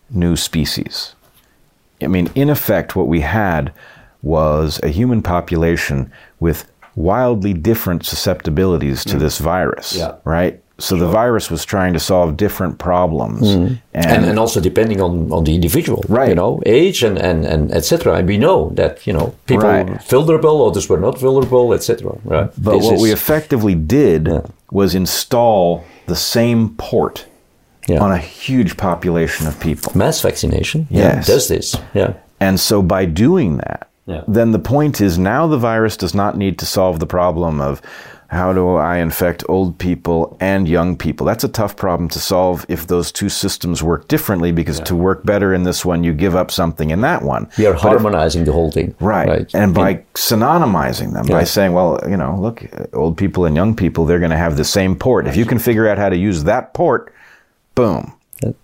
new 0.08 0.36
species. 0.36 1.14
I 2.00 2.06
mean, 2.06 2.30
in 2.34 2.48
effect, 2.48 2.96
what 2.96 3.08
we 3.08 3.20
had 3.20 3.74
was 4.22 4.80
a 4.82 4.88
human 4.88 5.20
population 5.20 6.10
with 6.40 6.70
wildly 6.96 7.52
different 7.52 8.06
susceptibilities 8.06 9.04
to 9.04 9.16
mm. 9.16 9.20
this 9.20 9.38
virus, 9.38 9.96
yeah. 9.96 10.16
right? 10.24 10.62
So 10.80 10.96
the 10.96 11.09
virus 11.09 11.50
was 11.50 11.64
trying 11.64 11.92
to 11.94 11.98
solve 11.98 12.36
different 12.36 12.78
problems, 12.78 13.48
mm-hmm. 13.48 13.74
and, 13.94 14.06
and, 14.06 14.24
and 14.24 14.38
also 14.38 14.60
depending 14.60 15.00
on, 15.00 15.32
on 15.32 15.42
the 15.42 15.52
individual, 15.52 16.05
right? 16.09 16.28
You 16.28 16.36
know, 16.36 16.62
age 16.66 17.02
and 17.02 17.18
and 17.18 17.44
and 17.44 17.72
etc. 17.72 18.14
And 18.14 18.28
we 18.28 18.38
know 18.38 18.70
that 18.74 19.05
you 19.05 19.12
know 19.12 19.34
people 19.46 19.64
right. 19.64 20.02
vulnerable, 20.05 20.64
others 20.64 20.88
were 20.88 21.00
not 21.00 21.18
vulnerable, 21.18 21.74
etc. 21.74 22.16
Right. 22.22 22.48
But 22.56 22.76
this 22.76 22.84
what 22.84 22.94
is, 22.94 23.02
we 23.02 23.10
effectively 23.10 23.74
did 23.74 24.28
yeah. 24.28 24.42
was 24.70 24.94
install 24.94 25.84
the 26.06 26.14
same 26.14 26.76
port 26.76 27.26
yeah. 27.88 27.98
on 27.98 28.12
a 28.12 28.18
huge 28.18 28.76
population 28.76 29.48
of 29.48 29.59
people. 29.59 29.90
Mass 29.96 30.20
vaccination, 30.20 30.86
yes, 30.90 31.26
does 31.26 31.48
this, 31.48 31.74
yeah. 31.92 32.14
And 32.40 32.60
so 32.60 32.82
by 32.82 33.05
doing 33.05 33.56
that, 33.56 33.88
yeah. 34.06 34.22
then 34.28 34.52
the 34.52 34.59
point 34.59 35.00
is 35.00 35.18
now 35.18 35.46
the 35.46 35.59
virus 35.59 35.96
does 35.96 36.14
not 36.14 36.36
need 36.36 36.59
to 36.60 36.66
solve 36.66 37.00
the 37.00 37.06
problem 37.06 37.60
of 37.60 37.82
how 38.28 38.52
do 38.52 38.74
I 38.74 38.98
infect 38.98 39.42
old 39.48 39.78
people 39.78 40.36
and 40.38 40.68
young 40.68 40.96
people? 40.96 41.24
That's 41.24 41.44
a 41.44 41.48
tough 41.48 41.76
problem 41.76 42.10
to 42.10 42.18
solve 42.18 42.66
if 42.68 42.86
those 42.86 43.10
two 43.10 43.30
systems 43.30 43.82
work 43.82 44.06
differently 44.06 44.52
because 44.52 44.78
yeah. 44.78 44.84
to 44.84 44.96
work 44.96 45.24
better 45.24 45.55
in 45.55 45.62
this 45.62 45.82
one, 45.82 46.05
you 46.05 46.12
give 46.12 46.36
up 46.36 46.50
something 46.50 46.90
in 46.90 47.00
that 47.00 47.22
one. 47.22 47.48
You're 47.56 47.72
harmonizing 47.72 48.42
if, 48.42 48.46
the 48.46 48.52
whole 48.52 48.70
thing. 48.70 48.94
Right. 49.00 49.28
right. 49.28 49.55
And 49.55 49.74
by 49.74 50.05
synonymizing 50.14 51.14
them, 51.14 51.24
yeah. 51.26 51.38
by 51.38 51.44
saying, 51.44 51.72
well, 51.72 51.98
you 52.06 52.18
know, 52.18 52.38
look, 52.38 52.66
old 52.92 53.16
people 53.16 53.46
and 53.46 53.56
young 53.56 53.74
people, 53.74 54.05
they're 54.05 54.18
going 54.18 54.30
to 54.30 54.36
have 54.36 54.59
the 54.59 54.64
same 54.64 54.94
port. 54.94 55.26
If 55.26 55.34
you 55.34 55.46
can 55.46 55.59
figure 55.59 55.88
out 55.88 55.96
how 55.96 56.10
to 56.10 56.16
use 56.16 56.44
that 56.44 56.74
port, 56.74 57.14
boom. 57.74 58.14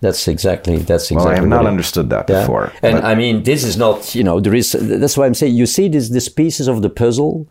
That's 0.00 0.28
exactly 0.28 0.76
that's 0.76 1.10
exactly. 1.10 1.16
Well, 1.16 1.28
I 1.28 1.34
have 1.34 1.48
not 1.48 1.66
understood 1.66 2.08
that 2.10 2.28
yeah. 2.28 2.42
before. 2.42 2.72
And 2.80 2.98
I 2.98 3.16
mean, 3.16 3.42
this 3.42 3.64
is 3.64 3.76
not 3.76 4.14
you 4.14 4.22
know 4.22 4.38
there 4.38 4.54
is. 4.54 4.70
That's 4.70 5.16
why 5.16 5.26
I'm 5.26 5.34
saying 5.34 5.56
you 5.56 5.66
see 5.66 5.88
these 5.88 6.10
these 6.10 6.28
pieces 6.28 6.68
of 6.68 6.80
the 6.82 6.88
puzzle 6.88 7.48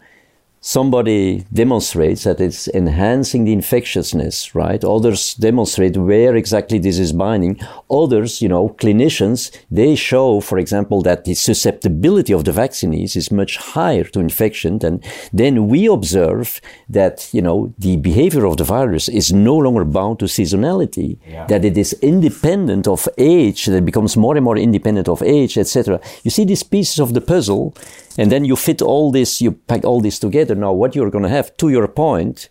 somebody 0.65 1.45
demonstrates 1.51 2.23
that 2.23 2.39
it's 2.39 2.69
enhancing 2.69 3.43
the 3.43 3.51
infectiousness, 3.51 4.55
right? 4.55 4.81
Others 4.81 5.33
demonstrate 5.35 5.97
where 5.97 6.37
exactly 6.37 6.79
this 6.79 6.97
is 6.97 7.11
binding. 7.11 7.59
Others, 7.91 8.41
you 8.41 8.47
know, 8.47 8.69
clinicians, 8.69 9.51
they 9.69 9.93
show, 9.93 10.39
for 10.39 10.57
example, 10.57 11.01
that 11.01 11.25
the 11.25 11.33
susceptibility 11.33 12.31
of 12.31 12.45
the 12.45 12.53
vaccinees 12.53 13.17
is 13.17 13.29
much 13.29 13.57
higher 13.57 14.05
to 14.05 14.21
infection 14.21 14.79
than 14.79 15.01
then 15.33 15.67
we 15.67 15.85
observe 15.85 16.61
that, 16.87 17.27
you 17.33 17.41
know, 17.41 17.73
the 17.77 17.97
behavior 17.97 18.45
of 18.45 18.55
the 18.55 18.63
virus 18.63 19.09
is 19.09 19.33
no 19.33 19.57
longer 19.57 19.83
bound 19.83 20.19
to 20.19 20.25
seasonality, 20.25 21.17
yeah. 21.27 21.45
that 21.47 21.65
it 21.65 21.77
is 21.77 21.91
independent 22.01 22.87
of 22.87 23.09
age, 23.17 23.65
that 23.65 23.79
it 23.79 23.85
becomes 23.85 24.15
more 24.15 24.37
and 24.37 24.45
more 24.45 24.57
independent 24.57 25.09
of 25.09 25.21
age, 25.23 25.57
etc. 25.57 25.99
You 26.23 26.31
see 26.31 26.45
these 26.45 26.63
pieces 26.63 26.99
of 26.99 27.13
the 27.13 27.21
puzzle 27.21 27.75
and 28.17 28.31
then 28.31 28.45
you 28.45 28.55
fit 28.55 28.81
all 28.81 29.11
this, 29.11 29.41
you 29.41 29.51
pack 29.51 29.83
all 29.85 30.01
this 30.01 30.19
together. 30.19 30.52
Now, 30.55 30.73
what 30.73 30.95
you're 30.95 31.11
going 31.11 31.23
to 31.23 31.29
have, 31.29 31.55
to 31.57 31.69
your 31.69 31.87
point, 31.87 32.49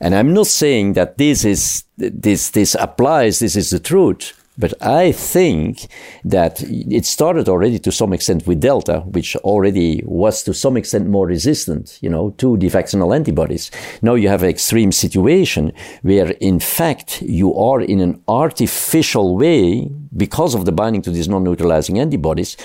and 0.00 0.14
I'm 0.14 0.32
not 0.32 0.46
saying 0.46 0.94
that 0.94 1.18
this 1.18 1.44
is, 1.44 1.84
this, 1.96 2.50
this 2.50 2.74
applies, 2.78 3.38
this 3.38 3.56
is 3.56 3.70
the 3.70 3.80
truth. 3.80 4.36
But 4.58 4.74
I 4.82 5.12
think 5.12 5.86
that 6.22 6.62
it 6.62 7.06
started 7.06 7.48
already 7.48 7.78
to 7.78 7.90
some 7.90 8.12
extent 8.12 8.46
with 8.46 8.60
Delta, 8.60 9.00
which 9.00 9.34
already 9.36 10.02
was 10.04 10.42
to 10.42 10.52
some 10.52 10.76
extent 10.76 11.08
more 11.08 11.26
resistant, 11.26 11.98
you 12.02 12.10
know, 12.10 12.30
to 12.36 12.58
the 12.58 12.68
vaccinal 12.68 13.14
antibodies. 13.14 13.70
Now 14.02 14.16
you 14.16 14.28
have 14.28 14.42
an 14.42 14.50
extreme 14.50 14.92
situation 14.92 15.72
where, 16.02 16.32
in 16.40 16.60
fact, 16.60 17.22
you 17.22 17.54
are 17.54 17.80
in 17.80 18.00
an 18.00 18.22
artificial 18.28 19.38
way, 19.38 19.90
because 20.14 20.54
of 20.54 20.66
the 20.66 20.72
binding 20.72 21.00
to 21.02 21.10
these 21.10 21.28
non-neutralizing 21.28 21.98
antibodies, 21.98 22.58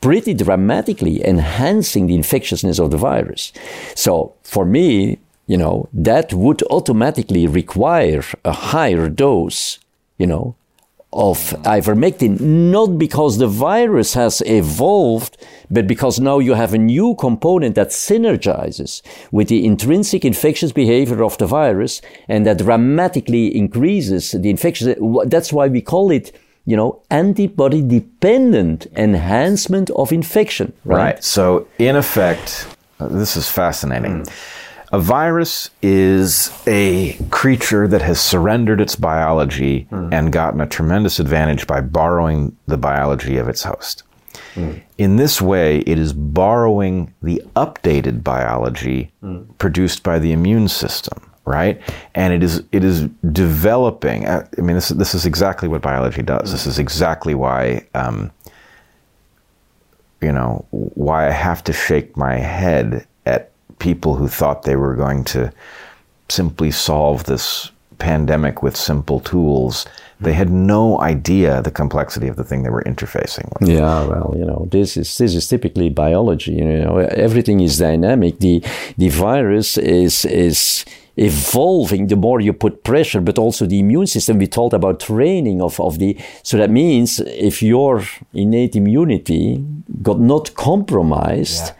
pretty 0.00 0.34
dramatically 0.34 1.24
enhancing 1.26 2.06
the 2.06 2.14
infectiousness 2.14 2.78
of 2.78 2.90
the 2.90 2.96
virus. 2.96 3.52
So 3.94 4.34
for 4.42 4.64
me, 4.64 5.18
you 5.46 5.56
know, 5.56 5.88
that 5.92 6.32
would 6.32 6.62
automatically 6.70 7.46
require 7.46 8.22
a 8.44 8.52
higher 8.52 9.08
dose, 9.08 9.78
you 10.18 10.26
know, 10.26 10.54
of 11.12 11.38
ivermectin, 11.64 12.40
not 12.40 12.96
because 12.96 13.38
the 13.38 13.48
virus 13.48 14.14
has 14.14 14.42
evolved, 14.46 15.36
but 15.68 15.88
because 15.88 16.20
now 16.20 16.38
you 16.38 16.54
have 16.54 16.72
a 16.72 16.78
new 16.78 17.16
component 17.16 17.74
that 17.74 17.88
synergizes 17.88 19.02
with 19.32 19.48
the 19.48 19.66
intrinsic 19.66 20.24
infectious 20.24 20.70
behavior 20.70 21.24
of 21.24 21.36
the 21.38 21.46
virus 21.46 22.00
and 22.28 22.46
that 22.46 22.58
dramatically 22.58 23.54
increases 23.56 24.30
the 24.30 24.50
infection. 24.50 24.94
That's 25.26 25.52
why 25.52 25.66
we 25.66 25.80
call 25.80 26.12
it 26.12 26.30
you 26.66 26.76
know, 26.76 27.02
antibody 27.10 27.82
dependent 27.82 28.86
enhancement 28.96 29.90
of 29.90 30.12
infection. 30.12 30.72
Right. 30.84 30.96
Right. 30.96 31.24
So, 31.24 31.66
in 31.78 31.96
effect, 31.96 32.66
uh, 33.00 33.08
this 33.08 33.36
is 33.36 33.48
fascinating. 33.48 34.22
Mm. 34.22 34.32
A 34.92 34.98
virus 34.98 35.70
is 35.82 36.50
a 36.66 37.16
creature 37.30 37.86
that 37.86 38.02
has 38.02 38.20
surrendered 38.20 38.80
its 38.80 38.96
biology 38.96 39.86
mm. 39.90 40.12
and 40.12 40.32
gotten 40.32 40.60
a 40.60 40.66
tremendous 40.66 41.20
advantage 41.20 41.66
by 41.66 41.80
borrowing 41.80 42.56
the 42.66 42.76
biology 42.76 43.36
of 43.36 43.48
its 43.48 43.62
host. 43.62 44.02
Mm. 44.54 44.82
In 44.98 45.16
this 45.16 45.40
way, 45.40 45.78
it 45.80 45.98
is 45.98 46.12
borrowing 46.12 47.14
the 47.22 47.40
updated 47.54 48.24
biology 48.24 49.12
produced 49.58 50.02
by 50.02 50.18
the 50.18 50.32
immune 50.32 50.68
system, 50.68 51.29
right? 51.44 51.80
And 52.14 52.32
it 52.32 52.42
is 52.42 52.62
it 52.72 52.84
is 52.84 53.08
developing. 53.32 54.26
uh, 54.26 54.46
I 54.56 54.60
mean, 54.60 54.76
this 54.76 54.90
this 54.90 55.14
is 55.14 55.26
exactly 55.26 55.68
what 55.68 55.82
biology 55.82 56.22
does. 56.22 56.52
This 56.52 56.66
is 56.66 56.78
exactly 56.78 57.34
why. 57.34 57.86
Um, 57.94 58.30
you 60.20 60.32
know, 60.32 60.66
why 60.70 61.28
I 61.28 61.30
have 61.30 61.64
to 61.64 61.72
shake 61.72 62.16
my 62.16 62.36
head 62.36 63.06
at 63.24 63.52
people 63.78 64.16
who 64.16 64.28
thought 64.28 64.64
they 64.64 64.76
were 64.76 64.94
going 64.94 65.24
to 65.24 65.50
simply 66.28 66.70
solve 66.70 67.24
this 67.24 67.70
pandemic 67.98 68.62
with 68.62 68.76
simple 68.76 69.20
tools. 69.20 69.86
They 70.20 70.34
had 70.34 70.50
no 70.50 71.00
idea 71.00 71.62
the 71.62 71.70
complexity 71.70 72.28
of 72.28 72.36
the 72.36 72.44
thing 72.44 72.62
they 72.62 72.70
were 72.70 72.82
interfacing 72.82 73.48
with. 73.58 73.68
Yeah, 73.68 74.04
well, 74.04 74.34
you 74.36 74.44
know, 74.44 74.68
this 74.70 74.96
is 74.96 75.16
this 75.16 75.34
is 75.34 75.48
typically 75.48 75.88
biology. 75.88 76.52
You 76.52 76.64
know, 76.64 76.98
everything 76.98 77.60
is 77.60 77.78
dynamic. 77.78 78.38
The 78.38 78.62
the 78.98 79.08
virus 79.08 79.78
is 79.78 80.24
is 80.26 80.84
evolving 81.16 82.06
the 82.06 82.16
more 82.16 82.40
you 82.40 82.52
put 82.52 82.84
pressure, 82.84 83.20
but 83.20 83.38
also 83.38 83.66
the 83.66 83.78
immune 83.78 84.06
system. 84.06 84.38
We 84.38 84.46
talked 84.46 84.74
about 84.74 85.00
training 85.00 85.60
of, 85.62 85.80
of 85.80 85.98
the 85.98 86.18
so 86.42 86.56
that 86.58 86.70
means 86.70 87.20
if 87.20 87.62
your 87.62 88.02
innate 88.32 88.76
immunity 88.76 89.64
got 90.02 90.20
not 90.20 90.54
compromised, 90.54 91.72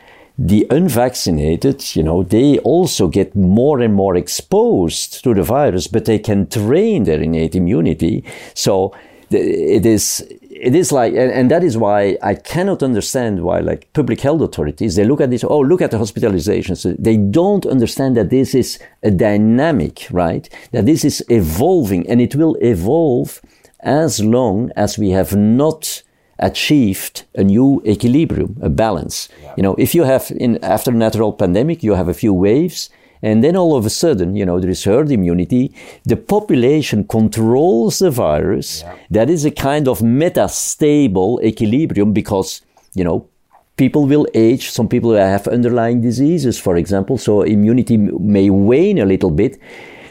the 0.43 0.67
unvaccinated, 0.71 1.95
you 1.95 2.03
know, 2.03 2.23
they 2.23 2.59
also 2.61 3.09
get 3.09 3.37
more 3.37 3.79
and 3.81 3.93
more 3.93 4.17
exposed 4.17 5.23
to 5.23 5.35
the 5.35 5.43
virus, 5.43 5.87
but 5.87 6.07
they 6.07 6.19
can 6.19 6.49
train 6.49 7.05
their 7.05 7.21
innate 7.21 7.55
immunity. 7.55 8.25
So 8.55 8.95
it 9.31 9.85
is 9.85 10.27
it 10.51 10.75
is 10.75 10.93
like 10.93 11.13
and, 11.13 11.31
and 11.31 11.51
that 11.51 11.63
is 11.63 11.77
why 11.77 12.17
I 12.23 12.35
cannot 12.35 12.83
understand 12.83 13.43
why 13.43 13.61
like 13.61 13.93
public 13.93 14.23
health 14.23 14.41
authorities 14.41 14.97
they 14.97 15.05
look 15.05 15.21
at 15.21 15.31
this 15.31 15.45
oh 15.45 15.61
look 15.61 15.81
at 15.81 15.93
the 15.93 15.99
hospitalizations 15.99 16.97
they 16.99 17.17
don't 17.17 17.65
understand 17.65 18.17
that 18.17 18.31
this 18.31 18.57
is 18.57 18.81
a 19.05 19.11
dynamic 19.13 20.09
right 20.11 20.49
that 20.73 20.85
this 20.85 21.05
is 21.05 21.25
evolving 21.29 22.09
and 22.09 22.21
it 22.21 22.35
will 22.35 22.57
evolve 22.57 23.41
as 23.81 24.19
long 24.25 24.73
as 24.75 24.99
we 24.99 25.11
have 25.11 25.37
not 25.37 26.03
achieved 26.41 27.25
a 27.35 27.45
new 27.45 27.83
equilibrium, 27.87 28.57
a 28.61 28.69
balance. 28.69 29.29
You 29.57 29.63
know, 29.63 29.75
if 29.79 29.95
you 29.95 30.05
have 30.05 30.33
in 30.37 30.63
after 30.65 30.91
a 30.91 30.95
natural 30.95 31.33
pandemic, 31.33 31.83
you 31.83 31.95
have 31.95 32.09
a 32.09 32.15
few 32.15 32.35
waves, 32.35 32.91
and 33.23 33.45
then 33.45 33.55
all 33.57 33.77
of 33.77 33.85
a 33.85 33.91
sudden, 33.91 34.35
you 34.35 34.47
know, 34.47 34.59
there 34.59 34.71
is 34.71 34.85
herd 34.85 35.11
immunity. 35.11 35.75
The 36.05 36.17
population 36.17 37.05
controls 37.05 37.99
the 37.99 38.11
virus. 38.11 38.83
That 39.11 39.29
is 39.29 39.45
a 39.45 39.51
kind 39.51 39.87
of 39.89 40.01
metastable 40.01 41.43
equilibrium 41.43 42.13
because, 42.13 42.63
you 42.95 43.05
know, 43.05 43.29
people 43.77 44.07
will 44.07 44.27
age. 44.35 44.71
Some 44.71 44.89
people 44.89 45.13
have 45.13 45.47
underlying 45.49 46.01
diseases, 46.01 46.59
for 46.59 46.77
example, 46.77 47.19
so 47.19 47.43
immunity 47.43 47.99
may 47.99 48.49
wane 48.49 48.99
a 48.99 49.05
little 49.05 49.31
bit. 49.31 49.59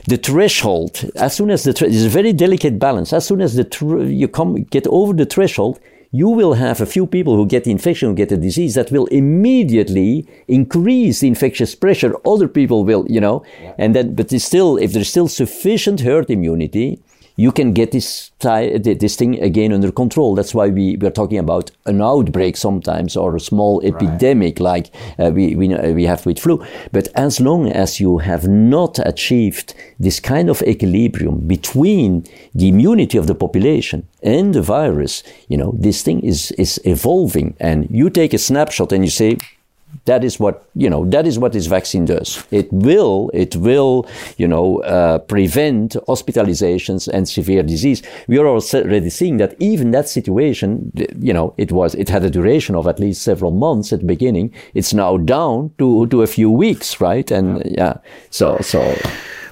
The 0.08 0.18
threshold, 0.18 1.10
as 1.16 1.36
soon 1.36 1.50
as 1.50 1.64
the 1.64 1.72
it's 1.72 2.04
a 2.04 2.10
very 2.10 2.34
delicate 2.34 2.80
balance. 2.80 3.14
As 3.14 3.26
soon 3.26 3.42
as 3.42 3.56
the 3.56 3.66
you 4.08 4.28
come 4.28 4.64
get 4.64 4.88
over 4.88 5.14
the 5.14 5.26
threshold, 5.26 5.80
you 6.12 6.30
will 6.30 6.54
have 6.54 6.82
a 6.82 6.86
few 6.86 7.06
people 7.06 7.36
who 7.36 7.46
get 7.46 7.64
the 7.66 7.72
infection, 7.72 8.10
who 8.10 8.16
get 8.16 8.30
the 8.30 8.38
disease, 8.38 8.74
that 8.74 8.92
will 8.92 9.06
immediately 9.08 10.28
increase 10.48 11.20
the 11.20 11.28
infectious 11.28 11.76
pressure. 11.76 12.16
Other 12.26 12.48
people 12.48 12.84
will, 12.84 13.06
you 13.08 13.22
know, 13.22 13.44
and 13.78 13.96
then, 13.96 14.16
but 14.16 14.32
still, 14.42 14.78
if 14.78 14.94
there's 14.94 15.10
still 15.10 15.28
sufficient 15.28 16.02
herd 16.02 16.30
immunity, 16.30 17.00
you 17.40 17.54
can 17.54 17.72
get 17.72 17.92
this 17.92 18.32
this 18.40 19.16
thing 19.16 19.42
again 19.42 19.72
under 19.72 19.92
control. 19.94 20.36
That's 20.36 20.54
why 20.54 20.68
we, 20.68 20.98
we 20.98 21.08
are 21.08 21.18
talking 21.22 21.38
about 21.38 21.72
an 21.86 22.02
outbreak 22.02 22.58
sometimes 22.58 23.16
or 23.16 23.36
a 23.36 23.40
small 23.40 23.82
epidemic 23.82 24.60
like 24.60 24.94
uh, 25.18 25.32
we, 25.34 25.56
we, 25.56 25.68
we 25.94 26.04
have 26.06 26.26
with 26.26 26.40
flu. 26.40 26.66
But 26.92 27.08
as 27.16 27.40
long 27.40 27.70
as 27.72 28.00
you 28.00 28.18
have 28.18 28.48
not 28.48 29.00
achieved 29.06 29.74
this 30.00 30.20
kind 30.20 30.50
of 30.50 30.62
equilibrium 30.64 31.48
between 31.48 32.26
the 32.54 32.68
immunity 32.68 33.18
of 33.18 33.28
the 33.28 33.36
population 33.36 34.06
and 34.22 34.54
the 34.54 34.62
virus, 34.62 35.24
you 35.48 35.58
know, 35.58 35.74
this 35.78 36.02
thing 36.02 36.20
is, 36.22 36.52
is 36.52 36.80
evolving. 36.84 37.56
And 37.60 37.88
you 37.90 38.10
take 38.10 38.34
a 38.34 38.38
snapshot 38.38 38.92
and 38.92 39.04
you 39.06 39.12
say, 39.12 39.38
that 40.06 40.24
is 40.24 40.40
what 40.40 40.66
you 40.76 40.90
know. 40.90 41.06
That 41.06 41.26
is 41.28 41.38
what 41.38 41.54
this 41.54 41.68
vaccine 41.68 42.06
does. 42.06 42.44
It 42.52 42.72
will, 42.72 43.30
it 43.34 43.56
will, 43.56 44.08
you 44.38 44.48
know, 44.48 44.82
uh, 44.82 45.20
prevent 45.20 45.94
hospitalizations 46.08 47.08
and 47.08 47.28
severe 47.28 47.64
disease. 47.64 48.02
We 48.28 48.38
are 48.40 48.48
already 48.48 49.10
seeing 49.10 49.38
that 49.38 49.56
even 49.60 49.92
that 49.92 50.10
situation, 50.10 50.92
you 51.20 51.34
know, 51.34 51.54
it 51.58 51.72
was, 51.72 51.96
it 51.96 52.10
had 52.10 52.24
a 52.24 52.30
duration 52.30 52.76
of 52.76 52.88
at 52.88 53.00
least 53.00 53.22
several 53.22 53.52
months 53.52 53.94
at 53.94 54.00
the 54.00 54.06
beginning. 54.06 54.54
It's 54.74 54.94
now 54.94 55.18
down 55.18 55.72
to 55.78 56.08
to 56.08 56.22
a 56.24 56.28
few 56.28 56.50
weeks, 56.50 57.02
right? 57.02 57.30
And 57.32 57.64
yeah, 57.66 57.98
so 58.30 58.58
so 58.62 58.80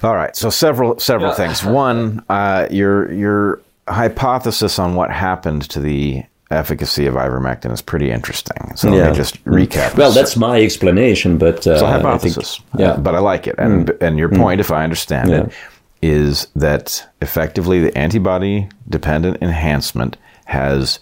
All 0.02 0.14
right. 0.14 0.36
So 0.36 0.50
several 0.50 0.98
several 0.98 1.32
things. 1.34 1.64
One, 1.64 2.24
uh, 2.28 2.68
your 2.70 3.12
your 3.12 3.60
hypothesis 3.88 4.78
on 4.78 4.94
what 4.94 5.10
happened 5.10 5.68
to 5.70 5.80
the 5.80 6.22
efficacy 6.50 7.06
of 7.06 7.14
ivermectin 7.14 7.72
is 7.72 7.82
pretty 7.82 8.10
interesting. 8.10 8.74
So 8.76 8.90
let 8.90 8.96
Yeah. 8.98 9.10
me 9.10 9.16
just 9.16 9.44
mm. 9.44 9.66
recap. 9.66 9.96
well, 9.96 10.12
that's 10.12 10.36
my 10.36 10.60
explanation, 10.62 11.36
but 11.38 11.66
uh, 11.66 11.72
It's 11.72 11.82
a 11.82 11.86
I 11.86 11.92
think- 11.92 12.02
hypothesis. 12.04 12.60
yeah. 12.76 12.96
But 12.96 13.14
I 13.14 13.18
like 13.18 13.46
it. 13.46 13.54
And 13.58 13.88
mm. 13.88 14.02
and 14.02 14.18
your 14.18 14.28
mm. 14.30 14.38
point, 14.38 14.60
if 14.60 14.70
I 14.70 14.82
understand 14.84 15.30
Yeah. 15.30 15.40
it, 15.42 15.52
is 16.00 16.46
that 16.56 17.06
effectively 17.20 17.80
the 17.80 17.96
antibody 17.98 18.68
dependent 18.88 19.38
enhancement 19.42 20.16
has 20.46 21.00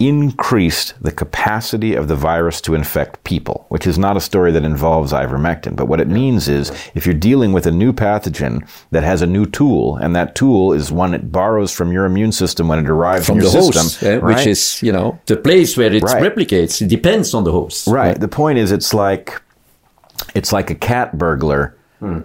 increased 0.00 0.94
the 1.00 1.12
capacity 1.12 1.94
of 1.94 2.08
the 2.08 2.16
virus 2.16 2.60
to 2.60 2.74
infect 2.74 3.22
people, 3.24 3.64
which 3.68 3.86
is 3.86 3.98
not 3.98 4.16
a 4.16 4.20
story 4.20 4.50
that 4.52 4.64
involves 4.64 5.12
ivermectin. 5.12 5.76
But 5.76 5.86
what 5.86 6.00
it 6.00 6.08
means 6.08 6.48
is 6.48 6.70
if 6.94 7.06
you're 7.06 7.14
dealing 7.14 7.52
with 7.52 7.66
a 7.66 7.70
new 7.70 7.92
pathogen 7.92 8.68
that 8.90 9.04
has 9.04 9.22
a 9.22 9.26
new 9.26 9.46
tool, 9.46 9.96
and 9.96 10.14
that 10.16 10.34
tool 10.34 10.72
is 10.72 10.90
one 10.90 11.14
it 11.14 11.30
borrows 11.30 11.72
from 11.72 11.92
your 11.92 12.04
immune 12.06 12.32
system 12.32 12.68
when 12.68 12.78
it 12.80 12.88
arrives 12.88 13.26
from 13.26 13.38
in 13.38 13.44
your 13.44 13.52
the 13.52 13.62
system, 13.62 13.82
host, 13.84 14.02
eh, 14.02 14.16
right? 14.16 14.36
which 14.36 14.46
is 14.46 14.82
you 14.82 14.92
know 14.92 15.18
the 15.26 15.36
place 15.36 15.76
where 15.76 15.92
it 15.92 16.02
Right. 16.02 16.22
replicates. 16.22 16.82
It 16.82 16.88
depends 16.88 17.32
on 17.34 17.44
the 17.44 17.52
host, 17.52 17.86
Right. 17.86 18.18
The 18.18 18.28
point 18.28 18.58
is, 18.58 18.72
it's 18.72 18.92
like 18.94 19.40
it's 20.34 20.52
like 20.52 20.70
a 20.70 20.74
cat 20.74 21.16
burglar 21.18 21.76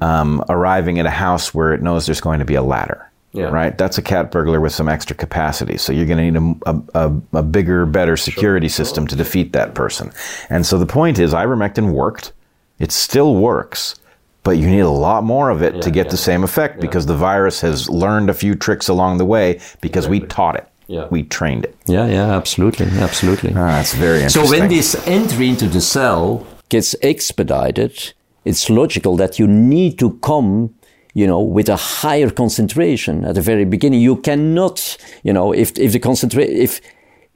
um, 0.02 0.44
arriving 0.50 1.00
at 1.00 1.06
a 1.06 1.10
house 1.10 1.54
where 1.54 1.72
it 1.74 1.82
knows 1.82 2.06
there's 2.06 2.20
going 2.20 2.40
to 2.40 2.46
be 2.46 2.56
a 2.56 2.62
ladder. 2.62 3.09
Yeah. 3.32 3.46
Right. 3.46 3.78
That's 3.78 3.98
a 4.00 4.02
cat 4.02 4.32
burglar 4.32 4.60
with 4.60 4.74
some 4.74 4.90
extra 4.90 5.16
capacity. 5.16 5.78
So 5.78 5.94
you're 5.94 6.08
going 6.08 6.34
to 6.34 6.40
need 6.40 6.58
a, 6.66 6.72
a, 6.72 7.06
a, 7.06 7.22
a 7.40 7.44
bigger, 7.44 7.86
better 7.86 8.18
security 8.18 8.70
system 8.70 9.06
to 9.06 9.16
defeat 9.16 9.54
that 9.54 9.76
person. 9.76 10.12
And 10.50 10.66
so 10.66 10.80
the 10.80 10.88
point 10.88 11.20
is, 11.20 11.32
ivermectin 11.34 11.92
worked. 11.94 12.34
It 12.80 12.92
still 12.92 13.36
works. 13.36 13.96
But 14.42 14.58
you 14.58 14.68
need 14.68 14.80
a 14.80 14.90
lot 14.90 15.24
more 15.24 15.50
of 15.52 15.62
it 15.62 15.82
to 15.84 15.92
get 15.92 16.10
the 16.10 16.18
same 16.18 16.44
effect 16.44 16.80
because 16.80 17.06
the 17.06 17.16
virus 17.16 17.62
has 17.62 17.90
learned 17.90 18.30
a 18.30 18.34
few 18.34 18.56
tricks 18.56 18.88
along 18.88 19.18
the 19.18 19.26
way 19.26 19.60
because 19.82 20.08
we 20.08 20.22
taught 20.22 20.56
it. 20.56 20.68
Yeah. 20.88 21.08
We 21.12 21.22
trained 21.22 21.66
it. 21.66 21.76
Yeah, 21.86 22.08
yeah, 22.08 22.36
absolutely, 22.36 22.88
absolutely. 22.88 23.52
Ah, 23.52 23.78
that's 23.78 23.94
very 23.94 24.24
interesting. 24.24 24.46
So 24.46 24.50
when 24.50 24.70
this 24.70 24.96
entry 25.08 25.50
into 25.50 25.68
the 25.68 25.82
cell 25.82 26.48
gets 26.70 26.96
expedited, 27.04 28.14
it's 28.44 28.72
logical 28.72 29.16
that 29.18 29.38
you 29.38 29.46
need 29.46 30.00
to 30.00 30.18
come, 30.24 30.74
you 31.20 31.28
know, 31.28 31.42
with 31.42 31.68
a 31.68 31.76
higher 31.76 32.30
concentration 32.30 33.26
at 33.26 33.36
the 33.36 33.42
very 33.42 33.66
beginning. 33.66 34.00
You 34.00 34.16
cannot, 34.16 34.98
you 35.24 35.34
know, 35.34 35.52
if 35.52 35.78
if 35.78 35.92
the 35.92 36.00
concentrate 36.00 36.50
if 36.50 36.80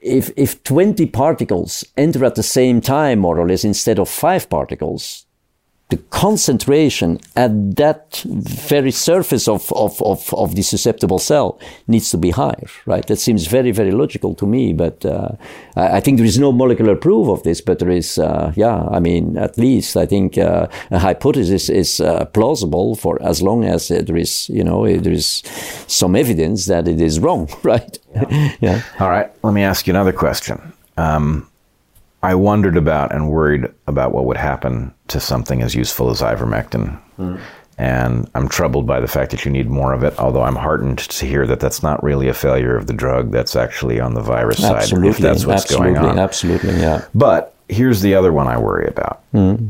if 0.00 0.30
if 0.36 0.62
20 0.64 1.06
particles 1.06 1.84
enter 1.96 2.24
at 2.24 2.34
the 2.34 2.42
same 2.42 2.80
time 2.80 3.18
more 3.18 3.38
or 3.38 3.46
less 3.46 3.64
instead 3.64 3.98
of 3.98 4.08
5 4.08 4.48
particles 4.48 5.23
the 5.94 6.02
concentration 6.10 7.20
at 7.36 7.76
that 7.76 8.20
very 8.26 8.90
surface 8.90 9.46
of, 9.46 9.72
of, 9.72 10.02
of, 10.02 10.34
of 10.34 10.56
the 10.56 10.62
susceptible 10.62 11.20
cell 11.20 11.58
needs 11.86 12.10
to 12.10 12.18
be 12.18 12.30
higher, 12.30 12.68
right? 12.84 13.06
That 13.06 13.20
seems 13.20 13.46
very, 13.46 13.70
very 13.70 13.92
logical 13.92 14.34
to 14.36 14.46
me, 14.46 14.72
but 14.72 15.06
uh, 15.06 15.28
I, 15.76 16.00
think 16.00 16.18
there 16.18 16.26
is 16.26 16.38
no 16.38 16.50
molecular 16.50 16.96
proof 16.96 17.28
of 17.28 17.44
this, 17.44 17.60
but 17.60 17.78
there 17.78 17.90
is, 17.90 18.18
uh, 18.18 18.52
yeah, 18.56 18.88
I 18.90 18.98
mean, 18.98 19.38
at 19.38 19.56
least 19.56 19.96
I 19.96 20.06
think 20.06 20.36
uh, 20.36 20.66
a 20.90 20.98
hypothesis 20.98 21.68
is 21.68 22.00
uh, 22.00 22.24
plausible 22.26 22.96
for 22.96 23.22
as 23.22 23.40
long 23.40 23.64
as 23.64 23.88
there 23.88 24.16
is, 24.16 24.48
you 24.48 24.64
know, 24.64 24.84
there 24.98 25.12
is 25.12 25.42
some 25.86 26.16
evidence 26.16 26.66
that 26.66 26.88
it 26.88 27.00
is 27.00 27.20
wrong, 27.20 27.48
right? 27.62 27.98
yeah. 28.60 28.82
All 28.98 29.10
right, 29.10 29.30
let 29.44 29.54
me 29.54 29.62
ask 29.62 29.86
you 29.86 29.92
another 29.92 30.12
question. 30.12 30.72
Um, 30.96 31.48
I 32.24 32.34
wondered 32.34 32.76
about 32.76 33.14
and 33.14 33.30
worried 33.30 33.66
about 33.86 34.12
what 34.12 34.24
would 34.24 34.38
happen 34.38 34.94
to 35.08 35.20
something 35.20 35.62
as 35.62 35.74
useful 35.74 36.10
as 36.10 36.22
ivermectin 36.22 36.98
And 37.76 38.30
I'm 38.34 38.48
troubled 38.48 38.86
by 38.86 39.00
the 39.00 39.08
fact 39.08 39.30
that 39.32 39.44
you 39.44 39.50
need 39.50 39.68
more 39.68 39.92
of 39.92 40.04
it, 40.04 40.18
although 40.18 40.42
I'm 40.42 40.56
heartened 40.56 41.00
to 41.00 41.26
hear 41.26 41.46
that 41.46 41.60
that's 41.60 41.82
not 41.82 42.02
really 42.02 42.28
a 42.28 42.34
failure 42.34 42.76
of 42.76 42.86
the 42.86 42.92
drug. 42.92 43.30
That's 43.30 43.56
actually 43.56 44.00
on 44.00 44.14
the 44.14 44.22
virus 44.22 44.62
side, 44.62 44.76
Absolutely. 44.76 45.10
if 45.10 45.18
that's 45.18 45.44
what's 45.44 45.64
absolutely, 45.64 45.94
going 45.94 46.06
on. 46.06 46.18
Absolutely, 46.18 46.74
yeah. 46.80 47.04
But 47.14 47.54
here's 47.68 48.00
the 48.00 48.14
other 48.14 48.32
one 48.32 48.46
I 48.46 48.58
worry 48.58 48.86
about. 48.86 49.22
Hmm. 49.32 49.68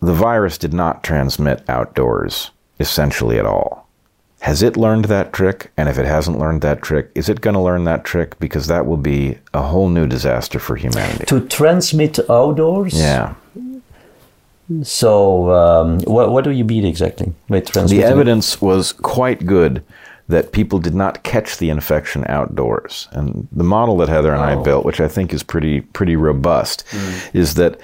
The 0.00 0.14
virus 0.14 0.56
did 0.56 0.72
not 0.72 1.02
transmit 1.02 1.68
outdoors 1.68 2.52
essentially 2.80 3.38
at 3.38 3.46
all. 3.46 3.83
Has 4.44 4.62
it 4.62 4.76
learned 4.76 5.06
that 5.06 5.32
trick? 5.32 5.70
And 5.78 5.88
if 5.88 5.96
it 5.96 6.04
hasn't 6.04 6.38
learned 6.38 6.60
that 6.60 6.82
trick, 6.82 7.10
is 7.14 7.30
it 7.30 7.40
going 7.40 7.54
to 7.54 7.60
learn 7.60 7.84
that 7.84 8.04
trick? 8.04 8.38
Because 8.38 8.66
that 8.66 8.84
will 8.84 8.98
be 8.98 9.38
a 9.54 9.62
whole 9.62 9.88
new 9.88 10.06
disaster 10.06 10.58
for 10.58 10.76
humanity. 10.76 11.24
To 11.28 11.40
transmit 11.40 12.18
outdoors? 12.28 12.92
Yeah. 12.92 13.36
So, 14.82 15.50
um, 15.50 16.00
what, 16.00 16.30
what 16.30 16.44
do 16.44 16.50
you 16.50 16.62
mean 16.64 16.84
exactly 16.84 17.32
by 17.48 17.60
The 17.60 18.04
evidence 18.04 18.60
was 18.60 18.92
quite 18.92 19.46
good 19.46 19.82
that 20.28 20.52
people 20.52 20.78
did 20.78 20.94
not 20.94 21.22
catch 21.22 21.56
the 21.56 21.70
infection 21.70 22.26
outdoors. 22.28 23.08
And 23.12 23.48
the 23.50 23.64
model 23.64 23.96
that 23.98 24.10
Heather 24.10 24.34
and 24.34 24.42
I 24.42 24.56
Oh. 24.56 24.62
built, 24.62 24.84
which 24.84 25.00
I 25.00 25.08
think 25.08 25.32
is 25.32 25.42
pretty 25.42 25.80
pretty 25.80 26.16
robust, 26.16 26.84
is 27.32 27.54
that 27.54 27.80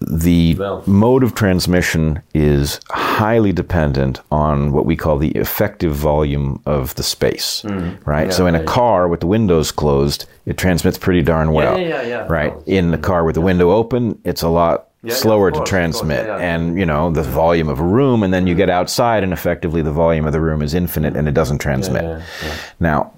the 0.00 0.54
Well- 0.54 0.82
mode 0.86 1.22
of 1.22 1.34
transmission 1.34 2.20
is 2.34 2.80
highly 2.90 3.52
dependent 3.52 4.20
on 4.30 4.72
what 4.72 4.84
we 4.84 4.94
call 4.96 5.18
the 5.18 5.30
effective 5.30 5.94
volume 5.94 6.60
of 6.66 6.94
the 6.96 7.02
space, 7.02 7.62
hmm. 7.66 7.90
right? 8.04 8.32
so 8.32 8.46
in 8.46 8.54
a 8.54 8.58
yeah, 8.58 8.64
yeah. 8.64 8.70
car 8.70 9.08
with 9.08 9.20
the 9.20 9.26
windows 9.26 9.72
closed, 9.72 10.26
it 10.44 10.58
transmits 10.58 10.98
pretty 10.98 11.22
darn 11.22 11.52
well, 11.52 11.78
yeah, 11.78 12.02
yeah, 12.02 12.02
yeah. 12.02 12.26
right? 12.28 12.52
Oh, 12.54 12.62
in 12.66 12.90
the 12.90 12.98
car 12.98 13.24
with 13.24 13.34
the 13.34 13.40
window 13.40 13.70
open, 13.70 14.18
it's 14.24 14.42
a 14.42 14.48
lot 14.48 14.88
yeah, 15.02 15.14
slower 15.14 15.50
to 15.50 15.58
course, 15.58 15.68
of 15.68 15.70
transmit, 15.70 16.26
yeah, 16.26 16.38
yeah. 16.38 16.54
and 16.54 16.78
you 16.78 16.84
know 16.84 17.10
the 17.10 17.22
volume 17.22 17.68
of 17.68 17.80
a 17.80 17.84
room, 17.84 18.22
and 18.22 18.34
then 18.34 18.46
you 18.46 18.54
get 18.54 18.68
outside, 18.68 19.22
and 19.22 19.32
effectively 19.32 19.80
the 19.80 19.92
volume 19.92 20.26
of 20.26 20.32
the 20.32 20.40
room 20.40 20.62
is 20.62 20.74
infinite, 20.74 21.16
and 21.16 21.28
it 21.28 21.32
doesn't 21.32 21.58
transmit. 21.58 22.02
yeah, 22.02 22.22
yeah. 22.44 22.56
Now, 22.80 23.12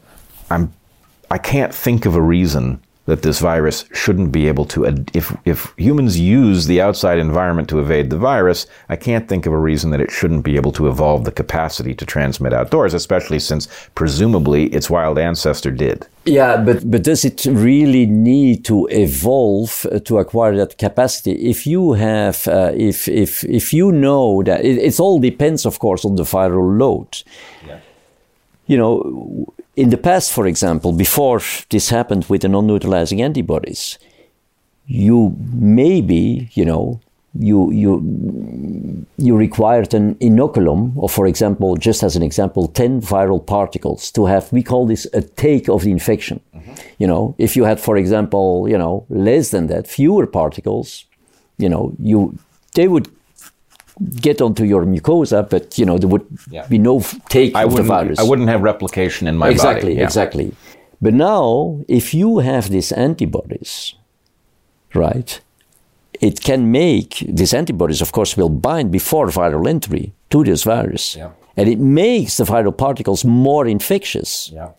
I'm 0.51 0.73
I 1.31 1.39
can't 1.39 1.75
think 1.75 2.07
of 2.07 2.15
a 2.15 2.23
reason 2.23 2.81
that 3.09 3.23
this 3.23 3.41
virus 3.41 3.87
shouldn't 3.95 4.31
be 4.31 4.47
able 4.49 4.67
to 4.67 4.87
ad- 4.87 5.11
if 5.15 5.35
if 5.47 5.73
humans 5.79 6.21
use 6.21 6.67
the 6.67 6.81
outside 6.87 7.19
environment 7.19 7.67
to 7.71 7.81
evade 7.81 8.11
the 8.11 8.19
virus, 8.19 8.67
I 8.91 8.97
can't 8.97 9.27
think 9.27 9.47
of 9.47 9.53
a 9.55 9.65
reason 9.71 9.91
that 9.91 10.01
it 10.01 10.11
shouldn't 10.11 10.45
be 10.45 10.57
able 10.57 10.73
to 10.73 10.89
evolve 10.89 11.25
the 11.25 11.33
capacity 11.33 11.95
to 11.95 12.05
transmit 12.05 12.53
outdoors, 12.53 12.93
especially 12.93 13.39
since 13.39 13.67
presumably 13.95 14.67
its 14.67 14.91
wild 14.91 15.19
ancestor 15.19 15.71
did. 15.71 16.07
Yeah, 16.27 16.59
but 16.67 16.79
but 16.91 17.03
does 17.03 17.25
it 17.25 17.47
really 17.47 18.05
need 18.05 18.67
to 18.67 18.87
evolve 18.91 19.87
uh, 19.87 20.01
to 20.01 20.19
acquire 20.19 20.55
that 20.59 20.77
capacity? 20.77 21.33
If 21.33 21.67
you 21.67 21.95
have, 21.95 22.47
uh, 22.47 22.73
if 22.91 23.09
if 23.09 23.43
if 23.45 23.73
you 23.73 23.91
know 23.91 24.43
that 24.43 24.61
it, 24.65 24.77
it 24.89 25.01
all 25.01 25.19
depends, 25.19 25.65
of 25.65 25.79
course, 25.79 26.05
on 26.05 26.17
the 26.17 26.25
viral 26.25 26.79
load. 26.79 27.23
You 28.69 28.77
know, 28.77 29.55
in 29.77 29.91
the 29.91 29.97
past, 29.97 30.33
for 30.33 30.47
example, 30.47 30.93
before 30.93 31.41
this 31.71 31.91
happened 31.91 32.27
with 32.29 32.43
the 32.43 32.49
non-neutralizing 32.49 33.21
antibodies, 33.21 33.99
you 34.87 35.37
maybe 35.53 36.51
you 36.53 36.65
know 36.65 37.01
you 37.35 37.71
you 37.71 39.07
you 39.17 39.37
required 39.37 39.95
an 39.95 40.15
inoculum, 40.17 40.93
or 40.97 41.09
for 41.09 41.27
example, 41.27 41.77
just 41.77 42.03
as 42.03 42.17
an 42.17 42.23
example, 42.23 42.69
10 42.69 43.01
viral 43.01 43.45
particles 43.45 44.11
to 44.13 44.27
have, 44.27 44.53
we 44.53 44.63
call 44.63 44.87
this 44.87 45.07
a 45.13 45.23
take 45.23 45.69
of 45.69 45.83
the 45.83 45.91
infection. 45.91 46.41
Mm-hmm. 46.55 46.75
You 46.99 47.07
know, 47.07 47.35
if 47.39 47.57
you 47.57 47.65
had, 47.65 47.81
for 47.81 47.97
example, 47.97 48.69
you 48.69 48.79
know, 48.79 49.07
less 49.09 49.51
than 49.51 49.67
that, 49.69 49.87
fewer 49.87 50.27
particles, 50.27 51.05
you 51.59 51.69
know, 51.69 51.95
you, 51.99 52.39
they 52.75 52.89
would 52.89 53.09
get 54.21 54.41
onto 54.41 54.65
your 54.65 54.85
mucosa, 54.85 55.49
but, 55.49 55.79
you 55.79 55.85
know, 55.85 55.99
there 55.99 56.09
would 56.09 56.27
Yeah. 56.51 56.67
be 56.69 56.79
no 56.79 57.01
take 57.29 57.55
I 57.55 57.65
of 57.65 57.75
the 57.75 57.83
virus. 57.83 58.19
I 58.19 58.23
wouldn't 58.23 58.49
have 58.49 58.63
replication 58.63 59.27
in 59.29 59.37
my 59.37 59.49
exactly, 59.51 59.91
body. 59.91 59.95
Yeah. 59.95 60.05
exactly. 60.05 60.53
But 61.01 61.15
now, 61.15 61.81
if 61.89 62.13
you 62.15 62.39
have 62.39 62.71
these 62.71 62.93
antibodies, 62.93 63.95
right, 64.95 65.41
it 66.21 66.41
can 66.43 66.71
make 66.71 67.25
these 67.29 67.55
antibodies, 67.55 68.01
of 68.03 68.11
course, 68.13 68.37
will 68.37 68.49
bind 68.49 68.91
before 68.91 69.29
viral 69.29 69.69
entry 69.69 70.13
to 70.31 70.43
this 70.45 70.65
virus. 70.65 71.17
Yeah. 71.17 71.31
And 71.57 71.69
it 71.69 71.79
makes 71.79 72.37
the 72.37 72.45
viral 72.45 72.77
particles 72.77 73.25
more 73.25 73.67
infectious. 73.67 74.51
Yeah. 74.55 74.71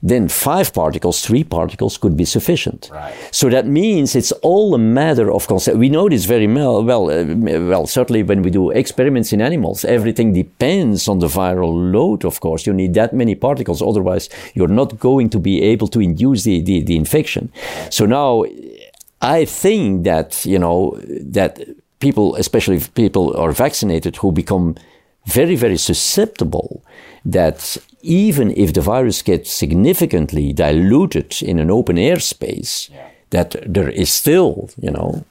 Then 0.00 0.28
five 0.28 0.72
particles, 0.72 1.22
three 1.26 1.42
particles 1.42 1.98
could 1.98 2.16
be 2.16 2.24
sufficient. 2.24 2.88
Right. 2.92 3.12
So 3.32 3.48
that 3.48 3.66
means 3.66 4.14
it's 4.14 4.30
all 4.42 4.72
a 4.74 4.78
matter 4.78 5.32
of 5.32 5.48
concept. 5.48 5.76
We 5.76 5.88
know 5.88 6.08
this 6.08 6.24
very 6.24 6.46
well. 6.46 6.84
Well, 6.84 7.10
uh, 7.10 7.24
well, 7.68 7.86
certainly 7.86 8.22
when 8.22 8.42
we 8.42 8.50
do 8.50 8.70
experiments 8.70 9.32
in 9.32 9.40
animals, 9.40 9.84
everything 9.84 10.32
depends 10.32 11.08
on 11.08 11.18
the 11.18 11.26
viral 11.26 11.92
load. 11.92 12.24
Of 12.24 12.38
course, 12.38 12.64
you 12.64 12.72
need 12.72 12.94
that 12.94 13.12
many 13.12 13.34
particles, 13.34 13.82
otherwise 13.82 14.28
you're 14.54 14.68
not 14.68 15.00
going 15.00 15.30
to 15.30 15.40
be 15.40 15.62
able 15.62 15.88
to 15.88 16.00
induce 16.00 16.44
the, 16.44 16.60
the, 16.60 16.82
the 16.82 16.94
infection. 16.94 17.50
So 17.90 18.06
now, 18.06 18.44
I 19.20 19.46
think 19.46 20.04
that 20.04 20.46
you 20.46 20.60
know 20.60 20.96
that 21.02 21.58
people, 21.98 22.36
especially 22.36 22.76
if 22.76 22.94
people 22.94 23.36
are 23.36 23.50
vaccinated, 23.50 24.16
who 24.16 24.30
become 24.30 24.76
very 25.26 25.56
very 25.56 25.76
susceptible, 25.76 26.84
that 27.32 27.76
even 28.02 28.50
if 28.56 28.72
the 28.72 28.80
virus 28.80 29.22
gets 29.22 29.52
significantly 29.52 30.52
diluted 30.52 31.42
in 31.42 31.58
an 31.58 31.70
open 31.70 31.98
air 31.98 32.18
space, 32.18 32.90
that 33.30 33.56
there 33.66 33.88
is 33.88 34.10
still 34.10 34.70
you 34.80 34.90
know 34.90 35.24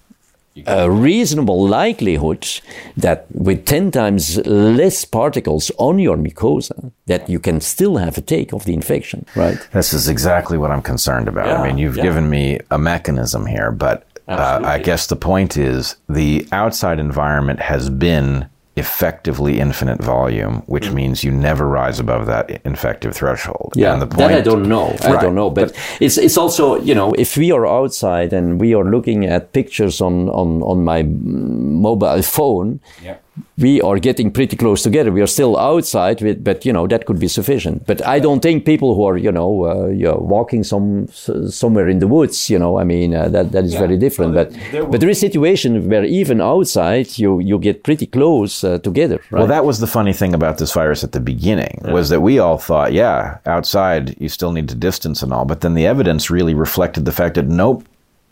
a 0.65 0.89
reasonable 0.89 1.67
likelihood 1.67 2.47
that 2.95 3.25
with 3.31 3.65
10 3.65 3.91
times 3.91 4.37
less 4.47 5.05
particles 5.05 5.71
on 5.77 5.99
your 5.99 6.17
mucosa 6.17 6.91
that 7.05 7.29
you 7.29 7.39
can 7.39 7.61
still 7.61 7.97
have 7.97 8.17
a 8.17 8.21
take 8.21 8.53
of 8.53 8.65
the 8.65 8.73
infection. 8.73 9.25
Right. 9.35 9.57
This 9.71 9.93
is 9.93 10.07
exactly 10.07 10.57
what 10.57 10.71
I'm 10.71 10.81
concerned 10.81 11.27
about. 11.27 11.47
Yeah, 11.47 11.61
I 11.61 11.67
mean, 11.67 11.77
you've 11.77 11.97
yeah. 11.97 12.03
given 12.03 12.29
me 12.29 12.59
a 12.71 12.77
mechanism 12.77 13.45
here, 13.45 13.71
but 13.71 14.07
uh, 14.27 14.61
I 14.63 14.79
guess 14.79 15.07
the 15.07 15.15
point 15.15 15.57
is 15.57 15.95
the 16.09 16.47
outside 16.51 16.99
environment 16.99 17.59
has 17.59 17.89
been 17.89 18.49
effectively 18.77 19.59
infinite 19.59 20.01
volume, 20.03 20.63
which 20.67 20.91
means 20.91 21.23
you 21.23 21.31
never 21.31 21.67
rise 21.67 21.99
above 21.99 22.25
that 22.27 22.61
infective 22.65 23.15
threshold. 23.15 23.73
Mm. 23.75 23.81
Yeah, 23.81 23.93
and 23.93 24.01
the 24.01 24.07
that 24.17 24.31
I 24.31 24.41
don't 24.41 24.67
know. 24.67 24.95
I 25.03 25.11
Right, 25.13 25.21
don't 25.21 25.35
know, 25.35 25.49
but, 25.49 25.71
it's 25.99 26.17
it's 26.17 26.37
also 26.37 26.79
you 26.81 26.95
know 26.95 27.13
if 27.17 27.35
we 27.37 27.51
are 27.51 27.65
outside 27.65 28.33
and 28.33 28.59
we 28.61 28.75
are 28.75 28.83
looking 28.85 29.25
at 29.25 29.51
pictures 29.53 30.01
on 30.01 30.29
on 30.29 30.61
on 30.63 30.83
my 30.83 31.03
mm, 31.03 31.81
mobile 31.81 32.21
phone, 32.21 32.79
Yeah. 33.03 33.17
We 33.57 33.81
are 33.81 33.99
getting 33.99 34.31
pretty 34.31 34.55
close 34.55 34.83
together. 34.83 35.11
We 35.11 35.21
are 35.21 35.27
still 35.27 35.57
outside, 35.57 36.21
with, 36.21 36.43
but 36.43 36.65
you 36.65 36.73
know 36.73 36.87
that 36.87 37.05
could 37.05 37.19
be 37.19 37.27
sufficient. 37.27 37.85
But 37.85 38.05
I 38.05 38.19
don't 38.19 38.41
think 38.41 38.65
people 38.65 38.95
who 38.95 39.05
are 39.05 39.17
you 39.17 39.31
know 39.31 39.65
uh, 39.65 39.87
you 39.87 40.05
know, 40.05 40.17
walking 40.21 40.63
some 40.63 41.07
somewhere 41.49 41.87
in 41.89 41.99
the 41.99 42.07
woods, 42.07 42.49
you 42.49 42.59
know, 42.59 42.77
I 42.79 42.83
mean 42.83 43.13
uh, 43.13 43.29
that 43.29 43.51
that 43.51 43.63
is 43.65 43.73
very 43.73 43.97
different. 43.97 44.33
Well, 44.35 44.45
but 44.45 44.53
there 44.71 44.83
will- 44.83 44.91
but 44.91 44.99
there 45.01 45.09
is 45.09 45.19
situations 45.19 45.85
where 45.87 46.03
even 46.05 46.41
outside 46.41 47.17
you 47.17 47.39
you 47.39 47.59
get 47.59 47.83
pretty 47.83 48.05
close 48.07 48.63
uh, 48.63 48.77
together. 48.79 49.17
Right? 49.31 49.39
Well, 49.39 49.47
that 49.47 49.65
was 49.65 49.79
the 49.79 49.87
funny 49.87 50.13
thing 50.13 50.33
about 50.33 50.57
this 50.57 50.73
virus 50.73 51.03
at 51.03 51.11
the 51.11 51.19
beginning 51.19 51.81
was 51.91 52.09
that 52.09 52.21
we 52.21 52.39
all 52.39 52.57
thought, 52.57 52.93
yeah, 52.93 53.37
outside 53.45 54.15
you 54.19 54.29
still 54.29 54.51
need 54.51 54.69
to 54.69 54.75
distance 54.75 55.23
and 55.23 55.31
all, 55.33 55.45
but 55.45 55.61
then 55.61 55.73
the 55.73 55.85
evidence 55.87 56.29
really 56.29 56.53
reflected 56.53 57.05
the 57.05 57.11
fact 57.11 57.35
that 57.35 57.45
nope, 57.47 57.83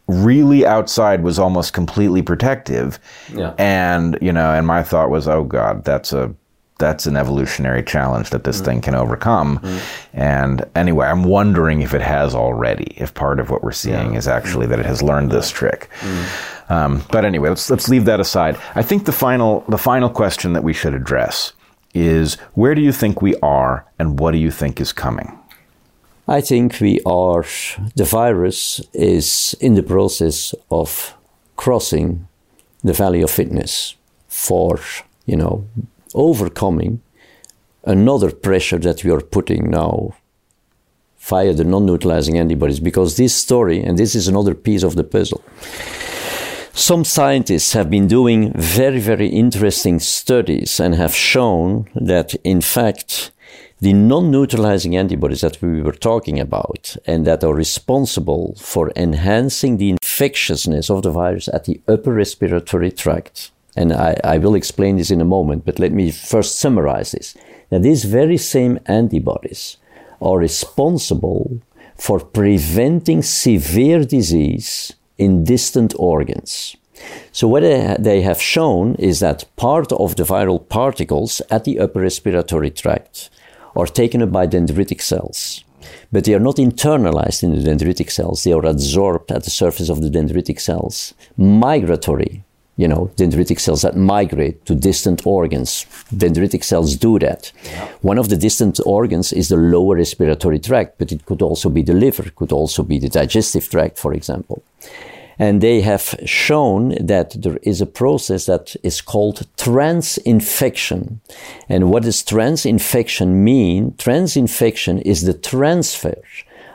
really 0.08 0.66
outside 0.66 1.24
was 1.24 1.40
almost 1.40 1.74
completely 1.74 2.22
protective. 2.22 3.00
Yeah. 3.34 3.54
And, 3.58 4.18
you 4.22 4.32
know, 4.32 4.52
and 4.52 4.68
my 4.68 4.84
thought 4.84 5.10
was, 5.10 5.28
oh 5.28 5.44
god, 5.44 5.84
that's 5.84 6.14
a 6.14 6.34
that's 6.78 7.06
an 7.06 7.16
evolutionary 7.16 7.84
challenge 7.84 8.32
that 8.32 8.44
this 8.44 8.58
mm-hmm. 8.58 8.66
thing 8.66 8.82
can 8.82 8.96
overcome. 8.96 9.60
Mm-hmm. 9.60 10.20
And 10.20 10.66
anyway, 10.76 11.08
I'm 11.08 11.24
wondering 11.24 11.82
if 11.82 11.94
it 11.94 12.02
has 12.02 12.36
already, 12.36 12.94
if 12.98 13.14
part 13.14 13.40
of 13.40 13.50
what 13.50 13.64
we're 13.64 13.72
seeing 13.72 14.16
is 14.16 14.28
actually 14.28 14.68
that 14.68 14.80
it 14.80 14.86
has 14.86 15.02
learned 15.02 15.32
this 15.32 15.50
trick. 15.50 15.90
Mm-hmm. 16.02 16.74
Um, 16.74 17.04
but 17.12 17.26
anyway, 17.26 17.50
let's 17.50 17.70
let's 17.70 17.88
leave 17.88 18.06
that 18.06 18.20
aside. 18.20 18.60
I 18.74 18.82
think 18.82 19.06
the 19.06 19.12
final 19.12 19.64
the 19.70 19.78
final 19.78 20.10
question 20.10 20.54
that 20.54 20.64
we 20.64 20.74
should 20.74 20.94
address 20.94 21.54
is 21.94 22.36
where 22.56 22.76
do 22.76 22.82
you 22.82 22.92
think 22.92 23.22
we 23.22 23.36
are 23.38 23.86
and 23.98 24.20
what 24.20 24.32
do 24.32 24.38
you 24.38 24.52
think 24.52 24.82
is 24.82 24.92
coming? 24.92 25.40
I 26.28 26.42
think 26.42 26.80
we 26.82 27.02
are, 27.06 27.46
the 27.96 28.04
virus 28.04 28.82
is 28.94 29.56
in 29.60 29.76
the 29.76 29.84
process 29.84 30.56
of 30.72 31.14
crossing 31.56 32.28
the 32.84 32.94
valley 32.94 33.22
of 33.22 33.30
fitness 33.30 33.96
for, 34.28 34.80
you 35.28 35.36
know, 35.36 35.68
overcoming 36.16 37.02
another 37.84 38.32
pressure 38.32 38.80
that 38.80 39.04
we 39.04 39.12
are 39.12 39.22
putting 39.22 39.70
now 39.70 40.16
via 41.20 41.54
the 41.54 41.64
non 41.64 41.86
neutralizing 41.86 42.40
antibodies. 42.40 42.80
Because 42.80 43.18
this 43.18 43.36
story, 43.36 43.84
and 43.84 44.00
this 44.00 44.16
is 44.16 44.28
another 44.28 44.56
piece 44.56 44.82
of 44.82 44.96
the 44.96 45.04
puzzle, 45.04 45.44
some 46.74 47.06
scientists 47.06 47.74
have 47.74 47.90
been 47.90 48.08
doing 48.08 48.52
very, 48.54 49.00
very 49.00 49.28
interesting 49.28 50.00
studies 50.00 50.80
and 50.80 50.96
have 50.96 51.16
shown 51.16 51.88
that, 51.96 52.34
in 52.44 52.62
fact, 52.62 53.32
the 53.86 53.94
non 53.94 54.32
neutralizing 54.32 54.98
antibodies 54.98 55.42
that 55.42 55.62
we 55.62 55.80
were 55.80 55.92
talking 55.92 56.40
about 56.40 56.98
and 57.06 57.24
that 57.28 57.44
are 57.44 57.54
responsible 57.54 58.56
for 58.58 58.92
enhancing 58.96 59.78
the 59.78 59.92
infectiousness 59.92 60.90
of 60.90 61.04
the 61.04 61.12
virus 61.12 61.48
at 61.50 61.66
the 61.66 61.80
upper 61.88 62.12
respiratory 62.12 62.92
tract 62.92 63.52
and 63.76 63.94
I, 63.94 64.18
I 64.24 64.40
will 64.40 64.56
explain 64.56 64.96
this 64.96 65.12
in 65.12 65.22
a 65.22 65.32
moment, 65.38 65.66
but 65.66 65.78
let 65.78 65.92
me 65.92 66.10
first 66.10 66.58
summarize 66.58 67.12
this. 67.12 67.38
Now, 67.70 67.78
these 67.78 68.06
very 68.06 68.38
same 68.38 68.80
antibodies 68.88 69.78
are 70.20 70.40
responsible 70.40 71.60
for 71.96 72.20
preventing 72.20 73.22
severe 73.22 74.04
disease 74.04 74.94
in 75.20 75.44
distant 75.44 75.94
organs. 76.00 76.76
So, 77.32 77.48
what 77.48 77.62
they 78.00 78.22
have 78.22 78.42
shown 78.42 78.96
is 78.96 79.20
that 79.20 79.46
part 79.58 79.92
of 79.92 80.16
the 80.16 80.24
viral 80.24 80.68
particles 80.68 81.40
at 81.52 81.66
the 81.66 81.80
upper 81.80 82.00
respiratory 82.00 82.72
tract 82.72 83.30
are 83.76 83.88
taken 83.88 84.22
up 84.22 84.32
by 84.32 84.48
dendritic 84.48 85.02
cells. 85.02 85.64
But 86.12 86.24
they 86.24 86.34
are 86.34 86.40
not 86.40 86.56
internalized 86.56 87.44
in 87.44 87.56
the 87.56 87.70
dendritic 87.70 88.12
cells, 88.12 88.44
they 88.44 88.54
are 88.54 88.66
absorbed 88.66 89.32
at 89.32 89.44
the 89.44 89.50
surface 89.50 89.90
of 89.90 90.02
the 90.02 90.10
dendritic 90.10 90.60
cells. 90.60 91.14
Migratory, 91.38 92.44
you 92.78 92.88
know, 92.88 93.12
dendritic 93.16 93.60
cells 93.60 93.82
that 93.84 93.96
migrate 93.96 94.66
to 94.66 94.76
distant 94.76 95.26
organs. 95.26 95.86
Dendritic 96.14 96.64
cells 96.64 96.96
do 96.96 97.20
that. 97.20 97.52
One 98.02 98.18
of 98.18 98.30
the 98.30 98.38
distant 98.38 98.80
organs 98.86 99.32
is 99.32 99.50
the 99.50 99.58
lower 99.58 99.96
respiratory 99.96 100.60
tract, 100.60 100.98
but 100.98 101.12
it 101.12 101.26
could 101.26 101.42
also 101.42 101.70
be 101.70 101.84
the 101.84 101.94
liver, 101.94 102.30
could 102.36 102.52
also 102.52 102.84
be 102.84 103.00
the 103.00 103.10
digestive 103.10 103.70
tract, 103.70 103.98
for 103.98 104.14
example. 104.14 104.62
And 105.38 105.62
they 105.62 105.82
have 105.82 106.16
shown 106.26 106.96
that 107.06 107.42
there 107.42 107.58
is 107.64 107.82
a 107.82 107.86
process 107.86 108.46
that 108.46 108.76
is 108.84 109.02
called 109.02 109.48
transinfection. 109.58 111.20
And 111.68 111.92
what 111.92 112.04
does 112.04 112.24
transinfection 112.24 113.28
mean? 113.28 113.92
Transinfection 113.98 115.02
is 115.02 115.24
the 115.24 115.34
transfer 115.34 116.16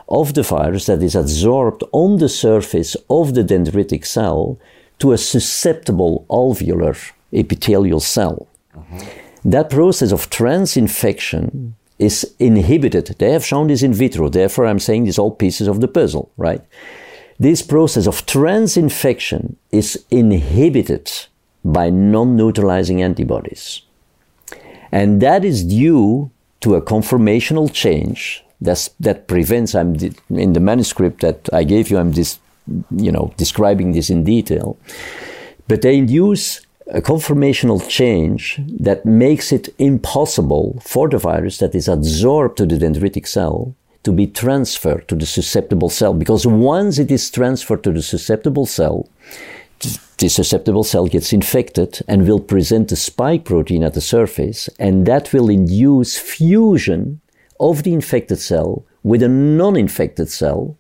of 0.09 0.35
the 0.35 0.43
virus 0.43 0.87
that 0.87 1.03
is 1.03 1.15
absorbed 1.15 1.85
on 1.93 2.19
the 2.19 2.29
surface 2.29 2.97
of 3.09 3.35
the 3.35 3.45
dendritic 3.45 4.05
cell 4.05 4.59
to 4.99 5.13
a 5.13 5.19
susceptible 5.19 6.27
alveolar 6.29 7.13
epithelial 7.33 8.01
cell. 8.01 8.47
Mm-hmm. 8.77 9.51
That 9.51 9.71
process 9.71 10.13
of 10.13 10.29
transinfection 10.29 11.73
is 11.99 12.35
inhibited. 12.39 13.15
They 13.19 13.31
have 13.33 13.45
shown 13.45 13.69
this 13.69 13.83
in 13.83 13.95
vitro. 13.95 14.29
Therefore, 14.29 14.67
I'm 14.67 14.79
saying 14.79 15.05
these 15.05 15.19
are 15.19 15.23
all 15.23 15.31
pieces 15.31 15.69
of 15.69 15.81
the 15.81 15.89
puzzle, 15.89 16.31
right? 16.37 16.63
This 17.41 17.63
process 17.63 18.07
of 18.07 18.27
transinfection 18.27 19.57
is 19.73 20.05
inhibited 20.11 21.11
by 21.65 21.89
non-neutralizing 21.89 23.01
antibodies. 23.03 23.81
And 24.93 25.23
that 25.23 25.43
is 25.43 25.65
due 25.65 26.31
to 26.61 26.75
a 26.75 26.83
conformational 26.83 27.73
change 27.73 28.45
that's, 28.61 28.89
that 29.01 29.27
prevents, 29.27 29.75
I'm 29.75 29.97
in 30.29 30.53
the 30.53 30.61
manuscript 30.61 31.23
that 31.23 31.49
I 31.51 31.65
gave 31.65 31.91
you, 31.91 31.97
I'm 31.97 32.11
dis, 32.11 32.39
you 32.91 33.11
know, 33.11 33.33
describing 33.39 33.93
this 33.93 34.11
in 34.11 34.23
detail. 34.23 34.77
But 35.67 35.81
they 35.81 35.97
induce 35.97 36.61
a 36.89 37.01
conformational 37.01 37.89
change 37.89 38.61
that 38.81 39.07
makes 39.07 39.51
it 39.51 39.71
impossible 39.79 40.83
for 40.85 41.09
the 41.09 41.17
virus 41.17 41.57
that 41.59 41.75
is 41.75 41.89
adsorbed 41.89 42.57
to 42.57 42.67
the 42.67 42.77
dendritic 42.77 43.27
cell 43.27 43.75
to 44.03 44.13
be 44.13 44.27
transferred 44.27 45.07
to 45.09 45.15
the 45.15 45.27
susceptible 45.27 45.91
cell 45.91 46.15
because 46.15 46.47
once 46.47 46.99
it 46.99 47.11
is 47.11 47.31
transferred 47.31 47.85
to 47.85 47.93
the 47.93 48.03
susceptible 48.03 48.67
cell, 48.67 49.09
the 50.19 50.29
susceptible 50.29 50.85
cell 50.85 51.07
gets 51.07 51.33
infected 51.33 52.01
and 52.07 52.27
will 52.27 52.41
present 52.41 52.89
the 52.89 52.97
spike 52.97 53.45
protein 53.45 53.83
at 53.83 53.95
the 53.95 54.01
surface, 54.01 54.69
and 54.79 55.07
that 55.07 55.33
will 55.33 55.49
induce 55.49 56.19
fusion 56.19 57.21
of 57.59 57.83
the 57.83 57.93
infected 57.95 58.39
cell 58.39 58.85
with 59.03 59.23
a 59.23 59.29
non 59.29 59.77
infected 59.77 60.29
cell. 60.29 60.77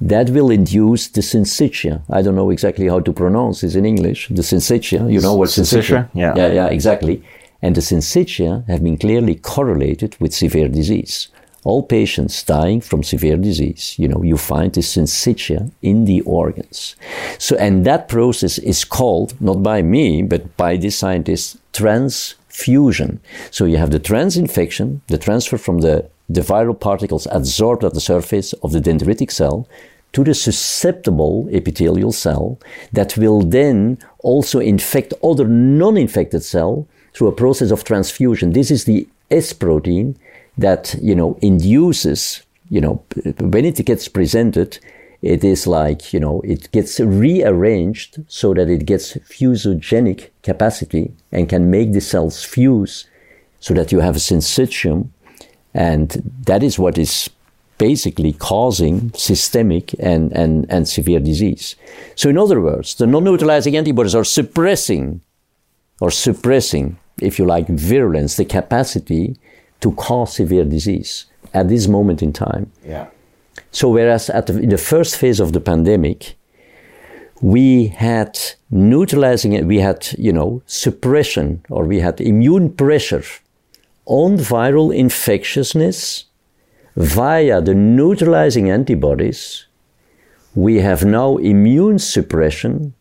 That 0.00 0.30
will 0.30 0.50
induce 0.50 1.06
the 1.08 1.20
syncytia. 1.20 2.02
I 2.10 2.22
don't 2.22 2.34
know 2.34 2.50
exactly 2.50 2.88
how 2.88 2.98
to 3.00 3.12
pronounce 3.12 3.60
this 3.60 3.76
in 3.76 3.86
English. 3.86 4.28
The 4.28 4.42
syncytia, 4.42 5.12
you 5.12 5.20
know 5.20 5.34
what 5.34 5.50
syncytia? 5.50 6.08
Yeah. 6.12 6.34
Yeah, 6.36 6.52
yeah, 6.52 6.66
exactly. 6.66 7.22
And 7.60 7.76
the 7.76 7.82
syncytia 7.82 8.66
have 8.68 8.82
been 8.82 8.98
clearly 8.98 9.36
correlated 9.36 10.16
with 10.18 10.34
severe 10.34 10.68
disease 10.68 11.28
all 11.64 11.82
patients 11.82 12.42
dying 12.42 12.80
from 12.80 13.02
severe 13.02 13.36
disease, 13.36 13.94
you 13.98 14.08
know, 14.08 14.22
you 14.22 14.36
find 14.36 14.72
this 14.72 14.96
syncytia 14.96 15.70
in 15.80 16.04
the 16.06 16.20
organs. 16.22 16.96
So, 17.38 17.56
and 17.56 17.86
that 17.86 18.08
process 18.08 18.58
is 18.58 18.84
called, 18.84 19.40
not 19.40 19.62
by 19.62 19.82
me, 19.82 20.22
but 20.22 20.56
by 20.56 20.76
this 20.76 20.98
scientist, 20.98 21.58
transfusion. 21.72 23.20
So 23.50 23.64
you 23.64 23.76
have 23.76 23.92
the 23.92 24.00
transinfection, 24.00 25.00
the 25.06 25.18
transfer 25.18 25.56
from 25.56 25.78
the, 25.78 26.08
the 26.28 26.40
viral 26.40 26.78
particles 26.78 27.28
absorbed 27.30 27.84
at 27.84 27.94
the 27.94 28.00
surface 28.00 28.52
of 28.54 28.72
the 28.72 28.80
dendritic 28.80 29.30
cell 29.30 29.68
to 30.12 30.24
the 30.24 30.34
susceptible 30.34 31.48
epithelial 31.52 32.12
cell 32.12 32.58
that 32.92 33.16
will 33.16 33.40
then 33.40 33.98
also 34.18 34.58
infect 34.58 35.14
other 35.22 35.46
non-infected 35.46 36.42
cell 36.42 36.86
through 37.14 37.28
a 37.28 37.32
process 37.32 37.70
of 37.70 37.84
transfusion. 37.84 38.52
This 38.52 38.70
is 38.70 38.84
the 38.84 39.08
S 39.30 39.52
protein 39.52 40.18
that 40.58 40.94
you 41.00 41.14
know 41.14 41.38
induces 41.40 42.42
you 42.68 42.80
know 42.80 43.02
when 43.40 43.64
it 43.64 43.84
gets 43.84 44.08
presented 44.08 44.78
it 45.22 45.44
is 45.44 45.66
like 45.66 46.12
you 46.12 46.20
know 46.20 46.40
it 46.42 46.70
gets 46.72 47.00
rearranged 47.00 48.22
so 48.28 48.52
that 48.54 48.68
it 48.68 48.84
gets 48.84 49.14
fusogenic 49.14 50.30
capacity 50.42 51.12
and 51.30 51.48
can 51.48 51.70
make 51.70 51.92
the 51.92 52.00
cells 52.00 52.44
fuse 52.44 53.06
so 53.60 53.72
that 53.74 53.92
you 53.92 54.00
have 54.00 54.16
a 54.16 54.18
syncytium 54.18 55.08
and 55.74 56.22
that 56.46 56.62
is 56.62 56.78
what 56.78 56.98
is 56.98 57.30
basically 57.78 58.32
causing 58.32 59.12
systemic 59.14 59.92
and, 59.98 60.30
and, 60.32 60.66
and 60.70 60.88
severe 60.88 61.18
disease. 61.18 61.74
So 62.14 62.28
in 62.28 62.38
other 62.38 62.60
words, 62.60 62.94
the 62.94 63.08
non-neutralizing 63.08 63.76
antibodies 63.76 64.14
are 64.14 64.24
suppressing 64.24 65.20
or 66.00 66.12
suppressing, 66.12 66.96
if 67.20 67.40
you 67.40 67.44
like, 67.44 67.66
virulence, 67.66 68.36
the 68.36 68.44
capacity 68.44 69.36
to 69.82 69.92
cause 69.92 70.34
severe 70.36 70.64
disease 70.64 71.26
at 71.52 71.68
this 71.68 71.86
moment 71.86 72.22
in 72.22 72.32
time. 72.32 72.72
Yeah. 72.84 73.06
So 73.70 73.88
whereas 73.90 74.30
at 74.30 74.46
the, 74.46 74.58
in 74.58 74.70
the 74.70 74.78
first 74.78 75.16
phase 75.16 75.40
of 75.40 75.52
the 75.52 75.60
pandemic, 75.60 76.36
we 77.40 77.88
had 77.88 78.38
neutralizing 78.70 79.52
it, 79.52 79.64
we 79.64 79.80
had, 79.80 80.08
you 80.18 80.32
know, 80.32 80.62
suppression 80.66 81.64
or 81.68 81.84
we 81.84 82.00
had 82.00 82.20
immune 82.20 82.72
pressure 82.72 83.24
on 84.06 84.36
viral 84.36 84.94
infectiousness 84.94 86.24
via 86.96 87.60
the 87.60 87.74
neutralizing 87.74 88.70
antibodies. 88.70 89.66
We 90.54 90.76
have 90.80 91.04
now 91.04 91.38
immune 91.38 91.98
suppression 91.98 92.94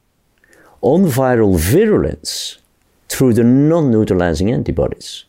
on 0.81 1.03
viral 1.03 1.59
virulence 1.59 2.57
through 3.09 3.33
the 3.33 3.43
non-neutralizing 3.43 4.51
antibodies. 4.51 5.25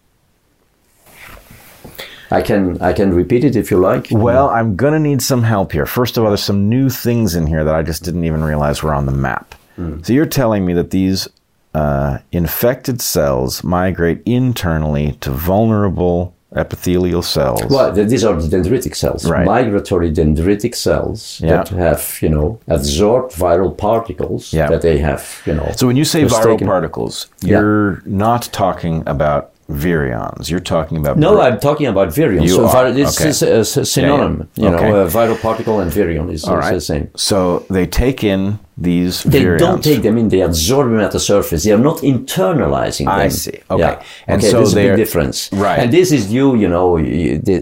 I 2.33 2.43
can 2.43 2.81
I 2.81 2.93
can 2.93 3.13
repeat 3.15 3.45
it 3.45 3.57
if 3.57 3.71
you 3.71 3.79
like. 3.79 4.09
Well, 4.11 4.49
I'm 4.49 4.77
gonna 4.77 4.99
need 4.99 5.23
some 5.23 5.43
help 5.43 5.73
here. 5.73 5.87
First 5.87 6.17
of 6.17 6.25
all, 6.25 6.31
there's 6.31 6.43
some 6.43 6.69
new 6.69 6.89
things 6.89 7.35
in 7.35 7.47
here 7.47 7.65
that 7.65 7.75
I 7.75 7.83
just 7.83 8.03
didn't 8.03 8.25
even 8.25 8.43
realize 8.43 8.83
were 8.83 8.95
on 8.95 9.07
the 9.07 9.13
map. 9.13 9.55
Mm. 9.79 10.05
So 10.05 10.13
you're 10.13 10.27
telling 10.27 10.65
me 10.67 10.73
that 10.75 10.91
these 10.91 11.29
uh, 11.75 12.19
infected 12.33 13.01
cells 13.01 13.63
migrate 13.65 14.23
internally 14.27 15.13
to 15.21 15.31
vulnerable 15.31 16.35
epithelial 16.55 17.23
cells. 17.23 17.65
Well, 17.65 17.93
these 17.93 18.25
are 18.25 18.41
the 18.41 18.57
dendritic 18.57 18.95
cells, 18.95 19.29
right. 19.29 19.47
migratory 19.47 20.13
dendritic 20.13 20.75
cells 20.75 21.41
yeah. 21.41 21.65
that 21.65 21.69
have, 21.69 22.19
you 22.21 22.29
know, 22.29 22.61
absorbed 22.69 23.33
viral 23.35 23.77
particles 23.77 24.53
yeah. 24.53 24.69
that 24.69 24.83
they 24.83 24.99
have, 24.99 25.43
you 25.47 25.55
know. 25.55 25.73
So 25.77 25.87
when 25.87 25.97
you 25.97 26.05
say 26.05 26.25
viral 26.25 26.63
particles, 26.63 27.29
you're 27.41 27.95
yeah. 27.95 28.01
not 28.05 28.51
talking 28.53 29.03
about 29.07 29.52
virions. 29.71 30.51
You're 30.51 30.61
talking 30.61 30.99
about 30.99 31.19
no, 31.19 31.41
I'm 31.41 31.61
talking 31.61 31.87
about 31.87 32.09
virions. 32.09 32.43
You 32.43 32.49
so 32.49 32.67
are. 32.67 32.93
this 32.93 33.21
okay. 33.21 33.31
is 33.31 33.43
uh, 33.43 33.81
a, 33.81 33.85
synonym. 33.85 34.49
Yeah, 34.55 34.65
yeah. 34.65 34.71
You 34.71 34.77
okay. 34.77 34.89
know, 34.91 35.01
a 35.03 35.07
viral 35.07 35.41
particle 35.41 35.81
and 35.81 35.91
virion 35.91 36.33
is, 36.33 36.47
right. 36.47 36.75
the 36.75 36.81
same. 36.81 37.11
So 37.17 37.61
they 37.71 37.87
take 37.87 38.25
in 38.25 38.59
these 38.83 39.23
they 39.23 39.45
don't 39.57 39.83
take 39.83 40.03
them 40.03 40.19
in; 40.19 40.29
they 40.29 40.41
absorb 40.41 40.91
them 40.91 41.01
at 41.01 41.13
the 41.13 41.21
surface. 41.21 41.65
They 41.65 41.73
are 41.73 41.79
not 41.79 41.99
internalizing 41.99 43.07
them. 43.07 43.21
I 43.27 43.29
see. 43.29 43.61
Okay, 43.71 43.81
yeah. 43.81 44.05
and 44.27 44.41
okay, 44.41 44.51
so 44.51 44.59
there's 44.59 44.73
a 44.73 44.77
big 44.77 44.97
difference. 44.97 45.51
Right, 45.53 45.79
and 45.79 45.93
this 45.93 46.13
is 46.13 46.29
due. 46.29 46.57
You 46.57 46.69
know, 46.69 46.99
they, 46.99 47.61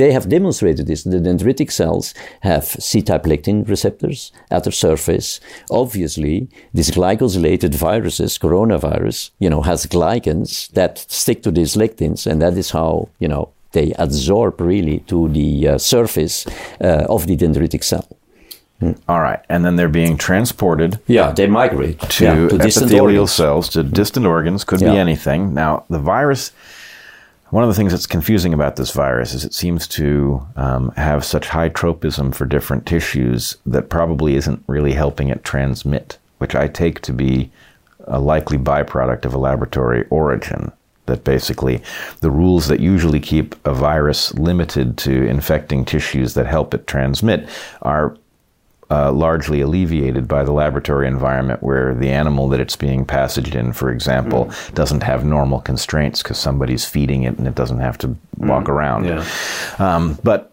they 0.00 0.12
have 0.12 0.28
demonstrated 0.28 0.86
this. 0.86 1.04
The 1.04 1.18
dendritic 1.18 1.70
cells 1.70 2.14
have 2.40 2.64
C-type 2.64 3.24
lectin 3.24 3.68
receptors 3.68 4.32
at 4.50 4.64
the 4.64 4.72
surface. 4.72 5.40
Obviously, 5.70 6.48
these 6.74 6.90
glycosylated 6.90 7.74
viruses, 7.74 8.38
coronavirus, 8.38 9.30
you 9.38 9.50
know, 9.50 9.62
has 9.62 9.86
glycans 9.86 10.70
that 10.72 10.98
stick 10.98 11.42
to 11.42 11.50
these 11.50 11.74
lectins, 11.74 12.26
and 12.26 12.40
that 12.42 12.54
is 12.56 12.70
how 12.70 13.08
you 13.18 13.28
know 13.28 13.50
they 13.72 13.92
absorb 13.98 14.60
really 14.60 15.00
to 15.06 15.28
the 15.28 15.68
uh, 15.68 15.78
surface 15.78 16.46
uh, 16.80 17.06
of 17.08 17.26
the 17.26 17.36
dendritic 17.36 17.84
cell. 17.84 18.06
Mm. 18.80 18.98
All 19.08 19.20
right, 19.20 19.44
and 19.48 19.64
then 19.64 19.76
they're 19.76 19.88
being 19.88 20.16
transported. 20.16 20.98
Yeah, 21.06 21.32
they 21.32 21.46
migrate 21.46 22.00
to, 22.00 22.24
yeah, 22.24 22.48
to 22.48 22.56
epithelial 22.56 23.26
cells, 23.26 23.68
to 23.70 23.82
distant 23.82 24.24
organs. 24.24 24.64
Could 24.64 24.80
yeah. 24.80 24.92
be 24.92 24.98
anything. 24.98 25.52
Now, 25.54 25.84
the 25.90 25.98
virus. 25.98 26.52
One 27.50 27.64
of 27.64 27.68
the 27.68 27.74
things 27.74 27.90
that's 27.90 28.06
confusing 28.06 28.54
about 28.54 28.76
this 28.76 28.92
virus 28.92 29.34
is 29.34 29.44
it 29.44 29.52
seems 29.52 29.88
to 29.88 30.46
um, 30.54 30.92
have 30.92 31.24
such 31.24 31.48
high 31.48 31.68
tropism 31.68 32.30
for 32.30 32.46
different 32.46 32.86
tissues 32.86 33.56
that 33.66 33.88
probably 33.88 34.36
isn't 34.36 34.62
really 34.68 34.92
helping 34.92 35.30
it 35.30 35.42
transmit, 35.42 36.16
which 36.38 36.54
I 36.54 36.68
take 36.68 37.00
to 37.00 37.12
be 37.12 37.50
a 38.04 38.20
likely 38.20 38.56
byproduct 38.56 39.24
of 39.24 39.34
a 39.34 39.38
laboratory 39.38 40.06
origin. 40.10 40.70
That 41.06 41.24
basically 41.24 41.82
the 42.20 42.30
rules 42.30 42.68
that 42.68 42.78
usually 42.78 43.18
keep 43.18 43.56
a 43.66 43.74
virus 43.74 44.32
limited 44.34 44.96
to 44.98 45.26
infecting 45.26 45.84
tissues 45.84 46.34
that 46.34 46.46
help 46.46 46.72
it 46.72 46.86
transmit 46.86 47.48
are 47.82 48.16
uh, 48.90 49.12
largely 49.12 49.60
alleviated 49.60 50.26
by 50.26 50.42
the 50.42 50.52
laboratory 50.52 51.06
environment 51.06 51.62
where 51.62 51.94
the 51.94 52.10
animal 52.10 52.48
that 52.48 52.60
it's 52.60 52.76
being 52.76 53.04
passaged 53.04 53.54
in, 53.54 53.72
for 53.72 53.90
example, 53.90 54.46
mm. 54.46 54.74
doesn't 54.74 55.02
have 55.02 55.24
normal 55.24 55.60
constraints 55.60 56.22
because 56.22 56.38
somebody's 56.38 56.84
feeding 56.84 57.22
it 57.22 57.38
and 57.38 57.46
it 57.46 57.54
doesn't 57.54 57.80
have 57.80 57.96
to 57.98 58.08
mm. 58.08 58.16
walk 58.36 58.68
around. 58.68 59.04
Yeah. 59.04 59.26
Um, 59.78 60.18
but 60.24 60.52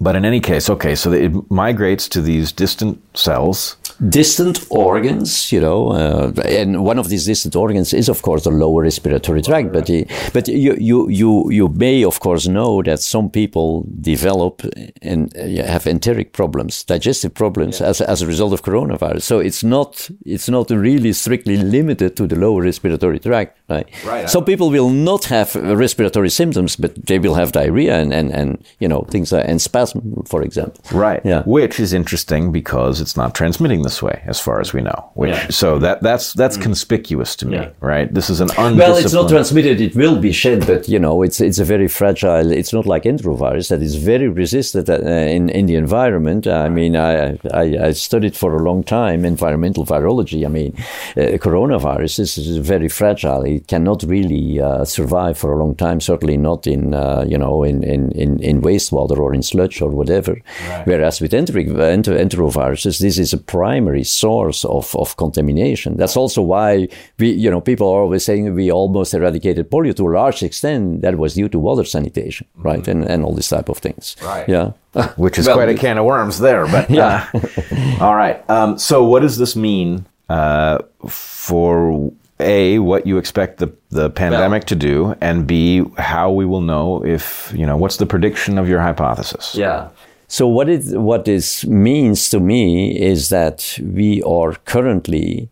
but 0.00 0.16
in 0.16 0.24
any 0.24 0.40
case, 0.40 0.68
okay, 0.70 0.94
so 0.94 1.12
it 1.12 1.50
migrates 1.50 2.08
to 2.10 2.20
these 2.20 2.52
distant 2.52 3.00
cells 3.16 3.76
distant 4.08 4.66
organs, 4.70 5.52
you 5.52 5.60
know, 5.60 5.88
uh, 5.88 6.32
and 6.44 6.84
one 6.84 6.98
of 6.98 7.08
these 7.08 7.26
distant 7.26 7.56
organs 7.56 7.92
is, 7.92 8.08
of 8.08 8.22
course, 8.22 8.44
the 8.44 8.50
lower 8.50 8.82
respiratory 8.82 9.42
tract. 9.42 9.72
But 9.72 9.90
but 10.32 10.48
you 10.48 10.74
you 10.78 11.08
you 11.08 11.50
you 11.50 11.68
may, 11.68 12.04
of 12.04 12.20
course, 12.20 12.46
know 12.46 12.82
that 12.82 13.00
some 13.00 13.30
people 13.30 13.86
develop 14.00 14.62
and 15.02 15.34
have 15.36 15.86
enteric 15.86 16.32
problems, 16.32 16.84
digestive 16.84 17.34
problems, 17.34 17.80
yeah. 17.80 17.88
as 17.88 18.00
as 18.00 18.22
a 18.22 18.26
result 18.26 18.52
of 18.52 18.62
coronavirus. 18.62 19.22
So 19.22 19.38
it's 19.38 19.62
not 19.64 20.10
it's 20.24 20.48
not 20.48 20.70
really 20.70 21.12
strictly 21.12 21.56
limited 21.56 22.16
to 22.16 22.26
the 22.26 22.36
lower 22.36 22.62
respiratory 22.62 23.18
tract. 23.18 23.58
Right. 23.68 23.88
right 24.04 24.28
some 24.28 24.44
people 24.44 24.68
will 24.68 24.90
not 24.90 25.24
have 25.24 25.54
respiratory 25.54 26.28
symptoms, 26.28 26.76
but 26.76 26.94
they 27.06 27.18
will 27.18 27.34
have 27.34 27.52
diarrhea 27.52 27.98
and 27.98 28.12
and, 28.12 28.30
and 28.30 28.62
you 28.78 28.88
know 28.88 29.02
things 29.10 29.32
like, 29.32 29.48
and 29.48 29.60
spasm, 29.60 30.22
for 30.26 30.42
example. 30.42 30.82
Right. 30.92 31.22
Yeah. 31.24 31.42
Which 31.44 31.80
is 31.80 31.94
interesting 31.94 32.52
because 32.52 33.00
it's 33.00 33.16
not 33.16 33.34
transmitting 33.34 33.82
this 33.82 34.02
way, 34.02 34.22
as 34.26 34.38
far 34.38 34.60
as 34.60 34.74
we 34.74 34.82
know. 34.82 35.10
Which 35.14 35.30
yeah. 35.30 35.48
so 35.48 35.78
that 35.78 36.02
that's 36.02 36.34
that's 36.34 36.58
mm. 36.58 36.62
conspicuous 36.62 37.36
to 37.36 37.46
me, 37.46 37.56
yeah. 37.56 37.70
right? 37.80 38.12
This 38.12 38.28
is 38.28 38.40
an 38.40 38.50
undisciplined. 38.50 38.78
Well, 38.78 38.96
it's 38.96 39.14
not 39.14 39.28
transmitted; 39.30 39.80
it 39.80 39.96
will 39.96 40.18
be 40.18 40.32
shed, 40.32 40.66
but 40.66 40.88
you 40.88 40.98
know, 40.98 41.22
it's 41.22 41.40
it's 41.40 41.58
a 41.58 41.64
very 41.64 41.88
fragile. 41.88 42.50
It's 42.52 42.72
not 42.72 42.86
like 42.86 43.04
enterovirus 43.04 43.68
that 43.70 43.80
is 43.80 43.96
very 43.96 44.28
resistant 44.28 44.90
uh, 44.90 44.96
in 45.36 45.48
in 45.48 45.64
the 45.66 45.76
environment. 45.76 46.46
I 46.46 46.68
mean, 46.68 46.96
I, 46.96 47.38
I, 47.52 47.86
I 47.88 47.92
studied 47.92 48.36
for 48.36 48.54
a 48.54 48.62
long 48.62 48.84
time 48.84 49.24
environmental 49.24 49.86
virology. 49.86 50.44
I 50.44 50.48
mean, 50.48 50.74
uh, 51.16 51.38
coronavirus 51.38 52.20
is, 52.20 52.38
is, 52.38 52.56
very 52.58 52.88
fragile. 52.88 53.53
It 53.56 53.68
cannot 53.68 54.02
really 54.02 54.60
uh, 54.60 54.84
survive 54.84 55.38
for 55.38 55.52
a 55.52 55.58
long 55.58 55.74
time. 55.74 56.00
Certainly 56.00 56.36
not 56.36 56.66
in 56.66 56.94
uh, 56.94 57.24
you 57.26 57.38
know 57.38 57.62
in, 57.62 57.82
in, 57.82 58.10
in, 58.12 58.42
in, 58.42 58.62
wastewater 58.62 59.18
or 59.18 59.34
in 59.34 59.42
sludge 59.42 59.80
or 59.80 59.90
whatever. 59.90 60.36
Right. 60.68 60.86
Whereas 60.86 61.20
with 61.20 61.32
enteric 61.32 61.68
enteroviruses, 61.68 63.00
this 63.00 63.18
is 63.18 63.32
a 63.32 63.38
primary 63.38 64.04
source 64.04 64.64
of, 64.64 64.94
of 64.96 65.16
contamination. 65.16 65.96
That's 65.96 66.16
also 66.16 66.42
why 66.42 66.88
we, 67.18 67.30
you 67.30 67.50
know, 67.50 67.60
people 67.60 67.88
are 67.88 68.02
always 68.02 68.24
saying 68.24 68.54
we 68.54 68.70
almost 68.70 69.14
eradicated 69.14 69.70
polio 69.70 69.94
to 69.96 70.08
a 70.08 70.12
large 70.12 70.42
extent. 70.42 71.02
That 71.02 71.18
was 71.18 71.34
due 71.34 71.48
to 71.48 71.58
water 71.58 71.84
sanitation, 71.84 72.46
mm-hmm. 72.56 72.68
right, 72.68 72.88
and 72.88 73.04
and 73.04 73.24
all 73.24 73.34
this 73.34 73.48
type 73.48 73.68
of 73.68 73.78
things. 73.78 74.16
Right. 74.22 74.48
Yeah. 74.48 74.72
Which 75.16 75.38
is 75.38 75.46
well, 75.46 75.56
quite 75.56 75.68
a 75.68 75.74
can 75.74 75.98
of 75.98 76.04
worms 76.04 76.38
there, 76.38 76.66
but 76.66 76.88
yeah. 77.00 77.28
Uh, 77.34 77.96
all 78.00 78.14
right. 78.14 78.48
Um, 78.48 78.78
so, 78.78 79.04
what 79.04 79.20
does 79.20 79.38
this 79.38 79.56
mean 79.56 80.06
uh, 80.28 80.78
for 81.08 82.12
a 82.40 82.78
what 82.78 83.06
you 83.06 83.18
expect 83.18 83.58
the 83.58 83.72
the 83.90 84.10
pandemic 84.10 84.62
well, 84.62 84.68
to 84.68 84.76
do, 84.76 85.14
and 85.20 85.46
b 85.46 85.84
how 85.98 86.30
we 86.30 86.44
will 86.44 86.60
know 86.60 87.04
if 87.04 87.52
you 87.54 87.66
know 87.66 87.76
what's 87.76 87.96
the 87.96 88.06
prediction 88.06 88.58
of 88.58 88.68
your 88.68 88.80
hypothesis? 88.80 89.54
Yeah. 89.54 89.88
So 90.26 90.48
what 90.48 90.68
it 90.68 90.98
what 90.98 91.24
this 91.24 91.64
means 91.64 92.28
to 92.30 92.40
me 92.40 92.98
is 92.98 93.28
that 93.28 93.78
we 93.82 94.22
are 94.22 94.54
currently 94.64 95.48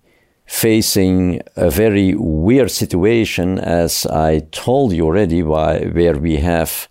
facing 0.47 1.41
a 1.57 1.71
very 1.71 2.15
weird 2.15 2.71
situation, 2.71 3.59
as 3.59 4.07
I 4.07 4.41
told 4.51 4.93
you 4.93 5.07
already, 5.07 5.43
why, 5.43 5.85
where 5.87 6.19
we 6.19 6.37
have 6.37 6.89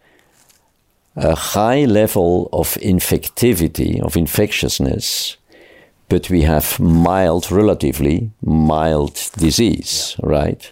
a 1.16 1.36
high 1.36 1.86
level 1.86 2.50
of 2.54 2.78
infectivity, 2.82 4.02
of 4.02 4.16
infectiousness, 4.16 5.38
but 6.12 6.30
we 6.30 6.42
have 6.54 6.68
mild, 6.80 7.44
relatively 7.52 8.18
mild 8.42 9.16
disease, 9.38 10.16
right? 10.38 10.64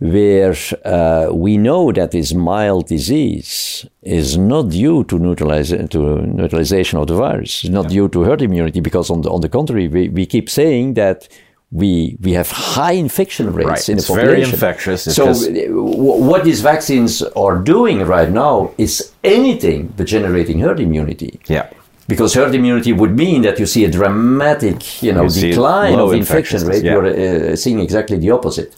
where 0.00 0.56
uh, 0.86 1.28
we 1.30 1.58
know 1.58 1.92
that 1.92 2.10
this 2.10 2.32
mild 2.32 2.86
disease 2.86 3.86
is 4.02 4.38
not 4.38 4.70
due 4.70 5.04
to, 5.04 5.18
neutraliza- 5.18 5.88
to 5.90 6.22
neutralization 6.22 6.98
of 6.98 7.06
the 7.06 7.14
virus, 7.14 7.64
it's 7.64 7.70
not 7.70 7.84
yeah. 7.84 7.90
due 7.90 8.08
to 8.08 8.22
herd 8.22 8.40
immunity, 8.40 8.80
because 8.80 9.10
on 9.10 9.20
the, 9.20 9.30
on 9.30 9.42
the 9.42 9.48
contrary, 9.48 9.88
we, 9.88 10.08
we 10.08 10.24
keep 10.24 10.48
saying 10.48 10.94
that 10.94 11.28
we 11.72 12.16
we 12.20 12.32
have 12.32 12.50
high 12.50 12.96
infection 13.06 13.52
rates 13.52 13.68
right. 13.68 13.88
in 13.90 13.98
it's 13.98 14.08
the 14.08 14.14
population. 14.14 14.40
Very 14.40 14.42
infectious. 14.42 15.06
It's 15.06 15.14
so 15.14 15.26
just... 15.26 15.48
what 15.70 16.42
these 16.42 16.62
vaccines 16.62 17.22
are 17.22 17.58
doing 17.58 18.00
right 18.00 18.28
now 18.28 18.74
is 18.76 19.12
anything 19.22 19.94
but 19.96 20.06
generating 20.06 20.58
herd 20.58 20.80
immunity. 20.80 21.38
Yeah. 21.46 21.70
Because 22.10 22.34
herd 22.34 22.54
immunity 22.54 22.92
would 23.00 23.14
mean 23.24 23.40
that 23.46 23.56
you 23.60 23.66
see 23.74 23.82
a 23.84 23.90
dramatic, 23.98 24.78
you 25.06 25.12
know, 25.12 25.24
you 25.24 25.40
decline 25.50 25.98
of 25.98 26.12
infection 26.12 26.60
rate. 26.70 26.84
Yeah. 26.84 26.92
You're 26.92 27.52
uh, 27.52 27.56
seeing 27.56 27.78
exactly 27.86 28.18
the 28.18 28.30
opposite. 28.30 28.70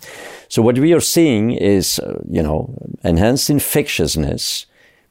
So 0.48 0.58
what 0.66 0.78
we 0.78 0.92
are 0.92 1.00
seeing 1.16 1.44
is, 1.52 1.98
uh, 1.98 2.20
you 2.30 2.42
know, 2.46 2.58
enhanced 3.02 3.48
infectiousness, 3.48 4.66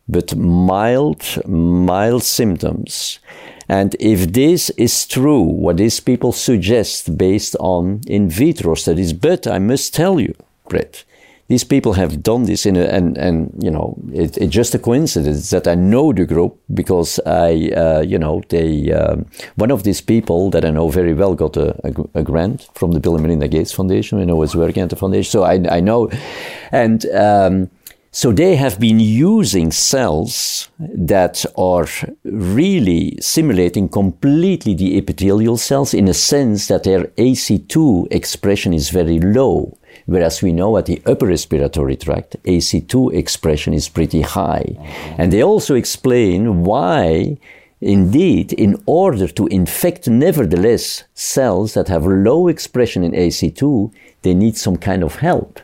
but 0.07 0.35
mild, 0.35 1.23
mild 1.48 2.23
symptoms. 2.23 3.19
And 3.68 3.95
if 3.99 4.34
this 4.34 4.69
is 4.72 5.07
true, 5.07 5.41
what 5.41 5.77
these 5.77 5.99
people 5.99 6.31
suggest 6.31 7.18
based 7.18 7.56
on 7.60 8.02
in 8.06 8.30
vitro 8.30 8.76
studies, 8.76 9.14
but 9.14 9.48
I 9.48 9.60
must 9.60 9.95
tell 9.95 10.19
you, 10.19 10.35
Brett, 10.69 11.06
these 11.52 11.65
people 11.65 11.91
have 11.91 12.23
done 12.23 12.45
this 12.45 12.65
in 12.65 12.78
a, 12.78 12.86
and, 12.86 13.18
and, 13.18 13.52
you 13.61 13.69
know, 13.69 13.98
it, 14.14 14.38
it's 14.38 14.53
just 14.53 14.73
a 14.73 14.80
coincidence 14.80 15.49
that 15.49 15.68
I 15.68 15.76
know 15.76 16.14
the 16.14 16.26
group 16.26 16.57
because 16.73 17.19
I, 17.26 17.72
uh, 17.76 17.99
you 18.07 18.18
know, 18.18 18.41
they, 18.48 18.90
um, 18.94 19.26
one 19.56 19.69
of 19.69 19.84
these 19.84 19.99
people 19.99 20.49
that 20.52 20.64
I 20.64 20.69
know 20.69 20.88
very 20.88 21.14
well 21.14 21.36
got 21.36 21.57
a, 21.57 21.76
a, 21.86 22.19
a, 22.19 22.23
grant 22.23 22.69
from 22.73 22.94
the 22.94 23.02
Bill 23.02 23.15
and 23.15 23.23
Melinda 23.23 23.49
Gates 23.49 23.73
Foundation. 23.73 24.22
I 24.22 24.23
know 24.23 24.38
was 24.38 24.56
working 24.56 24.82
at 24.82 24.91
the 24.91 24.95
foundation. 24.95 25.30
So 25.30 25.44
I, 25.44 25.56
I 25.69 25.82
know, 25.82 26.10
and, 26.72 27.06
um, 27.07 27.69
so 28.14 28.32
they 28.32 28.56
have 28.56 28.80
been 28.80 29.02
using 29.02 29.72
cells 29.72 30.69
that 30.80 31.45
are 31.57 31.88
really 32.23 33.18
simulating 33.19 33.90
completely 33.90 34.73
the 34.73 34.98
epithelial 34.98 35.57
cells 35.57 35.94
in 35.94 36.07
a 36.07 36.14
sense 36.14 36.68
that 36.68 36.84
their 36.84 37.07
AC2 37.18 38.07
expression 38.10 38.73
is 38.73 38.90
very 38.90 39.19
low. 39.19 39.78
Whereas 40.06 40.41
we 40.41 40.52
know 40.52 40.78
at 40.78 40.86
the 40.86 41.02
upper 41.06 41.28
respiratory 41.28 41.95
tract, 41.95 42.36
AC2 42.44 43.14
expression 43.14 43.73
is 43.73 43.90
pretty 43.90 44.22
high. 44.22 44.65
And 45.18 45.32
they 45.32 45.44
also 45.44 45.76
explain 45.76 46.64
why, 46.64 47.38
indeed, 47.80 48.53
in 48.53 48.82
order 48.86 49.28
to 49.28 49.48
infect 49.48 50.07
nevertheless 50.07 51.03
cells 51.14 51.73
that 51.73 51.88
have 51.88 52.06
low 52.06 52.48
expression 52.48 53.03
in 53.03 53.11
AC2, 53.11 53.91
they 54.22 54.34
need 54.34 54.57
some 54.57 54.78
kind 54.78 55.03
of 55.03 55.15
help. 55.15 55.60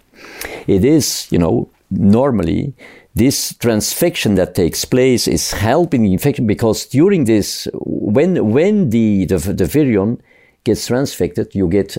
It 0.67 0.83
is, 0.83 1.27
you 1.31 1.39
know, 1.39 1.69
normally 1.89 2.73
this 3.15 3.53
transfection 3.53 4.35
that 4.35 4.53
takes 4.53 4.85
place 4.85 5.27
is 5.27 5.51
helping 5.51 6.03
the 6.03 6.13
infection 6.13 6.45
because 6.45 6.85
during 6.85 7.23
this, 7.25 7.67
when, 7.73 8.51
when 8.51 8.91
the, 8.91 9.25
the, 9.25 9.37
the 9.37 9.63
virion 9.63 10.19
gets 10.63 10.87
transfected, 10.87 11.55
you 11.55 11.67
get 11.67 11.97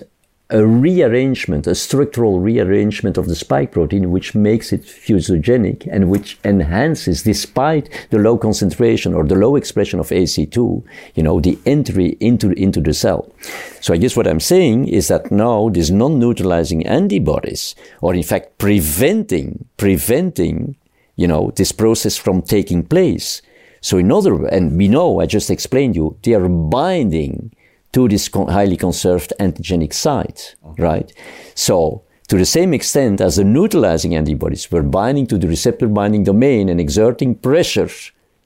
a 0.51 0.65
rearrangement, 0.65 1.67
a 1.67 1.75
structural 1.75 2.39
rearrangement 2.39 3.17
of 3.17 3.27
the 3.27 3.35
spike 3.35 3.71
protein, 3.71 4.09
which 4.09 4.33
makes 4.33 4.73
it 4.73 4.81
fusogenic 4.81 5.87
and 5.91 6.09
which 6.09 6.39
enhances, 6.43 7.21
despite 7.21 8.07
the 8.09 8.17
low 8.17 8.35
concentration 8.35 9.13
or 9.13 9.23
the 9.23 9.35
low 9.35 9.55
expression 9.55 9.99
of 9.99 10.09
AC2, 10.09 10.83
you 11.13 11.21
know, 11.21 11.39
the 11.39 11.57
entry 11.67 12.17
into, 12.19 12.51
into 12.53 12.81
the 12.81 12.95
cell. 12.95 13.31
So 13.79 13.93
I 13.93 13.97
guess 13.97 14.15
what 14.15 14.27
I'm 14.27 14.39
saying 14.39 14.87
is 14.87 15.07
that 15.09 15.31
now 15.31 15.69
these 15.69 15.91
non-neutralizing 15.91 16.85
antibodies 16.87 17.75
or 18.01 18.15
in 18.15 18.23
fact 18.23 18.57
preventing, 18.57 19.65
preventing, 19.77 20.75
you 21.15 21.27
know, 21.27 21.51
this 21.57 21.71
process 21.71 22.17
from 22.17 22.41
taking 22.41 22.83
place. 22.83 23.43
So 23.81 23.99
in 23.99 24.11
other, 24.11 24.45
and 24.47 24.75
we 24.75 24.87
know, 24.87 25.21
I 25.21 25.27
just 25.27 25.51
explained 25.51 25.95
you, 25.95 26.17
they 26.23 26.33
are 26.33 26.49
binding 26.49 27.51
to 27.93 28.07
this 28.07 28.29
highly 28.33 28.77
conserved 28.77 29.33
antigenic 29.39 29.93
site, 29.93 30.55
okay. 30.65 30.83
right? 30.83 31.13
So, 31.55 32.03
to 32.27 32.37
the 32.37 32.45
same 32.45 32.73
extent 32.73 33.21
as 33.21 33.37
the 33.37 33.43
neutralizing 33.43 34.15
antibodies 34.15 34.71
were 34.71 34.83
binding 34.83 35.25
to 35.27 35.37
the 35.37 35.47
receptor 35.47 35.87
binding 35.87 36.23
domain 36.23 36.69
and 36.69 36.79
exerting 36.79 37.33
pressure, 37.33 37.89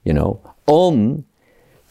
you 0.06 0.14
know, 0.14 0.40
on 0.68 1.26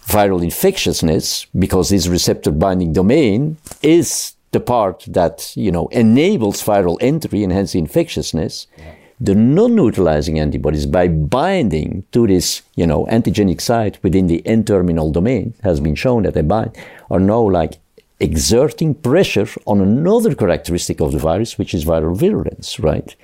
viral 0.07 0.43
infectiousness, 0.43 1.47
because 1.59 1.91
this 1.91 2.07
receptor 2.09 2.51
binding 2.51 2.95
domain 2.95 3.59
is 3.83 4.35
the 4.53 4.61
part 4.61 5.05
that, 5.07 5.53
you 5.55 5.70
know, 5.70 5.89
enables 5.89 6.62
viral 6.62 6.97
entry 7.01 7.43
and 7.45 7.53
hence 7.53 7.74
infectiousness. 7.74 8.66
Yeah 8.79 8.95
the 9.23 9.35
non-neutralizing 9.36 10.40
antibodies 10.40 10.85
by 10.85 11.07
binding 11.07 12.05
to 12.11 12.27
this, 12.27 12.62
you 12.74 12.86
know, 12.86 13.07
antigenic 13.07 13.61
site 13.61 14.03
within 14.03 14.27
the 14.27 14.44
N-terminal 14.44 15.12
domain 15.12 15.55
has 15.62 15.78
been 15.78 15.94
shown 15.94 16.24
that 16.24 16.35
they 16.35 16.43
bind 16.43 16.77
are 17.09 17.20
now 17.20 17.43
like 17.49 17.78
exerting 18.19 18.94
pressure 18.94 19.49
on 19.66 19.81
another 19.81 20.35
characteristic 20.35 21.01
of 21.01 21.12
the 21.12 21.19
virus, 21.19 21.57
which 21.57 21.73
is 21.73 21.85
viral 21.85 22.16
virulence, 22.16 22.81
right? 22.81 23.15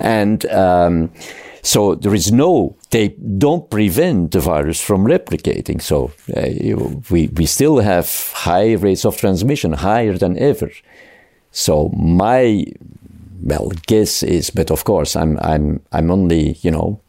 And 0.00 0.44
um, 0.46 1.12
so 1.62 1.94
there 1.94 2.14
is 2.14 2.32
no, 2.32 2.76
they 2.90 3.08
don't 3.08 3.70
prevent 3.70 4.32
the 4.32 4.40
virus 4.40 4.80
from 4.80 5.04
replicating. 5.04 5.80
So 5.80 6.12
uh, 6.36 7.00
we, 7.10 7.28
we 7.28 7.46
still 7.46 7.78
have 7.78 8.08
high 8.34 8.72
rates 8.74 9.04
of 9.04 9.16
transmission, 9.16 9.72
higher 9.72 10.16
than 10.18 10.36
ever. 10.38 10.70
So 11.52 11.88
my, 11.96 12.66
well, 13.42 13.70
guess 13.86 14.22
is, 14.22 14.50
but 14.50 14.70
of 14.70 14.84
course 14.84 15.16
I'm, 15.16 15.38
I'm, 15.40 15.80
I'm 15.92 16.10
only, 16.10 16.52
you 16.62 16.70
know, 16.70 17.00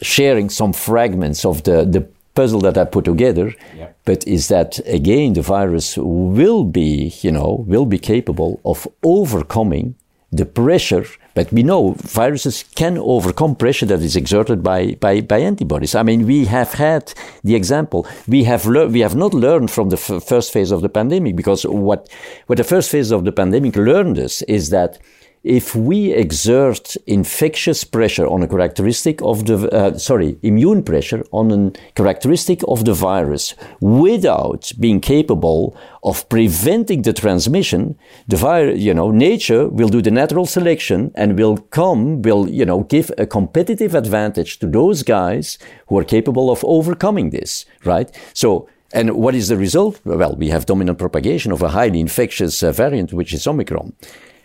sharing 0.00 0.48
some 0.48 0.72
fragments 0.72 1.44
of 1.44 1.64
the, 1.64 1.84
the 1.84 2.06
puzzle 2.34 2.60
that 2.60 2.78
I 2.78 2.84
put 2.84 3.04
together, 3.04 3.54
yeah. 3.76 3.88
but 4.04 4.26
is 4.26 4.48
that 4.48 4.78
again 4.86 5.34
the 5.34 5.42
virus 5.42 5.96
will 5.98 6.64
be, 6.64 7.14
you 7.20 7.32
know, 7.32 7.64
will 7.66 7.86
be 7.86 7.98
capable 7.98 8.60
of 8.64 8.88
overcoming 9.02 9.96
the 10.30 10.46
pressure. 10.46 11.04
But 11.34 11.52
we 11.52 11.62
know 11.62 11.94
viruses 11.98 12.64
can 12.74 12.98
overcome 12.98 13.54
pressure 13.54 13.86
that 13.86 14.00
is 14.00 14.16
exerted 14.16 14.62
by, 14.62 14.94
by, 15.00 15.20
by 15.20 15.38
antibodies. 15.38 15.94
I 15.94 16.02
mean, 16.02 16.26
we 16.26 16.46
have 16.46 16.72
had 16.72 17.12
the 17.42 17.54
example. 17.54 18.06
We 18.26 18.44
have 18.44 18.66
learned, 18.66 18.92
we 18.92 19.00
have 19.00 19.14
not 19.14 19.32
learned 19.32 19.70
from 19.70 19.90
the 19.90 19.96
f- 19.96 20.24
first 20.24 20.52
phase 20.52 20.70
of 20.70 20.82
the 20.82 20.88
pandemic 20.88 21.36
because 21.36 21.64
what, 21.64 22.08
what 22.46 22.56
the 22.56 22.64
first 22.64 22.90
phase 22.90 23.10
of 23.10 23.24
the 23.24 23.32
pandemic 23.32 23.76
learned 23.76 24.18
us 24.18 24.42
is 24.42 24.70
that 24.70 24.98
if 25.44 25.74
we 25.74 26.12
exert 26.12 26.96
infectious 27.06 27.82
pressure 27.82 28.26
on 28.26 28.42
a 28.42 28.48
characteristic 28.48 29.20
of 29.22 29.46
the, 29.46 29.68
uh, 29.70 29.98
sorry, 29.98 30.38
immune 30.42 30.82
pressure 30.84 31.24
on 31.32 31.50
a 31.50 31.72
characteristic 31.94 32.60
of 32.68 32.84
the 32.84 32.94
virus 32.94 33.54
without 33.80 34.70
being 34.78 35.00
capable 35.00 35.76
of 36.04 36.28
preventing 36.28 37.02
the 37.02 37.12
transmission, 37.12 37.96
the 38.28 38.36
virus, 38.36 38.78
you 38.78 38.94
know, 38.94 39.10
nature 39.10 39.68
will 39.68 39.88
do 39.88 40.00
the 40.00 40.10
natural 40.10 40.46
selection 40.46 41.10
and 41.16 41.36
will 41.36 41.56
come, 41.56 42.22
will, 42.22 42.48
you 42.48 42.64
know, 42.64 42.84
give 42.84 43.10
a 43.18 43.26
competitive 43.26 43.94
advantage 43.96 44.58
to 44.60 44.66
those 44.66 45.02
guys 45.02 45.58
who 45.88 45.98
are 45.98 46.04
capable 46.04 46.50
of 46.50 46.64
overcoming 46.64 47.30
this, 47.30 47.66
right? 47.84 48.16
So, 48.32 48.68
and 48.92 49.16
what 49.16 49.34
is 49.34 49.48
the 49.48 49.56
result? 49.56 50.00
Well, 50.04 50.36
we 50.36 50.50
have 50.50 50.66
dominant 50.66 50.98
propagation 50.98 51.50
of 51.50 51.62
a 51.62 51.70
highly 51.70 51.98
infectious 51.98 52.62
uh, 52.62 52.70
variant, 52.72 53.12
which 53.12 53.32
is 53.32 53.46
Omicron. 53.46 53.94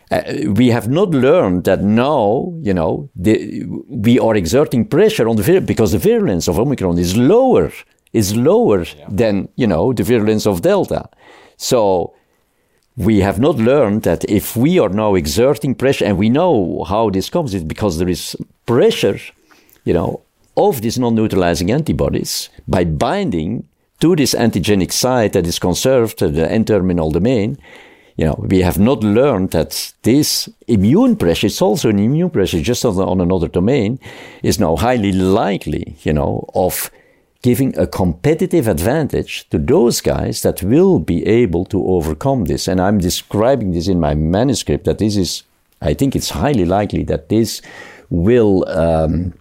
Uh, 0.10 0.22
we 0.54 0.70
have 0.70 0.88
not 0.88 1.10
learned 1.10 1.66
that 1.66 1.84
now, 1.84 2.54
you 2.62 2.74
know, 2.74 3.10
the, 3.16 3.64
we 3.90 4.18
are 4.20 4.36
exerting 4.36 4.86
pressure 4.86 5.28
on 5.28 5.36
the 5.36 5.44
virulence 5.44 5.68
because 5.68 5.92
the 5.92 5.98
virulence 5.98 6.48
of 6.48 6.58
Omicron 6.58 6.98
is 6.98 7.18
lower, 7.18 7.72
is 8.14 8.36
lower 8.36 8.84
yeah. 8.84 9.06
than, 9.10 9.50
you 9.56 9.68
know, 9.68 9.92
the 9.92 10.04
virulence 10.04 10.48
of 10.48 10.62
Delta. 10.62 11.10
So 11.58 12.14
we 12.96 13.20
have 13.20 13.40
not 13.40 13.58
learned 13.58 14.04
that 14.04 14.24
if 14.30 14.56
we 14.56 14.80
are 14.80 14.90
now 14.90 15.16
exerting 15.16 15.76
pressure, 15.76 16.06
and 16.06 16.18
we 16.18 16.30
know 16.30 16.86
how 16.88 17.10
this 17.10 17.30
comes, 17.30 17.54
it's 17.54 17.64
because 17.64 17.98
there 17.98 18.10
is 18.10 18.36
pressure, 18.66 19.20
you 19.84 19.94
know, 19.94 20.22
of 20.56 20.82
these 20.82 20.98
non-neutralizing 20.98 21.70
antibodies 21.70 22.50
by 22.68 22.84
binding 22.86 23.68
to 24.00 24.16
this 24.16 24.34
antigenic 24.34 24.92
site 24.92 25.34
that 25.34 25.46
is 25.46 25.60
conserved, 25.60 26.20
the 26.20 26.52
N-terminal 26.52 27.12
domain, 27.12 27.58
you 28.18 28.26
know, 28.26 28.36
we 28.40 28.62
have 28.62 28.80
not 28.80 29.04
learned 29.04 29.52
that 29.52 29.94
this 30.02 30.50
immune 30.68 31.16
pressure, 31.16 31.46
it's 31.46 31.62
also 31.62 31.90
an 31.90 32.00
immune 32.00 32.32
pressure 32.32 32.60
just 32.60 32.84
on, 32.84 32.98
on 33.00 33.22
another 33.22 33.48
domain, 33.48 34.00
is 34.42 34.60
now 34.60 34.76
highly 34.76 35.12
likely, 35.12 35.96
you 36.02 36.14
know, 36.14 36.50
of 36.56 36.90
giving 37.44 37.78
a 37.78 37.86
competitive 37.86 38.68
advantage 38.68 39.48
to 39.50 39.60
those 39.60 40.02
guys 40.02 40.42
that 40.42 40.64
will 40.64 40.98
be 40.98 41.26
able 41.28 41.64
to 41.66 41.86
overcome 41.86 42.46
this. 42.46 42.68
And 42.68 42.82
I'm 42.82 42.98
describing 42.98 43.74
this 43.74 43.88
in 43.88 44.00
my 44.00 44.16
manuscript 44.16 44.86
that 44.86 44.98
this 44.98 45.16
is, 45.16 45.44
I 45.80 45.94
think 45.94 46.16
it's 46.16 46.32
highly 46.32 46.66
likely 46.66 47.04
that 47.04 47.30
this 47.30 47.62
will, 48.10 48.68
um, 48.68 49.34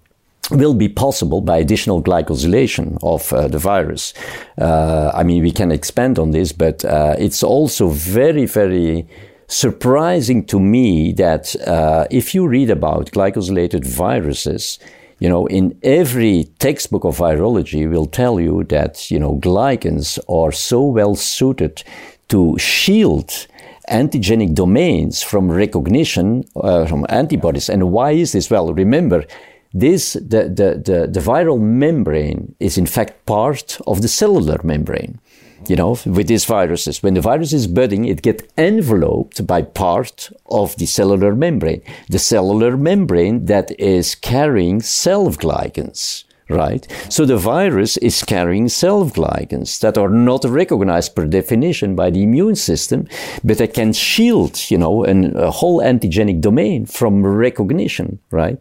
will 0.51 0.75
be 0.75 0.89
possible 0.89 1.41
by 1.41 1.59
additional 1.59 2.03
glycosylation 2.03 2.99
of 3.03 3.33
uh, 3.33 3.49
the 3.49 3.59
virus. 3.59 4.15
Uh, 4.59 5.11
I 5.15 5.23
mean, 5.23 5.43
we 5.43 5.51
can 5.51 5.73
expand 5.73 6.19
on 6.19 6.31
this, 6.31 6.53
but 6.53 6.85
uh, 6.85 7.17
it's 7.19 7.43
also 7.43 7.89
very, 7.89 8.47
very 8.47 9.07
surprising 9.49 10.45
to 10.47 10.59
me 10.59 11.13
that 11.13 11.55
uh, 11.67 12.07
if 12.11 12.35
you 12.35 12.47
read 12.47 12.71
about 12.71 13.11
glycosylated 13.13 13.85
viruses, 13.85 14.79
you 15.19 15.29
know, 15.29 15.47
in 15.47 15.79
every 15.83 16.45
textbook 16.59 17.05
of 17.05 17.19
virology 17.19 17.89
will 17.91 18.07
tell 18.07 18.39
you 18.39 18.65
that, 18.65 19.11
you 19.11 19.19
know, 19.19 19.37
glycans 19.37 20.19
are 20.29 20.53
so 20.53 20.83
well 20.83 21.15
suited 21.15 21.83
to 22.29 22.59
shield 22.59 23.47
antigenic 23.89 24.55
domains 24.55 25.23
from 25.23 25.51
recognition 25.51 26.45
uh, 26.57 26.85
from 26.87 27.07
antibodies. 27.09 27.69
And 27.69 27.93
why 27.93 28.11
is 28.13 28.33
this? 28.33 28.51
Well, 28.51 28.75
remember, 28.75 29.25
this, 29.73 30.15
the, 30.15 30.45
the, 30.49 30.83
the, 30.85 31.09
the 31.11 31.21
viral 31.21 31.61
membrane 31.61 32.55
is 32.61 32.79
in 32.79 32.87
fact 32.87 33.27
part 33.27 33.79
of 33.87 34.03
the 34.03 34.09
cellular 34.09 34.61
membrane 34.63 35.21
you 35.69 35.77
know, 35.77 35.99
with 36.07 36.29
these 36.29 36.45
viruses. 36.45 37.03
When 37.03 37.15
the 37.15 37.21
virus 37.21 37.53
is 37.53 37.67
budding, 37.67 38.05
it 38.05 38.23
gets 38.23 38.45
enveloped 38.57 39.47
by 39.47 39.63
part 39.63 40.31
of 40.47 40.77
the 40.77 40.87
cellular 40.87 41.35
membrane. 41.35 41.83
The 42.09 42.19
cellular 42.19 42.77
membrane 42.77 43.47
that 43.47 43.79
is 43.81 44.15
carrying 44.15 44.81
self-glycans 44.81 46.25
right? 46.49 46.87
So 47.09 47.25
the 47.25 47.37
virus 47.37 47.97
is 47.99 48.23
carrying 48.23 48.69
self-glycans 48.69 49.81
that 49.81 49.99
are 49.99 50.09
not 50.09 50.45
recognized 50.45 51.15
per 51.15 51.27
definition 51.27 51.97
by 51.97 52.11
the 52.11 52.23
immune 52.23 52.55
system, 52.57 53.09
but 53.43 53.59
that 53.59 53.75
can 53.75 53.93
shield, 53.93 54.71
you 54.71 54.79
know, 54.79 55.05
an, 55.05 55.37
a 55.37 55.51
whole 55.51 55.81
antigenic 55.81 56.41
domain 56.41 56.87
from 56.87 57.27
recognition, 57.27 58.19
right? 58.31 58.59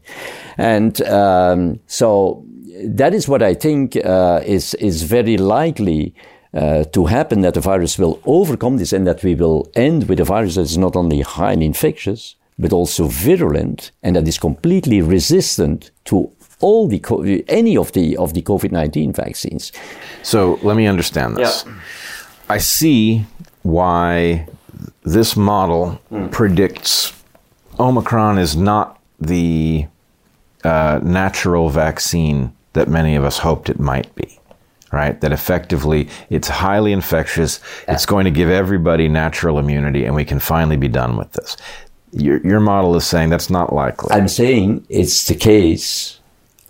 And 0.58 1.02
um, 1.04 1.80
so 1.88 2.46
that 2.84 3.14
is 3.14 3.28
what 3.28 3.44
I 3.44 3.54
think 3.54 3.96
uh, 3.98 4.42
is 4.46 4.74
is 4.76 5.04
very 5.04 5.38
likely. 5.38 6.14
Uh, 6.54 6.86
to 6.86 7.06
happen 7.06 7.42
that 7.42 7.54
the 7.54 7.60
virus 7.60 8.00
will 8.00 8.18
overcome 8.24 8.78
this 8.78 8.94
and 8.94 9.06
that 9.06 9.22
we 9.26 9.36
will 9.36 9.70
end 9.76 10.08
with 10.08 10.22
a 10.22 10.24
virus 10.24 10.56
that 10.56 10.62
is 10.62 10.78
not 10.78 10.96
only 10.96 11.20
highly 11.20 11.66
infectious, 11.66 12.38
but 12.58 12.72
also 12.72 13.08
virulent 13.08 13.92
and 14.04 14.16
that 14.16 14.26
is 14.26 14.38
completely 14.38 15.02
resistant 15.02 15.92
to 16.06 16.32
all 16.60 16.88
the 16.88 17.44
any 17.48 17.78
of 17.78 17.92
the 17.92 18.18
of 18.18 18.34
the 18.34 18.42
COVID 18.42 18.72
nineteen 18.72 19.14
vaccines. 19.14 19.72
So 20.24 20.60
let 20.64 20.76
me 20.78 20.88
understand 20.88 21.38
this. 21.38 21.64
Yeah. 21.66 21.74
I 22.50 22.60
see 22.60 23.26
why 23.64 24.48
this 25.04 25.36
model 25.36 26.00
mm. 26.12 26.32
predicts 26.32 27.14
Omicron 27.80 28.38
is 28.38 28.56
not 28.56 29.00
the 29.20 29.86
uh, 30.64 31.00
natural 31.04 31.70
vaccine 31.70 32.54
that 32.74 32.88
many 32.88 33.16
of 33.16 33.24
us 33.24 33.40
hoped 33.40 33.70
it 33.70 33.80
might 33.80 34.14
be. 34.16 34.40
Right? 34.92 35.20
That 35.20 35.34
effectively 35.34 36.08
it's 36.30 36.48
highly 36.48 36.94
infectious. 36.94 37.60
Yeah. 37.86 37.96
It's 37.96 38.06
going 38.06 38.24
to 38.26 38.32
give 38.32 38.50
everybody 38.50 39.10
natural 39.10 39.60
immunity, 39.60 40.06
and 40.06 40.16
we 40.16 40.24
can 40.24 40.40
finally 40.40 40.78
be 40.78 40.88
done 40.88 41.18
with 41.18 41.34
this. 41.34 41.58
Your, 42.14 42.40
your 42.48 42.62
model 42.62 42.96
is 42.96 43.06
saying 43.06 43.30
that's 43.30 43.50
not 43.50 43.74
likely. 43.74 44.16
I'm 44.16 44.30
saying 44.30 44.86
it's 44.88 45.28
the 45.28 45.36
case 45.36 46.15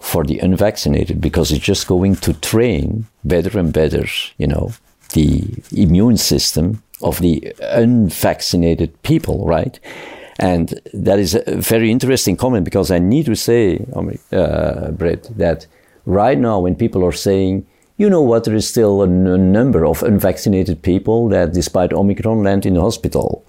for 0.05 0.23
the 0.23 0.37
unvaccinated 0.37 1.19
because 1.19 1.51
it's 1.51 1.65
just 1.65 1.87
going 1.87 2.15
to 2.15 2.31
train 2.33 3.07
better 3.23 3.57
and 3.57 3.73
better, 3.73 4.05
you 4.37 4.45
know, 4.45 4.71
the 5.13 5.43
immune 5.71 6.15
system 6.15 6.83
of 7.01 7.19
the 7.21 7.53
unvaccinated 7.59 9.01
people, 9.01 9.47
right? 9.47 9.79
And 10.37 10.79
that 10.93 11.17
is 11.17 11.33
a 11.33 11.55
very 11.55 11.89
interesting 11.89 12.37
comment 12.37 12.65
because 12.65 12.91
I 12.91 12.99
need 12.99 13.25
to 13.25 13.35
say, 13.35 13.83
uh, 14.31 14.91
Brett, 14.91 15.23
that 15.37 15.65
right 16.05 16.37
now 16.37 16.59
when 16.59 16.75
people 16.75 17.03
are 17.03 17.11
saying, 17.11 17.65
you 17.97 18.07
know 18.07 18.21
what, 18.21 18.43
there 18.43 18.55
is 18.55 18.67
still 18.67 19.01
a, 19.01 19.07
number 19.07 19.87
of 19.87 20.03
unvaccinated 20.03 20.83
people 20.83 21.29
that 21.29 21.53
despite 21.53 21.93
Omicron 21.93 22.43
land 22.43 22.65
in 22.67 22.75
the 22.75 22.81
hospital 22.81 23.43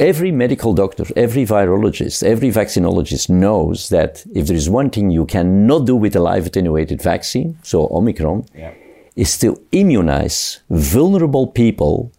every 0.00 0.32
medical 0.32 0.72
doctor, 0.72 1.04
every 1.14 1.44
virologist, 1.44 2.22
every 2.22 2.50
vaccinologist 2.50 3.28
knows 3.28 3.90
that 3.90 4.24
if 4.34 4.46
there 4.46 4.56
is 4.56 4.68
one 4.68 4.90
thing 4.90 5.10
you 5.10 5.26
cannot 5.26 5.86
do 5.86 5.94
with 5.94 6.16
a 6.16 6.20
live 6.20 6.46
attenuated 6.46 7.02
vaccine, 7.02 7.58
so 7.62 7.86
Omicron, 7.92 8.46
yeah. 8.54 8.72
is 9.14 9.38
to 9.38 9.60
immunize 9.70 10.60
vulnerable 10.70 11.46
people 11.46 12.10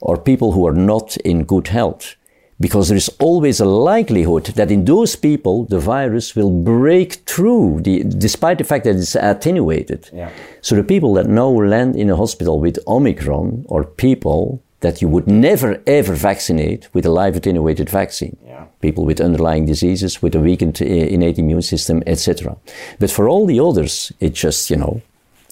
or 0.00 0.16
people 0.16 0.52
who 0.52 0.66
are 0.66 0.74
not 0.74 1.16
in 1.18 1.44
good 1.44 1.68
health. 1.68 2.16
Because 2.58 2.88
there 2.88 2.96
is 2.96 3.10
always 3.18 3.60
a 3.60 3.66
likelihood 3.66 4.46
that 4.56 4.70
in 4.70 4.86
those 4.86 5.14
people 5.14 5.66
the 5.66 5.78
virus 5.78 6.34
will 6.34 6.50
break 6.50 7.16
through, 7.26 7.82
the, 7.82 8.02
despite 8.02 8.56
the 8.56 8.64
fact 8.64 8.84
that 8.84 8.96
it's 8.96 9.14
attenuated. 9.14 10.08
Yeah. 10.10 10.30
So 10.62 10.74
the 10.74 10.82
people 10.82 11.12
that 11.14 11.26
now 11.26 11.50
land 11.50 11.96
in 11.96 12.08
a 12.08 12.16
hospital 12.16 12.58
with 12.58 12.78
Omicron 12.86 13.66
or 13.68 13.84
people 13.84 14.62
that 14.80 15.00
you 15.00 15.08
would 15.08 15.26
never 15.26 15.82
ever 15.86 16.14
vaccinate 16.14 16.88
with 16.92 17.06
a 17.06 17.10
live 17.10 17.36
attenuated 17.36 17.88
vaccine. 17.88 18.36
Yeah. 18.44 18.66
People 18.80 19.04
with 19.04 19.20
underlying 19.20 19.66
diseases, 19.66 20.22
with 20.22 20.34
a 20.34 20.40
weakened 20.40 20.80
innate 20.80 21.38
immune 21.38 21.62
system, 21.62 22.02
etc. 22.06 22.56
But 22.98 23.10
for 23.10 23.28
all 23.28 23.46
the 23.46 23.60
others, 23.60 24.12
it 24.20 24.34
just, 24.34 24.70
you 24.70 24.76
know, 24.76 25.00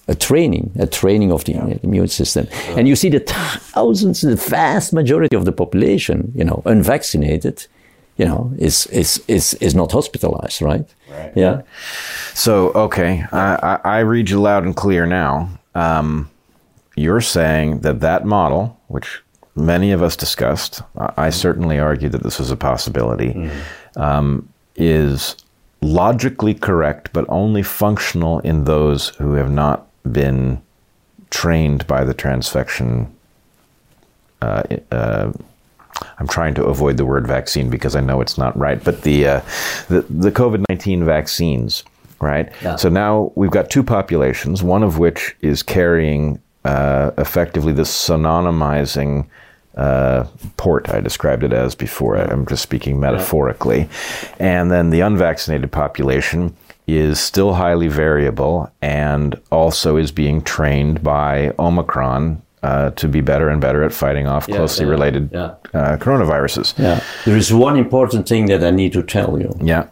a 0.06 0.14
training, 0.14 0.70
a 0.78 0.86
training 0.86 1.32
of 1.32 1.44
the 1.44 1.52
yeah. 1.52 1.78
immune 1.82 2.08
system. 2.08 2.46
Yeah. 2.50 2.78
And 2.78 2.88
you 2.88 2.96
see 2.96 3.08
the 3.08 3.20
thousands, 3.20 4.20
the 4.20 4.36
vast 4.36 4.92
majority 4.92 5.34
of 5.34 5.44
the 5.44 5.52
population, 5.52 6.32
you 6.34 6.44
know, 6.44 6.62
unvaccinated, 6.66 7.66
you 8.16 8.26
know, 8.26 8.52
is 8.58 8.86
is 8.88 9.22
is 9.26 9.54
is 9.54 9.74
not 9.74 9.92
hospitalized, 9.92 10.60
right? 10.62 10.86
Right. 11.10 11.32
Yeah. 11.34 11.62
So 12.34 12.70
okay, 12.72 13.24
I, 13.32 13.80
I, 13.84 13.98
read 14.00 14.30
you 14.30 14.40
loud 14.40 14.64
and 14.64 14.76
clear 14.76 15.06
now. 15.06 15.48
Um, 15.74 16.30
you're 16.96 17.20
saying 17.20 17.80
that 17.80 18.00
that 18.00 18.24
model, 18.24 18.73
which 18.88 19.22
many 19.56 19.92
of 19.92 20.02
us 20.02 20.16
discussed, 20.16 20.82
I 20.96 21.30
certainly 21.30 21.78
argued 21.78 22.12
that 22.12 22.22
this 22.22 22.38
was 22.38 22.50
a 22.50 22.56
possibility, 22.56 23.34
mm-hmm. 23.34 24.00
um, 24.00 24.48
is 24.76 25.36
logically 25.80 26.54
correct, 26.54 27.12
but 27.12 27.24
only 27.28 27.62
functional 27.62 28.40
in 28.40 28.64
those 28.64 29.08
who 29.10 29.34
have 29.34 29.50
not 29.50 29.86
been 30.10 30.60
trained 31.30 31.86
by 31.86 32.04
the 32.04 32.14
transfection. 32.14 33.10
Uh, 34.40 34.62
uh, 34.90 35.32
I'm 36.18 36.28
trying 36.28 36.54
to 36.54 36.64
avoid 36.64 36.96
the 36.96 37.04
word 37.04 37.26
vaccine 37.26 37.70
because 37.70 37.94
I 37.94 38.00
know 38.00 38.20
it's 38.20 38.36
not 38.36 38.56
right, 38.56 38.82
but 38.82 39.02
the 39.02 39.26
uh, 39.26 39.40
the, 39.88 40.02
the 40.02 40.32
COVID 40.32 40.64
nineteen 40.68 41.04
vaccines, 41.04 41.84
right? 42.20 42.50
Yeah. 42.62 42.76
So 42.76 42.88
now 42.88 43.32
we've 43.36 43.50
got 43.50 43.70
two 43.70 43.82
populations, 43.82 44.62
one 44.62 44.82
of 44.82 44.98
which 44.98 45.36
is 45.40 45.62
carrying 45.62 46.40
uh, 46.64 47.10
effectively 47.18 47.72
this 47.72 47.90
synonymizing 47.90 49.26
uh, 49.76 50.24
port 50.56 50.88
I 50.88 51.00
described 51.00 51.42
it 51.42 51.52
as 51.52 51.74
before. 51.74 52.16
I'm 52.16 52.46
just 52.46 52.62
speaking 52.62 53.00
metaphorically. 53.00 53.88
And 54.38 54.70
then 54.70 54.90
the 54.90 55.00
unvaccinated 55.00 55.72
population 55.72 56.56
is 56.86 57.18
still 57.18 57.54
highly 57.54 57.88
variable 57.88 58.70
and 58.82 59.40
also 59.50 59.96
is 59.96 60.12
being 60.12 60.42
trained 60.42 61.02
by 61.02 61.52
Omicron 61.58 62.42
uh, 62.64 62.90
to 62.90 63.08
be 63.08 63.20
better 63.20 63.48
and 63.50 63.60
better 63.60 63.82
at 63.84 63.92
fighting 63.92 64.26
off 64.26 64.46
yeah, 64.48 64.56
closely 64.56 64.86
yeah, 64.86 64.90
related 64.96 65.30
yeah. 65.32 65.54
Uh, 65.74 65.96
coronaviruses. 65.96 66.68
Yeah. 66.78 67.00
There 67.24 67.36
is 67.36 67.52
one 67.52 67.76
important 67.76 68.28
thing 68.28 68.46
that 68.46 68.64
I 68.64 68.70
need 68.70 68.92
to 68.92 69.02
tell 69.02 69.38
you. 69.38 69.50
Yeah. 69.60 69.84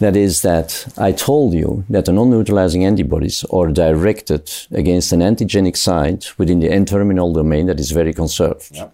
That 0.00 0.16
is 0.16 0.40
that 0.42 0.86
I 0.98 1.12
told 1.12 1.52
you 1.54 1.84
that 1.90 2.04
the 2.06 2.12
non-neutralizing 2.12 2.84
antibodies 2.84 3.44
are 3.52 3.68
directed 3.70 4.50
against 4.72 5.12
an 5.12 5.20
antigenic 5.20 5.76
site 5.76 6.32
within 6.38 6.60
the 6.60 6.70
N-terminal 6.70 7.32
domain 7.32 7.66
that 7.66 7.78
is 7.78 7.90
very 7.90 8.12
conserved. 8.12 8.70
Yeah. 8.72 8.88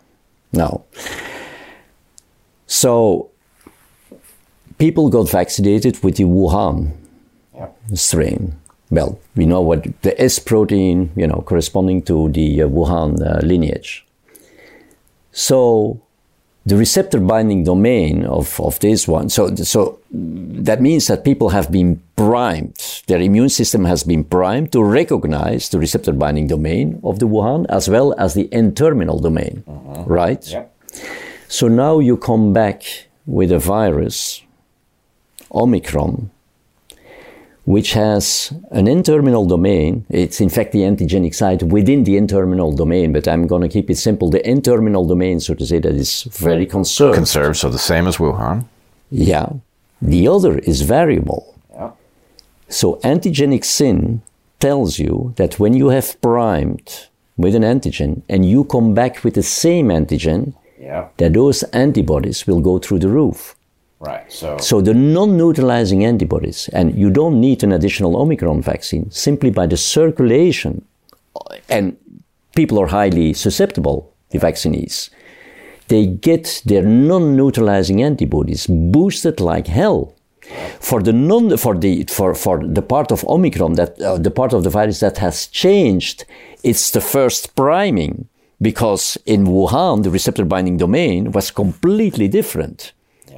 Now, 0.53 0.83
so 2.67 3.31
people 4.79 5.09
got 5.09 5.31
vaccinated 5.31 6.03
with 6.03 6.17
the 6.17 6.25
Wuhan 6.25 6.93
strain. 7.95 8.57
Well, 8.91 9.21
we 9.37 9.47
know 9.47 9.61
what 9.61 9.87
the 10.03 10.21
S 10.21 10.39
protein, 10.39 11.11
you 11.15 11.27
know, 11.27 11.43
corresponding 11.47 12.03
to 12.03 12.29
the 12.29 12.63
uh, 12.63 12.69
Wuhan 12.69 13.25
uh, 13.25 13.39
lineage. 13.47 14.05
So 15.33 16.01
the 16.67 16.77
receptor 16.77 17.21
binding 17.21 17.65
domain 17.65 18.25
of, 18.25 18.61
of 18.61 18.79
this 18.81 19.07
one, 19.07 19.29
so, 19.29 19.55
so 19.55 20.01
that 20.11 20.83
means 20.83 21.07
that 21.07 21.25
people 21.25 21.51
have 21.51 21.71
been 21.71 22.03
primed, 22.17 23.03
their 23.07 23.21
immune 23.21 23.49
system 23.49 23.85
has 23.85 24.03
been 24.03 24.25
primed 24.25 24.73
to 24.73 24.83
recognize 24.83 25.69
the 25.69 25.79
receptor 25.79 26.13
binding 26.13 26.49
domain 26.49 27.01
of 27.05 27.19
the 27.21 27.27
Wuhan 27.27 27.67
as 27.69 27.89
well 27.89 28.13
as 28.19 28.35
the 28.35 28.53
N 28.53 28.75
terminal 28.75 29.21
domain, 29.21 29.63
uh-huh. 29.67 30.05
right? 30.07 30.47
Yep. 30.49 30.77
So 31.49 31.69
now 31.69 31.99
you 31.99 32.17
come 32.17 32.53
back 32.53 32.83
with 33.25 33.53
a 33.53 33.59
virus, 33.59 34.43
Omicron, 35.53 36.31
which 37.71 37.93
has 37.93 38.53
an 38.73 38.89
N-terminal 38.89 39.47
domain. 39.47 40.05
It's 40.09 40.41
in 40.41 40.49
fact 40.49 40.73
the 40.73 40.81
antigenic 40.81 41.35
site 41.37 41.63
within 41.63 42.03
the 42.03 42.17
N-terminal 42.17 42.73
domain, 42.73 43.13
but 43.13 43.29
I'm 43.29 43.47
going 43.47 43.63
to 43.63 43.69
keep 43.69 43.89
it 43.91 43.97
simple. 43.97 44.29
The 44.29 44.45
N-terminal 44.45 45.07
domain, 45.07 45.39
so 45.39 45.55
to 45.55 45.65
say, 45.65 45.79
that 45.79 45.95
is 45.95 46.25
very 46.25 46.67
conserved. 46.67 47.15
Conserved, 47.15 47.59
so 47.59 47.69
the 47.71 47.79
same 47.79 48.09
as 48.09 48.17
Wuhan. 48.17 48.65
Yeah. 49.11 49.51
The 50.03 50.27
other 50.27 50.59
is 50.59 50.83
variable. 50.83 51.55
Yeah. 51.73 51.93
So 52.69 52.97
antigenic 53.05 53.65
sin 53.65 54.23
tells 54.59 54.99
you 54.99 55.33
that 55.37 55.61
when 55.61 55.73
you 55.73 55.91
have 55.91 56.21
primed 56.21 57.07
with 57.37 57.55
an 57.55 57.63
antigen 57.63 58.23
and 58.29 58.45
you 58.45 58.65
come 58.65 58.95
back 58.95 59.23
with 59.23 59.35
the 59.35 59.45
same 59.45 59.89
antigen, 59.89 60.55
yeah. 60.81 61.07
that 61.19 61.35
those 61.35 61.63
antibodies 61.73 62.49
will 62.49 62.61
go 62.61 62.81
through 62.81 62.99
the 62.99 63.09
roof. 63.09 63.55
Right. 64.01 64.33
So, 64.33 64.57
so 64.57 64.81
the 64.81 64.95
non-neutralizing 64.95 66.07
antibodies, 66.07 66.69
and 66.73 66.97
you 66.99 67.11
don't 67.11 67.39
need 67.39 67.63
an 67.63 67.73
additional 67.73 68.17
Omicron 68.17 68.63
vaccine 68.63 69.11
simply 69.11 69.51
by 69.51 69.67
the 69.67 69.77
circulation, 69.77 70.87
and 71.69 71.99
people 72.57 72.81
are 72.81 72.87
highly 72.87 73.35
susceptible, 73.35 74.15
the 74.31 74.39
vaccinees. 74.39 75.11
They 75.89 76.07
get 76.07 76.63
their 76.65 76.83
non-neutralizing 76.83 78.03
antibodies 78.03 78.67
boosted 78.67 79.39
like 79.39 79.67
hell. 79.67 80.15
For 80.81 81.03
the 81.03 81.13
non, 81.13 81.57
for 81.59 81.77
the 81.77 82.05
for 82.05 82.35
for 82.35 82.67
the 82.67 82.83
part 82.83 83.13
of 83.13 83.25
Omicron 83.25 83.75
that 83.75 84.01
uh, 84.01 84.17
the 84.17 84.31
part 84.31 84.53
of 84.53 84.65
the 84.65 84.71
virus 84.71 84.99
that 85.01 85.19
has 85.19 85.47
changed, 85.47 86.25
it's 86.65 86.91
the 86.91 87.01
first 87.01 87.55
priming 87.55 88.29
because 88.61 89.17
in 89.27 89.45
Wuhan 89.45 90.03
the 90.03 90.11
receptor 90.11 90.45
binding 90.45 90.77
domain 90.77 91.31
was 91.33 91.53
completely 91.53 92.27
different 92.27 92.93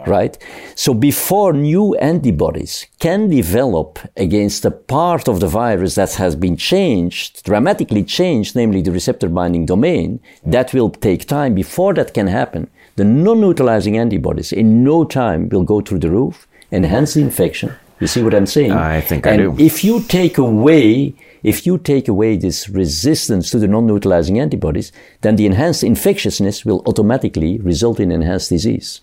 right? 0.07 0.37
So 0.75 0.95
before 0.95 1.53
new 1.53 1.95
antibodies 1.97 2.87
can 2.99 3.29
develop 3.29 3.99
against 4.17 4.65
a 4.65 4.71
part 4.71 5.29
of 5.29 5.41
the 5.41 5.49
virus 5.49 5.95
that 5.97 6.15
has 6.15 6.37
been 6.37 6.57
changed, 6.57 7.45
dramatically 7.45 8.05
changed, 8.05 8.57
namely 8.57 8.83
the 8.83 8.93
receptor 8.93 9.29
binding 9.29 9.67
domain, 9.67 10.21
that 10.45 10.73
will 10.73 10.91
take 10.91 11.27
time. 11.27 11.55
Before 11.55 11.95
that 11.95 12.15
can 12.15 12.27
happen, 12.27 12.71
the 12.97 13.05
non-neutralizing 13.05 13.97
antibodies 13.97 14.53
in 14.53 14.85
no 14.85 15.05
time 15.05 15.49
will 15.49 15.65
go 15.65 15.81
through 15.81 16.01
the 16.01 16.11
roof, 16.11 16.47
enhance 16.71 17.15
the 17.15 17.21
infection. 17.21 17.75
You 18.01 18.07
see 18.07 18.23
what 18.23 18.35
I'm 18.35 18.47
saying? 18.47 18.73
I 18.73 19.01
think 19.01 19.27
and 19.27 19.41
I 19.41 19.45
do. 19.45 19.57
If 19.59 19.85
you 19.85 20.03
take 20.03 20.37
away 20.39 21.15
if 21.43 21.67
you 21.67 21.77
take 21.79 22.09
away 22.09 22.37
this 22.37 22.69
resistance 22.69 23.51
to 23.51 23.59
the 23.59 23.67
non-neutralizing 23.67 24.39
antibodies, 24.39 24.93
then 25.23 25.37
the 25.37 25.47
enhanced 25.47 25.83
infectiousness 25.83 26.65
will 26.65 26.83
automatically 26.87 27.59
result 27.59 27.99
in 27.99 28.13
enhanced 28.13 28.51
disease. 28.51 29.01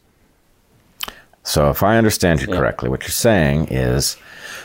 So, 1.44 1.70
if 1.70 1.84
I 1.84 1.98
understand 1.98 2.42
you 2.42 2.48
correctly, 2.48 2.90
what 2.90 3.04
you're 3.04 3.10
saying 3.10 3.68
is 3.72 4.18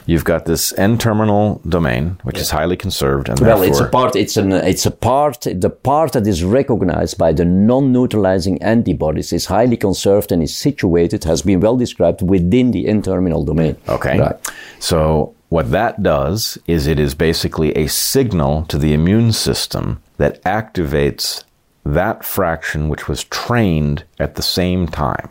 you've 0.06 0.24
got 0.24 0.44
this 0.44 0.76
N-terminal 0.76 1.60
domain, 1.68 2.18
which 2.24 2.36
yeah. 2.36 2.42
is 2.42 2.50
highly 2.50 2.76
conserved, 2.76 3.28
and 3.28 3.38
well, 3.40 3.62
it's 3.62 3.80
a 3.80 3.88
part. 3.88 4.16
It's 4.16 4.36
an. 4.36 4.52
It's 4.52 4.84
a 4.84 4.90
part. 4.90 5.42
The 5.42 5.70
part 5.70 6.12
that 6.12 6.26
is 6.26 6.42
recognized 6.42 7.16
by 7.16 7.32
the 7.32 7.44
non-neutralizing 7.44 8.62
antibodies 8.62 9.32
is 9.32 9.46
highly 9.46 9.76
conserved 9.76 10.32
and 10.32 10.42
is 10.42 10.54
situated, 10.54 11.24
has 11.24 11.42
been 11.42 11.60
well 11.60 11.76
described 11.76 12.22
within 12.22 12.72
the 12.72 12.88
N-terminal 12.88 13.44
domain. 13.44 13.76
Okay. 13.88 14.18
Right. 14.18 14.52
So, 14.80 15.34
what 15.48 15.70
that 15.70 16.02
does 16.02 16.58
is 16.66 16.86
it 16.86 16.98
is 16.98 17.14
basically 17.14 17.72
a 17.76 17.86
signal 17.86 18.64
to 18.66 18.78
the 18.78 18.92
immune 18.92 19.32
system 19.32 20.02
that 20.16 20.42
activates 20.42 21.44
that 21.84 22.24
fraction 22.24 22.88
which 22.88 23.08
was 23.08 23.24
trained 23.24 24.04
at 24.18 24.34
the 24.34 24.42
same 24.42 24.88
time 24.88 25.28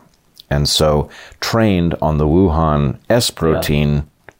and 0.53 0.69
so 0.69 1.09
trained 1.39 1.95
on 2.01 2.17
the 2.17 2.27
Wuhan 2.27 2.97
S 3.09 3.29
protein, 3.31 3.91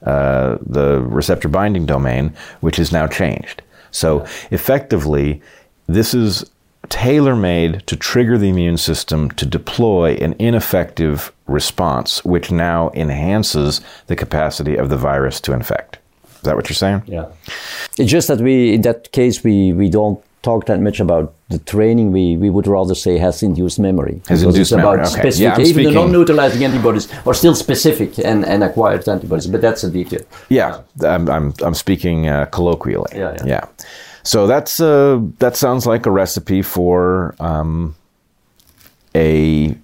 yeah. 0.02 0.10
uh, 0.10 0.58
the 0.62 1.02
receptor 1.02 1.50
binding 1.50 1.86
domain, 1.86 2.34
which 2.62 2.80
is 2.80 2.92
now 2.92 3.08
changed. 3.08 3.62
So 3.92 4.10
yeah. 4.20 4.30
effectively, 4.52 5.42
this 5.88 6.14
is 6.14 6.50
tailor 6.90 7.36
made 7.36 7.86
to 7.88 7.96
trigger 7.96 8.38
the 8.38 8.50
immune 8.50 8.78
system 8.78 9.32
to 9.32 9.46
deploy 9.46 10.14
an 10.26 10.36
ineffective 10.40 11.32
response, 11.48 12.24
which 12.24 12.52
now 12.52 12.92
enhances 12.94 13.82
the 14.08 14.16
capacity 14.16 14.76
of 14.76 14.90
the 14.90 14.98
virus 14.98 15.42
to 15.42 15.54
infect. 15.54 15.98
Is 16.36 16.42
that 16.42 16.56
what 16.56 16.70
you're 16.70 16.76
saying? 16.76 17.04
Yeah. 17.08 17.28
It's 17.98 18.12
just 18.12 18.28
that 18.28 18.40
we, 18.40 18.74
in 18.74 18.82
that 18.82 19.12
case, 19.12 19.44
we, 19.44 19.74
we 19.74 19.90
don't 19.90 20.22
talk 20.44 20.66
that 20.68 20.80
much 20.80 21.00
about 21.00 21.34
the 21.50 21.58
training. 21.58 22.12
We, 22.12 22.38
we 22.38 22.50
would 22.50 22.68
rather 22.68 22.94
say 22.94 23.18
has 23.18 23.42
induced 23.42 23.80
memory. 23.80 24.22
Has 24.28 24.44
induced 24.44 24.72
it's 24.72 24.72
memory. 24.72 25.00
About 25.00 25.08
okay. 25.08 25.22
specific, 25.22 25.58
yeah, 25.58 25.60
even 25.60 25.74
speaking. 25.74 25.94
the 25.94 26.00
non-neutralizing 26.00 26.64
antibodies 26.64 27.12
are 27.26 27.34
still 27.34 27.56
specific 27.56 28.20
and, 28.20 28.46
and 28.46 28.64
acquired 28.64 29.08
antibodies, 29.08 29.48
but 29.48 29.62
that's 29.62 29.84
a 29.84 29.90
detail. 29.90 30.22
Yeah, 30.50 30.82
I'm, 31.04 31.28
I'm, 31.30 31.54
I'm 31.64 31.74
speaking 31.74 32.28
uh, 32.28 32.46
colloquially. 32.46 33.12
Yeah, 33.16 33.36
yeah. 33.40 33.46
yeah. 33.46 33.68
So 34.24 34.48
that's 34.48 34.80
uh, 34.80 35.20
that 35.40 35.58
sounds 35.58 35.86
like 35.86 36.06
a 36.06 36.12
recipe 36.12 36.62
for 36.62 37.36
um, 37.40 37.96
a 39.16 39.76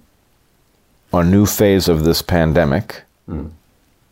a 1.12 1.24
new 1.24 1.44
phase 1.44 1.88
of 1.88 2.04
this 2.04 2.22
pandemic. 2.22 3.02
Mm 3.28 3.50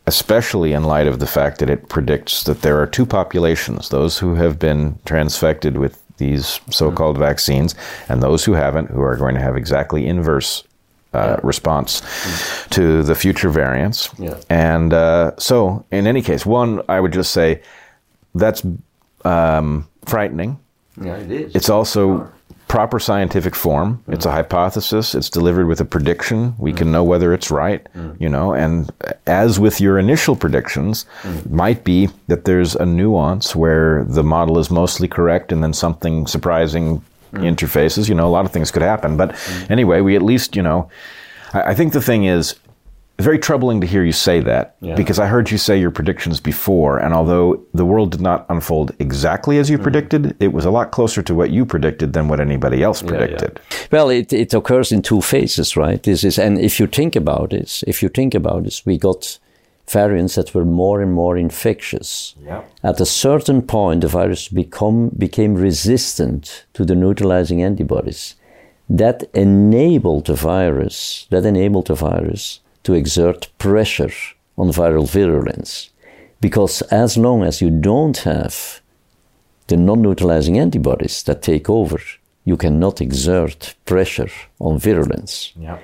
especially 0.09 0.73
in 0.73 0.83
light 0.83 1.05
of 1.05 1.19
the 1.19 1.27
fact 1.27 1.59
that 1.59 1.69
it 1.69 1.87
predicts 1.87 2.43
that 2.45 2.63
there 2.63 2.81
are 2.81 2.87
two 2.87 3.05
populations 3.05 3.89
those 3.89 4.17
who 4.17 4.33
have 4.33 4.57
been 4.57 4.97
transfected 5.05 5.77
with 5.77 5.98
these 6.19 6.61
so-called 6.69 7.15
mm-hmm. 7.15 7.25
vaccines, 7.25 7.75
and 8.07 8.21
those 8.21 8.45
who 8.45 8.53
haven't, 8.53 8.91
who 8.91 9.01
are 9.01 9.17
going 9.17 9.33
to 9.35 9.41
have 9.41 9.57
exactly 9.57 10.05
inverse 10.05 10.63
uh, 11.13 11.17
yeah. 11.17 11.39
response 11.41 12.01
mm-hmm. 12.01 12.69
to 12.69 13.03
the 13.03 13.15
future 13.15 13.49
variants. 13.49 14.09
Yeah. 14.19 14.39
And 14.49 14.93
uh, 14.93 15.31
so, 15.37 15.85
in 15.91 16.05
any 16.05 16.21
case, 16.21 16.45
one, 16.45 16.81
I 16.87 16.99
would 16.99 17.13
just 17.13 17.31
say 17.31 17.63
that's 18.35 18.63
um, 19.25 19.87
frightening. 20.05 20.59
Yeah, 21.01 21.15
it 21.15 21.31
is. 21.31 21.55
It's 21.55 21.69
also 21.69 22.31
proper 22.69 22.99
scientific 22.99 23.55
form. 23.55 24.01
It's 24.07 24.25
a 24.25 24.29
mm. 24.29 24.33
hypothesis. 24.33 25.15
It's 25.15 25.29
delivered 25.29 25.65
with 25.65 25.81
a 25.81 25.85
prediction. 25.85 26.53
We 26.57 26.71
can 26.71 26.87
mm. 26.87 26.91
know 26.91 27.03
whether 27.03 27.33
it's 27.33 27.51
right, 27.51 27.85
mm. 27.93 28.15
you 28.21 28.29
know. 28.29 28.53
And 28.53 28.89
as 29.25 29.59
with 29.59 29.81
your 29.81 29.99
initial 29.99 30.35
predictions, 30.35 31.05
might 31.49 31.83
be 31.83 32.09
that 32.27 32.45
there's 32.45 32.75
a 32.75 32.85
nuance 32.85 33.55
where 33.55 34.05
the 34.05 34.23
model 34.23 34.59
is 34.59 34.69
mostly 34.69 35.07
correct, 35.07 35.51
and 35.51 35.61
then 35.61 35.73
something 35.73 36.27
surprising 36.27 37.03
interfaces. 37.33 38.07
You 38.07 38.15
know, 38.15 38.27
a 38.27 38.29
lot 38.37 38.45
of 38.45 38.51
things 38.51 38.71
could 38.71 38.83
happen. 38.83 39.17
But 39.17 39.35
anyway, 39.69 40.01
we 40.01 40.15
at 40.15 40.21
least, 40.21 40.55
you 40.55 40.61
know, 40.61 40.89
I, 41.53 41.71
I 41.71 41.73
think 41.73 41.91
the 41.91 42.01
thing 42.01 42.23
is. 42.23 42.55
It's 43.19 43.25
very 43.25 43.37
troubling 43.37 43.81
to 43.81 43.87
hear 43.87 44.05
you 44.05 44.13
say 44.13 44.39
that 44.39 44.75
Yeah. 44.79 44.95
because 44.95 45.19
I 45.19 45.27
heard 45.27 45.51
you 45.51 45.57
say 45.57 45.77
your 45.77 45.91
predictions 45.91 46.39
before, 46.39 46.99
and 46.99 47.13
although 47.13 47.59
the 47.73 47.83
world 47.83 48.11
did 48.11 48.21
not 48.21 48.45
unfold 48.47 48.93
exactly 48.97 49.57
as 49.57 49.69
you 49.69 49.75
mm-hmm. 49.75 49.83
predicted, 49.83 50.37
it 50.39 50.53
was 50.53 50.63
a 50.63 50.71
lot 50.71 50.91
closer 50.91 51.21
to 51.23 51.35
what 51.35 51.49
you 51.49 51.65
predicted 51.65 52.13
than 52.13 52.29
what 52.29 52.39
anybody 52.39 52.81
else 52.81 53.01
predicted. 53.01 53.59
Well, 53.91 54.09
it, 54.09 54.31
it 54.31 54.53
occurs 54.53 54.93
in 54.93 55.01
two 55.01 55.19
phases, 55.19 55.75
right? 55.75 56.01
This 56.01 56.23
is, 56.23 56.39
and 56.39 56.57
if 56.59 56.79
you 56.79 56.87
think 56.87 57.17
about 57.17 57.51
it, 57.51 57.83
if 57.85 58.01
you 58.01 58.07
think 58.07 58.35
about 58.35 58.63
this, 58.63 58.85
we 58.85 58.97
got 58.97 59.37
variants 59.89 60.35
that 60.35 60.53
were 60.55 60.63
more 60.63 61.01
and 61.01 61.11
more 61.11 61.35
infectious. 61.37 62.35
Yeah. 62.41 62.61
At 62.83 63.01
a 63.01 63.05
certain 63.05 63.61
point, 63.63 63.99
the 63.99 64.07
virus 64.07 64.47
become 64.47 65.09
became 65.09 65.55
resistant 65.55 66.65
to 66.75 66.85
the 66.85 66.95
neutralizing 66.95 67.61
antibodies. 67.63 68.35
That 68.89 69.23
enabled 69.33 70.27
the 70.27 70.35
virus. 70.35 71.27
That 71.31 71.45
enabled 71.45 71.87
the 71.87 71.95
virus 71.95 72.61
to 72.83 72.93
exert 72.93 73.49
pressure 73.57 74.11
on 74.57 74.71
viral 74.71 75.09
virulence, 75.09 75.89
because 76.41 76.81
as 76.83 77.17
long 77.17 77.43
as 77.43 77.61
you 77.61 77.69
don't 77.69 78.17
have 78.19 78.81
the 79.67 79.77
non-neutralizing 79.77 80.57
antibodies 80.57 81.23
that 81.23 81.41
take 81.41 81.69
over, 81.69 81.99
you 82.45 82.57
cannot 82.57 83.01
exert 83.01 83.75
pressure 83.85 84.31
on 84.59 84.79
virulence. 84.79 85.53
Yeah. 85.55 85.77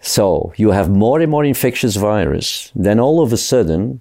So 0.00 0.52
you 0.56 0.70
have 0.70 0.90
more 0.90 1.20
and 1.20 1.30
more 1.30 1.44
infectious 1.44 1.96
virus, 1.96 2.72
then 2.74 2.98
all 3.00 3.20
of 3.20 3.32
a 3.32 3.36
sudden, 3.36 4.00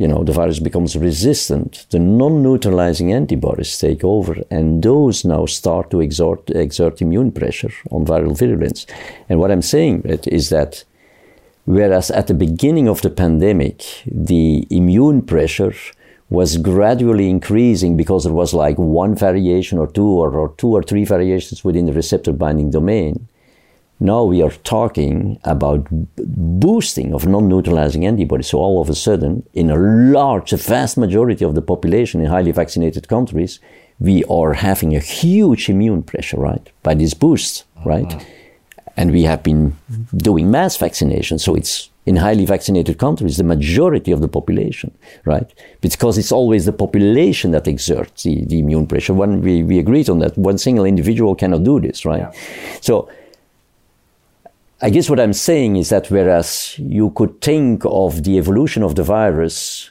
you 0.00 0.08
know, 0.08 0.24
the 0.24 0.32
virus 0.32 0.60
becomes 0.60 0.96
resistant. 0.96 1.84
The 1.90 1.98
non-neutralizing 1.98 3.12
antibodies 3.12 3.78
take 3.78 4.02
over, 4.02 4.34
and 4.50 4.82
those 4.82 5.26
now 5.26 5.44
start 5.44 5.90
to 5.90 6.00
exert, 6.00 6.48
exert 6.48 7.02
immune 7.02 7.32
pressure 7.32 7.72
on 7.90 8.06
viral 8.06 8.34
virulence. 8.34 8.86
And 9.28 9.38
what 9.38 9.50
I'm 9.50 9.60
saying 9.60 10.04
is 10.38 10.48
that 10.48 10.84
whereas 11.66 12.10
at 12.10 12.28
the 12.28 12.34
beginning 12.46 12.88
of 12.88 13.02
the 13.02 13.10
pandemic, 13.10 13.84
the 14.06 14.66
immune 14.70 15.20
pressure 15.20 15.74
was 16.30 16.56
gradually 16.56 17.28
increasing 17.28 17.98
because 17.98 18.24
there 18.24 18.32
was 18.32 18.54
like 18.54 18.78
one 18.78 19.14
variation 19.14 19.76
or 19.76 19.86
two 19.86 20.12
or, 20.22 20.30
or 20.32 20.54
two 20.56 20.68
or 20.68 20.82
three 20.82 21.04
variations 21.04 21.62
within 21.62 21.84
the 21.84 21.92
receptor 21.92 22.32
binding 22.32 22.70
domain. 22.70 23.28
Now 24.02 24.24
we 24.24 24.40
are 24.42 24.50
talking 24.50 25.38
about 25.44 25.86
boosting 26.16 27.12
of 27.12 27.26
non-neutralizing 27.26 28.06
antibodies. 28.06 28.48
So 28.48 28.58
all 28.58 28.80
of 28.80 28.88
a 28.88 28.94
sudden, 28.94 29.46
in 29.52 29.70
a 29.70 29.76
large, 29.76 30.52
vast 30.52 30.96
majority 30.96 31.44
of 31.44 31.54
the 31.54 31.60
population 31.62 32.20
in 32.22 32.26
highly 32.26 32.50
vaccinated 32.50 33.08
countries, 33.08 33.60
we 33.98 34.24
are 34.24 34.54
having 34.54 34.96
a 34.96 35.00
huge 35.00 35.68
immune 35.68 36.02
pressure, 36.02 36.38
right, 36.38 36.70
by 36.82 36.94
this 36.94 37.12
boost, 37.12 37.64
right? 37.84 38.10
Uh-huh. 38.10 38.24
And 38.96 39.12
we 39.12 39.24
have 39.24 39.42
been 39.42 39.76
doing 40.16 40.50
mass 40.50 40.78
vaccination, 40.78 41.38
so 41.38 41.54
it's 41.54 41.90
in 42.06 42.16
highly 42.16 42.46
vaccinated 42.46 42.96
countries, 42.98 43.36
the 43.36 43.44
majority 43.44 44.12
of 44.12 44.22
the 44.22 44.28
population, 44.28 44.90
right? 45.26 45.52
Because 45.82 46.16
it's 46.16 46.32
always 46.32 46.64
the 46.64 46.72
population 46.72 47.50
that 47.50 47.68
exerts 47.68 48.22
the, 48.22 48.46
the 48.46 48.58
immune 48.58 48.86
pressure. 48.86 49.12
When 49.12 49.42
we, 49.42 49.62
we 49.62 49.78
agreed 49.78 50.08
on 50.08 50.20
that, 50.20 50.36
one 50.38 50.56
single 50.56 50.86
individual 50.86 51.34
cannot 51.34 51.64
do 51.64 51.78
this, 51.80 52.06
right? 52.06 52.34
So 52.80 53.10
I 54.82 54.88
guess 54.88 55.10
what 55.10 55.20
I'm 55.20 55.34
saying 55.34 55.76
is 55.76 55.90
that 55.90 56.10
whereas 56.10 56.74
you 56.78 57.10
could 57.10 57.42
think 57.42 57.82
of 57.84 58.24
the 58.24 58.38
evolution 58.38 58.82
of 58.82 58.94
the 58.94 59.02
virus, 59.02 59.90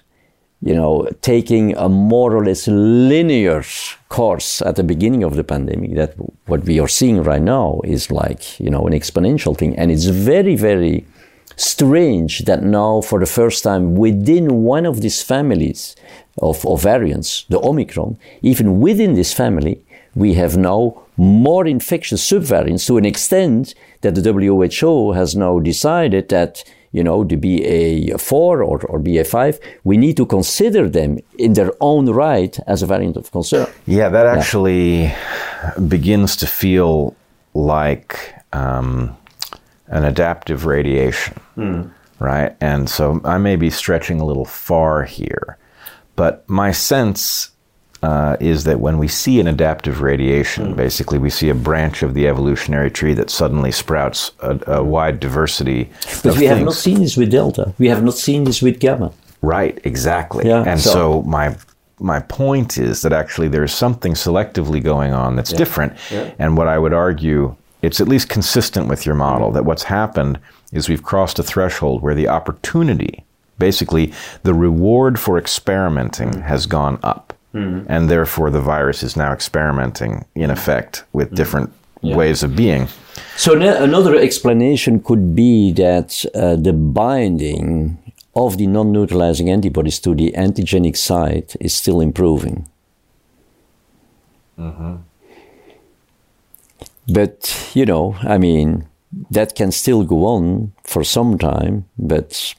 you 0.61 0.73
know, 0.73 1.07
taking 1.21 1.77
a 1.77 1.87
more 1.87 2.35
or 2.35 2.43
less 2.43 2.67
linear 2.67 3.63
course 4.09 4.63
at 4.63 4.77
the 4.77 4.83
beginning 4.83 5.23
of 5.23 5.35
the 5.35 5.43
pandemic, 5.43 5.93
that 5.93 6.15
what 6.47 6.63
we 6.63 6.79
are 6.79 6.87
seeing 6.87 7.21
right 7.21 7.41
now 7.41 7.81
is 7.83 8.09
like, 8.09 8.59
you 8.59 8.71
know, 8.71 8.87
an 8.87 8.93
exponential 8.93 9.55
thing. 9.55 9.77
And 9.77 9.91
it's 9.91 10.05
very, 10.05 10.55
very 10.55 11.05
strange 11.55 12.45
that 12.45 12.63
now, 12.63 13.01
for 13.01 13.19
the 13.19 13.27
first 13.27 13.63
time, 13.63 13.95
within 13.95 14.63
one 14.63 14.87
of 14.87 15.01
these 15.01 15.21
families 15.21 15.95
of, 16.39 16.65
of 16.65 16.81
variants, 16.81 17.43
the 17.49 17.59
Omicron, 17.59 18.17
even 18.41 18.79
within 18.79 19.13
this 19.13 19.33
family, 19.33 19.83
we 20.15 20.33
have 20.33 20.57
now 20.57 21.03
more 21.15 21.67
infectious 21.67 22.27
subvariants 22.27 22.87
to 22.87 22.97
an 22.97 23.05
extent 23.05 23.75
that 24.01 24.15
the 24.15 24.33
WHO 24.33 25.11
has 25.13 25.35
now 25.35 25.59
decided 25.59 26.29
that, 26.29 26.63
you 26.91 27.03
know, 27.03 27.23
the 27.23 27.35
BA4 27.37 28.31
or, 28.31 28.61
or 28.61 28.99
BA5, 28.99 29.59
we 29.83 29.97
need 29.97 30.17
to 30.17 30.25
consider 30.25 30.89
them 30.89 31.19
in 31.37 31.53
their 31.53 31.71
own 31.81 32.09
right 32.09 32.57
as 32.67 32.81
a 32.81 32.85
variant 32.85 33.17
of 33.17 33.31
concern. 33.31 33.67
Yeah, 33.85 34.09
that 34.09 34.25
actually 34.25 35.13
begins 35.87 36.35
to 36.37 36.47
feel 36.47 37.15
like 37.53 38.33
um, 38.53 39.15
an 39.87 40.03
adaptive 40.05 40.65
radiation, 40.65 41.35
right? 42.19 42.55
And 42.61 42.89
so 42.89 43.21
I 43.23 43.37
may 43.37 43.55
be 43.55 43.69
stretching 43.69 44.21
a 44.21 44.25
little 44.25 44.45
far 44.45 45.03
here, 45.03 45.57
but 46.15 46.47
my 46.49 46.71
sense 46.71 47.51
uh, 48.01 48.37
is 48.39 48.63
that 48.63 48.79
when 48.79 48.97
we 48.97 49.07
see 49.07 49.39
an 49.39 49.47
adaptive 49.47 50.01
radiation, 50.01 50.73
basically 50.75 51.17
we 51.19 51.29
see 51.29 51.49
a 51.49 51.53
branch 51.55 52.01
of 52.03 52.13
the 52.13 52.27
evolutionary 52.27 52.89
tree 52.89 53.13
that 53.13 53.29
suddenly 53.29 53.71
sprouts 53.71 54.31
a, 54.39 54.59
a 54.67 54.83
wide 54.83 55.19
diversity. 55.19 55.89
But 56.23 56.37
we 56.37 56.45
have 56.45 56.61
not 56.63 56.73
seen 56.75 56.99
this 57.01 57.17
with 57.17 57.29
Delta. 57.31 57.73
We 57.77 57.89
have 57.89 58.03
not 58.03 58.15
seen 58.15 58.43
this 58.45 58.61
with 58.61 58.79
Gamma. 58.79 59.11
Right, 59.41 59.79
exactly. 59.83 60.47
Yeah, 60.47 60.63
and 60.65 60.79
so- 60.79 60.91
so, 60.91 61.21
my 61.23 61.55
my 62.01 62.21
point 62.21 62.77
is 62.77 63.01
that 63.01 63.11
actually 63.11 63.49
there's 63.49 63.73
something 63.73 64.13
selectively 64.13 64.81
going 64.81 65.11
on 65.13 65.35
that's 65.35 65.51
different. 65.51 65.91
Yeah. 66.09 66.31
And 66.39 66.55
what 66.55 66.69
I 66.69 66.79
would 66.79 66.93
argue, 66.93 67.57
it's 67.81 67.99
at 67.99 68.07
least 68.07 68.29
consistent 68.29 68.87
with 68.87 69.05
your 69.05 69.15
model 69.15 69.51
that 69.51 69.65
what's 69.65 69.83
happened 69.83 70.39
is 70.71 70.87
we've 70.87 71.03
crossed 71.03 71.39
a 71.39 71.43
threshold 71.43 72.01
where 72.01 72.15
the 72.15 72.29
opportunity, 72.29 73.25
basically 73.57 74.13
the 74.43 74.53
reward 74.53 75.19
for 75.19 75.37
experimenting 75.37 76.31
Mm. 76.31 76.43
has 76.43 76.65
gone 76.67 76.99
up. 77.03 77.33
And 77.53 78.09
therefore 78.09 78.51
the 78.51 78.61
virus 78.61 79.03
is 79.03 79.15
now 79.15 79.31
experimenting 79.33 80.25
in 80.35 80.49
effect 80.51 80.99
Mm. 81.01 81.05
with 81.13 81.35
different 81.35 81.69
ways 82.01 82.43
of 82.43 82.55
being. 82.55 82.87
So 83.35 83.53
ne- 83.55 83.83
another 83.83 84.15
explanation 84.15 84.99
could 85.01 85.35
be 85.35 85.73
that 85.73 86.25
uh, 86.35 86.55
the 86.55 86.73
binding 86.73 87.97
of 88.35 88.57
the 88.57 88.67
non-neutralizing 88.67 89.49
antibodies 89.49 89.99
to 89.99 90.13
the 90.15 90.31
antigenic 90.37 90.95
site 90.95 91.55
is 91.59 91.73
still 91.75 91.99
improving. 92.01 92.65
But 97.07 97.71
you 97.73 97.85
know, 97.85 98.15
I 98.21 98.37
mean, 98.37 98.85
that 99.31 99.55
can 99.55 99.71
still 99.71 100.03
go 100.03 100.25
on 100.25 100.71
for 100.83 101.03
some 101.03 101.37
time. 101.37 101.85
But 101.97 102.55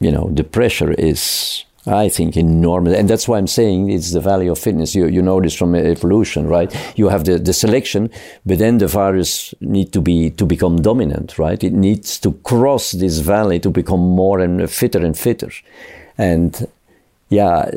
you 0.00 0.10
know, 0.12 0.30
the 0.32 0.44
pressure 0.44 0.92
is, 0.92 1.64
I 1.86 2.08
think, 2.08 2.36
enormous, 2.36 2.96
and 2.96 3.10
that's 3.10 3.26
why 3.26 3.38
I'm 3.38 3.48
saying 3.48 3.90
it's 3.90 4.12
the 4.12 4.20
value 4.20 4.52
of 4.52 4.58
fitness. 4.58 4.94
You 4.94 5.08
you 5.08 5.20
know 5.20 5.40
this 5.40 5.54
from 5.54 5.74
evolution, 5.74 6.46
right? 6.46 6.72
You 6.96 7.08
have 7.08 7.24
the, 7.24 7.38
the 7.38 7.52
selection, 7.52 8.08
but 8.46 8.58
then 8.58 8.78
the 8.78 8.86
virus 8.86 9.52
need 9.60 9.92
to 9.92 10.00
be 10.00 10.30
to 10.30 10.46
become 10.46 10.80
dominant, 10.80 11.38
right? 11.38 11.62
It 11.62 11.72
needs 11.72 12.20
to 12.20 12.32
cross 12.44 12.92
this 12.92 13.18
valley 13.18 13.58
to 13.60 13.70
become 13.70 14.00
more 14.00 14.38
and 14.38 14.70
fitter 14.70 15.04
and 15.04 15.18
fitter, 15.18 15.50
and 16.16 16.68
yeah, 17.30 17.68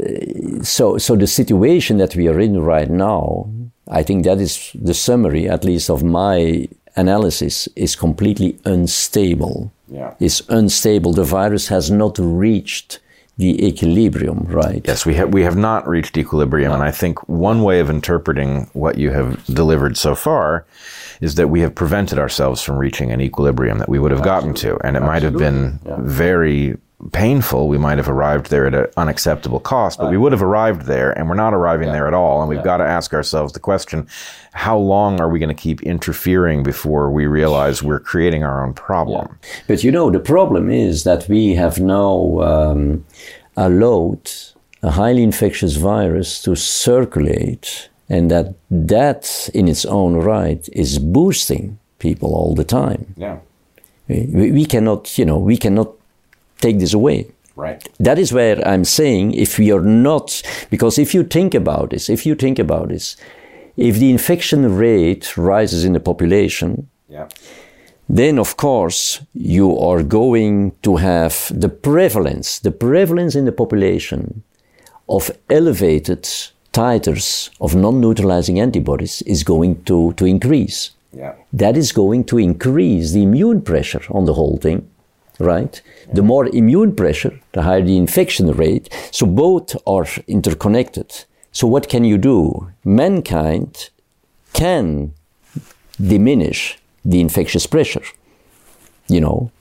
so 0.62 1.00
so 1.00 1.16
the 1.16 1.28
situation 1.28 1.98
that 1.98 2.16
we 2.16 2.28
are 2.28 2.40
in 2.40 2.62
right 2.62 2.90
now, 2.90 3.50
I 3.88 4.04
think 4.04 4.26
that 4.26 4.40
is 4.40 4.72
the 4.76 4.94
summary, 4.94 5.50
at 5.50 5.64
least 5.64 5.90
of 5.90 6.04
my 6.04 6.68
analysis, 6.96 7.68
is 7.76 7.96
completely 7.96 8.60
unstable. 8.66 9.72
Yeah. 9.88 10.14
Is 10.20 10.44
unstable. 10.50 11.14
The 11.14 11.24
virus 11.24 11.70
has 11.70 11.90
not 11.90 12.18
reached 12.20 13.00
the 13.38 13.68
equilibrium, 13.68 14.46
right? 14.48 14.82
Yes, 14.86 15.06
we 15.06 15.16
have 15.16 15.34
we 15.34 15.44
have 15.44 15.58
not 15.58 15.88
reached 15.88 16.18
equilibrium, 16.18 16.72
and 16.72 16.84
I 16.84 16.92
think 16.92 17.28
one 17.28 17.64
way 17.64 17.80
of 17.80 17.90
interpreting 17.90 18.70
what 18.74 18.98
you 18.98 19.12
have 19.12 19.44
delivered 19.46 19.98
so 19.98 20.16
far 20.16 20.66
is 21.20 21.36
that 21.36 21.50
we 21.50 21.60
have 21.62 21.76
prevented 21.76 22.18
ourselves 22.18 22.62
from 22.62 22.78
reaching 22.78 23.12
an 23.12 23.22
equilibrium 23.22 23.80
that 23.80 23.90
we 23.90 24.00
would 24.00 24.12
have 24.12 24.24
gotten 24.24 24.54
to, 24.56 24.78
and 24.86 24.96
it 24.96 25.02
might 25.02 25.24
have 25.24 25.38
been 25.38 25.80
very 26.00 26.78
painful. 27.12 27.68
We 27.68 27.78
might 27.78 27.98
have 27.98 28.10
arrived 28.10 28.50
there 28.50 28.68
at 28.68 28.74
an 28.74 28.88
unacceptable 28.98 29.60
cost, 29.60 30.00
but 30.00 30.10
we 30.12 30.18
would 30.18 30.32
have 30.32 30.44
arrived 30.44 30.84
there, 30.84 31.12
and 31.12 31.30
we're 31.30 31.36
not 31.36 31.54
arriving 31.54 31.92
there 31.92 32.08
at 32.08 32.14
all. 32.14 32.42
And 32.42 32.50
we've 32.50 32.64
got 32.64 32.78
to 32.78 32.86
ask 32.86 33.14
ourselves 33.14 33.54
the 33.54 33.60
question: 33.60 34.08
How 34.54 34.78
long 34.78 35.20
are 35.20 35.30
we 35.30 35.40
going 35.40 35.56
to 35.56 35.62
keep 35.62 35.82
interfering 35.84 36.64
before 36.64 37.12
we 37.12 37.26
realize 37.26 37.84
we're 37.84 38.00
creating 38.00 38.44
our 38.44 38.66
own 38.66 38.74
problem? 38.74 39.38
But 39.68 39.84
you 39.84 39.92
know, 39.92 40.10
the 40.10 40.20
problem 40.20 40.70
is 40.70 41.04
that 41.04 41.28
we 41.28 41.56
have 41.56 41.80
now 41.80 42.42
um, 42.42 43.06
allowed 43.58 44.32
a 44.82 44.92
highly 44.92 45.24
infectious 45.24 45.76
virus 45.76 46.42
to 46.44 46.56
circulate 46.56 47.90
and 48.10 48.30
that 48.30 48.54
that 48.70 49.50
in 49.54 49.68
its 49.68 49.86
own 49.86 50.16
right 50.16 50.68
is 50.74 51.00
boosting 51.00 51.80
people 52.00 52.36
all 52.36 52.54
the 52.54 52.64
time. 52.64 53.14
Yeah. 53.18 53.40
We, 54.08 54.52
we 54.52 54.66
cannot, 54.66 55.18
you 55.18 55.26
know, 55.26 55.40
we 55.40 55.58
cannot 55.58 55.90
take 56.60 56.80
this 56.80 56.94
away. 56.94 57.28
Right. 57.56 57.88
That 58.00 58.20
is 58.20 58.34
where 58.34 58.58
I'm 58.68 58.84
saying 58.84 59.34
if 59.34 59.58
we 59.58 59.72
are 59.72 59.82
not, 59.82 60.42
because 60.70 61.00
if 61.00 61.14
you 61.14 61.24
think 61.24 61.54
about 61.54 61.90
this, 61.92 62.10
if 62.10 62.26
you 62.26 62.36
think 62.36 62.60
about 62.60 62.90
this, 62.90 63.16
if 63.78 63.98
the 63.98 64.10
infection 64.12 64.76
rate 64.76 65.38
rises 65.38 65.86
in 65.86 65.94
the 65.94 66.00
population, 66.00 66.90
Yeah. 67.10 67.28
then 68.10 68.40
of 68.40 68.56
course 68.58 69.22
you 69.34 69.78
are 69.80 70.04
going 70.04 70.72
to 70.82 70.98
have 70.98 71.34
the 71.54 71.70
prevalence, 71.70 72.60
the 72.60 72.72
prevalence 72.72 73.36
in 73.40 73.46
the 73.46 73.52
population 73.52 74.44
of 75.08 75.32
elevated 75.50 76.24
titers 76.74 77.50
of 77.60 77.74
non-neutralizing 77.76 78.60
antibodies 78.60 79.22
is 79.22 79.44
going 79.44 79.82
to, 79.84 80.12
to 80.14 80.26
increase. 80.26 80.92
Yeah. 81.14 81.34
That 81.54 81.78
is 81.78 81.94
going 81.94 82.26
to 82.26 82.38
increase 82.38 83.14
the 83.14 83.24
immune 83.24 83.62
pressure 83.62 84.02
on 84.10 84.26
the 84.26 84.34
whole 84.34 84.58
thing, 84.58 84.90
right? 85.40 85.82
The 86.14 86.24
more 86.24 86.48
immune 86.48 86.96
pressure, 86.96 87.40
the 87.54 87.64
higher 87.64 87.82
the 87.82 87.98
infection 87.98 88.52
rate. 88.52 88.90
So 89.12 89.26
both 89.26 89.76
are 89.88 90.08
interconnected. 90.28 91.26
So 91.52 91.68
what 91.68 91.90
can 91.90 92.04
you 92.04 92.18
do? 92.18 92.72
Mankind 92.84 93.90
can 94.54 95.14
diminish 96.00 96.78
the 97.04 97.20
infectious 97.22 97.68
pressure. 97.68 98.04
You 99.08 99.22
know, 99.22 99.52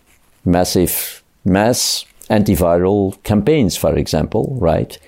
massive 0.45 1.23
mass 1.45 2.05
antiviral 2.31 3.23
campaigns, 3.23 3.77
for 3.77 3.97
example, 3.97 4.57
right? 4.61 4.99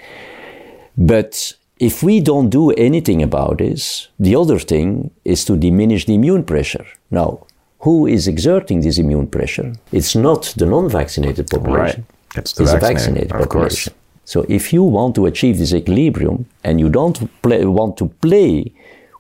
But 0.97 1.55
if 1.79 2.03
we 2.03 2.21
don't 2.21 2.51
do 2.51 2.71
anything 2.73 3.23
about 3.23 3.59
this, 3.59 4.09
the 4.19 4.35
other 4.37 4.59
thing 4.59 5.11
is 5.25 5.45
to 5.45 5.57
diminish 5.57 6.07
the 6.07 6.15
immune 6.15 6.45
pressure. 6.45 6.87
Now, 7.11 7.47
who 7.81 8.07
is 8.07 8.27
exerting 8.27 8.81
this 8.81 8.99
immune 8.99 9.27
pressure? 9.27 9.73
It's 9.93 10.15
not 10.15 10.55
the 10.57 10.67
non-vaccinated 10.67 11.49
population. 11.49 12.07
Right. 12.09 12.39
It's 12.39 12.53
the 12.53 12.65
It's 12.65 12.73
vaccinated, 12.73 13.31
vaccinated 13.31 13.33
of 13.33 13.49
course. 13.49 13.85
population. 13.85 13.93
So 14.25 14.45
if 14.49 14.73
you 14.73 14.83
want 14.83 15.15
to 15.15 15.27
achieve 15.27 15.59
this 15.59 15.73
equilibrium 15.73 16.47
and 16.65 16.81
you 16.81 16.89
don't 16.89 17.19
play, 17.43 17.65
want 17.65 17.97
to 17.99 18.07
play 18.07 18.73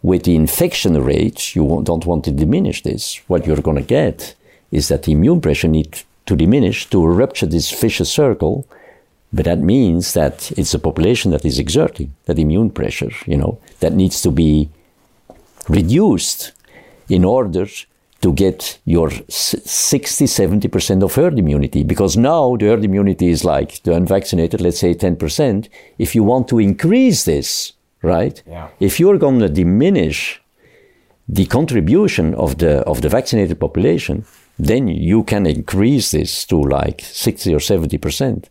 with 0.02 0.24
the 0.24 0.34
infection 0.34 1.00
rates, 1.02 1.54
you 1.54 1.82
don't 1.84 2.04
want 2.04 2.24
to 2.24 2.32
diminish 2.32 2.82
this, 2.82 3.20
what 3.28 3.46
you're 3.46 3.62
going 3.62 3.76
to 3.76 3.82
get 3.82 4.34
is 4.72 4.88
that 4.88 5.04
the 5.04 5.12
immune 5.12 5.40
pressure 5.40 5.68
needs 5.68 6.04
to 6.26 6.34
diminish 6.34 6.90
to 6.90 7.06
rupture 7.06 7.46
this 7.46 7.70
vicious 7.70 8.10
circle. 8.10 8.66
But 9.32 9.44
that 9.44 9.60
means 9.60 10.12
that 10.14 10.50
it's 10.58 10.74
a 10.74 10.78
population 10.78 11.30
that 11.30 11.44
is 11.44 11.58
exerting 11.58 12.12
that 12.24 12.38
immune 12.38 12.70
pressure, 12.70 13.12
you 13.26 13.36
know, 13.36 13.58
that 13.80 13.92
needs 13.92 14.20
to 14.22 14.30
be 14.30 14.68
reduced 15.68 16.52
in 17.08 17.24
order 17.24 17.66
to 18.22 18.32
get 18.32 18.78
your 18.84 19.10
s- 19.28 19.54
60 19.64 20.24
70% 20.26 21.02
of 21.02 21.14
herd 21.14 21.38
immunity 21.38 21.82
because 21.84 22.16
now 22.16 22.56
the 22.56 22.66
herd 22.66 22.84
immunity 22.84 23.28
is 23.28 23.44
like 23.44 23.82
the 23.82 23.92
unvaccinated 23.94 24.60
let's 24.60 24.78
say 24.78 24.94
10% 24.94 25.68
if 25.98 26.14
you 26.14 26.22
want 26.24 26.48
to 26.48 26.58
increase 26.58 27.24
this 27.24 27.72
right 28.02 28.42
Yeah. 28.46 28.68
if 28.80 28.98
you're 29.00 29.18
going 29.18 29.38
to 29.40 29.48
diminish 29.48 30.40
the 31.28 31.46
contribution 31.46 32.34
of 32.34 32.58
the 32.58 32.72
of 32.86 33.00
the 33.02 33.08
vaccinated 33.08 33.58
population 33.58 34.24
then 34.58 34.88
you 34.88 35.22
can 35.24 35.44
increase 35.46 36.10
this 36.12 36.44
to 36.46 36.56
like 36.60 37.00
60 37.02 37.52
or 37.54 37.58
70% 37.58 38.44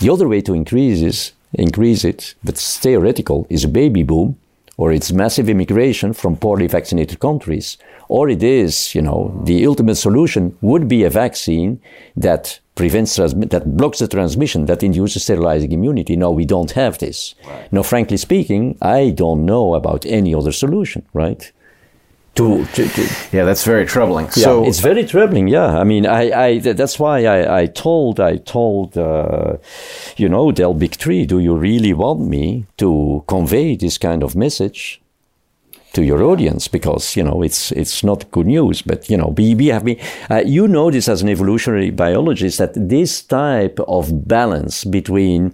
the 0.00 0.10
other 0.10 0.28
way 0.28 0.40
to 0.42 0.52
increase 0.52 1.00
is 1.00 1.32
increase 1.54 2.04
it 2.04 2.34
but 2.44 2.54
it's 2.54 2.78
theoretical 2.78 3.46
is 3.48 3.64
a 3.64 3.68
baby 3.68 4.02
boom 4.02 4.36
or 4.76 4.92
it's 4.92 5.12
massive 5.12 5.48
immigration 5.48 6.12
from 6.12 6.36
poorly 6.36 6.66
vaccinated 6.66 7.18
countries 7.20 7.78
or 8.08 8.28
it 8.28 8.42
is 8.42 8.94
you 8.94 9.02
know 9.02 9.40
the 9.44 9.66
ultimate 9.66 9.96
solution 9.96 10.56
would 10.60 10.86
be 10.88 11.04
a 11.04 11.10
vaccine 11.10 11.80
that 12.16 12.60
prevents 12.74 13.18
transmi- 13.18 13.50
that 13.50 13.76
blocks 13.76 13.98
the 13.98 14.08
transmission 14.08 14.66
that 14.66 14.82
induces 14.82 15.22
sterilizing 15.22 15.72
immunity. 15.72 16.14
No 16.14 16.30
we 16.30 16.44
don't 16.44 16.72
have 16.72 16.98
this. 16.98 17.34
Now 17.72 17.82
frankly 17.82 18.18
speaking 18.18 18.76
i 18.82 19.10
don't 19.10 19.44
know 19.46 19.74
about 19.74 20.04
any 20.06 20.34
other 20.34 20.52
solution 20.52 21.04
right 21.12 21.52
to, 22.36 22.64
to, 22.66 22.88
to 22.88 23.02
Yeah, 23.32 23.44
that's 23.44 23.64
very 23.64 23.84
troubling. 23.86 24.26
yeah, 24.36 24.44
so 24.44 24.64
it's 24.66 24.80
very 24.80 25.04
troubling. 25.04 25.48
Yeah, 25.48 25.78
I 25.78 25.84
mean, 25.84 26.06
I, 26.06 26.30
I 26.30 26.58
that's 26.58 26.98
why 26.98 27.24
I, 27.24 27.62
I 27.62 27.66
told, 27.66 28.20
I 28.20 28.36
told, 28.36 28.96
uh, 28.96 29.56
you 30.16 30.28
know, 30.28 30.52
Del 30.52 30.74
Big 30.74 30.96
Tree, 30.96 31.26
do 31.26 31.38
you 31.38 31.54
really 31.54 31.92
want 31.92 32.20
me 32.20 32.66
to 32.76 33.24
convey 33.26 33.76
this 33.76 33.98
kind 33.98 34.22
of 34.22 34.36
message 34.36 35.00
to 35.94 36.02
your 36.02 36.22
audience? 36.22 36.68
Because 36.68 37.16
you 37.16 37.24
know, 37.24 37.42
it's 37.42 37.72
it's 37.72 38.04
not 38.04 38.30
good 38.30 38.46
news. 38.46 38.82
But 38.82 39.08
you 39.10 39.16
know, 39.16 39.34
we, 39.36 39.54
we 39.54 39.66
have 39.68 39.84
been, 39.84 39.98
uh, 40.30 40.42
you 40.44 40.68
know, 40.68 40.90
this 40.90 41.08
as 41.08 41.22
an 41.22 41.28
evolutionary 41.28 41.90
biologist 41.90 42.58
that 42.58 42.74
this 42.74 43.22
type 43.22 43.80
of 43.88 44.28
balance 44.28 44.84
between 44.84 45.52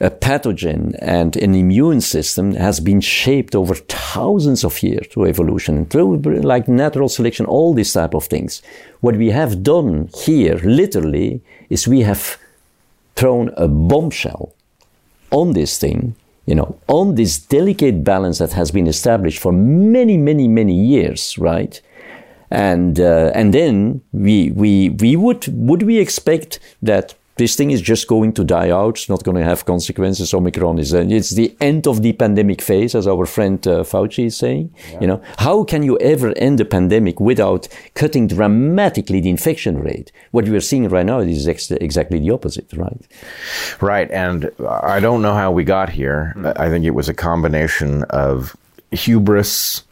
a 0.00 0.10
pathogen 0.10 0.96
and 1.00 1.36
an 1.36 1.54
immune 1.54 2.00
system 2.00 2.54
has 2.54 2.80
been 2.80 3.00
shaped 3.00 3.54
over 3.54 3.74
thousands 3.74 4.64
of 4.64 4.82
years 4.82 5.06
through 5.08 5.26
evolution, 5.26 5.84
through 5.86 6.16
like 6.40 6.68
natural 6.68 7.08
selection, 7.08 7.44
all 7.44 7.74
these 7.74 7.92
type 7.92 8.14
of 8.14 8.24
things. 8.24 8.62
What 9.00 9.16
we 9.16 9.30
have 9.30 9.62
done 9.62 10.08
here, 10.14 10.56
literally, 10.64 11.42
is 11.68 11.86
we 11.86 12.00
have 12.00 12.38
thrown 13.14 13.52
a 13.58 13.68
bombshell 13.68 14.54
on 15.30 15.52
this 15.52 15.76
thing, 15.76 16.16
you 16.46 16.54
know, 16.54 16.78
on 16.88 17.16
this 17.16 17.38
delicate 17.38 18.02
balance 18.02 18.38
that 18.38 18.52
has 18.52 18.70
been 18.70 18.86
established 18.86 19.38
for 19.38 19.52
many, 19.52 20.16
many, 20.16 20.48
many 20.48 20.74
years, 20.74 21.36
right? 21.36 21.80
And 22.50 22.98
uh, 22.98 23.30
and 23.34 23.54
then 23.54 24.00
we 24.12 24.50
we 24.50 24.90
we 24.90 25.14
would 25.14 25.46
would 25.48 25.82
we 25.82 25.98
expect 25.98 26.58
that 26.82 27.14
this 27.40 27.56
thing 27.56 27.70
is 27.70 27.80
just 27.80 28.06
going 28.06 28.32
to 28.34 28.44
die 28.44 28.70
out, 28.70 28.94
it's 28.98 29.08
not 29.08 29.24
going 29.24 29.38
to 29.38 29.44
have 29.44 29.64
consequences. 29.64 30.34
Omicron 30.34 30.78
is 30.78 30.92
uh, 30.92 31.06
it's 31.18 31.30
the 31.30 31.56
end 31.60 31.86
of 31.86 32.02
the 32.02 32.12
pandemic 32.12 32.60
phase, 32.60 32.94
as 32.94 33.06
our 33.06 33.24
friend 33.24 33.66
uh, 33.66 33.82
Fauci 33.82 34.26
is 34.26 34.36
saying. 34.36 34.66
You 35.00 35.06
know, 35.06 35.22
how 35.38 35.64
can 35.64 35.82
you 35.82 35.98
ever 36.14 36.30
end 36.36 36.60
a 36.60 36.66
pandemic 36.66 37.18
without 37.18 37.66
cutting 37.94 38.26
dramatically 38.26 39.20
the 39.22 39.30
infection 39.30 39.74
rate? 39.80 40.12
What 40.32 40.44
we 40.44 40.56
are 40.56 40.66
seeing 40.70 40.86
right 40.88 41.06
now 41.06 41.20
is 41.20 41.48
ex- 41.48 41.70
exactly 41.70 42.18
the 42.20 42.30
opposite, 42.30 42.70
right? 42.74 43.02
Right, 43.80 44.10
and 44.10 44.50
I 44.68 45.00
don't 45.00 45.22
know 45.22 45.34
how 45.34 45.50
we 45.50 45.64
got 45.64 45.88
here. 45.88 46.34
I 46.64 46.68
think 46.68 46.84
it 46.84 46.94
was 47.00 47.08
a 47.08 47.14
combination 47.14 48.04
of 48.10 48.54
hubris, 48.92 49.82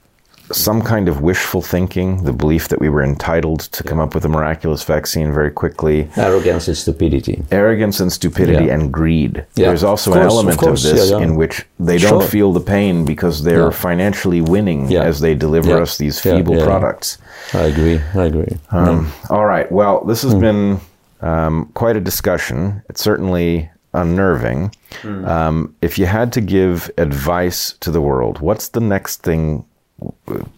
some 0.53 0.83
kind 0.83 1.09
of 1.09 1.21
wishful 1.21 1.63
thinking, 1.63 2.25
the 2.25 2.33
belief 2.33 2.69
that 2.69 2.81
we 2.81 2.89
were 2.89 3.03
entitled 3.03 3.61
to 3.61 3.83
come 3.83 4.01
up 4.01 4.15
with 4.15 4.25
a 4.25 4.29
miraculous 4.29 4.83
vaccine 4.85 5.33
very 5.33 5.51
quickly, 5.51 6.09
Arrogance 6.17 6.69
and 6.69 6.77
stupidity. 6.77 7.43
arrogance 7.51 8.01
and 8.01 8.13
stupidity 8.13 8.67
Yeah. 8.67 8.75
and 8.75 8.93
greed. 8.93 9.45
Yeah, 9.57 9.67
There's 9.69 9.85
also 9.85 10.11
of 10.13 10.17
an 10.17 10.23
course, 10.23 10.33
of 10.33 10.39
element 10.39 10.63
of, 10.63 10.83
this 10.83 11.11
yeah, 11.11 11.17
yeah. 11.19 11.25
in 11.25 11.37
which 11.37 11.67
they 11.79 11.99
don't 11.99 12.25
feel 12.25 12.53
the 12.53 12.61
pain 12.61 13.05
because 13.05 13.43
they're 13.43 13.65
Yeah. 13.65 13.71
financially 13.71 14.41
winning 14.41 14.91
Yeah. 14.91 15.03
as 15.03 15.21
they 15.21 15.35
deliver 15.35 15.71
Yeah. 15.71 15.83
us 15.83 15.97
these 15.99 16.19
feeble 16.21 16.55
yeah, 16.55 16.61
yeah. 16.61 16.67
products. 16.67 17.19
I 17.55 17.63
agree. 17.63 18.01
I 18.15 18.25
agree. 18.25 18.57
Um, 18.71 19.13
all 19.31 19.47
right. 19.47 19.71
Well, 19.71 20.05
this 20.05 20.23
has 20.23 20.35
been 20.35 20.81
um, 21.21 21.69
quite 21.75 21.97
a 21.97 22.01
discussion. 22.01 22.83
It's 22.89 23.01
certainly 23.03 23.71
unnerving. 23.95 24.73
Hmm. 25.03 25.25
Um, 25.25 25.75
if 25.83 25.99
you 25.99 26.07
had 26.07 26.33
to 26.35 26.41
give 26.41 26.91
advice 26.97 27.75
to 27.81 27.91
the 27.91 28.01
world, 28.01 28.39
what's 28.41 28.69
the 28.69 28.81
next 28.81 29.23
thing? 29.23 29.65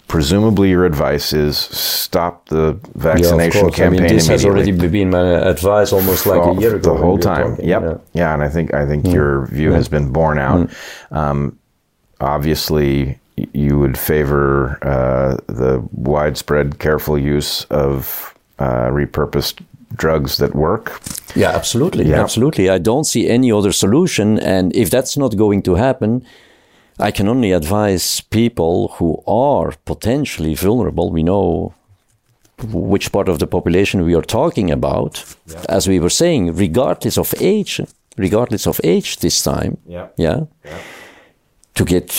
Presumably, 0.09 0.71
your 0.71 0.85
advice 0.85 1.33
is 1.33 1.57
stop 1.57 2.49
the 2.49 2.79
yeah, 2.83 2.91
vaccination. 2.95 3.67
I 3.67 3.71
campaign 3.71 4.03
mean, 4.03 4.13
this 4.15 4.27
has 4.27 4.45
already 4.45 4.73
been 4.73 5.11
my 5.11 5.21
advice 5.21 5.93
almost 5.93 6.27
like 6.27 6.41
All- 6.41 6.59
a 6.59 6.61
year 6.61 6.77
ago. 6.77 6.93
the 6.93 7.01
whole 7.01 7.19
time. 7.19 7.51
talking, 7.53 7.69
Yep. 7.69 7.83
yeah. 7.83 7.97
Yeah. 8.13 8.35
and 8.35 8.43
I 8.43 8.49
think 8.49 8.75
I 8.75 8.85
think 8.87 9.07
your 9.07 9.47
view 9.47 9.73
has 9.73 9.89
been 9.89 10.11
borne 10.13 10.39
out. 10.39 10.69
Um, 11.13 11.57
obviously, 12.21 13.19
you 13.53 13.79
would 13.79 13.97
favor 13.97 14.79
uh, 14.83 15.37
the 15.47 15.83
widespread, 15.93 16.79
careful 16.79 17.17
use 17.17 17.65
of 17.71 18.35
uh, 18.59 18.89
repurposed 18.91 19.63
drugs 19.95 20.37
that 20.39 20.55
work. 20.55 21.01
Yeah, 21.35 21.51
absolutely. 21.51 22.05
Yeah. 22.09 22.21
Absolutely. 22.21 22.69
I 22.69 22.79
don't 22.79 23.05
see 23.05 23.29
any 23.29 23.51
other 23.53 23.73
solution. 23.73 24.39
And 24.39 24.75
if 24.75 24.91
that's 24.91 25.17
not 25.17 25.37
going 25.37 25.63
to 25.63 25.75
happen, 25.77 26.25
I 27.01 27.11
can 27.11 27.29
only 27.29 27.53
advise 27.53 28.21
people 28.21 28.89
who 28.99 29.23
are 29.27 29.73
potentially 29.85 30.55
vulnerable. 30.55 31.11
We 31.11 31.23
know 31.23 31.75
which 32.63 33.11
part 33.11 33.29
of 33.29 33.39
the 33.39 33.47
population 33.47 34.05
we 34.05 34.15
are 34.15 34.23
talking 34.23 34.71
about. 34.71 35.25
As 35.69 35.89
we 35.89 35.99
were 35.99 36.11
saying, 36.11 36.55
regardless 36.57 37.17
of 37.19 37.35
age, 37.41 37.81
regardless 38.17 38.67
of 38.67 38.81
age 38.85 39.17
this 39.19 39.43
time. 39.43 39.79
Yeah. 39.87 40.09
Yeah. 40.17 40.41
To 41.81 41.85
get 41.87 42.11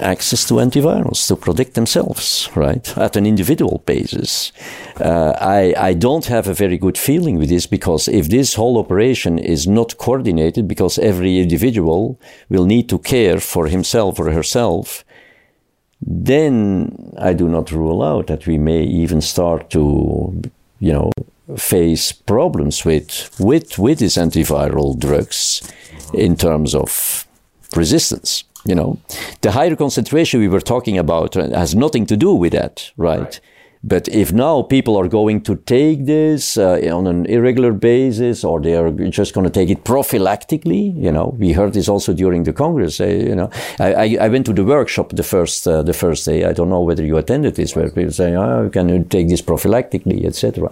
access 0.00 0.46
to 0.46 0.54
antivirals 0.54 1.26
to 1.28 1.36
protect 1.36 1.74
themselves, 1.74 2.48
right, 2.54 2.96
at 2.96 3.16
an 3.16 3.26
individual 3.26 3.82
basis. 3.84 4.50
Uh, 4.98 5.34
I, 5.38 5.74
I 5.90 5.92
don't 5.92 6.24
have 6.24 6.48
a 6.48 6.54
very 6.54 6.78
good 6.78 6.96
feeling 6.96 7.36
with 7.36 7.50
this 7.50 7.66
because 7.66 8.08
if 8.08 8.30
this 8.30 8.54
whole 8.54 8.78
operation 8.78 9.38
is 9.38 9.66
not 9.66 9.98
coordinated, 9.98 10.66
because 10.66 10.98
every 10.98 11.38
individual 11.38 12.18
will 12.48 12.64
need 12.64 12.88
to 12.88 12.98
care 12.98 13.40
for 13.40 13.66
himself 13.66 14.18
or 14.18 14.30
herself, 14.30 15.04
then 16.00 17.12
I 17.18 17.34
do 17.34 17.46
not 17.46 17.72
rule 17.72 18.02
out 18.02 18.28
that 18.28 18.46
we 18.46 18.56
may 18.56 18.84
even 18.84 19.20
start 19.20 19.68
to, 19.70 20.42
you 20.78 20.92
know, 20.94 21.12
face 21.58 22.10
problems 22.12 22.86
with 22.86 23.28
with 23.38 23.78
with 23.78 23.98
these 23.98 24.16
antiviral 24.16 24.98
drugs 24.98 25.60
in 26.14 26.36
terms 26.36 26.74
of 26.74 27.26
resistance. 27.76 28.44
You 28.66 28.74
know, 28.74 28.98
the 29.40 29.52
higher 29.52 29.74
concentration 29.74 30.40
we 30.40 30.48
were 30.48 30.60
talking 30.60 30.98
about 30.98 31.34
has 31.34 31.74
nothing 31.74 32.06
to 32.06 32.16
do 32.16 32.34
with 32.34 32.52
that, 32.52 32.90
right? 32.96 33.20
right. 33.20 33.40
But 33.82 34.08
if 34.08 34.30
now 34.30 34.60
people 34.60 34.98
are 34.98 35.08
going 35.08 35.40
to 35.42 35.56
take 35.56 36.04
this 36.04 36.58
uh, 36.58 36.80
on 36.92 37.06
an 37.06 37.24
irregular 37.24 37.72
basis, 37.72 38.44
or 38.44 38.60
they 38.60 38.76
are 38.76 38.90
just 38.90 39.32
going 39.32 39.44
to 39.44 39.50
take 39.50 39.70
it 39.70 39.84
prophylactically, 39.84 40.94
you 41.02 41.10
know, 41.10 41.34
we 41.38 41.52
heard 41.52 41.72
this 41.72 41.88
also 41.88 42.12
during 42.12 42.42
the 42.42 42.52
Congress. 42.52 43.00
Uh, 43.00 43.06
you 43.06 43.34
know, 43.34 43.50
I, 43.78 44.18
I, 44.20 44.28
went 44.28 44.44
to 44.46 44.52
the 44.52 44.64
workshop 44.64 45.12
the 45.16 45.22
first 45.22 45.66
uh, 45.66 45.82
the 45.82 45.94
first 45.94 46.26
day. 46.26 46.44
I 46.44 46.52
don't 46.52 46.68
know 46.68 46.82
whether 46.82 47.02
you 47.02 47.16
attended 47.16 47.54
this, 47.54 47.74
where 47.74 47.88
people 47.88 48.12
say, 48.12 48.36
"Oh, 48.36 48.68
can 48.70 48.90
you 48.90 49.02
take 49.02 49.28
this 49.28 49.40
prophylactically, 49.40 50.26
etc." 50.26 50.70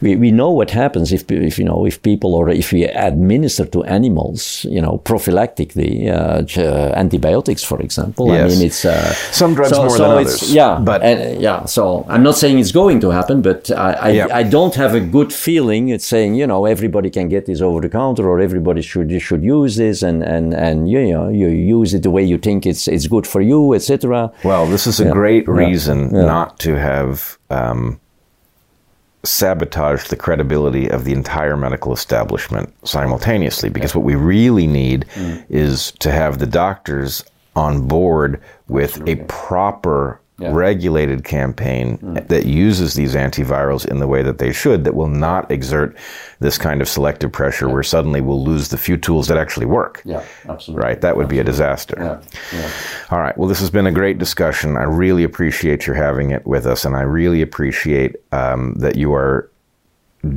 We, 0.00 0.16
we 0.16 0.30
know 0.32 0.50
what 0.50 0.70
happens 0.70 1.12
if, 1.12 1.30
if 1.30 1.58
you 1.58 1.64
know 1.64 1.86
if 1.86 2.02
people 2.02 2.34
or 2.34 2.48
if 2.48 2.72
we 2.72 2.84
administer 2.84 3.66
to 3.66 3.84
animals, 3.84 4.64
you 4.68 4.80
know, 4.80 5.00
prophylactically 5.04 6.08
uh, 6.08 6.92
antibiotics, 6.96 7.62
for 7.62 7.80
example. 7.80 8.28
Yes. 8.28 8.50
I 8.50 8.54
mean, 8.54 8.66
it's 8.66 8.84
uh, 8.84 9.12
some 9.30 9.54
drugs 9.54 9.76
so, 9.76 9.82
more 9.82 9.90
so 9.90 9.98
than 9.98 10.10
others. 10.10 10.52
Yeah, 10.52 10.80
but 10.82 11.02
yeah. 11.38 11.66
So 11.66 12.04
I'm 12.22 12.26
not 12.26 12.36
saying 12.36 12.60
it's 12.60 12.70
going 12.70 13.00
to 13.00 13.10
happen, 13.10 13.42
but 13.42 13.68
I, 13.72 13.92
I, 13.94 14.08
yep. 14.10 14.30
I, 14.30 14.44
don't 14.44 14.76
have 14.76 14.94
a 14.94 15.00
good 15.00 15.32
feeling. 15.32 15.88
It's 15.88 16.06
saying 16.06 16.36
you 16.36 16.46
know 16.46 16.66
everybody 16.66 17.10
can 17.10 17.28
get 17.28 17.46
this 17.46 17.60
over 17.60 17.80
the 17.80 17.88
counter, 17.88 18.28
or 18.28 18.38
everybody 18.38 18.80
should 18.80 19.20
should 19.20 19.42
use 19.42 19.74
this, 19.74 20.04
and 20.04 20.22
and 20.22 20.54
and 20.54 20.88
you 20.88 21.10
know 21.10 21.28
you 21.28 21.48
use 21.48 21.94
it 21.94 22.04
the 22.04 22.12
way 22.12 22.22
you 22.22 22.38
think 22.38 22.64
it's 22.64 22.86
it's 22.86 23.08
good 23.08 23.26
for 23.26 23.40
you, 23.40 23.74
etc. 23.74 24.32
Well, 24.44 24.66
this 24.68 24.86
is 24.86 25.00
a 25.00 25.06
yeah. 25.06 25.10
great 25.10 25.48
reason 25.48 26.14
yeah. 26.14 26.22
not 26.22 26.60
to 26.60 26.78
have. 26.78 27.38
Um, 27.50 27.98
sabotage 29.24 30.08
the 30.08 30.16
credibility 30.16 30.90
of 30.90 31.04
the 31.04 31.12
entire 31.12 31.56
medical 31.56 31.92
establishment 31.92 32.74
simultaneously 32.84 33.70
because 33.70 33.94
what 33.94 34.02
we 34.02 34.16
really 34.16 34.66
need 34.66 35.06
mm. 35.14 35.44
is 35.48 35.92
to 36.00 36.10
have 36.10 36.40
the 36.40 36.46
doctors 36.46 37.24
on 37.54 37.86
board 37.86 38.40
with 38.66 39.00
a 39.06 39.14
proper 39.28 40.20
yeah. 40.42 40.50
regulated 40.52 41.24
campaign 41.24 41.98
mm. 41.98 42.28
that 42.28 42.46
uses 42.46 42.94
these 42.94 43.14
antivirals 43.14 43.86
in 43.86 43.98
the 43.98 44.08
way 44.08 44.22
that 44.22 44.38
they 44.38 44.52
should, 44.52 44.84
that 44.84 44.94
will 44.94 45.08
not 45.08 45.50
exert 45.50 45.96
this 46.40 46.58
kind 46.58 46.82
of 46.82 46.88
selective 46.88 47.30
pressure 47.30 47.66
yeah. 47.66 47.72
where 47.72 47.82
suddenly 47.82 48.20
we'll 48.20 48.42
lose 48.44 48.68
the 48.68 48.76
few 48.76 48.96
tools 48.96 49.28
that 49.28 49.38
actually 49.38 49.66
work. 49.66 50.02
Yeah, 50.04 50.24
absolutely. 50.48 50.84
Right? 50.84 51.00
That 51.00 51.16
would 51.16 51.24
absolutely. 51.24 51.36
be 51.36 51.40
a 51.40 51.44
disaster. 51.44 52.20
Yeah. 52.52 52.70
All 53.10 53.20
right. 53.20 53.36
Well, 53.38 53.48
this 53.48 53.60
has 53.60 53.70
been 53.70 53.86
a 53.86 53.92
great 53.92 54.18
discussion. 54.18 54.76
I 54.76 54.82
really 54.84 55.24
appreciate 55.24 55.86
your 55.86 55.96
having 55.96 56.30
it 56.30 56.46
with 56.46 56.66
us, 56.66 56.84
and 56.84 56.96
I 56.96 57.02
really 57.02 57.42
appreciate 57.42 58.16
um, 58.32 58.74
that 58.74 58.96
you 58.96 59.14
are 59.14 59.48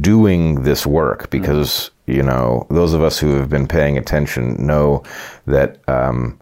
doing 0.02 0.64
this 0.64 0.86
work 0.86 1.30
because, 1.30 1.91
mm. 2.07 2.15
you 2.15 2.23
know, 2.23 2.65
those 2.69 2.94
of 2.94 3.03
us 3.03 3.19
who 3.19 3.36
have 3.36 3.49
been 3.49 3.68
paying 3.68 3.98
attention 3.98 4.56
know 4.65 5.03
that 5.45 5.77
um, 5.88 6.40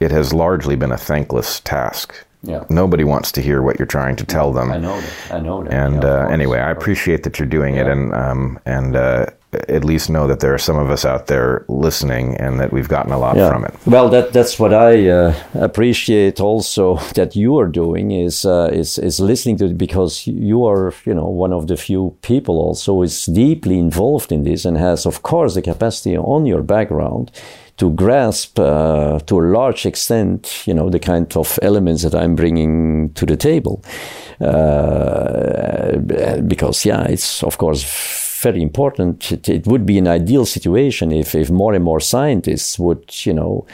it 0.00 0.10
has 0.10 0.32
largely 0.32 0.76
been 0.76 0.92
a 0.92 0.98
thankless 0.98 1.60
task 1.60 2.24
yeah. 2.42 2.64
Nobody 2.68 3.04
wants 3.04 3.32
to 3.32 3.42
hear 3.42 3.62
what 3.62 3.78
you're 3.78 3.86
trying 3.86 4.16
to 4.16 4.24
tell 4.24 4.52
them. 4.52 4.70
I 4.70 4.78
know 4.78 5.00
that. 5.00 5.32
I 5.32 5.40
know 5.40 5.64
that. 5.64 5.72
And 5.72 6.02
yeah, 6.02 6.26
uh, 6.26 6.28
anyway, 6.28 6.60
I 6.60 6.70
appreciate 6.70 7.24
that 7.24 7.38
you're 7.38 7.48
doing 7.48 7.74
yeah. 7.74 7.82
it, 7.82 7.88
and 7.88 8.14
um, 8.14 8.60
and 8.64 8.94
uh, 8.94 9.26
at 9.68 9.84
least 9.84 10.08
know 10.08 10.28
that 10.28 10.38
there 10.38 10.54
are 10.54 10.58
some 10.58 10.78
of 10.78 10.88
us 10.88 11.04
out 11.04 11.26
there 11.26 11.64
listening, 11.68 12.36
and 12.36 12.60
that 12.60 12.72
we've 12.72 12.88
gotten 12.88 13.12
a 13.12 13.18
lot 13.18 13.36
yeah. 13.36 13.50
from 13.50 13.64
it. 13.64 13.74
Well, 13.86 14.08
that 14.10 14.32
that's 14.32 14.56
what 14.56 14.72
I 14.72 15.08
uh, 15.08 15.34
appreciate 15.54 16.38
also 16.38 16.98
that 17.14 17.34
you 17.34 17.58
are 17.58 17.66
doing 17.66 18.12
is 18.12 18.44
uh, 18.44 18.70
is 18.72 18.98
is 18.98 19.18
listening 19.18 19.56
to 19.58 19.64
it 19.66 19.76
because 19.76 20.24
you 20.26 20.64
are 20.64 20.94
you 21.04 21.14
know 21.14 21.26
one 21.26 21.52
of 21.52 21.66
the 21.66 21.76
few 21.76 22.16
people 22.22 22.58
also 22.60 23.02
is 23.02 23.26
deeply 23.26 23.80
involved 23.80 24.30
in 24.30 24.44
this 24.44 24.64
and 24.64 24.78
has 24.78 25.06
of 25.06 25.22
course 25.22 25.54
the 25.54 25.62
capacity 25.62 26.16
on 26.16 26.46
your 26.46 26.62
background 26.62 27.32
to 27.78 27.90
grasp 27.92 28.58
uh, 28.58 29.18
to 29.20 29.40
a 29.40 29.42
large 29.42 29.86
extent, 29.86 30.66
you 30.66 30.74
know, 30.74 30.90
the 30.90 30.98
kind 30.98 31.34
of 31.36 31.58
elements 31.62 32.02
that 32.02 32.14
I'm 32.14 32.34
bringing 32.34 33.12
to 33.14 33.24
the 33.24 33.36
table. 33.36 33.82
Uh, 34.40 35.98
because, 36.46 36.84
yeah, 36.84 37.04
it's 37.04 37.42
of 37.42 37.58
course 37.58 37.82
very 38.42 38.62
important. 38.62 39.32
It, 39.32 39.48
it, 39.48 39.66
would 39.66 39.84
be 39.86 39.98
an 39.98 40.06
ideal 40.06 40.44
situation 40.46 41.10
if, 41.10 41.34
if 41.34 41.50
more 41.50 41.74
and 41.74 41.84
more 41.84 42.00
scientists 42.00 42.78
would, 42.78 43.26
you 43.26 43.32
know, 43.32 43.66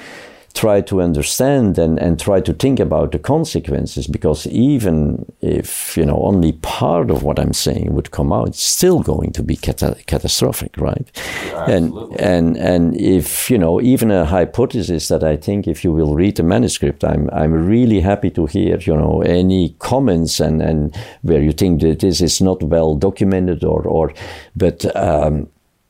try 0.54 0.80
to 0.80 1.02
understand 1.02 1.78
and, 1.78 1.98
and 1.98 2.18
try 2.20 2.40
to 2.40 2.52
think 2.52 2.78
about 2.78 3.10
the 3.10 3.18
consequences 3.18 4.06
because 4.06 4.46
even 4.46 5.26
if 5.40 5.96
you 5.96 6.06
know 6.06 6.22
only 6.22 6.52
part 6.52 7.10
of 7.10 7.24
what 7.24 7.38
I'm 7.40 7.52
saying 7.52 7.92
would 7.92 8.12
come 8.12 8.32
out, 8.32 8.48
it's 8.48 8.62
still 8.62 9.00
going 9.00 9.32
to 9.32 9.42
be 9.42 9.56
cata- 9.56 9.96
catastrophic, 10.06 10.76
right? 10.78 11.10
Yeah, 11.46 11.70
and 11.70 11.92
and 12.18 12.56
and 12.56 12.96
if 12.96 13.50
you 13.50 13.58
know 13.58 13.80
even 13.80 14.10
a 14.12 14.24
hypothesis 14.24 15.08
that 15.08 15.24
I 15.24 15.36
think 15.36 15.66
if 15.66 15.84
you 15.84 15.92
will 15.92 16.14
read 16.14 16.36
the 16.36 16.44
manuscript, 16.44 17.04
I'm 17.04 17.28
I'm 17.32 17.52
really 17.52 18.00
happy 18.00 18.30
to 18.30 18.46
hear 18.46 18.78
you 18.78 18.96
know 18.96 19.22
any 19.22 19.74
comments 19.80 20.38
and 20.38 20.62
and 20.62 20.96
where 21.22 21.42
you 21.42 21.52
think 21.52 21.80
that 21.82 21.98
this 21.98 22.20
is 22.20 22.40
not 22.40 22.62
well 22.62 22.94
documented 22.94 23.64
or 23.64 23.82
or 23.82 24.12
but. 24.54 24.84
Um, 24.96 25.48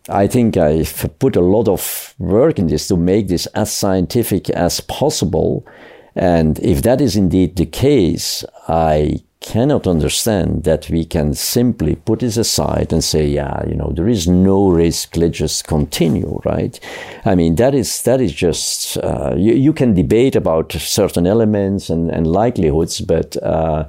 I 0.08 0.26
think 0.26 0.56
I've 0.56 1.18
put 1.18 1.34
a 1.34 1.40
lot 1.40 1.66
of 1.66 2.14
work 2.18 2.58
in 2.58 2.66
this 2.66 2.88
to 2.88 2.96
make 2.96 3.28
this 3.28 3.46
as 3.46 3.72
scientific 3.72 4.50
as 4.50 4.80
possible. 4.80 5.66
And 6.14 6.58
if 6.58 6.82
that 6.82 7.00
is 7.00 7.16
indeed 7.16 7.56
the 7.56 7.66
case, 7.66 8.44
I 8.68 9.22
cannot 9.40 9.86
understand 9.86 10.64
that 10.64 10.88
we 10.88 11.04
can 11.04 11.34
simply 11.34 11.96
put 11.96 12.20
this 12.20 12.36
aside 12.36 12.92
and 12.92 13.02
say, 13.02 13.26
yeah, 13.26 13.66
you 13.66 13.74
know, 13.74 13.92
there 13.94 14.08
is 14.08 14.26
no 14.28 14.70
risk. 14.70 15.16
Let's 15.16 15.38
just 15.38 15.66
continue, 15.66 16.40
right? 16.44 16.78
I 17.24 17.34
mean, 17.34 17.56
that 17.56 17.74
is 17.74 18.02
that 18.02 18.20
is 18.20 18.32
just 18.32 18.96
uh, 18.98 19.34
you, 19.36 19.54
you, 19.54 19.72
can 19.72 19.94
debate 19.94 20.36
about 20.36 20.72
certain 20.72 21.26
elements 21.26 21.90
and, 21.90 22.10
and 22.10 22.26
likelihoods, 22.26 23.00
but 23.00 23.36
uh, 23.42 23.84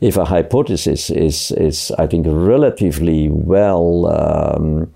if 0.00 0.16
a 0.16 0.24
hypothesis 0.24 1.10
is 1.10 1.50
is 1.52 1.92
I 1.98 2.06
think 2.06 2.26
relatively 2.28 3.28
well. 3.28 4.06
Um, 4.06 4.92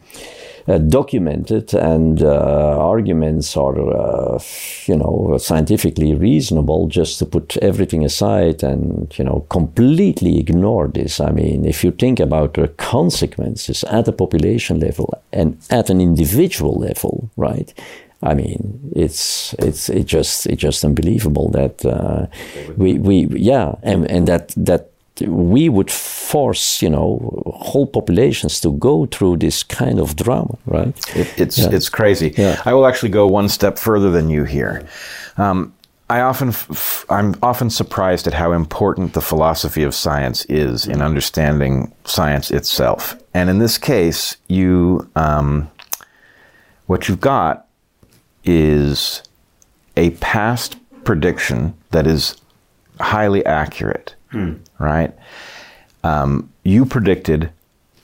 uh, 0.68 0.78
documented 0.78 1.74
and 1.74 2.22
uh, 2.22 2.76
arguments 2.78 3.56
are, 3.56 3.78
uh, 3.78 4.38
you 4.86 4.96
know, 4.96 5.36
scientifically 5.38 6.14
reasonable 6.14 6.86
just 6.86 7.18
to 7.18 7.26
put 7.26 7.56
everything 7.58 8.04
aside 8.04 8.62
and, 8.62 9.16
you 9.18 9.24
know, 9.24 9.46
completely 9.50 10.38
ignore 10.38 10.88
this. 10.88 11.20
I 11.20 11.30
mean, 11.30 11.64
if 11.64 11.84
you 11.84 11.92
think 11.92 12.20
about 12.20 12.54
the 12.54 12.68
consequences 12.68 13.84
at 13.84 14.08
a 14.08 14.12
population 14.12 14.80
level 14.80 15.14
and 15.32 15.58
at 15.70 15.90
an 15.90 16.00
individual 16.00 16.74
level, 16.74 17.30
right? 17.36 17.72
I 18.22 18.34
mean, 18.34 18.92
it's 18.94 19.54
it's 19.58 19.88
it 19.88 20.04
just 20.04 20.46
it's 20.46 20.60
just 20.60 20.84
unbelievable 20.84 21.48
that 21.50 21.84
uh, 21.86 22.26
we 22.76 22.98
we 22.98 23.26
yeah, 23.34 23.76
and 23.82 24.10
and 24.10 24.28
that 24.28 24.52
that 24.58 24.90
we 25.20 25.68
would 25.68 25.90
force, 25.90 26.82
you 26.82 26.90
know, 26.90 27.42
whole 27.54 27.86
populations 27.86 28.60
to 28.60 28.72
go 28.72 29.06
through 29.06 29.36
this 29.38 29.62
kind 29.62 30.00
of 30.00 30.16
drama, 30.16 30.56
right? 30.66 30.94
It, 31.16 31.28
it's 31.38 31.58
yeah. 31.58 31.70
it's 31.70 31.88
crazy. 31.88 32.34
Yeah. 32.36 32.62
I 32.64 32.74
will 32.74 32.86
actually 32.86 33.10
go 33.10 33.26
one 33.26 33.48
step 33.48 33.78
further 33.78 34.10
than 34.10 34.30
you 34.30 34.44
here. 34.44 34.86
Um, 35.36 35.72
I 36.10 36.22
often, 36.22 36.52
I'm 37.08 37.36
often 37.40 37.70
surprised 37.70 38.26
at 38.26 38.34
how 38.34 38.50
important 38.50 39.12
the 39.12 39.20
philosophy 39.20 39.84
of 39.84 39.94
science 39.94 40.44
is 40.46 40.84
in 40.84 41.00
understanding 41.00 41.92
science 42.04 42.50
itself. 42.50 43.16
And 43.32 43.48
in 43.48 43.60
this 43.60 43.78
case, 43.78 44.36
you, 44.48 45.08
um, 45.14 45.70
what 46.86 47.08
you've 47.08 47.20
got 47.20 47.68
is 48.42 49.22
a 49.96 50.10
past 50.10 50.76
prediction 51.04 51.74
that 51.90 52.08
is 52.08 52.36
highly 52.98 53.46
accurate 53.46 54.16
Hmm. 54.30 54.54
Right? 54.78 55.14
Um, 56.04 56.52
you 56.64 56.86
predicted 56.86 57.50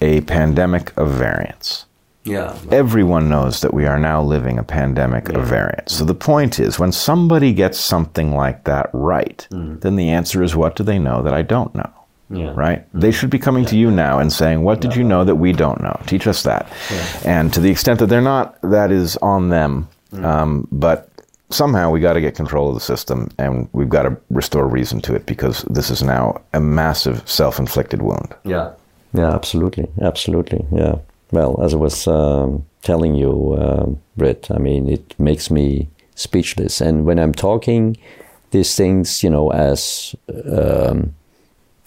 a 0.01 0.21
pandemic 0.23 0.97
of 0.97 1.11
variants. 1.11 1.87
Yeah. 2.27 2.59
Everyone 2.73 3.29
knows 3.29 3.61
that 3.61 3.73
we 3.73 3.87
are 3.87 3.99
now 4.01 4.21
living 4.21 4.59
a 4.59 4.65
pandemic 4.65 5.29
yeah. 5.29 5.39
of 5.39 5.47
variants. 5.47 5.95
So 5.95 6.05
the 6.05 6.15
point 6.15 6.59
is, 6.59 6.79
when 6.79 6.91
somebody 6.91 7.53
gets 7.53 7.79
something 7.79 8.35
like 8.35 8.65
that 8.65 8.91
right, 8.93 9.47
mm. 9.51 9.81
then 9.81 9.95
the 9.95 10.11
answer 10.11 10.43
is, 10.43 10.57
what 10.57 10.75
do 10.75 10.83
they 10.83 10.99
know 10.99 11.23
that 11.23 11.33
I 11.33 11.43
don't 11.43 11.73
know? 11.75 11.91
Yeah. 12.29 12.53
Right? 12.57 12.93
Mm. 12.93 13.01
They 13.01 13.13
should 13.13 13.31
be 13.31 13.39
coming 13.39 13.63
yeah. 13.63 13.71
to 13.71 13.79
you 13.79 13.91
now 13.93 14.19
and 14.19 14.33
saying, 14.33 14.63
What 14.63 14.81
did 14.81 14.97
you 14.97 15.05
know 15.05 15.25
that 15.25 15.37
we 15.37 15.53
don't 15.53 15.81
know? 15.81 15.97
Teach 16.07 16.27
us 16.27 16.43
that. 16.43 16.69
And 17.25 17.55
to 17.55 17.61
the 17.61 17.71
extent 17.71 18.01
that 18.01 18.07
they're 18.07 18.21
not, 18.21 18.61
that 18.63 18.91
is 18.91 19.17
on 19.19 19.49
them. 19.49 19.89
Mm. 20.13 20.25
Um, 20.25 20.69
but 20.73 21.09
somehow 21.57 21.91
we 21.91 22.01
got 22.01 22.13
to 22.13 22.21
get 22.21 22.35
control 22.35 22.69
of 22.69 22.75
the 22.75 22.81
system 22.81 23.29
and 23.39 23.69
we've 23.73 23.89
got 23.89 24.03
to 24.03 24.17
restore 24.31 24.67
reason 24.69 25.01
to 25.01 25.15
it 25.15 25.27
because 25.27 25.63
this 25.71 25.91
is 25.91 26.03
now 26.03 26.41
a 26.53 26.61
massive 26.61 27.29
self-inflicted 27.29 28.03
wound. 28.03 28.35
Yeah. 28.45 28.73
Yeah, 29.13 29.35
absolutely, 29.35 29.89
absolutely. 30.03 30.67
Yeah. 30.71 30.97
Well, 31.33 31.61
as 31.63 31.75
I 31.75 31.77
was 31.79 32.07
um, 32.07 32.67
telling 32.83 33.15
you, 33.15 33.55
uh, 33.55 33.87
Bret, 34.17 34.51
I 34.51 34.59
mean, 34.59 34.89
it 34.89 35.19
makes 35.19 35.51
me 35.51 35.89
speechless. 36.15 36.81
And 36.81 37.05
when 37.07 37.19
I'm 37.19 37.33
talking 37.33 37.97
these 38.51 38.77
things, 38.77 39.23
you 39.23 39.31
know, 39.31 39.51
as 39.51 40.15
um, 40.51 41.15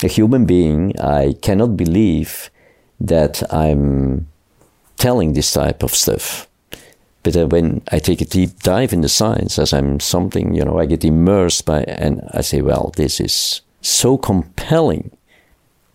a 0.04 0.08
human 0.08 0.46
being, 0.46 1.00
I 1.00 1.34
cannot 1.42 1.78
believe 1.78 2.50
that 3.00 3.42
I'm 3.54 4.28
telling 4.98 5.34
this 5.34 5.54
type 5.54 5.84
of 5.84 5.96
stuff. 5.96 6.49
But 7.24 7.36
uh, 7.36 7.48
when 7.48 7.82
I 7.92 8.00
take 8.00 8.22
a 8.22 8.26
deep 8.26 8.60
dive 8.60 8.94
in 8.94 9.02
the 9.02 9.10
science, 9.10 9.60
as 9.60 9.74
I'm 9.74 10.00
something, 10.00 10.54
you 10.54 10.64
know, 10.64 10.80
I 10.80 10.86
get 10.86 11.04
immersed 11.04 11.66
by, 11.66 11.84
and 11.84 12.22
I 12.34 12.42
say, 12.42 12.62
well, 12.62 12.92
this 12.96 13.20
is 13.20 13.62
so 13.82 14.18
compelling. 14.18 15.12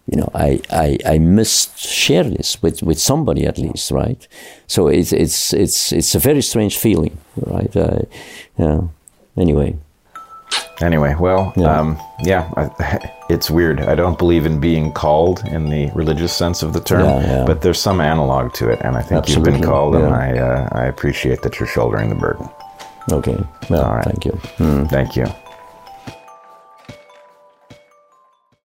You 0.06 0.18
know, 0.18 0.30
I, 0.34 0.60
I, 0.70 0.98
I 1.06 1.18
must 1.18 1.78
share 1.78 2.24
this 2.24 2.62
with, 2.62 2.82
with 2.82 3.00
somebody 3.00 3.46
at 3.46 3.56
least, 3.58 3.90
right? 3.90 4.28
So 4.66 4.88
it's, 4.88 5.12
it's, 5.12 5.54
it's, 5.54 5.92
it's 5.92 6.14
a 6.14 6.18
very 6.18 6.42
strange 6.42 6.76
feeling, 6.76 7.16
right? 7.36 7.74
Uh, 7.74 8.00
yeah. 8.58 8.82
Anyway. 9.36 9.78
Anyway, 10.80 11.14
well, 11.18 11.52
yeah, 11.56 11.78
um, 11.78 11.98
yeah 12.24 12.50
I, 12.56 13.10
it's 13.30 13.48
weird. 13.50 13.80
I 13.80 13.94
don't 13.94 14.18
believe 14.18 14.44
in 14.46 14.58
being 14.60 14.92
called 14.92 15.44
in 15.46 15.68
the 15.70 15.90
religious 15.94 16.32
sense 16.36 16.62
of 16.62 16.72
the 16.72 16.80
term, 16.80 17.04
Yeah, 17.04 17.20
yeah. 17.20 17.44
but 17.46 17.62
there's 17.62 17.80
some 17.80 18.00
analog 18.00 18.52
to 18.54 18.68
it, 18.70 18.80
and 18.82 18.96
I 18.96 19.02
think 19.02 19.28
you've 19.28 19.44
been 19.44 19.54
Absolutely, 19.54 19.66
called, 19.66 19.94
and. 19.96 20.14
I, 20.14 20.38
uh, 20.38 20.68
I 20.72 20.84
appreciate 20.86 21.42
that 21.42 21.58
you're 21.60 21.68
shouldering 21.68 22.08
the 22.08 22.16
burden. 22.16 22.48
Okay. 23.12 23.36
Well, 23.70 23.84
All 23.84 23.94
right. 23.96 24.04
thank 24.04 24.24
you. 24.24 24.32
Thank 24.88 25.14
you. 25.16 25.26